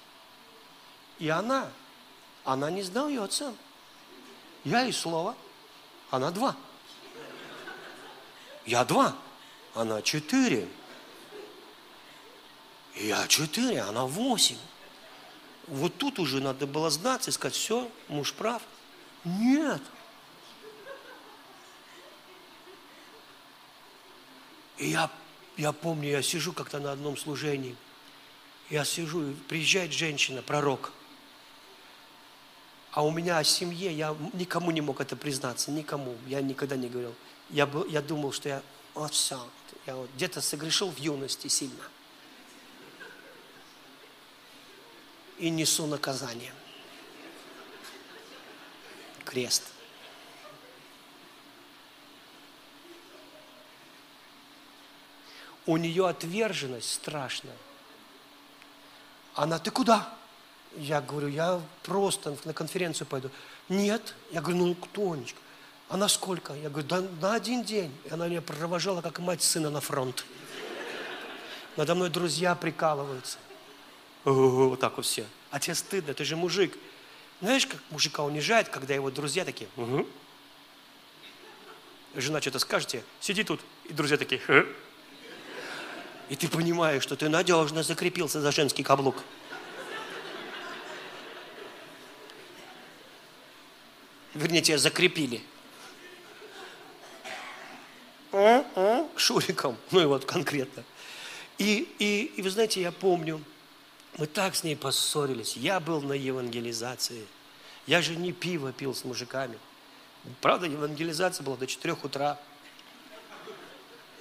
И 1.20 1.30
она, 1.30 1.70
она 2.44 2.72
не 2.72 2.82
знала 2.82 3.08
ее 3.08 3.24
отца. 3.24 3.54
Я 4.64 4.86
и 4.86 4.92
слово, 4.92 5.36
она 6.10 6.32
два. 6.32 6.56
Я 8.66 8.84
два, 8.84 9.16
она 9.76 10.02
четыре. 10.02 10.68
Я 12.96 13.28
четыре, 13.28 13.82
она 13.82 14.06
восемь. 14.06 14.58
Вот 15.68 15.98
тут 15.98 16.20
уже 16.20 16.42
надо 16.42 16.66
было 16.68 16.90
знаться 16.90 17.30
и 17.30 17.34
сказать, 17.34 17.56
все, 17.56 17.90
муж 18.08 18.34
прав. 18.34 18.62
Нет. 19.24 19.82
И 24.78 24.90
я, 24.90 25.10
я 25.58 25.72
помню, 25.72 26.10
я 26.10 26.22
сижу 26.22 26.54
как-то 26.54 26.80
на 26.80 26.92
одном 26.92 27.18
служении. 27.18 27.76
Я 28.70 28.86
сижу, 28.86 29.32
и 29.32 29.34
приезжает 29.34 29.92
женщина, 29.92 30.42
пророк. 30.42 30.92
А 32.92 33.04
у 33.04 33.12
меня 33.12 33.38
о 33.40 33.44
семье, 33.44 33.92
я 33.92 34.16
никому 34.34 34.72
не 34.72 34.82
мог 34.82 35.02
это 35.02 35.16
признаться, 35.16 35.72
никому. 35.72 36.16
Я 36.28 36.42
никогда 36.42 36.78
не 36.78 36.88
говорил. 36.88 37.14
Я, 37.50 37.66
был, 37.66 37.86
я 37.88 38.02
думал, 38.02 38.32
что 38.32 38.50
я, 38.50 38.64
вот 38.94 39.14
все, 39.14 39.40
я 39.86 39.96
вот 39.96 40.10
где-то 40.16 40.42
согрешил 40.42 40.90
в 40.92 40.98
юности 40.98 41.48
сильно. 41.48 41.84
И 45.38 45.50
несу 45.50 45.88
наказание. 45.88 46.54
Крест. 49.24 49.64
У 55.66 55.78
нее 55.78 56.08
отверженность 56.08 56.94
страшная. 56.94 57.56
Она, 59.34 59.58
ты 59.58 59.72
куда? 59.72 60.14
Я 60.78 61.02
говорю, 61.02 61.28
я 61.28 61.62
просто 61.84 62.38
на 62.46 62.54
конференцию 62.54 63.08
пойду. 63.08 63.32
Нет. 63.68 64.14
Я 64.32 64.42
говорю, 64.42 64.58
ну, 64.58 64.76
Тонечка, 64.76 65.40
а 65.90 65.98
на 65.98 66.08
сколько? 66.08 66.54
Я 66.54 66.70
говорю, 66.70 66.88
да 66.88 67.02
на 67.20 67.34
один 67.34 67.64
день. 67.64 67.92
И 68.06 68.10
она 68.12 68.28
меня 68.28 68.42
провожала, 68.42 69.02
как 69.02 69.20
мать 69.20 69.42
сына 69.42 69.70
на 69.70 69.82
фронт. 69.82 70.24
Надо 71.78 71.96
мной 71.96 72.10
друзья 72.10 72.56
прикалываются 72.56 73.40
вот 74.34 74.80
так 74.80 74.98
вот 74.98 75.06
все. 75.06 75.26
А 75.52 75.60
тебе 75.60 75.76
стыдно, 75.76 76.14
ты 76.14 76.26
же 76.26 76.36
мужик. 76.36 76.78
Знаешь, 77.42 77.68
как 77.68 77.80
мужика 77.92 78.24
унижает, 78.24 78.70
когда 78.70 78.94
его 78.94 79.12
друзья 79.12 79.46
такие, 79.46 79.70
угу. 79.76 80.08
Жена 82.16 82.40
что-то 82.40 82.60
скажет 82.60 83.04
сиди 83.20 83.44
тут, 83.44 83.60
и 83.86 83.94
друзья 83.94 84.18
такие, 84.18 84.40
Ха? 84.40 84.66
И 86.30 86.36
ты 86.36 86.48
понимаешь, 86.48 87.04
что 87.04 87.16
ты 87.16 87.30
надежно 87.30 87.84
закрепился 87.84 88.42
за 88.42 88.52
женский 88.52 88.84
каблук. 88.84 89.18
Вернее, 94.34 94.62
тебя 94.62 94.78
закрепили. 94.78 95.42
Шуриком, 99.16 99.78
ну 99.92 100.02
и 100.02 100.06
вот 100.06 100.26
конкретно. 100.26 100.84
И, 101.58 101.88
и, 102.00 102.34
и 102.36 102.42
вы 102.42 102.50
знаете, 102.50 102.82
я 102.82 102.92
помню, 102.92 103.42
мы 104.18 104.28
так 104.28 104.56
с 104.56 104.64
ней 104.64 104.76
поссорились. 104.76 105.58
Я 105.58 105.80
был 105.80 106.02
на 106.02 106.14
евангелизации. 106.14 107.26
Я 107.86 108.02
же 108.02 108.16
не 108.16 108.32
пиво 108.32 108.72
пил 108.72 108.96
с 108.96 109.04
мужиками. 109.04 109.58
Правда, 110.42 110.66
евангелизация 110.66 111.44
была 111.44 111.58
до 111.58 111.68
4 111.68 111.96
утра. 112.02 112.40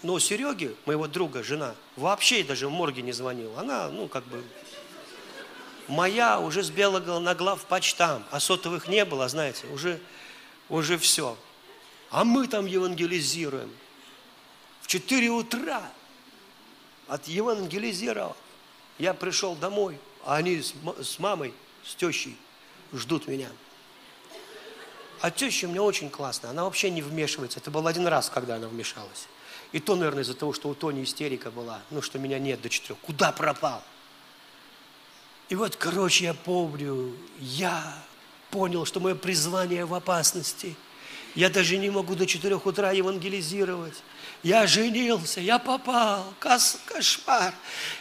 Но 0.03 0.15
у 0.15 0.19
Сереги, 0.19 0.77
моего 0.85 1.07
друга, 1.07 1.43
жена, 1.43 1.75
вообще 1.97 2.45
даже 2.45 2.69
в 2.69 2.71
морге 2.71 3.03
не 3.03 3.13
звонила. 3.13 3.59
Она, 3.61 3.89
ну, 3.89 4.07
как 4.07 4.25
бы, 4.25 4.45
моя 5.89 6.41
уже 6.41 6.63
с 6.63 6.71
белого 6.71 7.19
нагла 7.21 7.57
в 7.57 7.65
почтам, 7.65 8.23
а 8.31 8.39
сотовых 8.39 8.87
не 8.87 9.05
было, 9.07 9.29
знаете, 9.29 9.67
уже, 9.69 9.99
уже 10.69 10.99
все. 10.99 11.39
А 12.11 12.25
мы 12.25 12.49
там 12.49 12.67
евангелизируем. 12.67 13.71
В 14.83 14.89
4 14.89 15.31
утра 15.31 15.83
от 17.09 17.27
евангелизировал. 17.27 18.37
Я 18.99 19.15
пришел 19.15 19.55
домой, 19.57 19.99
а 20.25 20.37
они 20.37 20.63
с, 20.63 21.19
мамой, 21.19 21.53
с 21.85 21.95
тещей 21.95 22.37
ждут 22.93 23.27
меня. 23.27 23.51
А 25.21 25.31
теща 25.31 25.67
у 25.67 25.71
меня 25.71 25.83
очень 25.83 26.11
классная, 26.11 26.51
она 26.51 26.65
вообще 26.65 26.91
не 26.91 27.03
вмешивается. 27.03 27.59
Это 27.59 27.71
был 27.71 27.87
один 27.87 28.07
раз, 28.07 28.31
когда 28.31 28.57
она 28.57 28.69
вмешалась. 28.69 29.29
И 29.73 29.81
то, 29.81 29.97
наверное, 29.97 30.23
из-за 30.23 30.35
того, 30.35 30.53
что 30.53 30.69
у 30.69 30.75
Тони 30.75 31.03
истерика 31.03 31.51
была, 31.51 31.81
ну, 31.91 32.03
что 32.03 32.19
меня 32.19 32.39
нет 32.39 32.61
до 32.61 32.69
четырех. 32.69 32.99
Куда 33.01 33.33
пропал? 33.33 33.83
И 35.49 35.57
вот, 35.57 35.77
короче, 35.77 36.25
я 36.25 36.35
помню, 36.35 37.17
я 37.41 38.03
понял, 38.51 38.85
что 38.85 39.01
мое 39.01 39.15
призвание 39.15 39.85
в 39.85 39.95
опасности. 39.95 40.77
Я 41.35 41.51
даже 41.51 41.77
не 41.77 41.91
могу 41.91 42.15
до 42.15 42.27
четырех 42.27 42.67
утра 42.67 42.93
евангелизировать. 42.93 44.03
Я 44.45 44.67
женился, 44.67 45.41
я 45.41 45.59
попал, 45.59 46.35
Кос, 46.39 46.79
кошмар. 46.85 47.55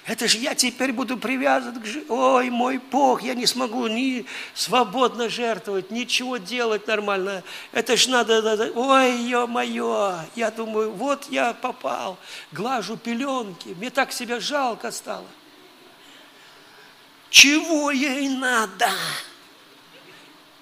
Это 0.05 0.27
же 0.27 0.39
я 0.39 0.53
теперь 0.53 0.91
буду 0.91 1.15
привязан 1.15 1.81
к 1.81 1.85
жизни. 1.85 2.03
Ой, 2.09 2.49
мой 2.49 2.79
Бог, 2.79 3.23
я 3.23 3.33
не 3.33 3.45
смогу 3.45 3.87
ни 3.87 4.25
свободно 4.53 5.29
жертвовать, 5.29 5.89
ничего 5.89 6.35
делать 6.35 6.85
нормально. 6.85 7.43
Это 7.71 7.95
ж 7.95 8.07
надо, 8.07 8.41
надо. 8.41 8.73
ой, 8.75 9.21
ё-моё. 9.21 10.19
Я 10.35 10.51
думаю, 10.51 10.91
вот 10.91 11.27
я 11.29 11.53
попал, 11.53 12.17
глажу 12.51 12.97
пеленки, 12.97 13.69
мне 13.69 13.89
так 13.89 14.11
себя 14.11 14.41
жалко 14.41 14.91
стало. 14.91 15.27
Чего 17.29 17.89
ей 17.89 18.27
надо? 18.27 18.91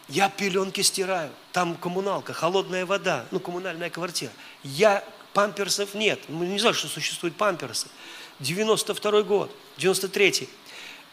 Я 0.07 0.29
пеленки 0.29 0.81
стираю. 0.81 1.31
Там 1.51 1.73
коммуналка, 1.73 2.33
холодная 2.33 2.85
вода, 2.85 3.25
ну, 3.31 3.39
коммунальная 3.39 3.89
квартира. 3.89 4.31
Я 4.61 5.03
Памперсов 5.33 5.93
нет. 5.93 6.19
Мы 6.27 6.47
не 6.47 6.59
знали, 6.59 6.75
что 6.75 6.87
существуют 6.87 7.35
памперсы. 7.35 7.87
92 8.39 9.21
год, 9.23 9.51
93 9.77 10.49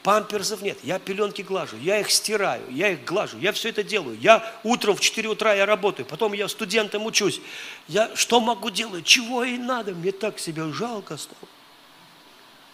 Памперсов 0.02 0.62
нет. 0.62 0.78
Я 0.84 0.98
пеленки 0.98 1.42
глажу, 1.42 1.76
я 1.76 2.00
их 2.00 2.10
стираю, 2.10 2.62
я 2.70 2.90
их 2.90 3.04
глажу, 3.04 3.36
я 3.38 3.52
все 3.52 3.70
это 3.70 3.82
делаю. 3.82 4.16
Я 4.18 4.54
утром 4.62 4.96
в 4.96 5.00
4 5.00 5.28
утра 5.28 5.54
я 5.54 5.66
работаю, 5.66 6.06
потом 6.06 6.32
я 6.32 6.48
студентом 6.48 7.04
учусь. 7.04 7.40
Я 7.88 8.14
что 8.14 8.40
могу 8.40 8.70
делать? 8.70 9.04
Чего 9.04 9.42
ей 9.42 9.58
надо? 9.58 9.92
Мне 9.92 10.12
так 10.12 10.38
себя 10.38 10.70
жалко 10.72 11.16
стало. 11.16 11.48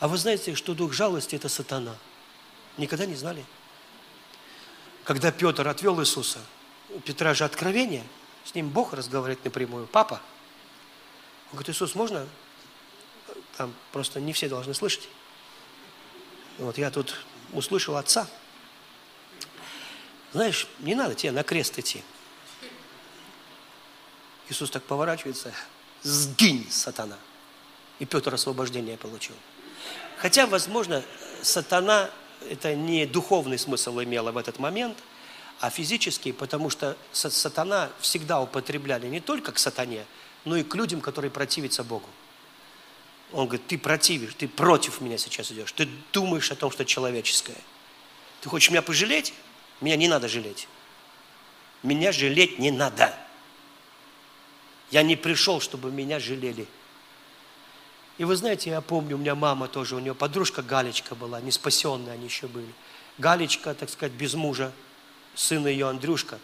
А 0.01 0.09
вы 0.09 0.19
знаете, 0.19 0.55
что 0.55 0.75
дух 0.75 0.93
жалости– 0.93 1.35
это 1.37 1.49
сатана? 1.49 1.97
Никогда 2.77 3.07
не 3.07 3.15
знали? 3.15 3.45
Когда 5.05 5.33
Петр 5.33 5.67
отвел 5.67 6.01
Иисуса, 6.01 6.41
у 6.91 7.01
Петра 7.01 7.33
же 7.33 7.45
откровение, 7.45 8.05
с 8.45 8.55
ним 8.55 8.69
Бог 8.69 8.93
разговаривает 8.93 9.45
напрямую. 9.45 9.87
Папа, 9.87 10.21
говорит, 11.55 11.75
Иисус, 11.75 11.95
можно? 11.95 12.27
Там 13.57 13.75
просто 13.93 14.21
не 14.21 14.33
все 14.33 14.49
должны 14.49 14.75
слышать. 14.75 15.09
Вот 16.59 16.79
я 16.79 16.91
тут 16.91 17.17
услышал 17.53 17.97
отца. 17.97 18.29
Знаешь, 20.33 20.67
не 20.81 20.95
надо 20.95 21.15
тебе 21.15 21.33
на 21.33 21.43
крест 21.43 21.79
идти. 21.79 22.03
Иисус 24.49 24.71
так 24.71 24.83
поворачивается, 24.83 25.55
сгинь, 26.03 26.71
сатана. 26.71 27.19
И 27.99 28.05
Петр 28.05 28.35
освобождение 28.35 28.97
получил. 28.97 29.37
Хотя, 30.19 30.47
возможно, 30.47 31.03
сатана, 31.43 32.11
это 32.49 32.75
не 32.75 33.07
духовный 33.07 33.59
смысл 33.59 34.01
имела 34.01 34.33
в 34.33 34.37
этот 34.37 34.59
момент, 34.59 34.99
а 35.61 35.71
физический, 35.71 36.33
потому 36.33 36.69
что 36.69 36.97
сатана 37.13 37.91
всегда 38.01 38.41
употребляли 38.41 39.07
не 39.07 39.21
только 39.21 39.53
к 39.53 39.59
сатане, 39.59 40.05
но 40.45 40.57
и 40.57 40.63
к 40.63 40.75
людям, 40.75 41.01
которые 41.01 41.31
противятся 41.31 41.85
Богу. 41.85 42.09
Он 43.33 43.47
говорит, 43.47 43.67
ты 43.67 43.79
противишь, 43.79 44.35
ты 44.35 44.47
против 44.47 45.01
меня 45.01 45.19
сейчас 45.19 45.51
идешь, 45.51 45.73
ты 45.73 45.89
думаешь 46.13 46.51
о 46.51 46.57
том, 46.57 46.71
что 46.71 46.85
человеческое. 46.85 47.57
Ты 48.41 48.49
хочешь 48.49 48.71
меня 48.71 48.83
пожалеть? 48.83 49.35
Меня 49.81 49.97
не 49.97 50.09
надо 50.09 50.29
жалеть. 50.29 50.69
Меня 51.83 52.13
жалеть 52.13 52.59
не 52.59 52.71
надо. 52.71 53.15
Я 54.91 55.03
не 55.03 55.17
пришел, 55.17 55.61
чтобы 55.61 55.91
меня 55.91 56.21
жалели. 56.21 56.67
И 58.17 58.25
вы 58.25 58.37
знаете, 58.37 58.71
я 58.71 58.81
помню, 58.81 59.17
у 59.17 59.19
меня 59.19 59.35
мама 59.35 59.67
тоже, 59.67 59.97
у 59.97 59.99
нее 59.99 60.15
подружка 60.15 60.63
Галечка 60.63 61.15
была, 61.15 61.41
не 61.41 61.51
спасенная 61.51 62.15
они 62.15 62.27
еще 62.27 62.47
были. 62.47 62.73
Галечка, 63.19 63.75
так 63.75 63.91
сказать, 63.91 64.13
без 64.13 64.35
мужа, 64.35 64.73
сын 65.35 65.67
ее 65.67 65.89
Андрюшка, 65.89 66.39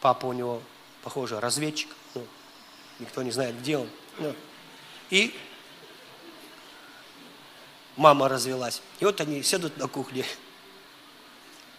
папа 0.00 0.26
у 0.26 0.32
него, 0.32 0.62
похоже, 1.02 1.38
разведчик, 1.38 1.88
ну, 2.14 2.26
Никто 3.00 3.22
не 3.22 3.30
знает, 3.30 3.58
где 3.58 3.78
он. 3.78 3.88
Ну. 4.18 4.34
И 5.10 5.34
мама 7.96 8.28
развелась. 8.28 8.82
И 9.00 9.04
вот 9.04 9.20
они 9.20 9.42
сидят 9.42 9.76
на 9.78 9.88
кухне, 9.88 10.24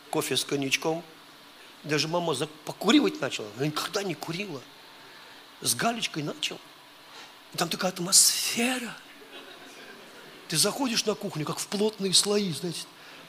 кофе 0.10 0.36
с 0.36 0.44
коньячком. 0.44 1.04
Даже 1.84 2.08
мама 2.08 2.36
покуривать 2.66 3.22
начала. 3.22 3.48
Она 3.58 3.68
никогда 3.68 4.04
не 4.04 4.16
курила. 4.16 4.62
С 5.62 5.76
галечкой 5.76 6.24
начал. 6.24 6.60
И 7.54 7.58
там 7.58 7.70
такая 7.70 7.92
атмосфера. 7.92 8.96
Ты 10.48 10.58
заходишь 10.58 11.06
на 11.06 11.16
кухню, 11.16 11.46
как 11.46 11.60
в 11.60 11.68
плотные 11.68 12.14
слои, 12.14 12.52
знаете, 12.52 12.82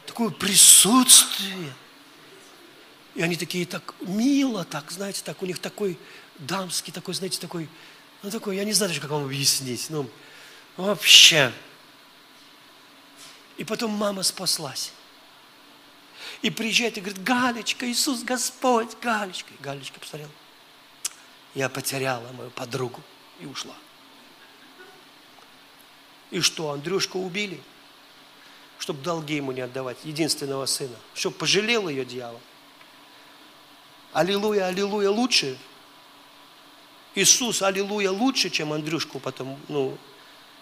такое 0.07 0.31
присутствие. 0.31 1.73
И 3.15 3.23
они 3.23 3.37
такие 3.37 3.67
так 3.67 3.95
мило, 4.01 4.65
так, 4.65 4.91
знаете, 4.91 5.23
так 5.25 5.43
у 5.43 5.47
них 5.47 5.59
такой 5.59 5.99
дамский 6.43 6.93
такой, 6.93 7.15
знаете, 7.15 7.41
такой, 7.41 7.69
ну 8.23 8.31
такой, 8.31 8.57
я 8.57 8.65
не 8.65 8.73
знаю 8.73 8.91
даже, 8.91 9.01
как 9.01 9.11
вам 9.11 9.25
объяснить, 9.25 9.87
ну, 9.91 10.09
вообще. 10.77 11.53
И 13.57 13.65
потом 13.65 13.91
мама 13.93 14.23
спаслась. 14.23 14.93
И 16.41 16.51
приезжает 16.51 16.99
и 16.99 17.01
говорит, 17.01 17.23
Галечка, 17.23 17.91
Иисус 17.91 18.23
Господь, 18.23 18.97
Галечка. 19.01 19.53
И 19.55 19.63
Галечка 19.63 20.01
посмотрела, 20.01 20.31
я 21.55 21.69
потеряла 21.69 22.31
мою 22.33 22.51
подругу 22.51 23.01
и 23.41 23.47
ушла. 23.47 23.75
И 26.31 26.41
что, 26.41 26.71
Андрюшку 26.71 27.21
убили? 27.21 27.61
Чтобы 28.79 29.03
долги 29.03 29.37
ему 29.37 29.53
не 29.53 29.61
отдавать, 29.61 29.99
единственного 30.03 30.67
сына. 30.67 30.97
Чтобы 31.15 31.37
пожалел 31.37 31.89
ее 31.89 32.05
дьявол. 32.05 32.41
Аллилуйя, 34.13 34.67
аллилуйя 34.67 35.11
лучше, 35.11 35.57
Иисус, 37.15 37.63
аллилуйя, 37.63 38.11
лучше, 38.11 38.49
чем 38.49 38.73
Андрюшку 38.73 39.21
потом, 39.21 39.59
ну, 39.69 39.99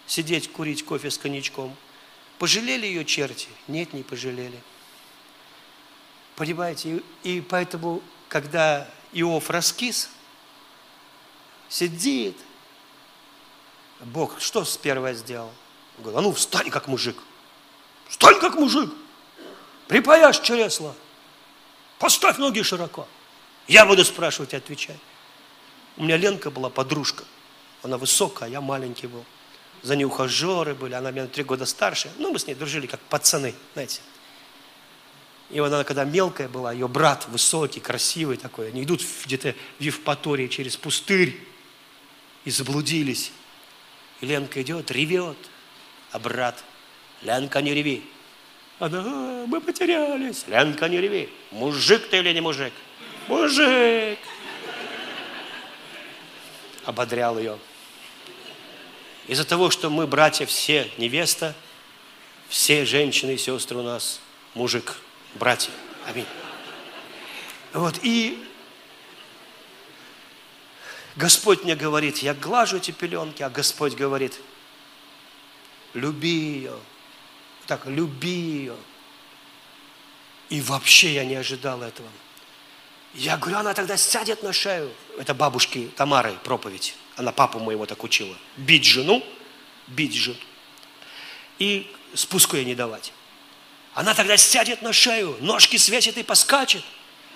сидеть, 0.05 0.51
курить 0.51 0.83
кофе 0.83 1.09
с 1.09 1.17
коньячком. 1.17 1.75
Пожалели 2.39 2.85
ее 2.85 3.05
черти? 3.05 3.47
Нет, 3.67 3.93
не 3.93 4.03
пожалели. 4.03 4.59
Понимаете? 6.35 7.01
И, 7.23 7.41
поэтому, 7.41 8.01
когда 8.27 8.89
Иов 9.13 9.49
раскис, 9.49 10.09
сидит, 11.69 12.35
Бог 14.01 14.41
что 14.41 14.65
с 14.65 14.77
первое 14.77 15.13
сделал? 15.13 15.51
Он 15.97 16.03
говорит, 16.03 16.19
а 16.19 16.21
ну 16.21 16.33
встань 16.33 16.69
как 16.69 16.87
мужик. 16.87 17.17
Встань 18.09 18.39
как 18.39 18.55
мужик. 18.55 18.91
Припаяшь 19.87 20.39
чресло. 20.41 20.95
Поставь 21.99 22.37
ноги 22.37 22.61
широко. 22.63 23.07
Я 23.67 23.85
буду 23.85 24.03
спрашивать 24.03 24.53
и 24.53 24.55
отвечать. 24.55 24.97
У 25.97 26.03
меня 26.03 26.17
Ленка 26.17 26.49
была 26.51 26.69
подружка. 26.69 27.23
Она 27.83 27.97
высокая, 27.97 28.47
а 28.47 28.51
я 28.51 28.61
маленький 28.61 29.07
был. 29.07 29.25
За 29.81 29.95
ней 29.95 30.05
ухажеры 30.05 30.75
были, 30.75 30.93
она 30.93 31.11
меня 31.11 31.23
на 31.23 31.27
три 31.27 31.43
года 31.43 31.65
старше. 31.65 32.11
Ну, 32.19 32.31
мы 32.31 32.39
с 32.39 32.45
ней 32.45 32.53
дружили, 32.53 32.85
как 32.85 32.99
пацаны, 33.01 33.55
знаете. 33.73 34.01
И 35.49 35.59
вот 35.59 35.67
она, 35.67 35.83
когда 35.83 36.05
мелкая 36.05 36.47
была, 36.47 36.71
ее 36.71 36.87
брат 36.87 37.27
высокий, 37.27 37.79
красивый 37.79 38.37
такой, 38.37 38.69
они 38.69 38.83
идут 38.83 39.01
где-то 39.25 39.55
в 39.79 39.83
Евпатории 39.83 40.47
через 40.47 40.77
пустырь 40.77 41.37
и 42.45 42.51
заблудились. 42.51 43.31
И 44.21 44.27
Ленка 44.27 44.61
идет, 44.61 44.91
ревет, 44.91 45.37
а 46.11 46.19
брат, 46.19 46.63
Ленка, 47.23 47.61
не 47.61 47.73
реви. 47.73 48.03
Она, 48.79 49.03
а, 49.03 49.45
мы 49.47 49.59
потерялись. 49.59 50.45
Ленка, 50.47 50.87
не 50.87 51.01
реви. 51.01 51.29
Мужик 51.51 52.07
ты 52.09 52.19
или 52.19 52.31
не 52.31 52.41
мужик? 52.41 52.73
Мужик 53.27 54.19
ободрял 56.85 57.37
ее. 57.37 57.57
Из-за 59.27 59.45
того, 59.45 59.69
что 59.69 59.89
мы, 59.89 60.07
братья, 60.07 60.45
все 60.45 60.91
невеста, 60.97 61.55
все 62.49 62.85
женщины 62.85 63.31
и 63.31 63.37
сестры 63.37 63.77
у 63.77 63.83
нас 63.83 64.19
мужик, 64.55 64.97
братья. 65.35 65.71
Аминь. 66.07 66.25
Вот, 67.73 67.99
и 68.03 68.43
Господь 71.15 71.63
мне 71.63 71.75
говорит, 71.75 72.19
я 72.19 72.33
глажу 72.33 72.77
эти 72.77 72.91
пеленки, 72.91 73.43
а 73.43 73.49
Господь 73.49 73.95
говорит, 73.95 74.39
люби 75.93 76.29
ее. 76.29 76.77
Так, 77.67 77.85
люби 77.85 78.29
ее. 78.29 78.75
И 80.49 80.61
вообще 80.61 81.13
я 81.13 81.23
не 81.23 81.35
ожидал 81.35 81.81
этого. 81.81 82.09
Я 83.13 83.37
говорю, 83.37 83.57
она 83.57 83.73
тогда 83.73 83.97
сядет 83.97 84.41
на 84.41 84.53
шею. 84.53 84.91
Это 85.17 85.33
бабушки 85.33 85.91
Тамары 85.95 86.33
проповедь. 86.43 86.95
Она 87.17 87.31
папу 87.31 87.59
моего 87.59 87.85
так 87.85 88.03
учила. 88.03 88.35
Бить 88.57 88.85
жену, 88.85 89.23
бить 89.87 90.15
жену. 90.15 90.37
И 91.59 91.93
спуску 92.13 92.55
ей 92.55 92.65
не 92.65 92.75
давать. 92.75 93.13
Она 93.93 94.13
тогда 94.13 94.37
сядет 94.37 94.81
на 94.81 94.93
шею, 94.93 95.35
ножки 95.41 95.77
свесит 95.77 96.17
и 96.17 96.23
поскачет. 96.23 96.83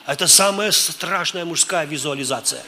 Это 0.06 0.28
самая 0.28 0.72
страшная 0.72 1.44
мужская 1.44 1.86
визуализация. 1.86 2.64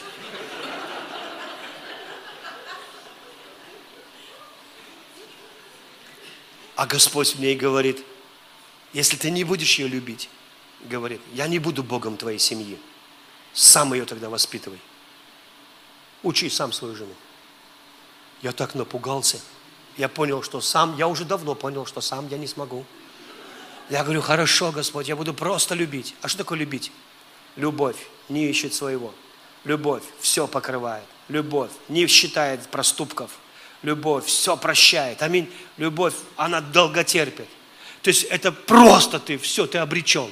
А 6.76 6.86
Господь 6.86 7.36
мне 7.36 7.54
и 7.54 7.56
говорит, 7.56 8.04
если 8.94 9.16
ты 9.18 9.32
не 9.32 9.44
будешь 9.44 9.80
ее 9.80 9.88
любить, 9.88 10.30
говорит, 10.84 11.22
я 11.34 11.48
не 11.48 11.58
буду 11.58 11.82
Богом 11.84 12.18
твоей 12.18 12.38
семьи. 12.38 12.78
Сам 13.58 13.92
ее 13.92 14.06
тогда 14.06 14.30
воспитывай. 14.30 14.80
Учи 16.22 16.48
сам 16.48 16.72
свою 16.72 16.96
жену. 16.96 17.16
Я 18.44 18.52
так 18.52 18.76
напугался. 18.76 19.40
Я 19.98 20.10
понял, 20.10 20.44
что 20.44 20.62
сам, 20.62 20.96
я 20.96 21.08
уже 21.08 21.26
давно 21.26 21.56
понял, 21.56 21.88
что 21.88 22.00
сам 22.00 22.28
я 22.28 22.38
не 22.38 22.46
смогу. 22.46 22.86
Я 23.90 24.04
говорю, 24.04 24.22
хорошо, 24.22 24.72
Господь, 24.72 25.08
я 25.08 25.16
буду 25.16 25.34
просто 25.34 25.74
любить. 25.74 26.14
А 26.22 26.28
что 26.28 26.38
такое 26.38 26.60
любить? 26.60 26.92
Любовь 27.56 27.96
не 28.30 28.46
ищет 28.46 28.76
своего. 28.76 29.12
Любовь 29.64 30.04
все 30.20 30.46
покрывает. 30.46 31.06
Любовь 31.28 31.72
не 31.90 32.06
считает 32.06 32.68
проступков. 32.68 33.32
Любовь 33.82 34.26
все 34.28 34.56
прощает. 34.56 35.24
Аминь. 35.24 35.52
Любовь, 35.78 36.14
она 36.36 36.62
долготерпит. 36.62 37.50
То 38.04 38.10
есть 38.10 38.26
это 38.26 38.52
просто 38.52 39.20
ты, 39.20 39.40
все, 39.40 39.66
ты 39.66 39.80
обречен. 39.80 40.30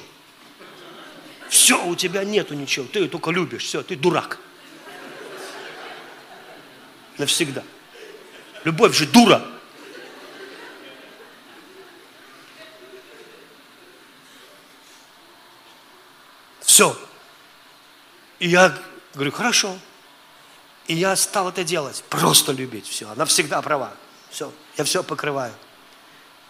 Все, 1.48 1.84
у 1.84 1.94
тебя 1.94 2.24
нету 2.24 2.54
ничего. 2.54 2.86
Ты 2.86 3.08
только 3.08 3.30
любишь. 3.30 3.64
Все, 3.64 3.82
ты 3.82 3.96
дурак. 3.96 4.38
Навсегда. 7.18 7.62
Любовь 8.64 8.96
же 8.96 9.06
дура. 9.06 9.42
Все. 16.60 16.98
И 18.38 18.48
я 18.48 18.76
говорю, 19.14 19.32
хорошо. 19.32 19.78
И 20.88 20.94
я 20.94 21.16
стал 21.16 21.48
это 21.48 21.64
делать. 21.64 22.04
Просто 22.10 22.52
любить. 22.52 22.86
Все. 22.86 23.08
Она 23.08 23.24
всегда 23.24 23.62
права. 23.62 23.94
Все. 24.30 24.52
Я 24.76 24.84
все 24.84 25.02
покрываю. 25.02 25.54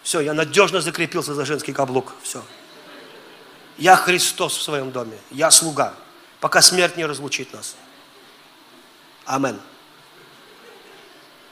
Все. 0.03 0.21
Я 0.21 0.35
надежно 0.35 0.81
закрепился 0.81 1.35
за 1.35 1.45
женский 1.45 1.73
каблук. 1.73 2.13
Все. 2.23 2.43
Я 3.79 3.97
Христос 3.97 4.57
в 4.57 4.63
своем 4.63 4.91
доме. 4.91 5.19
Я 5.31 5.51
слуга. 5.51 5.95
Пока 6.41 6.63
смерть 6.63 6.97
не 6.97 7.05
разлучит 7.05 7.53
нас. 7.53 7.77
Амен. 9.25 9.61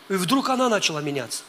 И 0.09 0.15
вдруг 0.15 0.49
она 0.49 0.69
начала 0.69 1.01
меняться. 1.01 1.43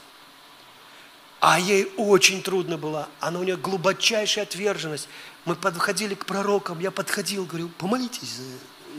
А 1.40 1.60
ей 1.60 1.92
очень 1.98 2.42
трудно 2.42 2.78
было. 2.78 3.08
Она 3.20 3.40
у 3.40 3.44
нее 3.44 3.58
глубочайшая 3.58 4.46
отверженность. 4.46 5.08
Мы 5.44 5.56
подходили 5.56 6.16
к 6.16 6.26
пророкам, 6.26 6.80
я 6.80 6.92
подходил, 6.92 7.46
говорю, 7.46 7.70
помолитесь 7.78 8.34
за 8.34 8.44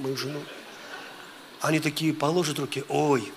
мою 0.00 0.16
жену. 0.16 0.40
Они 1.60 1.80
такие 1.80 2.12
положат 2.12 2.58
руки, 2.58 2.84
ой, 2.88 3.32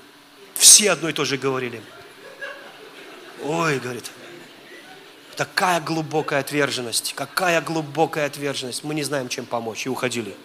все 0.53 0.91
одно 0.91 1.09
и 1.09 1.13
то 1.13 1.25
же 1.25 1.37
говорили. 1.37 1.81
Ой, 3.41 3.79
говорит, 3.79 4.11
такая 5.39 5.79
глубокая 5.79 6.41
отверженность, 6.41 7.13
какая 7.13 7.61
глубокая 7.61 8.25
отверженность. 8.25 8.83
Мы 8.83 8.93
не 8.93 9.03
знаем, 9.03 9.29
чем 9.29 9.45
помочь. 9.45 9.85
И 9.85 9.89
уходили. 9.89 10.35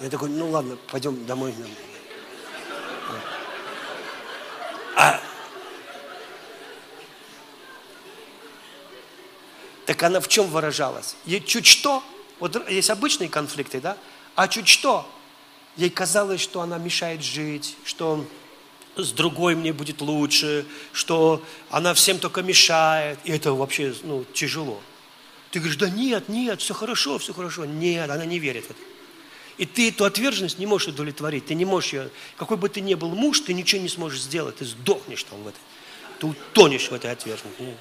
Я 0.00 0.10
такой, 0.10 0.30
ну 0.30 0.50
ладно, 0.50 0.76
пойдем 0.90 1.24
домой. 1.24 1.54
А 4.96 5.20
так 9.84 10.02
она 10.02 10.18
в 10.18 10.26
чем 10.26 10.48
выражалась? 10.48 11.14
Ей 11.26 11.40
чуть 11.40 11.66
что, 11.66 12.02
вот 12.40 12.68
есть 12.68 12.90
обычные 12.90 13.28
конфликты, 13.28 13.80
да? 13.80 13.96
А 14.34 14.48
чуть 14.48 14.66
что, 14.66 15.08
ей 15.76 15.90
казалось, 15.90 16.40
что 16.40 16.60
она 16.60 16.78
мешает 16.78 17.22
жить, 17.22 17.76
что 17.84 18.26
с 18.96 19.12
другой 19.12 19.54
мне 19.54 19.72
будет 19.72 20.00
лучше, 20.00 20.64
что 20.92 21.42
она 21.70 21.94
всем 21.94 22.18
только 22.18 22.42
мешает. 22.42 23.18
И 23.24 23.32
это 23.32 23.52
вообще 23.52 23.94
ну, 24.02 24.24
тяжело. 24.32 24.80
Ты 25.50 25.60
говоришь, 25.60 25.78
да 25.78 25.88
нет, 25.88 26.28
нет, 26.28 26.60
все 26.60 26.74
хорошо, 26.74 27.18
все 27.18 27.32
хорошо. 27.32 27.64
Нет, 27.64 28.10
она 28.10 28.24
не 28.24 28.38
верит 28.38 28.64
в 28.64 28.70
это. 28.70 28.80
И 29.58 29.64
ты 29.64 29.88
эту 29.88 30.04
отверженность 30.04 30.58
не 30.58 30.66
можешь 30.66 30.88
удовлетворить. 30.88 31.46
Ты 31.46 31.54
не 31.54 31.64
можешь 31.64 31.92
ее... 31.92 32.10
Какой 32.36 32.56
бы 32.56 32.68
ты 32.68 32.80
ни 32.80 32.94
был 32.94 33.14
муж, 33.14 33.40
ты 33.40 33.54
ничего 33.54 33.80
не 33.80 33.88
сможешь 33.88 34.20
сделать. 34.20 34.56
Ты 34.56 34.64
сдохнешь 34.64 35.24
там 35.24 35.42
в 35.42 35.48
этой. 35.48 35.60
Ты 36.18 36.26
утонешь 36.26 36.90
в 36.90 36.92
этой 36.92 37.10
отверженности. 37.10 37.76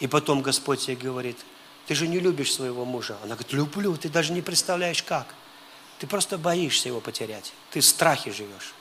И 0.00 0.06
потом 0.06 0.42
Господь 0.42 0.80
тебе 0.80 0.96
говорит, 0.96 1.38
ты 1.86 1.94
же 1.94 2.08
не 2.08 2.20
любишь 2.20 2.52
своего 2.52 2.84
мужа. 2.84 3.16
Она 3.22 3.34
говорит, 3.34 3.52
люблю, 3.52 3.96
ты 3.96 4.08
даже 4.08 4.32
не 4.32 4.42
представляешь 4.42 5.02
как. 5.02 5.34
Ты 6.04 6.10
просто 6.10 6.36
боишься 6.36 6.88
его 6.90 7.00
потерять. 7.00 7.54
Ты 7.70 7.80
в 7.80 7.84
страхе 7.86 8.30
живешь. 8.30 8.74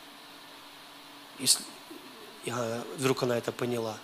И 1.39 2.51
вдруг 2.97 3.23
она 3.23 3.37
это 3.37 3.53
поняла. 3.53 3.97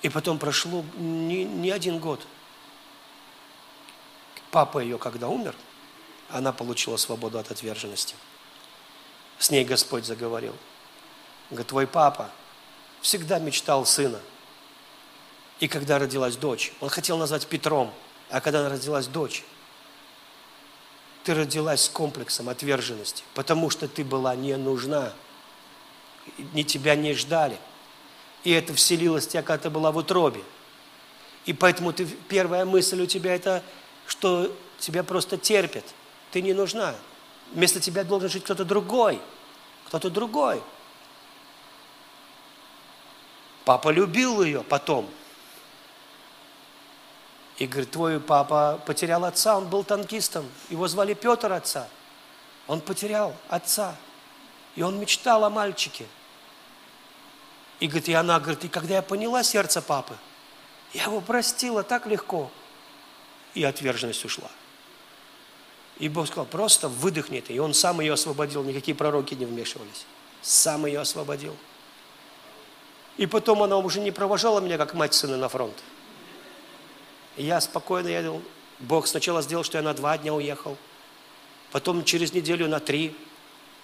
И 0.00 0.08
потом 0.08 0.38
прошло 0.38 0.82
не, 0.96 1.44
не 1.44 1.70
один 1.70 1.98
год. 1.98 2.26
Папа 4.50 4.78
ее, 4.78 4.96
когда 4.96 5.28
умер, 5.28 5.54
она 6.30 6.50
получила 6.54 6.96
свободу 6.96 7.38
от 7.38 7.50
отверженности. 7.50 8.14
С 9.38 9.50
ней 9.50 9.62
Господь 9.62 10.06
заговорил. 10.06 10.56
Говорит, 11.50 11.66
твой 11.66 11.86
папа 11.86 12.30
всегда 13.02 13.38
мечтал 13.38 13.84
сына. 13.84 14.20
И 15.58 15.68
когда 15.68 15.98
родилась 15.98 16.36
дочь, 16.36 16.72
он 16.80 16.88
хотел 16.88 17.18
назвать 17.18 17.46
Петром, 17.46 17.92
а 18.30 18.40
когда 18.40 18.66
родилась 18.70 19.08
дочь, 19.08 19.44
ты 21.30 21.34
родилась 21.34 21.84
с 21.84 21.88
комплексом 21.88 22.48
отверженности, 22.48 23.22
потому 23.34 23.70
что 23.70 23.86
ты 23.86 24.02
была 24.02 24.34
не 24.34 24.56
нужна, 24.56 25.12
ни 26.52 26.64
тебя 26.64 26.96
не 26.96 27.14
ждали. 27.14 27.56
И 28.42 28.50
это 28.50 28.74
вселилось 28.74 29.28
в 29.28 29.30
тебя, 29.30 29.42
когда 29.42 29.62
ты 29.62 29.70
была 29.70 29.92
в 29.92 29.96
утробе. 29.96 30.42
И 31.46 31.52
поэтому 31.52 31.92
ты, 31.92 32.04
первая 32.04 32.64
мысль 32.64 33.00
у 33.00 33.06
тебя 33.06 33.32
это, 33.32 33.62
что 34.08 34.52
тебя 34.80 35.04
просто 35.04 35.36
терпят. 35.36 35.84
Ты 36.32 36.42
не 36.42 36.52
нужна. 36.52 36.96
Вместо 37.52 37.78
тебя 37.78 38.02
должен 38.02 38.28
жить 38.28 38.42
кто-то 38.42 38.64
другой. 38.64 39.20
Кто-то 39.86 40.10
другой. 40.10 40.60
Папа 43.64 43.90
любил 43.90 44.42
ее 44.42 44.64
потом. 44.64 45.08
И 47.60 47.66
говорит, 47.66 47.90
твой 47.90 48.18
папа 48.20 48.80
потерял 48.86 49.22
отца, 49.22 49.54
он 49.58 49.68
был 49.68 49.84
танкистом. 49.84 50.48
Его 50.70 50.88
звали 50.88 51.12
Петр 51.12 51.52
отца. 51.52 51.88
Он 52.66 52.80
потерял 52.80 53.36
отца. 53.50 53.94
И 54.76 54.82
он 54.82 54.98
мечтал 54.98 55.44
о 55.44 55.50
мальчике. 55.50 56.06
И 57.78 57.86
говорит, 57.86 58.08
и 58.08 58.14
она 58.14 58.40
говорит, 58.40 58.64
и 58.64 58.68
когда 58.68 58.94
я 58.94 59.02
поняла 59.02 59.42
сердце 59.42 59.82
папы, 59.82 60.16
я 60.94 61.04
его 61.04 61.20
простила 61.20 61.82
так 61.82 62.06
легко. 62.06 62.50
И 63.52 63.62
отверженность 63.62 64.24
ушла. 64.24 64.48
И 65.98 66.08
Бог 66.08 66.28
сказал, 66.28 66.46
просто 66.46 66.88
выдохни 66.88 67.40
ты. 67.40 67.52
И 67.52 67.58
он 67.58 67.74
сам 67.74 68.00
ее 68.00 68.14
освободил, 68.14 68.64
никакие 68.64 68.94
пророки 68.94 69.34
не 69.34 69.44
вмешивались. 69.44 70.06
Сам 70.40 70.86
ее 70.86 71.00
освободил. 71.00 71.54
И 73.18 73.26
потом 73.26 73.62
она 73.62 73.76
уже 73.76 74.00
не 74.00 74.12
провожала 74.12 74.60
меня, 74.60 74.78
как 74.78 74.94
мать 74.94 75.12
сына 75.12 75.36
на 75.36 75.50
фронт. 75.50 75.76
И 77.36 77.44
я 77.44 77.60
спокойно, 77.60 78.22
думал, 78.22 78.42
Бог 78.80 79.06
сначала 79.06 79.42
сделал, 79.42 79.64
что 79.64 79.78
я 79.78 79.82
на 79.82 79.94
два 79.94 80.16
дня 80.18 80.34
уехал, 80.34 80.76
потом 81.70 82.04
через 82.04 82.32
неделю 82.32 82.68
на 82.68 82.80
три, 82.80 83.16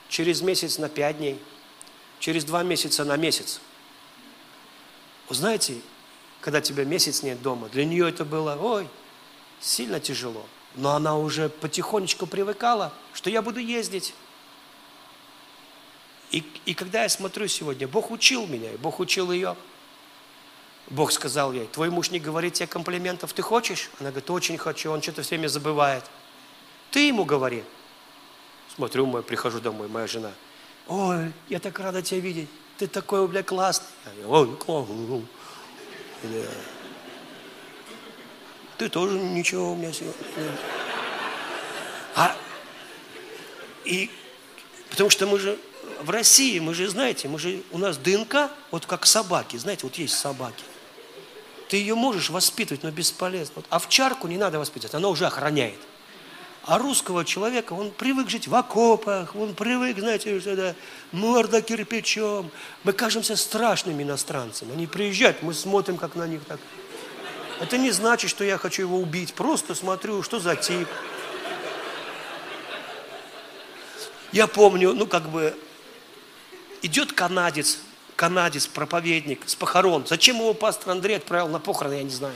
через 0.09 0.41
месяц 0.41 0.79
на 0.79 0.89
пять 0.89 1.19
дней, 1.19 1.39
через 2.19 2.45
два 2.45 2.63
месяца 2.63 3.05
на 3.05 3.17
месяц. 3.17 3.61
Вы 5.29 5.35
знаете, 5.35 5.77
когда 6.41 6.61
тебя 6.61 6.85
месяц 6.85 7.23
нет 7.23 7.43
дома, 7.43 7.69
для 7.69 7.85
нее 7.85 8.09
это 8.09 8.25
было, 8.25 8.57
ой, 8.61 8.89
сильно 9.61 10.01
тяжело. 10.01 10.47
Но 10.75 10.95
она 10.95 11.17
уже 11.17 11.49
потихонечку 11.49 12.27
привыкала, 12.27 12.93
что 13.13 13.31
я 13.31 13.43
буду 13.43 13.61
ездить. 13.61 14.15
И, 16.31 16.45
и 16.65 16.75
когда 16.75 17.03
я 17.03 17.09
смотрю 17.09 17.49
сегодня, 17.49 17.89
Бог 17.89 18.11
учил 18.11 18.47
меня, 18.47 18.73
и 18.73 18.77
Бог 18.77 18.99
учил 19.01 19.31
ее– 19.31 19.57
Бог 20.89 21.11
сказал 21.11 21.53
ей, 21.53 21.67
твой 21.67 21.91
муж 21.91 22.11
не 22.11 22.21
говорит 22.21 22.55
тебе 22.55 22.69
комплиментов, 22.69 23.33
ты 23.33 23.43
хочешь? 23.43 23.91
Она 23.99 24.11
говорит, 24.11 24.31
очень 24.31 24.57
хочу, 24.57 24.91
он 24.91 25.03
что-то 25.03 25.23
все 25.23 25.31
время 25.31 25.49
забывает. 25.49 26.05
Ты 26.93 27.09
ему 27.09 27.25
говори. 27.25 27.65
Смотрю, 28.75 29.07
мой, 29.07 29.23
прихожу 29.23 29.61
домой, 29.61 29.89
моя 29.89 30.07
жена. 30.07 30.33
Ой, 30.87 31.33
я 31.49 31.59
так 31.59 31.79
рада 31.81 32.03
тебя 32.03 32.21
видеть. 32.21 32.49
Ты 32.79 32.87
такой, 32.87 33.27
бля, 33.27 33.43
классный. 33.43 33.89
Ой, 34.27 34.55
классный. 34.57 35.27
Ты 38.79 38.89
тоже 38.89 39.19
ничего 39.19 39.73
у 39.73 39.77
меня 39.77 39.93
сегодня. 39.93 40.15
А, 42.15 42.37
и, 43.85 44.11
потому 44.91 45.11
что 45.11 45.27
мы 45.27 45.39
же 45.39 45.59
в 46.03 46.11
России, 46.11 46.59
мы 46.59 46.75
же, 46.75 46.89
знаете, 46.89 47.29
мы 47.29 47.39
же, 47.39 47.63
у 47.73 47.79
нас 47.79 47.97
ДНК, 47.97 48.51
вот 48.71 48.87
как 48.87 49.07
собаки, 49.07 49.57
знаете, 49.57 49.85
вот 49.85 49.97
есть 49.97 50.17
собаки. 50.17 50.63
Ты 51.69 51.79
ее 51.79 51.95
можешь 51.95 52.31
воспитывать, 52.31 52.83
но 52.83 52.91
бесполезно. 52.91 53.55
Вот 53.57 53.67
овчарку 53.71 54.29
не 54.29 54.39
надо 54.39 54.59
воспитывать, 54.59 54.95
она 54.95 55.09
уже 55.09 55.27
охраняет. 55.27 55.79
А 56.65 56.79
русского 56.79 57.25
человека, 57.25 57.75
он 57.75 57.93
привык 57.93 58.29
жить 58.29 58.49
в 58.49 58.55
окопах, 58.55 59.37
он 59.37 59.55
привык, 59.55 59.99
знаете, 59.99 60.37
это 60.37 60.75
морда 61.13 61.63
кирпичом. 61.63 62.51
Мы 62.83 62.93
кажемся 62.93 63.37
страшными 63.37 64.03
иностранцами. 64.03 64.73
Они 64.73 64.89
приезжают, 64.89 65.43
мы 65.43 65.55
смотрим, 65.55 65.97
как 65.97 66.17
на 66.17 66.27
них 66.27 66.45
так. 66.45 66.59
Это 67.61 67.79
не 67.79 67.93
значит, 67.93 68.31
что 68.31 68.43
я 68.43 68.59
хочу 68.59 68.83
его 68.83 68.99
убить. 68.99 69.33
Просто 69.35 69.77
смотрю, 69.77 70.25
что 70.25 70.41
за 70.41 70.57
тип. 70.57 70.89
Я 74.33 74.49
помню, 74.49 74.93
ну 74.93 75.07
как 75.07 75.29
бы, 75.31 75.57
идет 76.83 77.13
канадец, 77.13 77.79
канадец, 78.17 78.67
проповедник 78.67 79.43
с 79.47 79.55
похорон. 79.55 80.05
Зачем 80.07 80.37
его 80.37 80.55
пастор 80.55 80.91
Андрей 80.91 81.19
отправил 81.19 81.49
на 81.49 81.61
похороны, 81.61 81.95
я 81.95 82.03
не 82.03 82.11
знаю. 82.11 82.35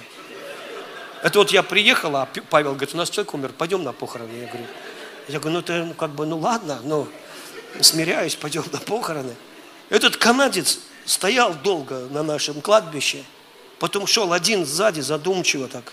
Это 1.22 1.38
вот 1.38 1.50
я 1.50 1.62
приехала, 1.62 2.22
а 2.22 2.40
Павел 2.48 2.72
говорит, 2.72 2.94
у 2.94 2.98
нас 2.98 3.10
человек 3.10 3.34
умер, 3.34 3.52
пойдем 3.56 3.82
на 3.82 3.92
похороны. 3.92 4.32
Я 4.32 4.46
говорю, 4.46 4.66
я 5.28 5.38
говорю, 5.38 5.56
ну 5.56 5.62
ты 5.62 5.84
ну, 5.84 5.94
как 5.94 6.10
бы, 6.10 6.26
ну 6.26 6.38
ладно, 6.38 6.80
ну 6.84 7.08
смиряюсь, 7.80 8.36
пойдем 8.36 8.64
на 8.72 8.78
похороны. 8.78 9.34
Этот 9.88 10.16
канадец 10.16 10.80
стоял 11.04 11.54
долго 11.54 12.06
на 12.10 12.22
нашем 12.22 12.60
кладбище, 12.60 13.24
потом 13.78 14.06
шел 14.06 14.32
один 14.32 14.64
сзади 14.64 15.00
задумчиво 15.00 15.66
так. 15.68 15.92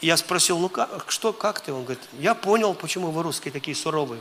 Я 0.00 0.16
спросил, 0.16 0.58
ну 0.58 0.68
как, 0.68 1.06
что, 1.08 1.32
как 1.32 1.60
ты? 1.60 1.72
Он 1.72 1.84
говорит, 1.84 2.02
я 2.18 2.34
понял, 2.34 2.74
почему 2.74 3.10
вы 3.10 3.22
русские 3.22 3.50
такие 3.50 3.74
суровые. 3.74 4.20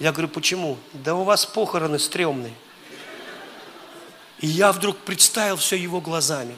Я 0.00 0.12
говорю, 0.12 0.28
почему? 0.28 0.78
Да 0.92 1.14
у 1.14 1.22
вас 1.22 1.46
похороны 1.46 1.98
стрёмные. 1.98 2.54
И 4.40 4.46
я 4.46 4.72
вдруг 4.72 4.96
представил 4.98 5.56
все 5.56 5.76
его 5.76 6.00
глазами. 6.00 6.56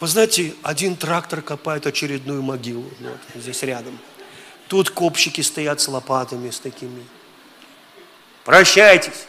Вы 0.00 0.06
знаете, 0.06 0.54
один 0.62 0.96
трактор 0.96 1.42
копает 1.42 1.86
очередную 1.86 2.42
могилу, 2.42 2.90
вот, 3.00 3.18
здесь 3.34 3.62
рядом. 3.62 3.98
Тут 4.68 4.90
копщики 4.90 5.40
стоят 5.40 5.80
с 5.80 5.88
лопатами, 5.88 6.50
с 6.50 6.60
такими. 6.60 7.04
Прощайтесь. 8.44 9.26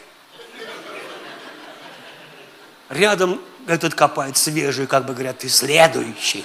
Рядом 2.88 3.40
этот 3.66 3.94
копает 3.94 4.36
свежий, 4.36 4.86
как 4.86 5.06
бы 5.06 5.12
говорят, 5.12 5.38
ты 5.38 5.48
следующий. 5.48 6.44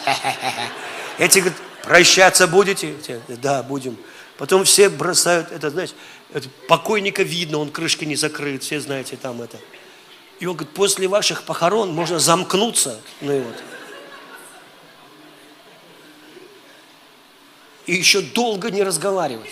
Эти 1.17 1.39
говорят, 1.39 1.57
прощаться 1.83 2.47
будете? 2.47 2.95
Да, 3.27 3.63
будем. 3.63 3.97
Потом 4.37 4.65
все 4.65 4.89
бросают, 4.89 5.51
это, 5.51 5.69
знаете, 5.69 5.93
это, 6.33 6.49
покойника 6.67 7.23
видно, 7.23 7.59
он 7.59 7.71
крышкой 7.71 8.07
не 8.07 8.15
закрыт, 8.15 8.63
все 8.63 8.81
знаете 8.81 9.15
там 9.15 9.41
это. 9.41 9.57
И 10.39 10.45
он 10.45 10.55
говорит, 10.55 10.73
после 10.73 11.07
ваших 11.07 11.43
похорон 11.43 11.93
можно 11.93 12.19
замкнуться. 12.19 12.99
Ну 13.21 13.31
и 13.31 13.41
вот. 13.41 13.55
И 17.85 17.93
еще 17.93 18.21
долго 18.21 18.71
не 18.71 18.83
разговаривать. 18.83 19.51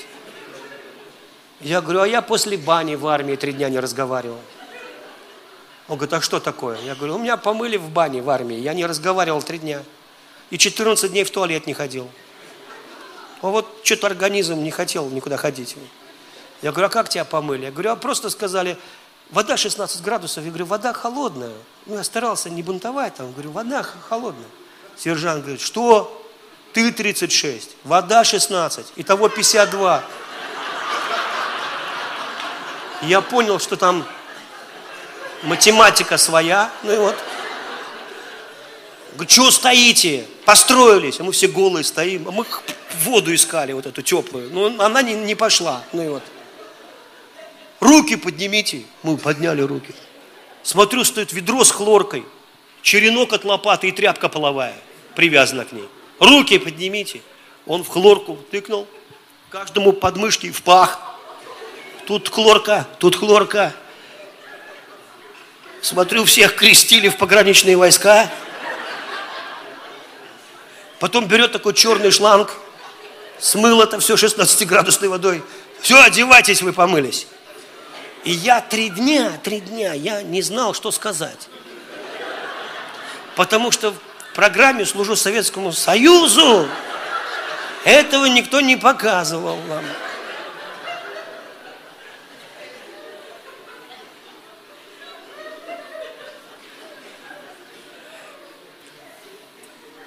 Я 1.61 1.81
говорю, 1.81 2.01
а 2.01 2.07
я 2.07 2.21
после 2.21 2.57
бани 2.57 2.95
в 2.95 3.07
армии 3.07 3.35
три 3.35 3.53
дня 3.53 3.69
не 3.69 3.79
разговаривал. 3.79 4.39
Он 5.87 5.97
говорит, 5.97 6.13
а 6.13 6.21
что 6.21 6.39
такое? 6.39 6.77
Я 6.81 6.95
говорю, 6.95 7.15
у 7.15 7.19
меня 7.19 7.37
помыли 7.37 7.77
в 7.77 7.89
бане 7.89 8.21
в 8.21 8.29
армии, 8.29 8.57
я 8.57 8.73
не 8.73 8.85
разговаривал 8.85 9.41
три 9.41 9.59
дня. 9.59 9.83
И 10.49 10.57
14 10.57 11.11
дней 11.11 11.23
в 11.23 11.31
туалет 11.31 11.67
не 11.67 11.73
ходил. 11.73 12.09
А 13.41 13.47
вот 13.47 13.67
что-то 13.83 14.07
организм 14.07 14.61
не 14.63 14.71
хотел 14.71 15.09
никуда 15.09 15.37
ходить. 15.37 15.75
Я 16.61 16.71
говорю, 16.71 16.87
а 16.87 16.89
как 16.89 17.09
тебя 17.09 17.25
помыли? 17.25 17.65
Я 17.65 17.71
говорю, 17.71 17.91
а 17.91 17.95
просто 17.95 18.29
сказали, 18.29 18.77
вода 19.31 19.57
16 19.57 20.01
градусов. 20.01 20.43
Я 20.43 20.49
говорю, 20.49 20.65
вода 20.65 20.93
холодная. 20.93 21.53
Ну, 21.85 21.95
я 21.95 22.03
старался 22.03 22.49
не 22.49 22.63
бунтовать 22.63 23.15
там. 23.15 23.31
Говорю, 23.31 23.51
вода 23.51 23.83
холодная. 23.83 24.49
Сержант 24.97 25.41
говорит, 25.43 25.61
что? 25.61 26.19
Ты 26.73 26.91
36, 26.91 27.71
вода 27.83 28.23
16, 28.23 28.93
итого 28.95 29.29
52. 29.29 30.03
Я 33.03 33.21
понял, 33.21 33.59
что 33.59 33.75
там 33.75 34.05
математика 35.43 36.17
своя. 36.17 36.71
Ну 36.83 36.93
и 36.93 36.97
вот. 36.97 37.15
Говорю, 39.13 39.29
что 39.29 39.51
стоите? 39.51 40.25
Построились. 40.45 41.19
А 41.19 41.23
мы 41.23 41.31
все 41.31 41.47
голые 41.47 41.83
стоим. 41.83 42.27
А 42.27 42.31
мы 42.31 42.45
воду 43.01 43.33
искали, 43.33 43.73
вот 43.73 43.85
эту 43.85 44.01
теплую. 44.01 44.49
Но 44.51 44.83
она 44.83 45.01
не, 45.01 45.13
не 45.13 45.35
пошла. 45.35 45.83
Ну 45.91 46.03
и 46.03 46.07
вот. 46.07 46.23
Руки 47.83 48.15
поднимите. 48.15 48.83
Мы 49.01 49.17
подняли 49.17 49.61
руки. 49.61 49.93
Смотрю, 50.63 51.03
стоит 51.03 51.33
ведро 51.33 51.65
с 51.65 51.71
хлоркой, 51.71 52.23
черенок 52.81 53.33
от 53.33 53.43
лопаты 53.43 53.89
и 53.89 53.91
тряпка 53.91 54.29
половая 54.29 54.73
привязана 55.15 55.65
к 55.65 55.73
ней. 55.73 55.89
Руки 56.17 56.57
поднимите. 56.59 57.21
Он 57.65 57.83
в 57.83 57.89
хлорку 57.89 58.39
тыкнул, 58.51 58.87
каждому 59.49 59.91
подмышки 59.91 60.49
в 60.49 60.63
пах. 60.63 60.97
Тут 62.07 62.29
хлорка, 62.29 62.87
тут 62.99 63.17
хлорка. 63.17 63.73
Смотрю, 65.81 66.23
всех 66.23 66.55
крестили 66.55 67.09
в 67.09 67.17
пограничные 67.17 67.75
войска. 67.75 68.31
Потом 71.01 71.27
берет 71.27 71.51
такой 71.51 71.73
черный 71.73 72.11
шланг, 72.11 72.53
смыл 73.39 73.81
это 73.81 73.99
все 73.99 74.15
16-градусной 74.15 75.09
водой. 75.09 75.43
Все, 75.81 76.01
одевайтесь, 76.01 76.61
вы 76.61 76.71
помылись. 76.71 77.27
И 78.23 78.31
я 78.31 78.61
три 78.61 78.89
дня, 78.89 79.37
три 79.43 79.59
дня, 79.59 79.93
я 79.93 80.21
не 80.21 80.41
знал, 80.41 80.73
что 80.73 80.91
сказать. 80.91 81.49
Потому 83.35 83.71
что 83.71 83.91
в 83.91 84.35
программе 84.35 84.85
«Служу 84.85 85.15
Советскому 85.15 85.73
Союзу» 85.73 86.67
этого 87.83 88.25
никто 88.25 88.61
не 88.61 88.77
показывал 88.77 89.57
нам. 89.67 89.83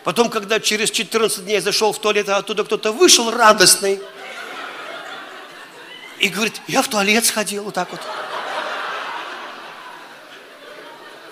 Потом, 0.04 0.30
когда 0.30 0.60
через 0.60 0.90
14 0.92 1.44
дней 1.44 1.60
зашел 1.60 1.92
в 1.92 1.98
туалет, 1.98 2.28
а 2.28 2.36
оттуда 2.36 2.64
кто-то 2.64 2.92
вышел 2.92 3.30
радостный 3.30 4.00
и 6.18 6.28
говорит, 6.28 6.60
я 6.66 6.82
в 6.82 6.88
туалет 6.88 7.24
сходил 7.24 7.64
вот 7.64 7.74
так 7.74 7.90
вот. 7.90 8.00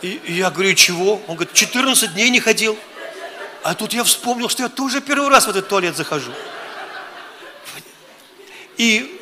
И, 0.02 0.20
я 0.28 0.50
говорю, 0.50 0.74
чего? 0.74 1.14
Он 1.26 1.36
говорит, 1.36 1.54
14 1.54 2.12
дней 2.12 2.28
не 2.30 2.40
ходил. 2.40 2.78
А 3.62 3.74
тут 3.74 3.94
я 3.94 4.04
вспомнил, 4.04 4.50
что 4.50 4.62
я 4.62 4.68
тоже 4.68 5.00
первый 5.00 5.30
раз 5.30 5.46
в 5.46 5.50
этот 5.50 5.68
туалет 5.68 5.96
захожу. 5.96 6.32
И 8.76 9.20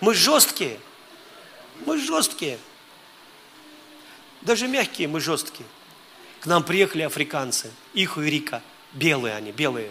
мы 0.00 0.14
жесткие. 0.14 0.80
Мы 1.86 1.98
жесткие. 1.98 2.58
Даже 4.42 4.66
мягкие 4.66 5.06
мы 5.06 5.20
жесткие. 5.20 5.66
К 6.40 6.46
нам 6.46 6.62
приехали 6.62 7.02
африканцы, 7.02 7.72
Иху 7.94 8.20
и 8.20 8.30
Рика, 8.30 8.62
белые 8.92 9.34
они, 9.34 9.52
белые. 9.52 9.90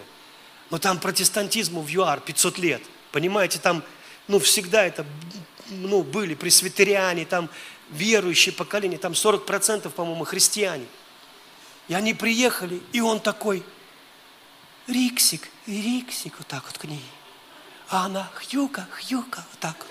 Но 0.70 0.78
там 0.78 0.98
протестантизму 0.98 1.82
в 1.82 1.88
ЮАР 1.88 2.20
500 2.20 2.58
лет. 2.58 2.82
Понимаете, 3.12 3.58
там 3.58 3.82
ну, 4.28 4.38
всегда 4.38 4.84
это 4.84 5.06
ну, 5.68 6.02
были 6.02 6.34
пресвитериане, 6.34 7.24
там 7.24 7.48
верующие 7.90 8.52
поколения, 8.52 8.98
там 8.98 9.12
40% 9.12 9.90
по-моему, 9.90 10.24
христиане. 10.24 10.86
И 11.88 11.94
они 11.94 12.14
приехали, 12.14 12.80
и 12.92 13.00
он 13.00 13.20
такой, 13.20 13.62
Риксик, 14.86 15.48
Риксик, 15.66 16.34
вот 16.38 16.46
так 16.46 16.64
вот 16.66 16.78
к 16.78 16.84
ней. 16.84 17.04
А 17.88 18.06
она, 18.06 18.30
Хьюка, 18.34 18.86
Хьюка, 18.90 19.44
вот 19.50 19.60
так 19.60 19.76
вот. 19.78 19.88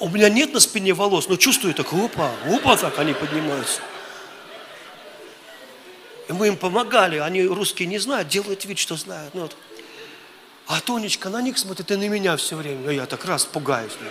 У 0.00 0.08
меня 0.08 0.28
нет 0.28 0.52
на 0.52 0.60
спине 0.60 0.94
волос, 0.94 1.28
но 1.28 1.36
чувствую 1.36 1.74
так, 1.74 1.92
опа, 1.92 2.32
опа, 2.46 2.76
так 2.76 2.98
они 2.98 3.12
поднимаются. 3.12 3.80
И 6.30 6.32
мы 6.32 6.46
им 6.46 6.56
помогали, 6.56 7.16
они 7.16 7.42
русские 7.42 7.88
не 7.88 7.98
знают, 7.98 8.28
делают 8.28 8.64
вид, 8.64 8.78
что 8.78 8.94
знают. 8.94 9.34
Ну, 9.34 9.40
вот. 9.42 9.56
А 10.68 10.80
Тонечка 10.80 11.28
на 11.28 11.42
них 11.42 11.58
смотрит 11.58 11.90
и 11.90 11.96
на 11.96 12.08
меня 12.08 12.36
все 12.36 12.54
время. 12.54 12.88
А 12.88 12.92
я 12.92 13.06
так 13.06 13.24
раз 13.24 13.44
пугаюсь. 13.44 13.94
Ну. 14.00 14.08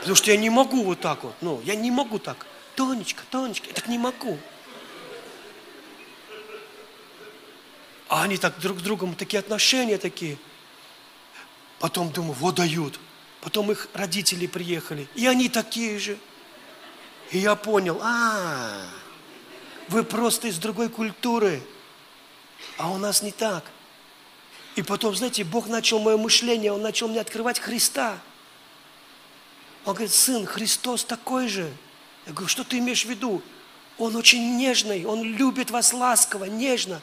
Потому 0.00 0.14
что 0.14 0.30
я 0.30 0.36
не 0.36 0.50
могу 0.50 0.84
вот 0.84 1.00
так 1.00 1.24
вот. 1.24 1.34
Ну, 1.40 1.62
я 1.64 1.74
не 1.74 1.90
могу 1.90 2.18
так. 2.18 2.44
Тонечка, 2.74 3.22
Тонечка, 3.30 3.68
я 3.68 3.72
так 3.72 3.88
не 3.88 3.96
могу. 3.96 4.38
А 8.10 8.24
они 8.24 8.36
так 8.36 8.58
друг 8.60 8.80
с 8.80 8.82
другом, 8.82 9.14
такие 9.14 9.38
отношения 9.38 9.96
такие. 9.96 10.36
Потом 11.78 12.12
думаю, 12.12 12.34
вот 12.34 12.56
дают. 12.56 13.00
Потом 13.40 13.72
их 13.72 13.88
родители 13.94 14.46
приехали, 14.46 15.08
и 15.14 15.26
они 15.26 15.48
такие 15.48 15.98
же. 15.98 16.18
И 17.30 17.38
я 17.38 17.54
понял, 17.54 18.00
а, 18.02 18.04
-а, 18.04 18.84
-а 18.84 19.05
вы 19.88 20.04
просто 20.04 20.48
из 20.48 20.58
другой 20.58 20.88
культуры, 20.88 21.62
а 22.76 22.90
у 22.90 22.98
нас 22.98 23.22
не 23.22 23.32
так. 23.32 23.64
И 24.74 24.82
потом, 24.82 25.14
знаете, 25.14 25.44
Бог 25.44 25.68
начал 25.68 25.98
мое 25.98 26.16
мышление, 26.16 26.72
Он 26.72 26.82
начал 26.82 27.08
мне 27.08 27.20
открывать 27.20 27.58
Христа. 27.58 28.18
Он 29.84 29.94
говорит, 29.94 30.12
сын, 30.12 30.44
Христос 30.44 31.04
такой 31.04 31.48
же. 31.48 31.72
Я 32.26 32.32
говорю, 32.32 32.48
что 32.48 32.64
ты 32.64 32.78
имеешь 32.78 33.04
в 33.04 33.08
виду? 33.08 33.42
Он 33.98 34.16
очень 34.16 34.56
нежный, 34.56 35.04
Он 35.06 35.22
любит 35.22 35.70
вас 35.70 35.92
ласково, 35.92 36.44
нежно. 36.44 37.00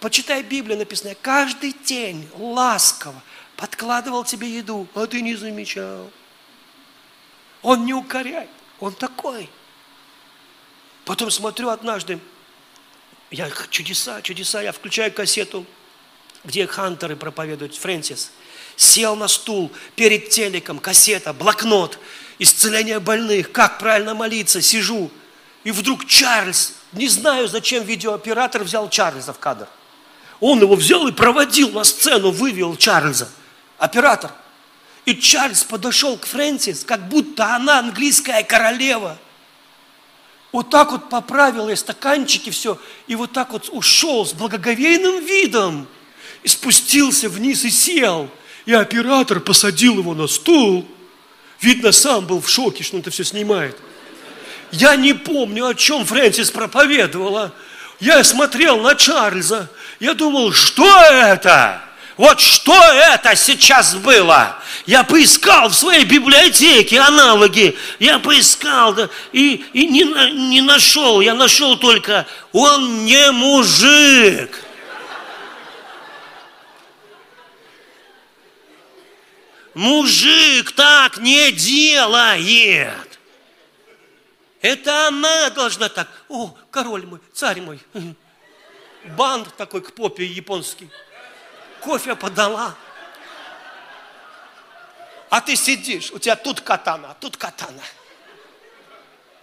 Почитай 0.00 0.42
Библию, 0.42 0.78
написано, 0.78 1.16
каждый 1.20 1.72
день 1.72 2.28
ласково 2.36 3.20
подкладывал 3.56 4.24
тебе 4.24 4.48
еду, 4.48 4.86
а 4.94 5.06
ты 5.06 5.20
не 5.20 5.34
замечал. 5.34 6.08
Он 7.62 7.84
не 7.84 7.94
укоряет, 7.94 8.50
Он 8.78 8.94
такой. 8.94 9.50
Потом 11.08 11.30
смотрю 11.30 11.70
однажды, 11.70 12.18
я 13.30 13.50
чудеса, 13.70 14.20
чудеса, 14.20 14.60
я 14.60 14.72
включаю 14.72 15.10
кассету, 15.10 15.64
где 16.44 16.66
хантеры 16.66 17.16
проповедуют, 17.16 17.74
Фрэнсис. 17.76 18.30
Сел 18.76 19.16
на 19.16 19.26
стул 19.26 19.72
перед 19.96 20.28
телеком, 20.28 20.78
кассета, 20.78 21.32
блокнот, 21.32 21.98
исцеление 22.38 23.00
больных, 23.00 23.52
как 23.52 23.78
правильно 23.78 24.14
молиться, 24.14 24.60
сижу. 24.60 25.10
И 25.64 25.70
вдруг 25.70 26.04
Чарльз, 26.04 26.74
не 26.92 27.08
знаю, 27.08 27.48
зачем 27.48 27.84
видеооператор 27.84 28.62
взял 28.62 28.90
Чарльза 28.90 29.32
в 29.32 29.38
кадр. 29.38 29.66
Он 30.40 30.60
его 30.60 30.76
взял 30.76 31.08
и 31.08 31.12
проводил 31.12 31.70
на 31.70 31.84
сцену, 31.84 32.32
вывел 32.32 32.76
Чарльза. 32.76 33.30
Оператор. 33.78 34.30
И 35.06 35.16
Чарльз 35.16 35.64
подошел 35.64 36.18
к 36.18 36.26
Фрэнсис, 36.26 36.84
как 36.84 37.08
будто 37.08 37.56
она 37.56 37.78
английская 37.78 38.42
королева. 38.42 39.16
Вот 40.50 40.70
так 40.70 40.92
вот 40.92 41.10
поправил 41.10 41.68
ей 41.68 41.76
стаканчики, 41.76 42.50
все, 42.50 42.78
и 43.06 43.14
вот 43.14 43.32
так 43.32 43.52
вот 43.52 43.68
ушел 43.70 44.24
с 44.24 44.32
благоговейным 44.32 45.24
видом. 45.24 45.86
И 46.42 46.48
спустился 46.48 47.28
вниз 47.28 47.64
и 47.64 47.70
сел. 47.70 48.30
И 48.64 48.72
оператор 48.72 49.40
посадил 49.40 49.98
его 49.98 50.14
на 50.14 50.26
стул. 50.26 50.86
Видно, 51.60 51.92
сам 51.92 52.26
был 52.26 52.40
в 52.40 52.48
шоке, 52.48 52.84
что 52.84 52.96
он 52.96 53.00
это 53.00 53.10
все 53.10 53.24
снимает. 53.24 53.76
Я 54.70 54.96
не 54.96 55.14
помню, 55.14 55.66
о 55.66 55.74
чем 55.74 56.04
Фрэнсис 56.04 56.50
проповедовала. 56.50 57.52
Я 58.00 58.22
смотрел 58.22 58.80
на 58.80 58.94
Чарльза. 58.94 59.70
Я 59.98 60.14
думал, 60.14 60.52
что 60.52 60.86
это? 61.10 61.82
Вот 62.18 62.40
что 62.40 62.74
это 62.74 63.36
сейчас 63.36 63.94
было? 63.94 64.60
Я 64.86 65.04
поискал 65.04 65.68
в 65.68 65.74
своей 65.74 66.04
библиотеке 66.04 66.98
аналоги. 66.98 67.78
Я 68.00 68.18
поискал 68.18 68.92
да, 68.92 69.08
и, 69.32 69.64
и 69.72 69.86
не, 69.86 70.02
не 70.50 70.60
нашел. 70.60 71.20
Я 71.20 71.34
нашел 71.34 71.78
только, 71.78 72.26
он 72.52 73.04
не 73.04 73.30
мужик. 73.30 74.64
Мужик 79.74 80.72
так 80.72 81.18
не 81.18 81.52
делает. 81.52 83.20
Это 84.60 85.06
она 85.06 85.50
должна 85.50 85.88
так. 85.88 86.08
О, 86.28 86.52
король 86.72 87.06
мой, 87.06 87.20
царь 87.32 87.60
мой. 87.60 87.78
Бант 89.16 89.54
такой 89.56 89.82
к 89.82 89.92
попе 89.92 90.24
японский. 90.24 90.90
Кофе 91.82 92.14
подала. 92.16 92.74
А 95.30 95.40
ты 95.40 95.56
сидишь, 95.56 96.10
у 96.12 96.18
тебя 96.18 96.36
тут 96.36 96.60
катана, 96.60 97.14
тут 97.20 97.36
катана. 97.36 97.82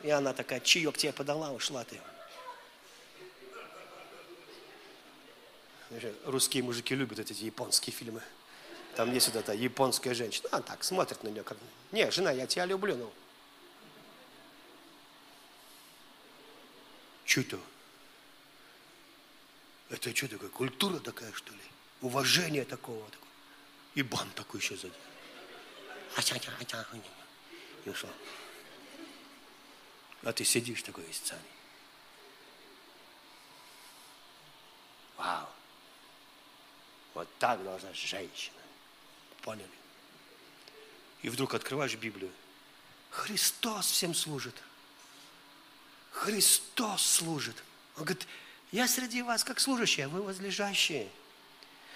И 0.02 0.10
она 0.10 0.34
такая, 0.34 0.60
чаек 0.60 0.98
тебе 0.98 1.14
подала, 1.14 1.52
ушла 1.52 1.84
ты. 1.84 1.99
Русские 6.26 6.64
мужики 6.64 6.95
любят 6.95 7.20
эти 7.20 7.34
японские 7.34 7.94
фильмы. 7.95 8.22
Там 8.95 9.14
есть 9.14 9.28
вот 9.28 9.36
эта 9.36 9.53
японская 9.53 10.14
женщина. 10.14 10.49
А 10.52 10.62
так, 10.62 10.84
смотрит 10.84 11.24
на 11.24 11.30
нее 11.30 11.44
как... 11.44 11.57
Не, 11.91 12.10
жена, 12.12 12.32
я 12.32 12.48
тебя 12.48 12.66
люблю, 12.66 12.95
ну. 12.95 13.12
Это? 17.36 17.60
Это 19.90 20.16
что 20.16 20.28
такое? 20.30 20.49
Культура 20.49 20.99
такая, 20.99 21.32
что 21.34 21.52
ли? 21.52 21.60
Уважение 22.06 22.65
такого. 22.65 23.03
И 23.95 24.03
бан 24.03 24.30
такой 24.36 24.60
еще 24.60 24.77
сзади. 24.77 24.94
И 27.84 27.90
ушел. 27.90 28.11
А 30.22 30.32
ты 30.32 30.45
сидишь 30.45 30.84
такой 30.84 31.03
из 31.06 31.18
царь. 31.18 31.40
Вау. 35.18 35.49
Вот 37.15 37.27
так 37.40 37.64
должна 37.64 37.91
женщина. 37.94 38.61
Поняли? 39.41 39.68
И 41.23 41.30
вдруг 41.30 41.56
открываешь 41.56 41.95
Библию. 41.95 42.32
Христос 43.10 43.90
всем 43.90 44.14
служит. 44.14 44.56
Христос 46.11 47.02
служит. 47.03 47.64
Он 47.98 48.03
говорит, 48.03 48.27
я 48.72 48.88
среди 48.88 49.23
вас 49.23 49.44
как 49.44 49.60
служащий, 49.60 50.03
а 50.03 50.07
вы 50.07 50.22
возлежащие. 50.22 51.10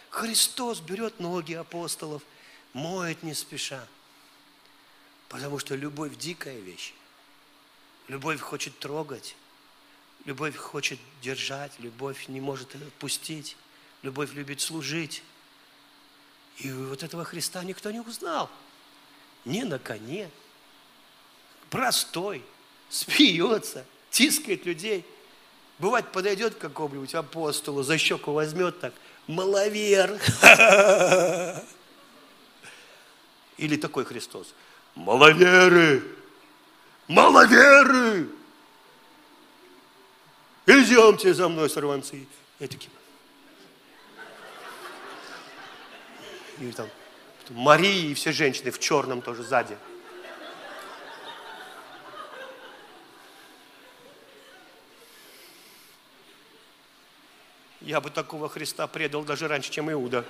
Христос 0.10 0.80
берет 0.80 1.20
ноги 1.20 1.54
апостолов, 1.54 2.24
моет 2.74 3.24
не 3.24 3.34
спеша. 3.34 3.86
Потому 5.28 5.60
что 5.60 5.76
любовь 5.76 6.18
дикая 6.18 6.60
вещь. 6.60 6.94
Любовь 8.08 8.40
хочет 8.40 8.78
трогать. 8.80 9.36
Любовь 10.26 10.56
хочет 10.56 11.00
держать. 11.22 11.72
Любовь 11.80 12.28
не 12.28 12.42
может 12.42 12.74
отпустить. 12.76 13.56
Любовь 14.02 14.34
любит 14.34 14.62
служить. 14.62 15.22
И 16.58 16.72
вот 16.72 17.04
этого 17.04 17.24
Христа 17.24 17.64
никто 17.64 17.92
не 17.92 18.00
узнал. 18.00 18.50
Не 19.46 19.64
на 19.64 19.78
коне. 19.78 20.32
Простой. 21.70 22.44
Смеется 22.90 23.86
тискает 24.10 24.66
людей. 24.66 25.06
Бывает, 25.78 26.12
подойдет 26.12 26.56
к 26.56 26.60
какому-нибудь 26.60 27.16
апостолу, 27.16 27.84
за 27.84 27.98
щеку 27.98 28.34
возьмет 28.34 28.80
так, 28.82 28.94
маловер. 29.30 30.20
Или 33.58 33.78
такой 33.78 34.04
Христос. 34.06 34.54
Маловеры! 34.96 36.04
Маловеры! 37.08 38.28
Идемте 40.66 41.34
за 41.34 41.48
мной, 41.48 41.70
сорванцы. 41.70 42.28
И 42.60 42.68
такие. 42.68 42.92
И 46.60 46.72
там 46.72 46.90
Марии 47.50 48.12
и 48.12 48.14
все 48.14 48.32
женщины 48.32 48.72
в 48.72 48.80
черном 48.80 49.22
тоже 49.22 49.44
сзади. 49.44 49.78
Я 57.90 58.02
бы 58.02 58.12
такого 58.12 58.50
Христа 58.50 58.86
предал 58.86 59.24
даже 59.24 59.48
раньше, 59.48 59.72
чем 59.72 59.92
Иуда. 59.92 60.24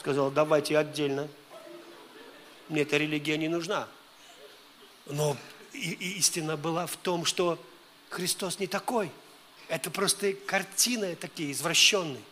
Сказал, 0.00 0.32
давайте 0.32 0.76
отдельно. 0.76 1.28
Мне 2.68 2.82
эта 2.82 2.96
религия 2.96 3.38
не 3.38 3.46
нужна. 3.46 3.86
Но 5.06 5.36
истина 5.72 6.56
была 6.56 6.88
в 6.88 6.96
том, 6.96 7.24
что 7.24 7.56
Христос 8.10 8.58
не 8.58 8.66
такой. 8.66 9.12
Это 9.68 9.92
просто 9.92 10.32
картины 10.32 11.14
такие 11.14 11.52
извращенные. 11.52 12.24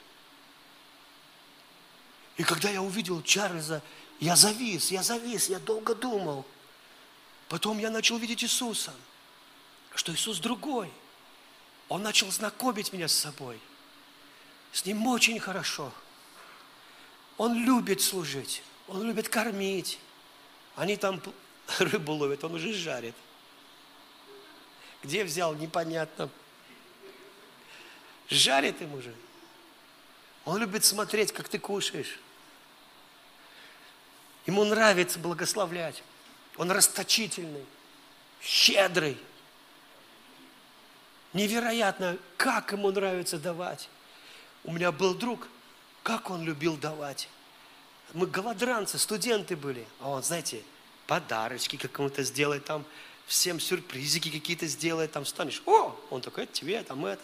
И 2.38 2.42
когда 2.42 2.70
я 2.70 2.82
увидел 2.82 3.22
Чарльза, 3.22 3.82
я 4.18 4.34
завис, 4.34 4.90
я 4.90 5.04
завис, 5.04 5.48
я 5.48 5.60
долго 5.60 5.94
думал. 5.94 6.44
Потом 7.48 7.78
я 7.78 7.88
начал 7.88 8.18
видеть 8.18 8.42
Иисуса, 8.42 8.92
что 9.94 10.12
Иисус 10.12 10.40
другой– 10.40 10.90
он 11.90 12.04
начал 12.04 12.30
знакомить 12.30 12.92
меня 12.92 13.08
с 13.08 13.12
собой. 13.12 13.60
С 14.72 14.86
ним 14.86 15.06
очень 15.08 15.40
хорошо. 15.40 15.92
Он 17.36 17.52
любит 17.64 18.00
служить, 18.00 18.62
он 18.86 19.02
любит 19.02 19.28
кормить. 19.28 19.98
Они 20.76 20.96
там 20.96 21.20
рыбу 21.80 22.12
ловят, 22.12 22.44
он 22.44 22.54
уже 22.54 22.72
жарит. 22.72 23.14
Где 25.02 25.24
взял, 25.24 25.52
непонятно. 25.54 26.30
Жарит 28.28 28.80
им 28.80 28.94
уже. 28.94 29.12
Он 30.44 30.58
любит 30.58 30.84
смотреть, 30.84 31.32
как 31.32 31.48
ты 31.48 31.58
кушаешь. 31.58 32.20
Ему 34.46 34.64
нравится 34.64 35.18
благословлять. 35.18 36.04
Он 36.56 36.70
расточительный, 36.70 37.64
щедрый. 38.40 39.18
Невероятно, 41.32 42.18
как 42.36 42.72
ему 42.72 42.90
нравится 42.90 43.38
давать. 43.38 43.88
У 44.64 44.72
меня 44.72 44.90
был 44.90 45.14
друг, 45.14 45.46
как 46.02 46.30
он 46.30 46.42
любил 46.42 46.76
давать. 46.76 47.28
Мы 48.14 48.26
голодранцы, 48.26 48.98
студенты 48.98 49.56
были. 49.56 49.86
А 50.00 50.10
он, 50.10 50.22
знаете, 50.22 50.62
подарочки 51.06 51.76
какому-то 51.76 52.22
сделает 52.24 52.64
там, 52.64 52.84
всем 53.26 53.60
сюрпризики 53.60 54.30
какие-то 54.30 54.66
сделает, 54.66 55.12
там 55.12 55.24
встанешь, 55.24 55.62
о, 55.66 55.96
он 56.10 56.20
такой, 56.20 56.44
это 56.44 56.52
тебе, 56.52 56.82
там 56.82 57.06
это. 57.06 57.22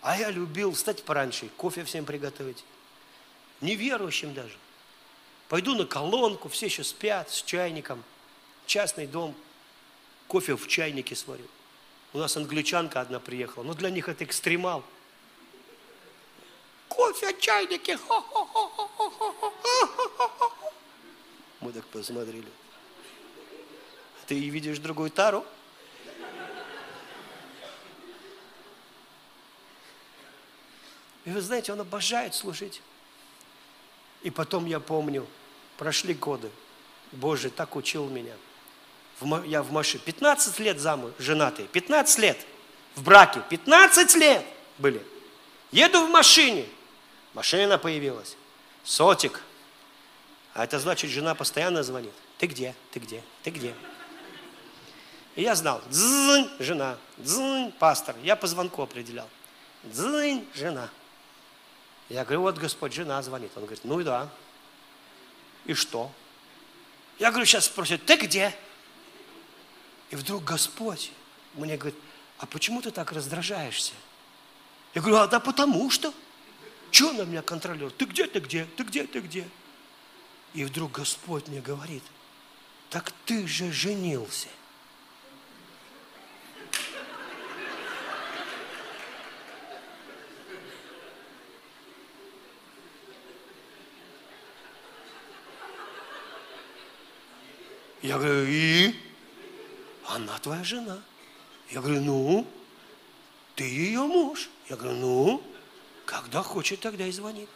А 0.00 0.16
я 0.16 0.30
любил 0.30 0.72
встать 0.72 1.04
пораньше, 1.04 1.48
кофе 1.58 1.84
всем 1.84 2.06
приготовить. 2.06 2.64
Неверующим 3.60 4.32
даже. 4.32 4.56
Пойду 5.48 5.74
на 5.74 5.84
колонку, 5.84 6.48
все 6.48 6.66
еще 6.66 6.82
спят 6.82 7.30
с 7.30 7.42
чайником. 7.42 8.02
Частный 8.66 9.06
дом, 9.06 9.34
кофе 10.28 10.56
в 10.56 10.66
чайнике 10.66 11.14
сварю. 11.14 11.46
У 12.12 12.18
нас 12.18 12.36
англичанка 12.36 13.00
одна 13.00 13.20
приехала, 13.20 13.62
но 13.64 13.74
для 13.74 13.90
них 13.90 14.08
это 14.08 14.24
экстремал. 14.24 14.84
Кофе, 16.88 17.34
чайники. 17.38 17.98
Мы 21.60 21.72
так 21.72 21.86
посмотрели. 21.86 22.48
Ты 24.26 24.38
видишь 24.38 24.78
другую 24.78 25.10
тару? 25.10 25.44
И 31.24 31.30
вы 31.30 31.40
знаете, 31.40 31.72
он 31.72 31.80
обожает 31.80 32.34
служить. 32.34 32.82
И 34.22 34.30
потом 34.30 34.66
я 34.66 34.80
помню, 34.80 35.26
прошли 35.78 36.14
годы. 36.14 36.50
Боже, 37.12 37.48
так 37.48 37.74
учил 37.76 38.08
меня. 38.08 38.34
Я 39.44 39.62
в 39.62 39.72
машине. 39.72 40.02
15 40.04 40.58
лет 40.58 40.80
замуж, 40.80 41.12
женатый. 41.18 41.66
15 41.66 42.18
лет. 42.18 42.38
В 42.94 43.02
браке. 43.02 43.42
15 43.48 44.14
лет 44.16 44.44
были. 44.78 45.04
Еду 45.70 46.06
в 46.06 46.10
машине. 46.10 46.66
Машина 47.34 47.78
появилась. 47.78 48.36
Сотик. 48.84 49.40
А 50.54 50.64
это 50.64 50.78
значит, 50.78 51.10
жена 51.10 51.34
постоянно 51.34 51.82
звонит. 51.82 52.12
Ты 52.38 52.46
где? 52.46 52.74
Ты 52.90 53.00
где? 53.00 53.22
Ты 53.42 53.50
где? 53.50 53.74
И 55.34 55.42
я 55.42 55.54
знал. 55.54 55.80
Дзынь, 55.88 56.50
жена. 56.58 56.98
Дзынь, 57.16 57.72
пастор. 57.72 58.14
Я 58.22 58.36
по 58.36 58.46
звонку 58.46 58.82
определял. 58.82 59.28
Дзынь, 59.84 60.46
жена. 60.54 60.90
Я 62.08 62.24
говорю, 62.24 62.42
вот 62.42 62.58
Господь, 62.58 62.92
жена 62.92 63.22
звонит. 63.22 63.50
Он 63.56 63.62
говорит, 63.62 63.84
ну 63.84 64.00
и 64.00 64.04
да. 64.04 64.28
И 65.64 65.72
что? 65.72 66.10
Я 67.18 67.30
говорю, 67.30 67.46
сейчас 67.46 67.66
спросит, 67.66 68.04
ты 68.04 68.16
где? 68.16 68.54
И 70.12 70.14
вдруг 70.14 70.44
Господь 70.44 71.10
мне 71.54 71.78
говорит, 71.78 71.98
а 72.36 72.44
почему 72.44 72.82
ты 72.82 72.90
так 72.90 73.12
раздражаешься? 73.12 73.94
Я 74.94 75.00
говорю, 75.00 75.16
а 75.16 75.26
да 75.26 75.40
потому 75.40 75.90
что. 75.90 76.12
Что 76.90 77.14
на 77.14 77.22
меня 77.22 77.40
контролирует? 77.40 77.96
Ты 77.96 78.04
где, 78.04 78.26
ты 78.26 78.40
где, 78.40 78.66
ты 78.76 78.84
где, 78.84 79.06
ты 79.06 79.20
где? 79.20 79.48
И 80.52 80.64
вдруг 80.64 80.92
Господь 80.92 81.48
мне 81.48 81.62
говорит, 81.62 82.02
так 82.90 83.10
ты 83.24 83.46
же 83.46 83.72
женился. 83.72 84.48
Я 98.02 98.18
говорю, 98.18 98.44
и? 98.46 99.11
Она 100.12 100.38
твоя 100.40 100.62
жена. 100.62 101.00
Я 101.70 101.80
говорю, 101.80 102.02
ну, 102.02 102.46
ты 103.54 103.64
ее 103.64 104.00
муж. 104.00 104.50
Я 104.68 104.76
говорю, 104.76 104.98
ну, 104.98 105.42
когда 106.04 106.42
хочет, 106.42 106.80
тогда 106.80 107.06
и 107.06 107.12
звонит. 107.12 107.48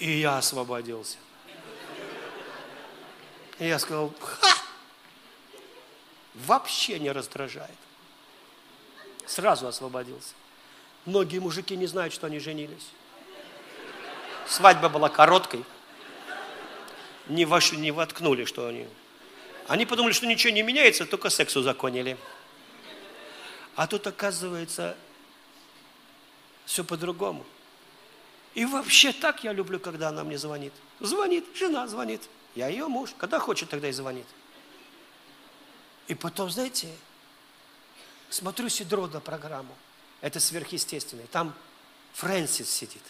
И 0.00 0.10
я 0.18 0.38
освободился. 0.38 1.18
И 3.60 3.68
я 3.68 3.78
сказал, 3.78 4.12
ха! 4.20 4.48
Вообще 6.34 6.98
не 6.98 7.12
раздражает. 7.12 7.78
Сразу 9.26 9.68
освободился. 9.68 10.34
Многие 11.04 11.38
мужики 11.38 11.76
не 11.76 11.86
знают, 11.86 12.12
что 12.12 12.26
они 12.26 12.40
женились. 12.40 12.88
Свадьба 14.48 14.88
была 14.88 15.08
короткой 15.08 15.64
не, 17.28 17.44
вошли, 17.44 17.78
не 17.78 17.92
воткнули, 17.92 18.44
что 18.44 18.66
они... 18.66 18.88
Они 19.66 19.86
подумали, 19.86 20.12
что 20.12 20.26
ничего 20.26 20.52
не 20.52 20.62
меняется, 20.62 21.06
только 21.06 21.30
секс 21.30 21.56
узаконили. 21.56 22.18
А 23.76 23.86
тут, 23.86 24.06
оказывается, 24.06 24.96
все 26.66 26.84
по-другому. 26.84 27.44
И 28.54 28.64
вообще 28.66 29.12
так 29.12 29.42
я 29.42 29.52
люблю, 29.52 29.80
когда 29.80 30.08
она 30.08 30.22
мне 30.22 30.38
звонит. 30.38 30.72
Звонит, 31.00 31.44
жена 31.56 31.88
звонит. 31.88 32.22
Я 32.54 32.68
ее 32.68 32.86
муж. 32.86 33.10
Когда 33.18 33.40
хочет, 33.40 33.68
тогда 33.68 33.88
и 33.88 33.92
звонит. 33.92 34.26
И 36.06 36.14
потом, 36.14 36.50
знаете, 36.50 36.88
смотрю 38.30 38.68
Сидро 38.68 39.06
на 39.06 39.20
программу. 39.20 39.74
Это 40.20 40.38
сверхъестественное. 40.38 41.26
Там 41.26 41.54
Фрэнсис 42.12 42.70
сидит. 42.70 43.02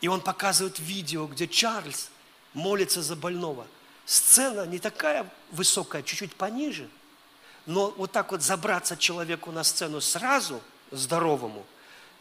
И 0.00 0.08
он 0.08 0.22
показывает 0.22 0.78
видео, 0.80 1.26
где 1.26 1.46
Чарльз 1.46 2.10
молится 2.52 3.02
за 3.02 3.14
больного. 3.14 3.66
Сцена 4.10 4.66
не 4.66 4.80
такая 4.80 5.24
высокая, 5.52 6.02
чуть-чуть 6.02 6.34
пониже, 6.34 6.90
но 7.64 7.92
вот 7.92 8.10
так 8.10 8.32
вот 8.32 8.42
забраться 8.42 8.96
человеку 8.96 9.52
на 9.52 9.62
сцену 9.62 10.00
сразу, 10.00 10.60
здоровому, 10.90 11.64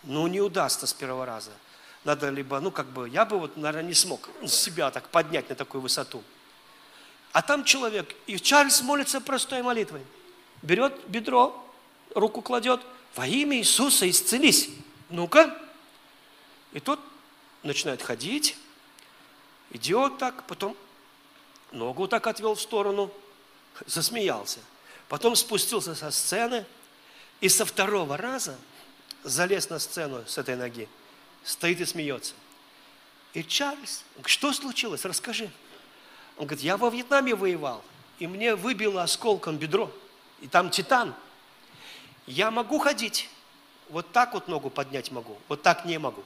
ну, 0.03 0.27
не 0.27 0.39
удастся 0.39 0.85
с 0.85 0.93
первого 0.93 1.25
раза. 1.25 1.49
Надо 2.03 2.29
либо, 2.29 2.59
ну, 2.59 2.69
как 2.69 2.85
бы, 2.85 3.09
я 3.09 3.25
бы 3.25 3.39
вот, 3.39 3.57
наверное, 3.57 3.87
не 3.87 3.95
смог 3.95 4.29
себя 4.45 4.91
так 4.91 5.09
поднять 5.09 5.49
на 5.49 5.55
такую 5.55 5.81
высоту. 5.81 6.23
А 7.31 7.41
там 7.41 7.63
человек, 7.63 8.15
и 8.27 8.39
Чарльз 8.39 8.83
молится 8.83 9.19
простой 9.19 9.63
молитвой. 9.63 10.05
Берет 10.61 10.93
бедро, 11.07 11.59
руку 12.13 12.43
кладет, 12.43 12.81
во 13.15 13.25
имя 13.25 13.57
Иисуса 13.57 14.07
исцелись. 14.07 14.69
Ну-ка. 15.09 15.57
И 16.71 16.79
тот 16.79 16.99
начинает 17.63 18.03
ходить, 18.03 18.55
Идет 19.71 20.19
так, 20.19 20.45
потом 20.45 20.75
ногу 21.71 22.07
так 22.07 22.27
отвел 22.27 22.55
в 22.55 22.61
сторону, 22.61 23.11
засмеялся. 23.85 24.59
Потом 25.07 25.35
спустился 25.35 25.95
со 25.95 26.11
сцены 26.11 26.65
и 27.41 27.49
со 27.49 27.65
второго 27.65 28.17
раза 28.17 28.57
залез 29.23 29.69
на 29.69 29.79
сцену 29.79 30.23
с 30.27 30.37
этой 30.37 30.55
ноги, 30.55 30.87
стоит 31.43 31.81
и 31.81 31.85
смеется. 31.85 32.33
И 33.33 33.43
Чарльз, 33.43 34.03
что 34.25 34.53
случилось, 34.53 35.05
расскажи. 35.05 35.49
Он 36.37 36.45
говорит, 36.45 36.63
я 36.63 36.77
во 36.77 36.89
Вьетнаме 36.89 37.35
воевал, 37.35 37.83
и 38.17 38.27
мне 38.27 38.55
выбило 38.55 39.03
осколком 39.03 39.57
бедро, 39.57 39.91
и 40.41 40.47
там 40.47 40.69
титан. 40.69 41.13
Я 42.25 42.51
могу 42.51 42.79
ходить, 42.79 43.29
вот 43.89 44.11
так 44.11 44.33
вот 44.33 44.47
ногу 44.47 44.69
поднять 44.69 45.11
могу, 45.11 45.37
вот 45.47 45.61
так 45.61 45.85
не 45.85 45.97
могу. 45.97 46.23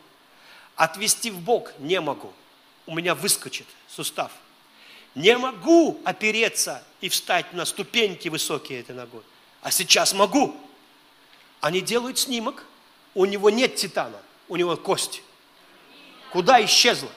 Отвести 0.76 1.32
в 1.32 1.40
бок 1.40 1.74
не 1.80 2.00
могу 2.00 2.34
у 2.86 2.96
меня 2.96 3.16
выскочит 3.16 3.68
сустав. 3.88 4.32
Не 5.16 5.38
могу 5.38 6.02
опереться 6.04 6.84
и 7.02 7.10
встать 7.10 7.54
на 7.54 7.66
ступеньки 7.66 8.30
высокие 8.30 8.80
этой 8.80 8.96
ногой. 8.96 9.22
А 9.62 9.72
сейчас 9.72 10.14
могу. 10.14 10.60
Они 11.62 11.82
делают 11.82 12.18
снимок, 12.18 12.66
у 13.14 13.26
него 13.26 13.50
нет 13.50 13.76
титана, 13.76 14.20
у 14.48 14.56
него 14.56 14.76
кость. 14.76 15.22
Куда 16.32 16.64
исчезла? 16.66 17.10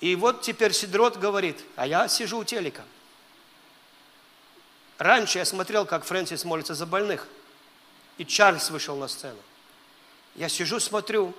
И 0.00 0.16
вот 0.16 0.42
теперь 0.42 0.74
Сидрот 0.74 1.16
говорит, 1.16 1.64
а 1.76 1.86
я 1.86 2.08
сижу 2.08 2.38
у 2.38 2.44
телека. 2.44 2.84
Раньше 4.98 5.38
я 5.38 5.44
смотрел, 5.44 5.86
как 5.86 6.04
Фрэнсис 6.04 6.44
молится 6.44 6.74
за 6.74 6.84
больных. 6.84 7.26
И 8.18 8.26
Чарльз 8.26 8.70
вышел 8.70 8.96
на 8.96 9.08
сцену. 9.08 9.38
Я 10.34 10.48
сижу, 10.48 10.78
смотрю, 10.78 11.34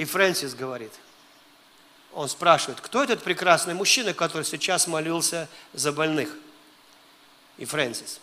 и 0.00 0.04
Фрэнсис 0.06 0.54
говорит, 0.54 0.92
он 2.14 2.26
спрашивает, 2.30 2.80
кто 2.80 3.04
этот 3.04 3.22
прекрасный 3.22 3.74
мужчина, 3.74 4.14
который 4.14 4.44
сейчас 4.44 4.86
молился 4.86 5.46
за 5.74 5.92
больных? 5.92 6.34
И 7.58 7.66
Фрэнсис. 7.66 8.18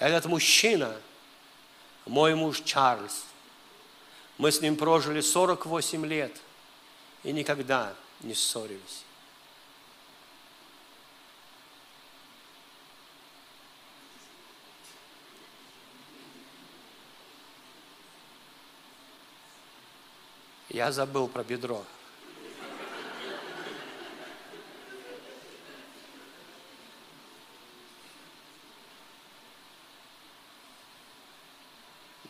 Этот 0.00 0.24
мужчина, 0.26 0.92
мой 2.04 2.34
муж 2.34 2.62
Чарльз. 2.62 3.26
Мы 4.36 4.50
с 4.50 4.60
ним 4.60 4.74
прожили 4.74 5.20
48 5.20 6.04
лет 6.04 6.36
и 7.22 7.30
никогда 7.30 7.94
не 8.18 8.34
ссорились. 8.34 9.03
Я 20.74 20.90
забыл 20.90 21.28
про 21.28 21.44
бедро. 21.44 21.84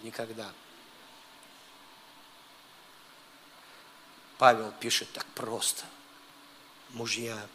Никогда. 0.02 0.52
Павел 4.36 4.72
пишет 4.72 5.10
так 5.14 5.24
просто. 5.28 5.86
Мужья, 6.90 7.48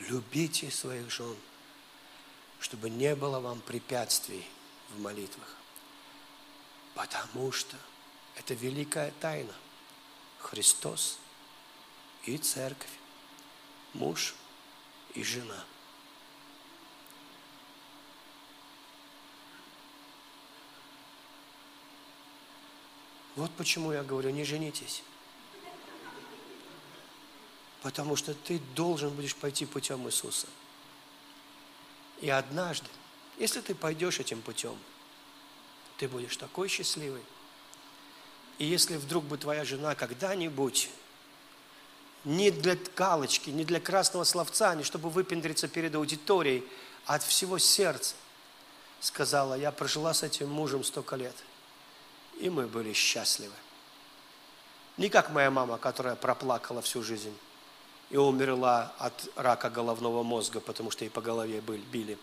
любите 0.00 0.68
своих 0.72 1.12
жен, 1.12 1.36
чтобы 2.58 2.90
не 2.90 3.14
было 3.14 3.38
вам 3.38 3.60
препятствий 3.60 4.44
в 4.88 4.98
молитвах. 4.98 5.54
Потому 6.96 7.52
что 7.52 7.76
это 8.34 8.54
великая 8.54 9.12
тайна. 9.20 9.54
Христос 10.46 11.18
и 12.24 12.38
церковь, 12.38 12.90
муж 13.94 14.36
и 15.14 15.24
жена. 15.24 15.64
Вот 23.34 23.50
почему 23.56 23.92
я 23.92 24.04
говорю, 24.04 24.30
не 24.30 24.44
женитесь. 24.44 25.02
Потому 27.82 28.14
что 28.14 28.32
ты 28.32 28.60
должен 28.76 29.10
будешь 29.10 29.34
пойти 29.34 29.66
путем 29.66 30.06
Иисуса. 30.06 30.46
И 32.20 32.30
однажды, 32.30 32.88
если 33.36 33.60
ты 33.60 33.74
пойдешь 33.74 34.20
этим 34.20 34.40
путем, 34.42 34.78
ты 35.98 36.06
будешь 36.06 36.36
такой 36.36 36.68
счастливый. 36.68 37.22
И 38.58 38.64
если 38.64 38.96
вдруг 38.96 39.24
бы 39.24 39.36
твоя 39.36 39.64
жена 39.64 39.94
когда-нибудь 39.94 40.90
не 42.24 42.50
для 42.50 42.76
галочки, 42.96 43.50
не 43.50 43.64
для 43.64 43.80
красного 43.80 44.24
словца, 44.24 44.74
не 44.74 44.82
чтобы 44.82 45.10
выпендриться 45.10 45.68
перед 45.68 45.94
аудиторией, 45.94 46.64
а 47.06 47.14
от 47.16 47.22
всего 47.22 47.58
сердца 47.58 48.16
сказала, 49.00 49.54
я 49.54 49.70
прожила 49.70 50.12
с 50.12 50.22
этим 50.22 50.50
мужем 50.50 50.82
столько 50.82 51.16
лет, 51.16 51.34
и 52.40 52.50
мы 52.50 52.66
были 52.66 52.92
счастливы. 52.92 53.54
Не 54.96 55.08
как 55.08 55.30
моя 55.30 55.50
мама, 55.50 55.76
которая 55.76 56.16
проплакала 56.16 56.80
всю 56.80 57.02
жизнь 57.02 57.36
и 58.10 58.16
умерла 58.16 58.92
от 58.98 59.28
рака 59.36 59.68
головного 59.68 60.22
мозга, 60.22 60.60
потому 60.60 60.90
что 60.90 61.04
ей 61.04 61.10
по 61.10 61.20
голове 61.20 61.60
били. 61.60 62.18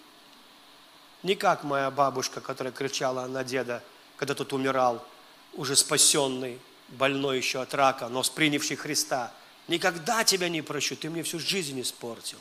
Не 1.21 1.35
как 1.35 1.63
моя 1.63 1.91
бабушка, 1.91 2.41
которая 2.41 2.73
кричала 2.73 3.25
на 3.27 3.43
деда, 3.43 3.83
когда 4.17 4.33
тот 4.33 4.51
умирал, 4.53 5.05
уже 5.53 5.75
спасенный, 5.75 6.59
больной 6.89 7.37
еще 7.37 7.61
от 7.61 7.73
рака, 7.73 8.09
но 8.09 8.23
спринявший 8.23 8.75
Христа. 8.75 9.33
Никогда 9.67 10.23
тебя 10.23 10.49
не 10.49 10.61
прощу, 10.61 10.95
ты 10.95 11.09
мне 11.09 11.23
всю 11.23 11.39
жизнь 11.39 11.79
испортил. 11.81 12.37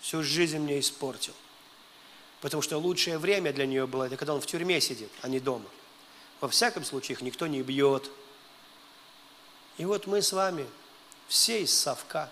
Всю 0.00 0.22
жизнь 0.22 0.58
мне 0.58 0.80
испортил. 0.80 1.34
Потому 2.40 2.62
что 2.62 2.78
лучшее 2.78 3.18
время 3.18 3.52
для 3.52 3.66
нее 3.66 3.86
было, 3.86 4.04
это 4.04 4.16
когда 4.16 4.34
он 4.34 4.40
в 4.40 4.46
тюрьме 4.46 4.80
сидит, 4.80 5.10
а 5.22 5.28
не 5.28 5.40
дома. 5.40 5.68
Во 6.40 6.48
всяком 6.48 6.84
случае, 6.84 7.14
их 7.14 7.22
никто 7.22 7.46
не 7.46 7.62
бьет. 7.62 8.10
И 9.78 9.84
вот 9.84 10.06
мы 10.06 10.22
с 10.22 10.32
вами 10.32 10.66
все 11.28 11.62
из 11.62 11.74
совка. 11.74 12.30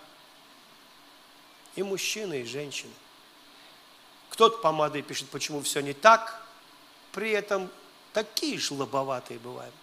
И 1.75 1.83
мужчины, 1.83 2.41
и 2.41 2.45
женщины. 2.45 2.93
Кто-то 4.29 4.57
помадой 4.59 5.01
пишет, 5.01 5.29
почему 5.29 5.61
все 5.61 5.81
не 5.81 5.93
так, 5.93 6.41
при 7.11 7.31
этом 7.31 7.69
такие 8.13 8.57
же 8.59 8.73
лобоватые 8.73 9.39
бываем. 9.39 9.73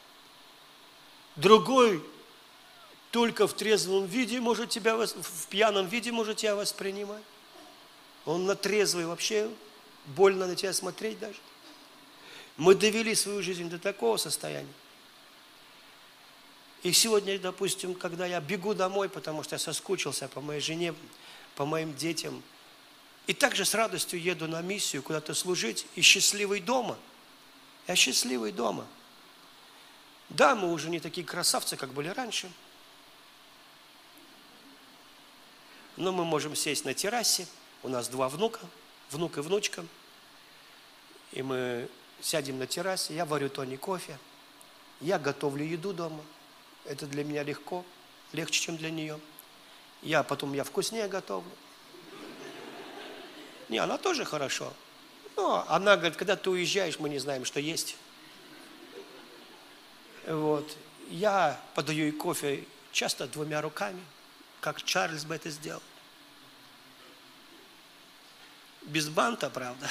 Другой 1.36 2.02
только 3.10 3.46
в 3.46 3.54
трезвом 3.54 4.06
виде 4.06 4.40
может 4.40 4.70
тебя, 4.70 4.96
в 4.96 5.46
пьяном 5.48 5.86
виде 5.86 6.12
может 6.12 6.38
тебя 6.38 6.54
воспринимать. 6.54 7.22
Он 8.24 8.46
на 8.46 8.54
трезвый 8.54 9.06
вообще 9.06 9.50
больно 10.06 10.46
на 10.46 10.56
тебя 10.56 10.72
смотреть 10.72 11.18
даже. 11.18 11.38
Мы 12.56 12.74
довели 12.74 13.14
свою 13.14 13.42
жизнь 13.42 13.68
до 13.68 13.78
такого 13.78 14.16
состояния. 14.16 14.72
И 16.82 16.92
сегодня, 16.92 17.38
допустим, 17.38 17.94
когда 17.94 18.26
я 18.26 18.40
бегу 18.40 18.74
домой, 18.74 19.08
потому 19.08 19.42
что 19.42 19.54
я 19.54 19.58
соскучился 19.58 20.28
по 20.28 20.40
моей 20.40 20.60
жене, 20.60 20.94
по 21.54 21.64
моим 21.64 21.94
детям, 21.94 22.42
и 23.26 23.34
также 23.34 23.64
с 23.64 23.74
радостью 23.74 24.20
еду 24.20 24.48
на 24.48 24.60
миссию 24.62 25.02
куда-то 25.02 25.32
служить, 25.34 25.86
и 25.94 26.00
счастливый 26.00 26.60
дома. 26.60 26.98
Я 27.86 27.94
счастливый 27.94 28.50
дома. 28.52 28.86
Да, 30.32 30.54
мы 30.54 30.72
уже 30.72 30.88
не 30.88 30.98
такие 30.98 31.26
красавцы, 31.26 31.76
как 31.76 31.92
были 31.92 32.08
раньше. 32.08 32.50
Но 35.96 36.10
мы 36.10 36.24
можем 36.24 36.56
сесть 36.56 36.86
на 36.86 36.94
террасе. 36.94 37.46
У 37.82 37.88
нас 37.88 38.08
два 38.08 38.30
внука, 38.30 38.60
внук 39.10 39.36
и 39.36 39.40
внучка. 39.40 39.84
И 41.32 41.42
мы 41.42 41.88
сядем 42.22 42.58
на 42.58 42.66
террасе, 42.66 43.14
я 43.14 43.26
варю 43.26 43.50
Тони 43.50 43.76
кофе, 43.76 44.18
я 45.00 45.18
готовлю 45.18 45.64
еду 45.64 45.92
дома. 45.92 46.24
Это 46.86 47.06
для 47.06 47.24
меня 47.24 47.42
легко, 47.42 47.84
легче, 48.32 48.60
чем 48.60 48.76
для 48.78 48.90
нее. 48.90 49.20
Я 50.00 50.22
потом, 50.22 50.54
я 50.54 50.64
вкуснее 50.64 51.08
готовлю. 51.08 51.50
Не, 53.68 53.78
она 53.78 53.98
тоже 53.98 54.24
хорошо. 54.24 54.72
Но 55.36 55.64
она 55.68 55.96
говорит, 55.96 56.16
когда 56.16 56.36
ты 56.36 56.48
уезжаешь, 56.48 56.98
мы 56.98 57.10
не 57.10 57.18
знаем, 57.18 57.44
что 57.44 57.60
есть. 57.60 57.96
Вот. 60.26 60.76
Я 61.08 61.60
подаю 61.74 62.04
ей 62.04 62.12
кофе 62.12 62.64
часто 62.92 63.26
двумя 63.26 63.60
руками, 63.60 64.02
как 64.60 64.82
Чарльз 64.82 65.24
бы 65.24 65.34
это 65.34 65.50
сделал. 65.50 65.82
Без 68.82 69.08
банта, 69.08 69.50
правда. 69.50 69.88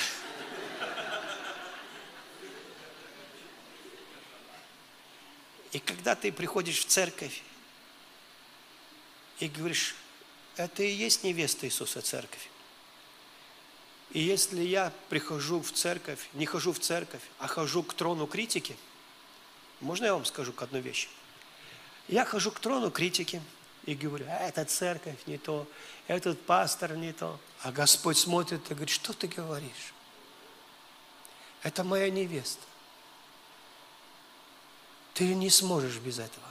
И 5.72 5.80
когда 5.80 6.16
ты 6.16 6.32
приходишь 6.32 6.80
в 6.80 6.86
церковь 6.86 7.42
и 9.40 9.48
говоришь, 9.48 9.96
это 10.58 10.84
и 10.84 10.92
есть 10.92 11.24
невеста 11.24 11.66
Иисуса 11.66 12.02
церковь. 12.02 12.50
И 14.12 14.20
если 14.20 14.62
я 14.62 14.92
прихожу 15.10 15.62
в 15.62 15.72
церковь, 15.72 16.28
не 16.34 16.46
хожу 16.46 16.74
в 16.74 16.80
церковь, 16.80 17.22
а 17.40 17.48
хожу 17.48 17.84
к 17.84 17.94
трону 17.94 18.28
критики, 18.28 18.76
можно 19.82 20.06
я 20.06 20.14
вам 20.14 20.26
скажу 20.26 20.54
одну 20.58 20.80
вещь? 20.80 21.10
Я 22.08 22.26
хожу 22.26 22.52
к 22.52 22.60
трону 22.60 22.92
критики 22.92 23.42
и 23.86 23.96
говорю, 23.96 24.26
а 24.30 24.48
эта 24.48 24.66
церковь 24.66 25.18
не 25.26 25.38
то, 25.38 25.68
этот 26.08 26.40
пастор 26.46 26.96
не 26.96 27.14
то. 27.14 27.40
А 27.64 27.72
Господь 27.72 28.18
смотрит 28.18 28.70
и 28.70 28.74
говорит, 28.74 28.90
что 28.90 29.14
ты 29.14 29.28
говоришь? 29.28 29.94
Это 31.64 31.84
моя 31.84 32.10
невеста. 32.10 32.62
Ты 35.14 35.34
не 35.36 35.50
сможешь 35.50 35.98
без 35.98 36.20
этого. 36.20 36.48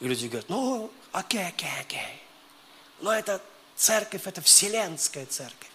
И 0.00 0.08
люди 0.08 0.26
говорят, 0.26 0.48
ну, 0.48 0.92
окей, 1.12 1.46
окей, 1.46 1.70
окей. 1.80 2.22
Но 3.00 3.12
это 3.12 3.42
церковь, 3.76 4.26
это 4.26 4.40
вселенская 4.40 5.26
церковь. 5.26 5.70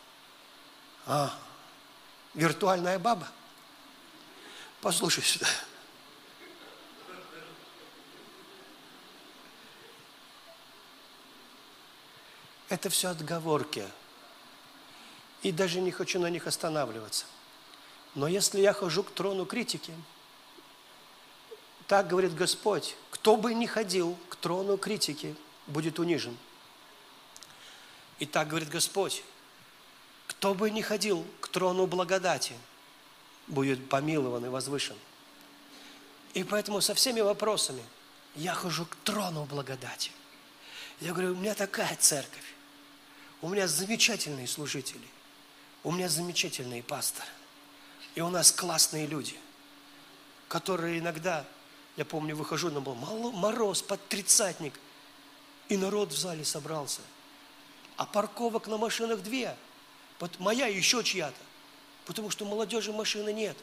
А, 1.06 1.38
виртуальная 2.34 3.00
баба? 3.00 3.28
Послушай 4.82 5.24
сюда. 5.24 5.48
Это 12.74 12.90
все 12.90 13.10
отговорки. 13.10 13.88
И 15.44 15.52
даже 15.52 15.80
не 15.80 15.92
хочу 15.92 16.20
на 16.20 16.32
них 16.32 16.48
останавливаться. 16.48 17.26
Но 18.16 18.28
если 18.28 18.62
я 18.62 18.74
хожу 18.74 19.04
к 19.04 19.12
трону 19.12 19.46
критики, 19.46 19.94
так 21.86 22.08
говорит 22.08 22.34
Господь, 22.34 22.96
кто 23.12 23.38
бы 23.38 23.54
ни 23.54 23.68
ходил 23.68 24.18
к 24.28 24.38
трону 24.38 24.78
критики, 24.78 25.36
будет 25.68 26.00
унижен. 26.00 26.36
И 28.18 28.26
так 28.26 28.48
говорит 28.48 28.70
Господь, 28.70 29.24
кто 30.26 30.56
бы 30.56 30.72
ни 30.72 30.82
ходил 30.82 31.24
к 31.42 31.50
трону 31.50 31.86
благодати, 31.86 32.56
будет 33.46 33.88
помилован 33.88 34.48
и 34.48 34.50
возвышен. 34.50 34.98
И 36.34 36.44
поэтому 36.44 36.82
со 36.82 36.96
всеми 36.96 37.22
вопросами 37.22 37.84
я 38.36 38.56
хожу 38.56 38.88
к 38.88 38.96
трону 39.04 39.46
благодати. 39.46 40.10
Я 41.02 41.12
говорю, 41.12 41.34
у 41.34 41.36
меня 41.36 41.54
такая 41.54 41.96
церковь, 41.98 42.53
у 43.44 43.50
меня 43.50 43.68
замечательные 43.68 44.48
служители, 44.48 45.08
у 45.84 45.92
меня 45.92 46.10
замечательные 46.10 46.82
пасторы, 46.82 47.28
и 48.16 48.22
у 48.22 48.30
нас 48.30 48.52
классные 48.52 49.06
люди, 49.06 49.38
которые 50.48 50.98
иногда, 50.98 51.46
я 51.96 52.06
помню, 52.06 52.36
выхожу, 52.36 52.72
но 52.72 52.82
был 52.82 52.96
мороз 52.96 53.84
под 53.84 54.08
тридцатник, 54.08 54.74
и 55.70 55.78
народ 55.78 56.12
в 56.12 56.18
зале 56.18 56.44
собрался, 56.44 57.02
а 57.98 58.08
парковок 58.08 58.68
на 58.68 58.78
машинах 58.78 59.22
две– 59.22 59.56
моя 60.40 60.68
и 60.68 60.78
еще 60.78 61.04
чья-то. 61.04 61.38
Потому 62.06 62.30
что 62.30 62.46
молодежи 62.46 62.92
машины 62.92 63.32
нет. 63.32 63.58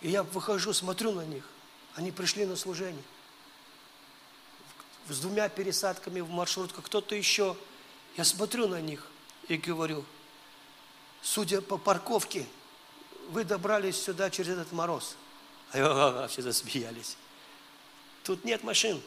И 0.00 0.10
я 0.10 0.22
выхожу, 0.22 0.72
смотрю 0.72 1.12
на 1.12 1.24
них. 1.24 1.44
Они 1.94 2.12
пришли 2.12 2.46
на 2.46 2.56
служение. 2.56 3.02
С 5.08 5.20
двумя 5.20 5.48
пересадками 5.48 6.20
в 6.20 6.30
маршрутках, 6.30 6.84
кто-то 6.84 7.14
еще. 7.14 7.56
Я 8.16 8.24
смотрю 8.24 8.68
на 8.68 8.80
них 8.80 9.06
и 9.48 9.56
говорю, 9.56 10.04
судя 11.22 11.60
по 11.60 11.78
парковке, 11.78 12.46
вы 13.30 13.44
добрались 13.44 14.00
сюда 14.00 14.30
через 14.30 14.50
этот 14.50 14.72
мороз. 14.72 15.16
А 15.72 16.26
все 16.28 16.42
засмеялись. 16.42 17.16
Тут 18.24 18.44
нет 18.44 18.64
машин. 18.64 19.00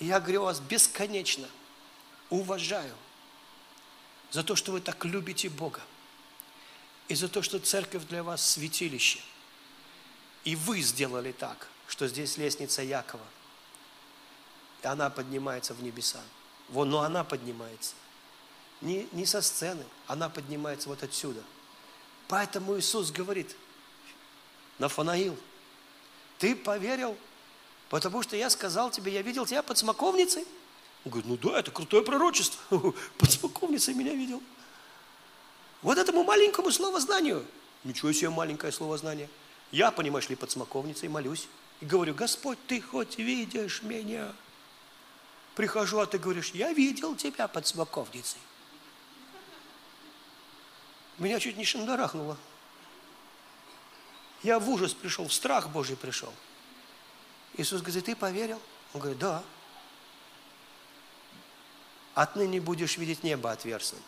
Я 0.00 0.20
говорю 0.20 0.42
вас 0.42 0.60
бесконечно 0.60 1.48
уважаю 2.30 2.94
за 4.30 4.42
то, 4.42 4.56
что 4.56 4.72
вы 4.72 4.80
так 4.80 5.04
любите 5.04 5.48
Бога, 5.48 5.80
и 7.08 7.14
за 7.14 7.28
то, 7.28 7.42
что 7.42 7.58
церковь 7.58 8.04
для 8.06 8.22
вас 8.22 8.44
святилище. 8.44 9.20
И 10.44 10.56
вы 10.56 10.80
сделали 10.80 11.32
так, 11.32 11.68
что 11.86 12.08
здесь 12.08 12.36
лестница 12.36 12.82
Якова, 12.82 13.24
и 14.82 14.86
она 14.86 15.08
поднимается 15.10 15.72
в 15.74 15.82
небеса. 15.82 16.20
Вон, 16.68 16.90
но 16.90 17.00
она 17.00 17.24
поднимается. 17.24 17.94
Не, 18.80 19.08
не 19.12 19.26
со 19.26 19.40
сцены, 19.40 19.84
она 20.06 20.28
поднимается 20.28 20.88
вот 20.88 21.02
отсюда. 21.02 21.42
Поэтому 22.28 22.78
Иисус 22.78 23.10
говорит, 23.10 23.54
Нафанаил, 24.78 25.36
ты 26.38 26.56
поверил, 26.56 27.16
потому 27.90 28.22
что 28.22 28.36
я 28.36 28.50
сказал 28.50 28.90
тебе, 28.90 29.12
я 29.12 29.22
видел 29.22 29.46
тебя 29.46 29.62
под 29.62 29.78
смоковницей. 29.78 30.44
Он 31.04 31.10
говорит, 31.10 31.30
ну 31.30 31.36
да, 31.36 31.58
это 31.58 31.70
крутое 31.70 32.02
пророчество. 32.02 32.58
Под 33.18 33.30
смоковницей 33.30 33.92
меня 33.92 34.14
видел. 34.14 34.42
Вот 35.82 35.98
этому 35.98 36.24
маленькому 36.24 36.72
словознанию 36.72 37.46
Ничего 37.84 38.12
себе 38.12 38.30
маленькое 38.30 38.72
слово 38.72 38.96
знание. 38.96 39.28
Я, 39.70 39.90
понимаешь 39.90 40.28
ли, 40.30 40.36
под 40.36 40.50
смоковницей 40.50 41.08
молюсь. 41.08 41.48
И 41.80 41.84
говорю, 41.84 42.14
Господь, 42.14 42.58
ты 42.66 42.80
хоть 42.80 43.18
видишь 43.18 43.82
меня? 43.82 44.32
Прихожу, 45.54 46.00
а 46.00 46.06
ты 46.06 46.18
говоришь, 46.18 46.50
я 46.50 46.72
видел 46.72 47.14
тебя 47.14 47.46
под 47.48 47.66
смоковницей. 47.66 48.40
Меня 51.18 51.38
чуть 51.38 51.56
не 51.56 51.64
шандарахнуло. 51.64 52.36
Я 54.42 54.58
в 54.58 54.68
ужас 54.68 54.92
пришел, 54.92 55.28
в 55.28 55.32
страх 55.32 55.70
Божий 55.70 55.96
пришел. 55.96 56.32
Иисус 57.56 57.82
говорит, 57.82 58.04
ты 58.04 58.16
поверил? 58.16 58.60
Он 58.92 59.00
говорит, 59.00 59.18
да. 59.18 59.42
Отныне 62.14 62.60
будешь 62.60 62.96
видеть 62.96 63.22
небо 63.22 63.50
отверстным 63.50 64.02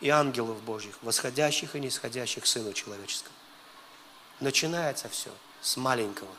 и 0.00 0.08
ангелов 0.08 0.62
Божьих, 0.62 0.98
восходящих 1.02 1.74
и 1.74 1.80
нисходящих 1.80 2.46
Сыну 2.46 2.72
Человеческому. 2.72 3.34
Начинается 4.40 5.08
все 5.08 5.30
с 5.60 5.76
маленького. 5.76 6.30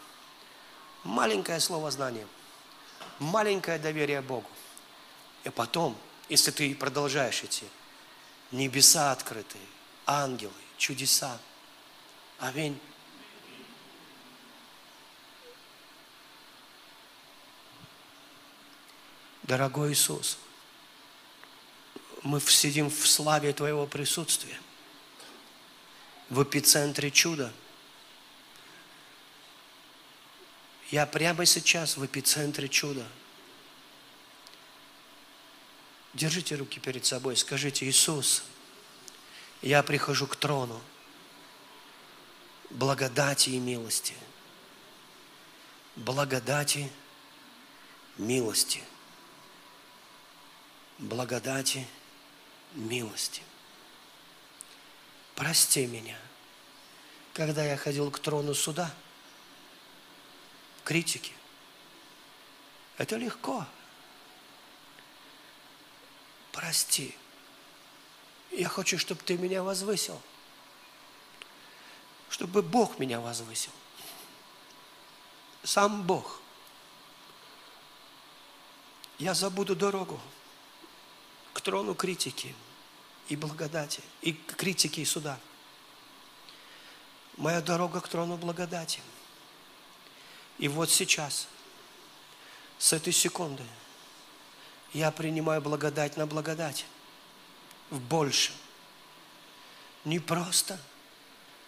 Маленькое 1.03 1.59
слово 1.59 1.89
знания, 1.89 2.27
маленькое 3.19 3.79
доверие 3.79 4.21
Богу. 4.21 4.49
И 5.43 5.49
потом, 5.49 5.97
если 6.29 6.51
ты 6.51 6.73
продолжаешь 6.75 7.43
идти, 7.43 7.65
небеса 8.51 9.11
открытые, 9.11 9.63
ангелы, 10.05 10.53
чудеса. 10.77 11.39
Аминь. 12.39 12.79
Дорогой 19.43 19.93
Иисус, 19.93 20.37
мы 22.21 22.41
сидим 22.41 22.89
в 22.89 23.07
славе 23.07 23.53
Твоего 23.53 23.87
присутствия, 23.87 24.59
в 26.29 26.43
эпицентре 26.43 27.09
чуда. 27.11 27.53
Я 30.91 31.05
прямо 31.05 31.45
сейчас 31.45 31.97
в 31.97 32.05
эпицентре 32.05 32.69
чуда. 32.69 33.05
Держите 36.13 36.55
руки 36.55 36.79
перед 36.79 37.05
собой, 37.05 37.35
скажите, 37.37 37.85
Иисус, 37.85 38.43
я 39.61 39.83
прихожу 39.83 40.27
к 40.27 40.35
трону 40.35 40.81
благодати 42.69 43.49
и 43.49 43.59
милости. 43.59 44.13
Благодати, 45.95 46.91
милости– 48.17 48.83
благодати, 50.99 51.87
милости. 52.73 53.41
Прости 55.35 55.85
меня, 55.85 56.17
когда 57.33 57.63
я 57.63 57.77
ходил 57.77 58.09
к 58.09 58.19
трону 58.19 58.53
суда, 58.53 58.91
критики. 60.87 61.33
Это 62.97 63.17
легко. 63.17 63.65
Прости. 66.53 67.13
Я 68.51 68.69
хочу, 68.69 68.97
чтобы 68.97 69.21
ты 69.21 69.37
меня 69.37 69.63
возвысил. 69.63 70.21
Чтобы 72.29 72.61
Бог 72.61 72.99
меня 72.99 73.19
возвысил. 73.19 73.73
Сам 75.61 76.03
Бог. 76.03 76.39
Я 79.19 79.33
забуду 79.33 79.75
дорогу 79.75 80.21
к 81.51 81.59
трону 81.59 81.95
критики 81.95 82.55
и 83.27 83.35
благодати, 83.35 84.01
и 84.21 84.31
критики 84.31 85.01
и 85.01 85.05
суда. 85.05 85.37
Моя 87.35 87.59
дорога 87.61 87.99
к 87.99 88.07
трону 88.07 88.37
благодати. 88.37 89.01
И 90.57 90.67
вот 90.67 90.89
сейчас, 90.89 91.47
с 92.77 92.93
этой 92.93 93.13
секунды, 93.13 93.63
я 94.93 95.11
принимаю 95.11 95.61
благодать 95.61 96.17
на 96.17 96.25
благодать. 96.25 96.85
В 97.89 97.99
больше. 97.99 98.51
Не 100.03 100.19
просто 100.19 100.79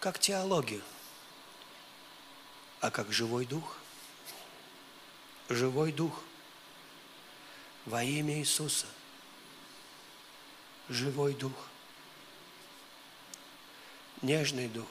как 0.00 0.18
теологию, 0.18 0.82
а 2.80 2.90
как 2.90 3.12
живой 3.12 3.46
дух. 3.46 3.76
Живой 5.48 5.92
дух. 5.92 6.22
Во 7.86 8.04
имя 8.04 8.38
Иисуса– 8.38 8.86
живой 10.90 11.34
дух, 11.34 11.52
нежный 14.22 14.68
дух, 14.68 14.88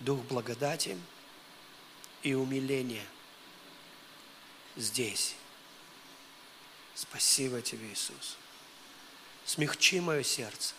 дух 0.00 0.20
благодати 0.24 0.98
и 2.22 2.34
умиления 2.34 3.06
здесь. 4.76 5.34
Спасибо 6.94 7.62
тебе, 7.62 7.90
Иисус. 7.90 8.36
Смягчи 9.44 10.00
мое 10.00 10.22
сердце. 10.22 10.74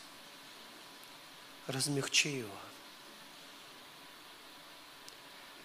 Размягчи 1.67 2.29
его 2.29 2.57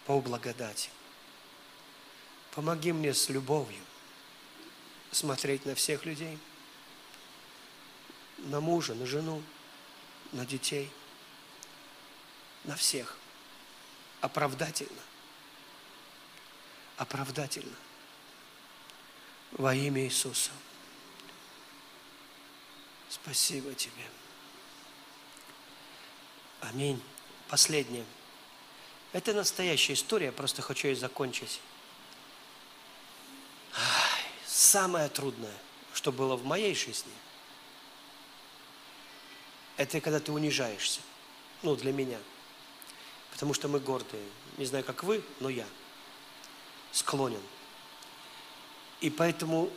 по 0.07 0.21
благодати. 0.21 0.91
Помоги 2.53 2.93
мне 2.93 3.13
с 3.13 3.29
любовью 3.29 3.83
смотреть 5.13 5.67
на 5.67 5.75
всех 5.75 6.05
людей– 6.05 6.39
на 8.39 8.61
мужа, 8.61 8.95
на 8.95 9.07
жену, 9.07 9.43
на 10.33 10.47
детей, 10.47 10.91
на 12.65 12.77
всех. 12.77 13.17
Оправдательно. 14.21 15.01
Оправдательно. 16.99 17.75
Во 19.53 19.75
имя 19.75 20.05
Иисуса. 20.05 20.51
Спасибо 23.09 23.73
тебе. 23.73 24.05
Аминь. 26.61 27.03
Последнее. 27.49 28.05
Это 29.15 29.33
настоящая 29.33 29.95
история, 29.95 30.33
просто 30.33 30.61
хочу 30.61 30.89
ее 30.89 30.97
закончить. 30.97 31.63
Самое 34.45 35.09
трудное, 35.09 35.57
что 35.95 36.13
было 36.13 36.37
в 36.37 36.45
моей 36.45 36.75
жизни– 36.75 37.13
это 39.79 40.01
когда 40.01 40.19
ты 40.19 40.33
унижаешься. 40.33 41.01
Ну, 41.63 41.77
для 41.77 41.93
меня. 41.93 42.19
Потому 43.31 43.55
что 43.55 43.69
мы 43.69 43.79
гордые. 43.79 44.29
Не 44.59 44.67
знаю, 44.67 44.85
как 44.85 45.05
вы, 45.05 45.23
но 45.39 45.49
я 45.49 45.67
склонен. 46.93 47.43
И 49.01 49.11
поэтому 49.11 49.71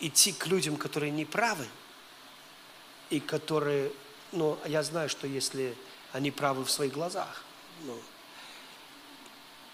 идти 0.00 0.32
к 0.32 0.46
людям, 0.46 0.76
которые 0.76 1.10
не 1.10 1.24
правы, 1.24 1.66
и 3.10 3.20
которые, 3.20 3.92
ну, 4.32 4.58
я 4.66 4.82
знаю, 4.82 5.08
что 5.08 5.26
если 5.26 5.76
они 6.12 6.30
правы 6.30 6.64
в 6.64 6.70
своих 6.70 6.92
глазах, 6.92 7.44
ну, 7.82 7.98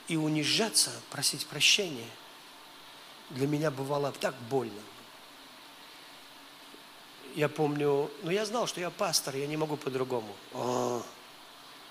и 0.08 0.16
унижаться, 0.16 0.90
просить 1.10 1.46
прощения, 1.46 2.08
для 3.30 3.46
меня 3.46 3.70
бывало 3.70 4.12
так 4.12 4.34
больно 4.50 4.80
я 7.38 7.48
помню, 7.48 8.10
ну 8.24 8.30
я 8.30 8.44
знал, 8.44 8.66
что 8.66 8.80
я 8.80 8.90
пастор, 8.90 9.36
я 9.36 9.46
не 9.46 9.56
могу 9.56 9.76
по-другому. 9.76 10.34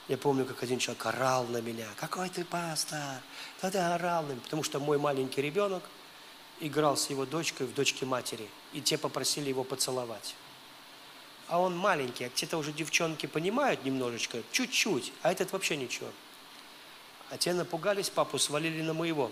Я 0.07 0.17
помню, 0.17 0.45
как 0.45 0.63
один 0.63 0.79
человек 0.79 1.05
орал 1.05 1.45
на 1.45 1.59
меня. 1.59 1.87
Какой 1.97 2.29
ты 2.29 2.45
пастор? 2.45 3.21
Да 3.61 3.69
ты 3.69 3.77
орал 3.77 4.23
на 4.23 4.31
меня. 4.31 4.41
Потому 4.41 4.63
что 4.63 4.79
мой 4.79 4.97
маленький 4.97 5.41
ребенок 5.41 5.83
играл 6.61 6.95
с 6.95 7.09
его 7.09 7.25
дочкой 7.25 7.67
в 7.67 7.73
дочке 7.73 8.05
матери. 8.05 8.47
И 8.73 8.81
те 8.81 8.97
попросили 8.97 9.49
его 9.49 9.63
поцеловать. 9.63 10.35
А 11.49 11.59
он 11.59 11.75
маленький, 11.77 12.25
а 12.25 12.29
те-то 12.29 12.57
уже 12.57 12.73
девчонки 12.73 13.25
понимают 13.25 13.85
немножечко, 13.85 14.43
чуть-чуть, 14.51 15.13
а 15.21 15.31
этот 15.31 15.53
вообще 15.53 15.77
ничего. 15.77 16.09
А 17.29 17.37
те 17.37 17.53
напугались, 17.53 18.09
папу 18.09 18.37
свалили 18.37 18.81
на 18.81 18.93
моего. 18.93 19.31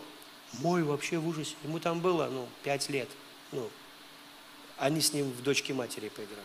Мой 0.60 0.84
вообще 0.84 1.18
в 1.18 1.28
ужасе. 1.28 1.56
Ему 1.64 1.80
там 1.80 2.00
было, 2.00 2.28
ну, 2.28 2.48
пять 2.64 2.90
лет. 2.90 3.10
Ну, 3.52 3.70
они 4.78 5.02
с 5.02 5.14
ним 5.14 5.32
в 5.32 5.42
дочке 5.44 5.74
матери 5.74 6.10
поиграли. 6.10 6.44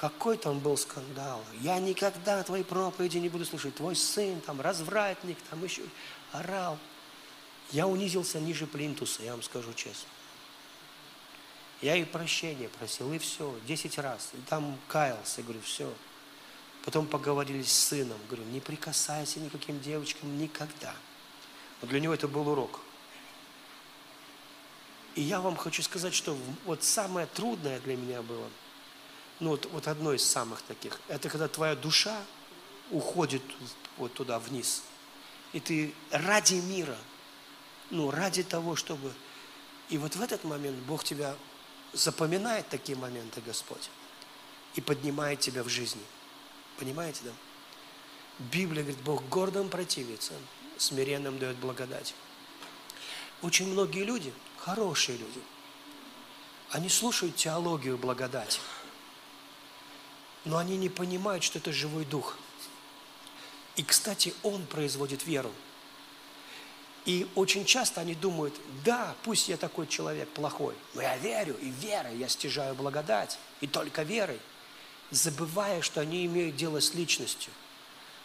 Какой 0.00 0.38
там 0.38 0.60
был 0.60 0.78
скандал. 0.78 1.44
Я 1.60 1.78
никогда 1.78 2.42
твои 2.42 2.62
проповеди 2.62 3.18
не 3.18 3.28
буду 3.28 3.44
слушать. 3.44 3.74
Твой 3.74 3.94
сын 3.94 4.40
там 4.40 4.58
развратник, 4.58 5.36
там 5.50 5.62
еще 5.62 5.82
орал. 6.32 6.78
Я 7.70 7.86
унизился 7.86 8.40
ниже 8.40 8.66
плинтуса, 8.66 9.22
я 9.22 9.32
вам 9.32 9.42
скажу 9.42 9.74
честно. 9.74 10.08
Я 11.82 11.96
и 11.96 12.04
прощения 12.04 12.70
просил, 12.70 13.12
и 13.12 13.18
все, 13.18 13.54
десять 13.66 13.98
раз. 13.98 14.30
И 14.32 14.38
там 14.48 14.78
каялся, 14.88 15.42
говорю, 15.42 15.60
все. 15.60 15.92
Потом 16.86 17.06
поговорили 17.06 17.62
с 17.62 17.70
сыном, 17.70 18.16
говорю, 18.26 18.44
не 18.44 18.60
прикасайся 18.60 19.38
никаким 19.38 19.82
девочкам 19.82 20.38
никогда. 20.38 20.94
Но 21.82 21.88
для 21.88 22.00
него 22.00 22.14
это 22.14 22.26
был 22.26 22.48
урок. 22.48 22.80
И 25.14 25.20
я 25.20 25.42
вам 25.42 25.56
хочу 25.56 25.82
сказать, 25.82 26.14
что 26.14 26.38
вот 26.64 26.84
самое 26.84 27.26
трудное 27.26 27.80
для 27.80 27.98
меня 27.98 28.22
было, 28.22 28.48
ну 29.40 29.50
вот, 29.50 29.66
вот 29.72 29.88
одно 29.88 30.12
из 30.12 30.22
самых 30.22 30.62
таких, 30.62 31.00
это 31.08 31.28
когда 31.28 31.48
твоя 31.48 31.74
душа 31.74 32.22
уходит 32.90 33.42
вот 33.96 34.12
туда 34.12 34.38
вниз. 34.38 34.82
И 35.52 35.60
ты 35.60 35.94
ради 36.10 36.54
мира, 36.54 36.96
ну, 37.90 38.10
ради 38.10 38.42
того, 38.42 38.76
чтобы... 38.76 39.12
И 39.88 39.98
вот 39.98 40.14
в 40.14 40.22
этот 40.22 40.44
момент 40.44 40.76
Бог 40.80 41.02
тебя 41.02 41.34
запоминает 41.92 42.68
такие 42.68 42.96
моменты, 42.96 43.40
Господь, 43.40 43.90
и 44.74 44.80
поднимает 44.80 45.40
тебя 45.40 45.64
в 45.64 45.68
жизни. 45.68 46.02
Понимаете, 46.78 47.20
да? 47.24 47.32
Библия 48.38 48.82
говорит, 48.82 49.02
Бог 49.02 49.28
гордым 49.28 49.68
противится, 49.68 50.32
смиренным 50.78 51.38
дает 51.38 51.56
благодать. 51.56 52.14
Очень 53.42 53.72
многие 53.72 54.04
люди, 54.04 54.32
хорошие 54.58 55.18
люди, 55.18 55.40
они 56.70 56.88
слушают 56.88 57.36
теологию 57.36 57.98
благодати, 57.98 58.60
но 60.44 60.58
они 60.58 60.76
не 60.76 60.88
понимают, 60.88 61.44
что 61.44 61.58
это 61.58 61.72
живой 61.72 62.04
дух. 62.04 62.36
И, 63.76 63.82
кстати, 63.82 64.34
он 64.42 64.66
производит 64.66 65.26
веру. 65.26 65.52
И 67.06 67.26
очень 67.34 67.64
часто 67.64 68.00
они 68.02 68.14
думают, 68.14 68.54
да, 68.84 69.14
пусть 69.22 69.48
я 69.48 69.56
такой 69.56 69.86
человек 69.86 70.28
плохой, 70.28 70.74
но 70.94 71.02
я 71.02 71.16
верю, 71.16 71.56
и 71.60 71.70
верой 71.70 72.16
я 72.16 72.28
стяжаю 72.28 72.74
благодать, 72.74 73.38
и 73.60 73.66
только 73.66 74.02
верой, 74.02 74.38
забывая, 75.10 75.80
что 75.80 76.00
они 76.00 76.26
имеют 76.26 76.56
дело 76.56 76.80
с 76.80 76.94
личностью. 76.94 77.52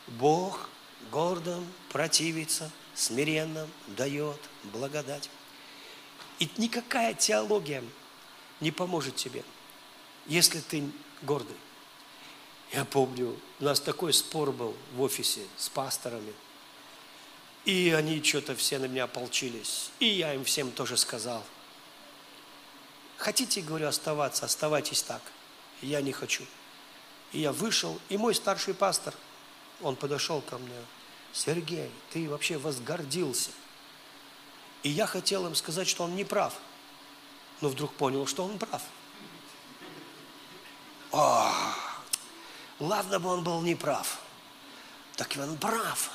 Бог 0.08 0.70
гордым 1.12 1.66
противится, 1.90 2.70
смиренным 2.94 3.70
дает 3.88 4.40
благодать. 4.64 5.30
И 6.40 6.50
никакая 6.58 7.14
теология 7.14 7.84
не 8.60 8.72
поможет 8.72 9.16
тебе, 9.16 9.44
если 10.28 10.60
ты 10.60 10.84
гордый. 11.22 11.56
Я 12.76 12.84
помню, 12.84 13.40
у 13.62 13.64
нас 13.64 13.80
такой 13.80 14.12
спор 14.12 14.52
был 14.52 14.76
в 14.96 15.02
офисе 15.02 15.48
с 15.56 15.70
пасторами. 15.70 16.34
И 17.64 17.96
они 17.98 18.22
что-то 18.22 18.54
все 18.54 18.80
на 18.80 18.86
меня 18.86 19.06
ополчились. 19.06 19.92
И 20.00 20.08
я 20.08 20.34
им 20.34 20.44
всем 20.44 20.72
тоже 20.72 20.98
сказал. 20.98 21.42
Хотите, 23.16 23.62
говорю, 23.62 23.88
оставаться, 23.88 24.46
оставайтесь 24.46 25.04
так. 25.04 25.22
Я 25.82 26.02
не 26.02 26.12
хочу. 26.12 26.44
И 27.32 27.40
я 27.40 27.54
вышел, 27.54 27.98
и 28.10 28.18
мой 28.18 28.36
старший 28.36 28.74
пастор, 28.74 29.14
он 29.82 29.96
подошел 29.96 30.42
ко 30.42 30.58
мне. 30.58 30.76
Сергей, 31.32 31.90
ты 32.12 32.30
вообще 32.30 32.58
возгордился. 32.58 33.52
И 34.84 34.90
я 34.90 35.08
хотел 35.08 35.48
им 35.48 35.56
сказать, 35.56 35.88
что 35.88 36.04
он 36.04 36.18
не 36.18 36.26
прав. 36.26 36.54
Но 37.62 37.70
вдруг 37.70 37.94
понял, 37.94 38.28
что 38.28 38.44
он 38.44 38.60
прав. 38.60 38.82
О, 41.14 41.54
ладно 42.80 43.20
бы 43.20 43.30
он 43.30 43.44
был 43.44 43.62
не 43.62 43.76
прав. 43.76 44.20
Так 45.16 45.36
он 45.38 45.58
прав. 45.58 46.12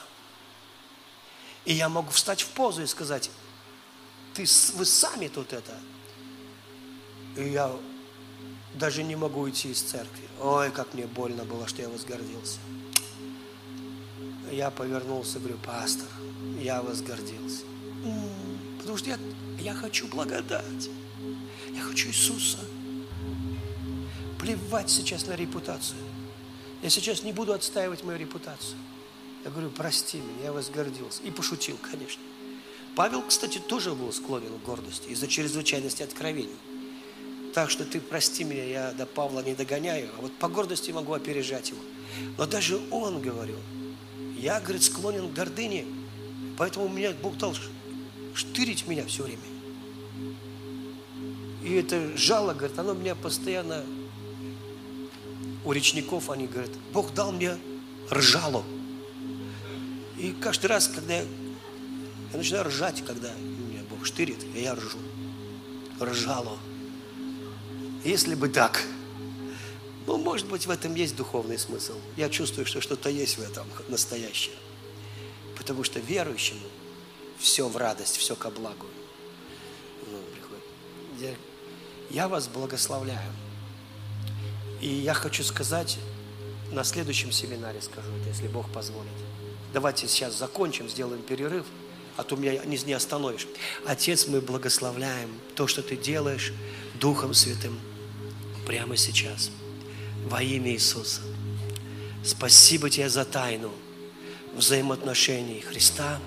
И 1.65 1.75
я 1.75 1.89
могу 1.89 2.11
встать 2.11 2.43
в 2.43 2.49
позу 2.49 2.83
и 2.83 2.87
сказать, 2.87 3.31
ты, 4.35 4.45
вы 4.75 4.85
сами 4.85 5.29
тут 5.29 5.53
это. 5.53 5.79
И 7.37 7.49
я 7.49 7.71
даже 8.75 9.03
не 9.03 9.17
могу 9.17 9.41
уйти 9.41 9.71
из 9.71 9.83
церкви. 9.83 10.29
Ой, 10.41 10.71
как 10.71 10.95
мне 10.95 11.07
больно 11.07 11.45
было, 11.45 11.67
что 11.69 11.83
я 11.83 11.89
возгордился. 11.89 12.59
Я 14.51 14.71
повернулся, 14.71 15.39
говорю, 15.39 15.59
пастор, 15.59 16.09
я 16.59 16.83
возгордился. 16.83 17.65
Потому 18.79 18.97
что 18.97 19.11
я, 19.11 19.19
я 19.59 19.75
хочу 19.75 20.09
благодать. 20.09 20.91
Я 21.75 21.83
хочу 21.83 22.09
Иисуса. 22.09 22.59
Плевать 24.39 24.91
сейчас 24.91 25.27
на 25.27 25.37
репутацию. 25.37 25.99
Я 26.83 26.91
сейчас 26.91 27.23
не 27.23 27.33
буду 27.33 27.53
отстаивать 27.53 28.05
мою 28.05 28.19
репутацию. 28.19 28.79
Я 29.45 29.51
говорю, 29.51 29.71
прости 29.71 30.19
меня, 30.19 30.45
я 30.45 30.53
возгордился. 30.53 31.23
И 31.23 31.31
пошутил, 31.31 31.77
конечно. 31.79 32.23
Павел, 32.97 33.23
кстати, 33.23 33.59
тоже 33.59 33.95
был 33.95 34.13
склонен 34.13 34.59
к 34.59 34.63
гордости 34.63 35.09
из-за 35.09 35.27
чрезвычайности 35.29 36.03
откровений. 36.03 36.57
Так 37.55 37.71
что 37.71 37.85
ты 37.85 38.01
прости 38.01 38.45
меня, 38.45 38.65
я 38.65 38.93
до 38.93 39.07
Павла 39.07 39.41
не 39.41 39.55
догоняю, 39.55 40.09
а 40.19 40.23
вот 40.23 40.33
по 40.39 40.49
гордости 40.49 40.91
могу 40.91 41.13
опережать 41.13 41.71
его. 41.71 41.81
Но 42.39 42.47
даже 42.47 42.81
он 42.91 43.21
говорил, 43.21 43.59
я, 44.37 44.61
говорит, 44.61 44.83
склонен 44.83 45.29
к 45.29 45.33
гордыне, 45.33 45.87
поэтому 46.57 46.89
меня 46.89 47.13
Бог 47.13 47.37
дал 47.39 47.55
штырить 48.35 48.87
меня 48.87 49.05
все 49.07 49.25
время. 49.25 49.43
И 51.63 51.75
это 51.75 52.17
жало, 52.17 52.55
говорит, 52.55 52.79
оно 52.79 52.95
меня 52.95 53.15
постоянно... 53.15 53.85
У 55.65 55.73
речников 55.73 56.31
они 56.31 56.47
говорят, 56.47 56.71
Бог 56.93 57.13
дал 57.13 57.33
мне 57.33 57.59
ржало. 58.11 58.65
И 60.19 60.33
каждый 60.33 60.67
раз, 60.67 60.89
когда 60.89 61.15
я, 61.15 61.23
я 62.33 62.39
начинаю 62.39 62.65
ржать, 62.67 63.05
когда 63.05 63.33
меня 63.35 63.83
Бог 63.91 64.05
штырит, 64.07 64.45
я 64.55 64.75
ржу. 64.75 64.99
Ржало. 66.01 66.59
Если 68.05 68.35
бы 68.35 68.49
так, 68.49 68.83
ну, 70.07 70.17
может 70.17 70.49
быть, 70.49 70.67
в 70.67 70.71
этом 70.71 70.95
есть 70.95 71.15
духовный 71.17 71.59
смысл. 71.59 71.95
Я 72.17 72.31
чувствую, 72.31 72.67
что 72.67 72.81
что-то 72.81 73.11
есть 73.11 73.39
в 73.39 73.43
этом 73.43 73.67
настоящее. 73.89 74.57
Потому 75.57 75.85
что 75.85 76.01
верующему 76.01 76.67
все 77.39 77.69
в 77.69 77.77
радость, 77.77 78.17
все 78.17 78.35
ко 78.35 78.51
благу. 78.51 78.87
Ну, 80.11 80.19
приходит. 80.33 80.65
Я, 82.11 82.23
я 82.23 82.29
вас 82.29 82.49
благословляю. 82.49 83.31
И 84.81 84.89
я 84.89 85.15
хочу 85.15 85.45
сказать, 85.45 85.99
на 86.73 86.85
следующем 86.85 87.33
семинаре 87.33 87.81
скажу 87.81 88.09
это, 88.21 88.29
если 88.29 88.49
Бог 88.49 88.71
позволит. 88.71 89.13
Давайте 89.73 90.09
сейчас 90.09 90.39
закончим, 90.39 90.89
сделаем 90.89 91.23
перерыв, 91.23 91.67
а 92.17 92.23
то 92.23 92.37
меня 92.37 92.65
не, 92.65 92.79
не 92.79 92.93
остановишь. 92.93 93.47
Отец, 93.87 94.27
мы 94.27 94.41
благословляем 94.41 95.31
то, 95.55 95.67
что 95.67 95.83
Ты 95.83 95.97
делаешь 95.97 96.53
Духом 96.95 97.35
Святым 97.35 97.79
прямо 98.67 98.97
сейчас. 98.97 99.51
Во 100.27 100.43
имя 100.43 100.73
Иисуса. 100.73 101.23
Спасибо 102.25 102.91
Тебе 102.91 103.09
за 103.09 103.25
тайну 103.25 103.73
взаимоотношений 104.55 105.61
Христа, 105.61 106.19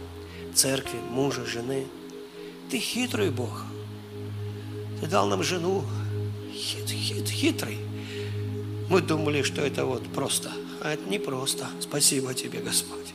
церкви, 0.56 0.98
мужа, 1.10 1.46
жены. 1.46 1.88
Ты 2.70 2.80
хитрый 2.80 3.30
Бог. 3.30 3.64
Ты 5.02 5.08
дал 5.08 5.28
нам 5.28 5.44
жену 5.44 5.84
хит, 6.54 6.90
хит, 6.90 7.28
хитрый. 7.28 7.78
Мы 8.90 9.02
думали, 9.02 9.42
что 9.44 9.62
это 9.62 9.86
вот 9.86 10.04
просто. 10.14 10.52
А 10.82 10.94
это 10.94 11.10
не 11.10 11.20
просто. 11.20 11.68
Спасибо 11.80 12.34
Тебе, 12.34 12.60
Господь. 12.60 13.14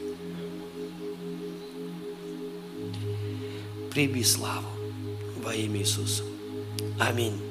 Прими 3.91 4.23
славу 4.23 4.69
во 5.43 5.55
имя 5.55 5.81
Иисуса. 5.81 6.23
Аминь. 7.01 7.48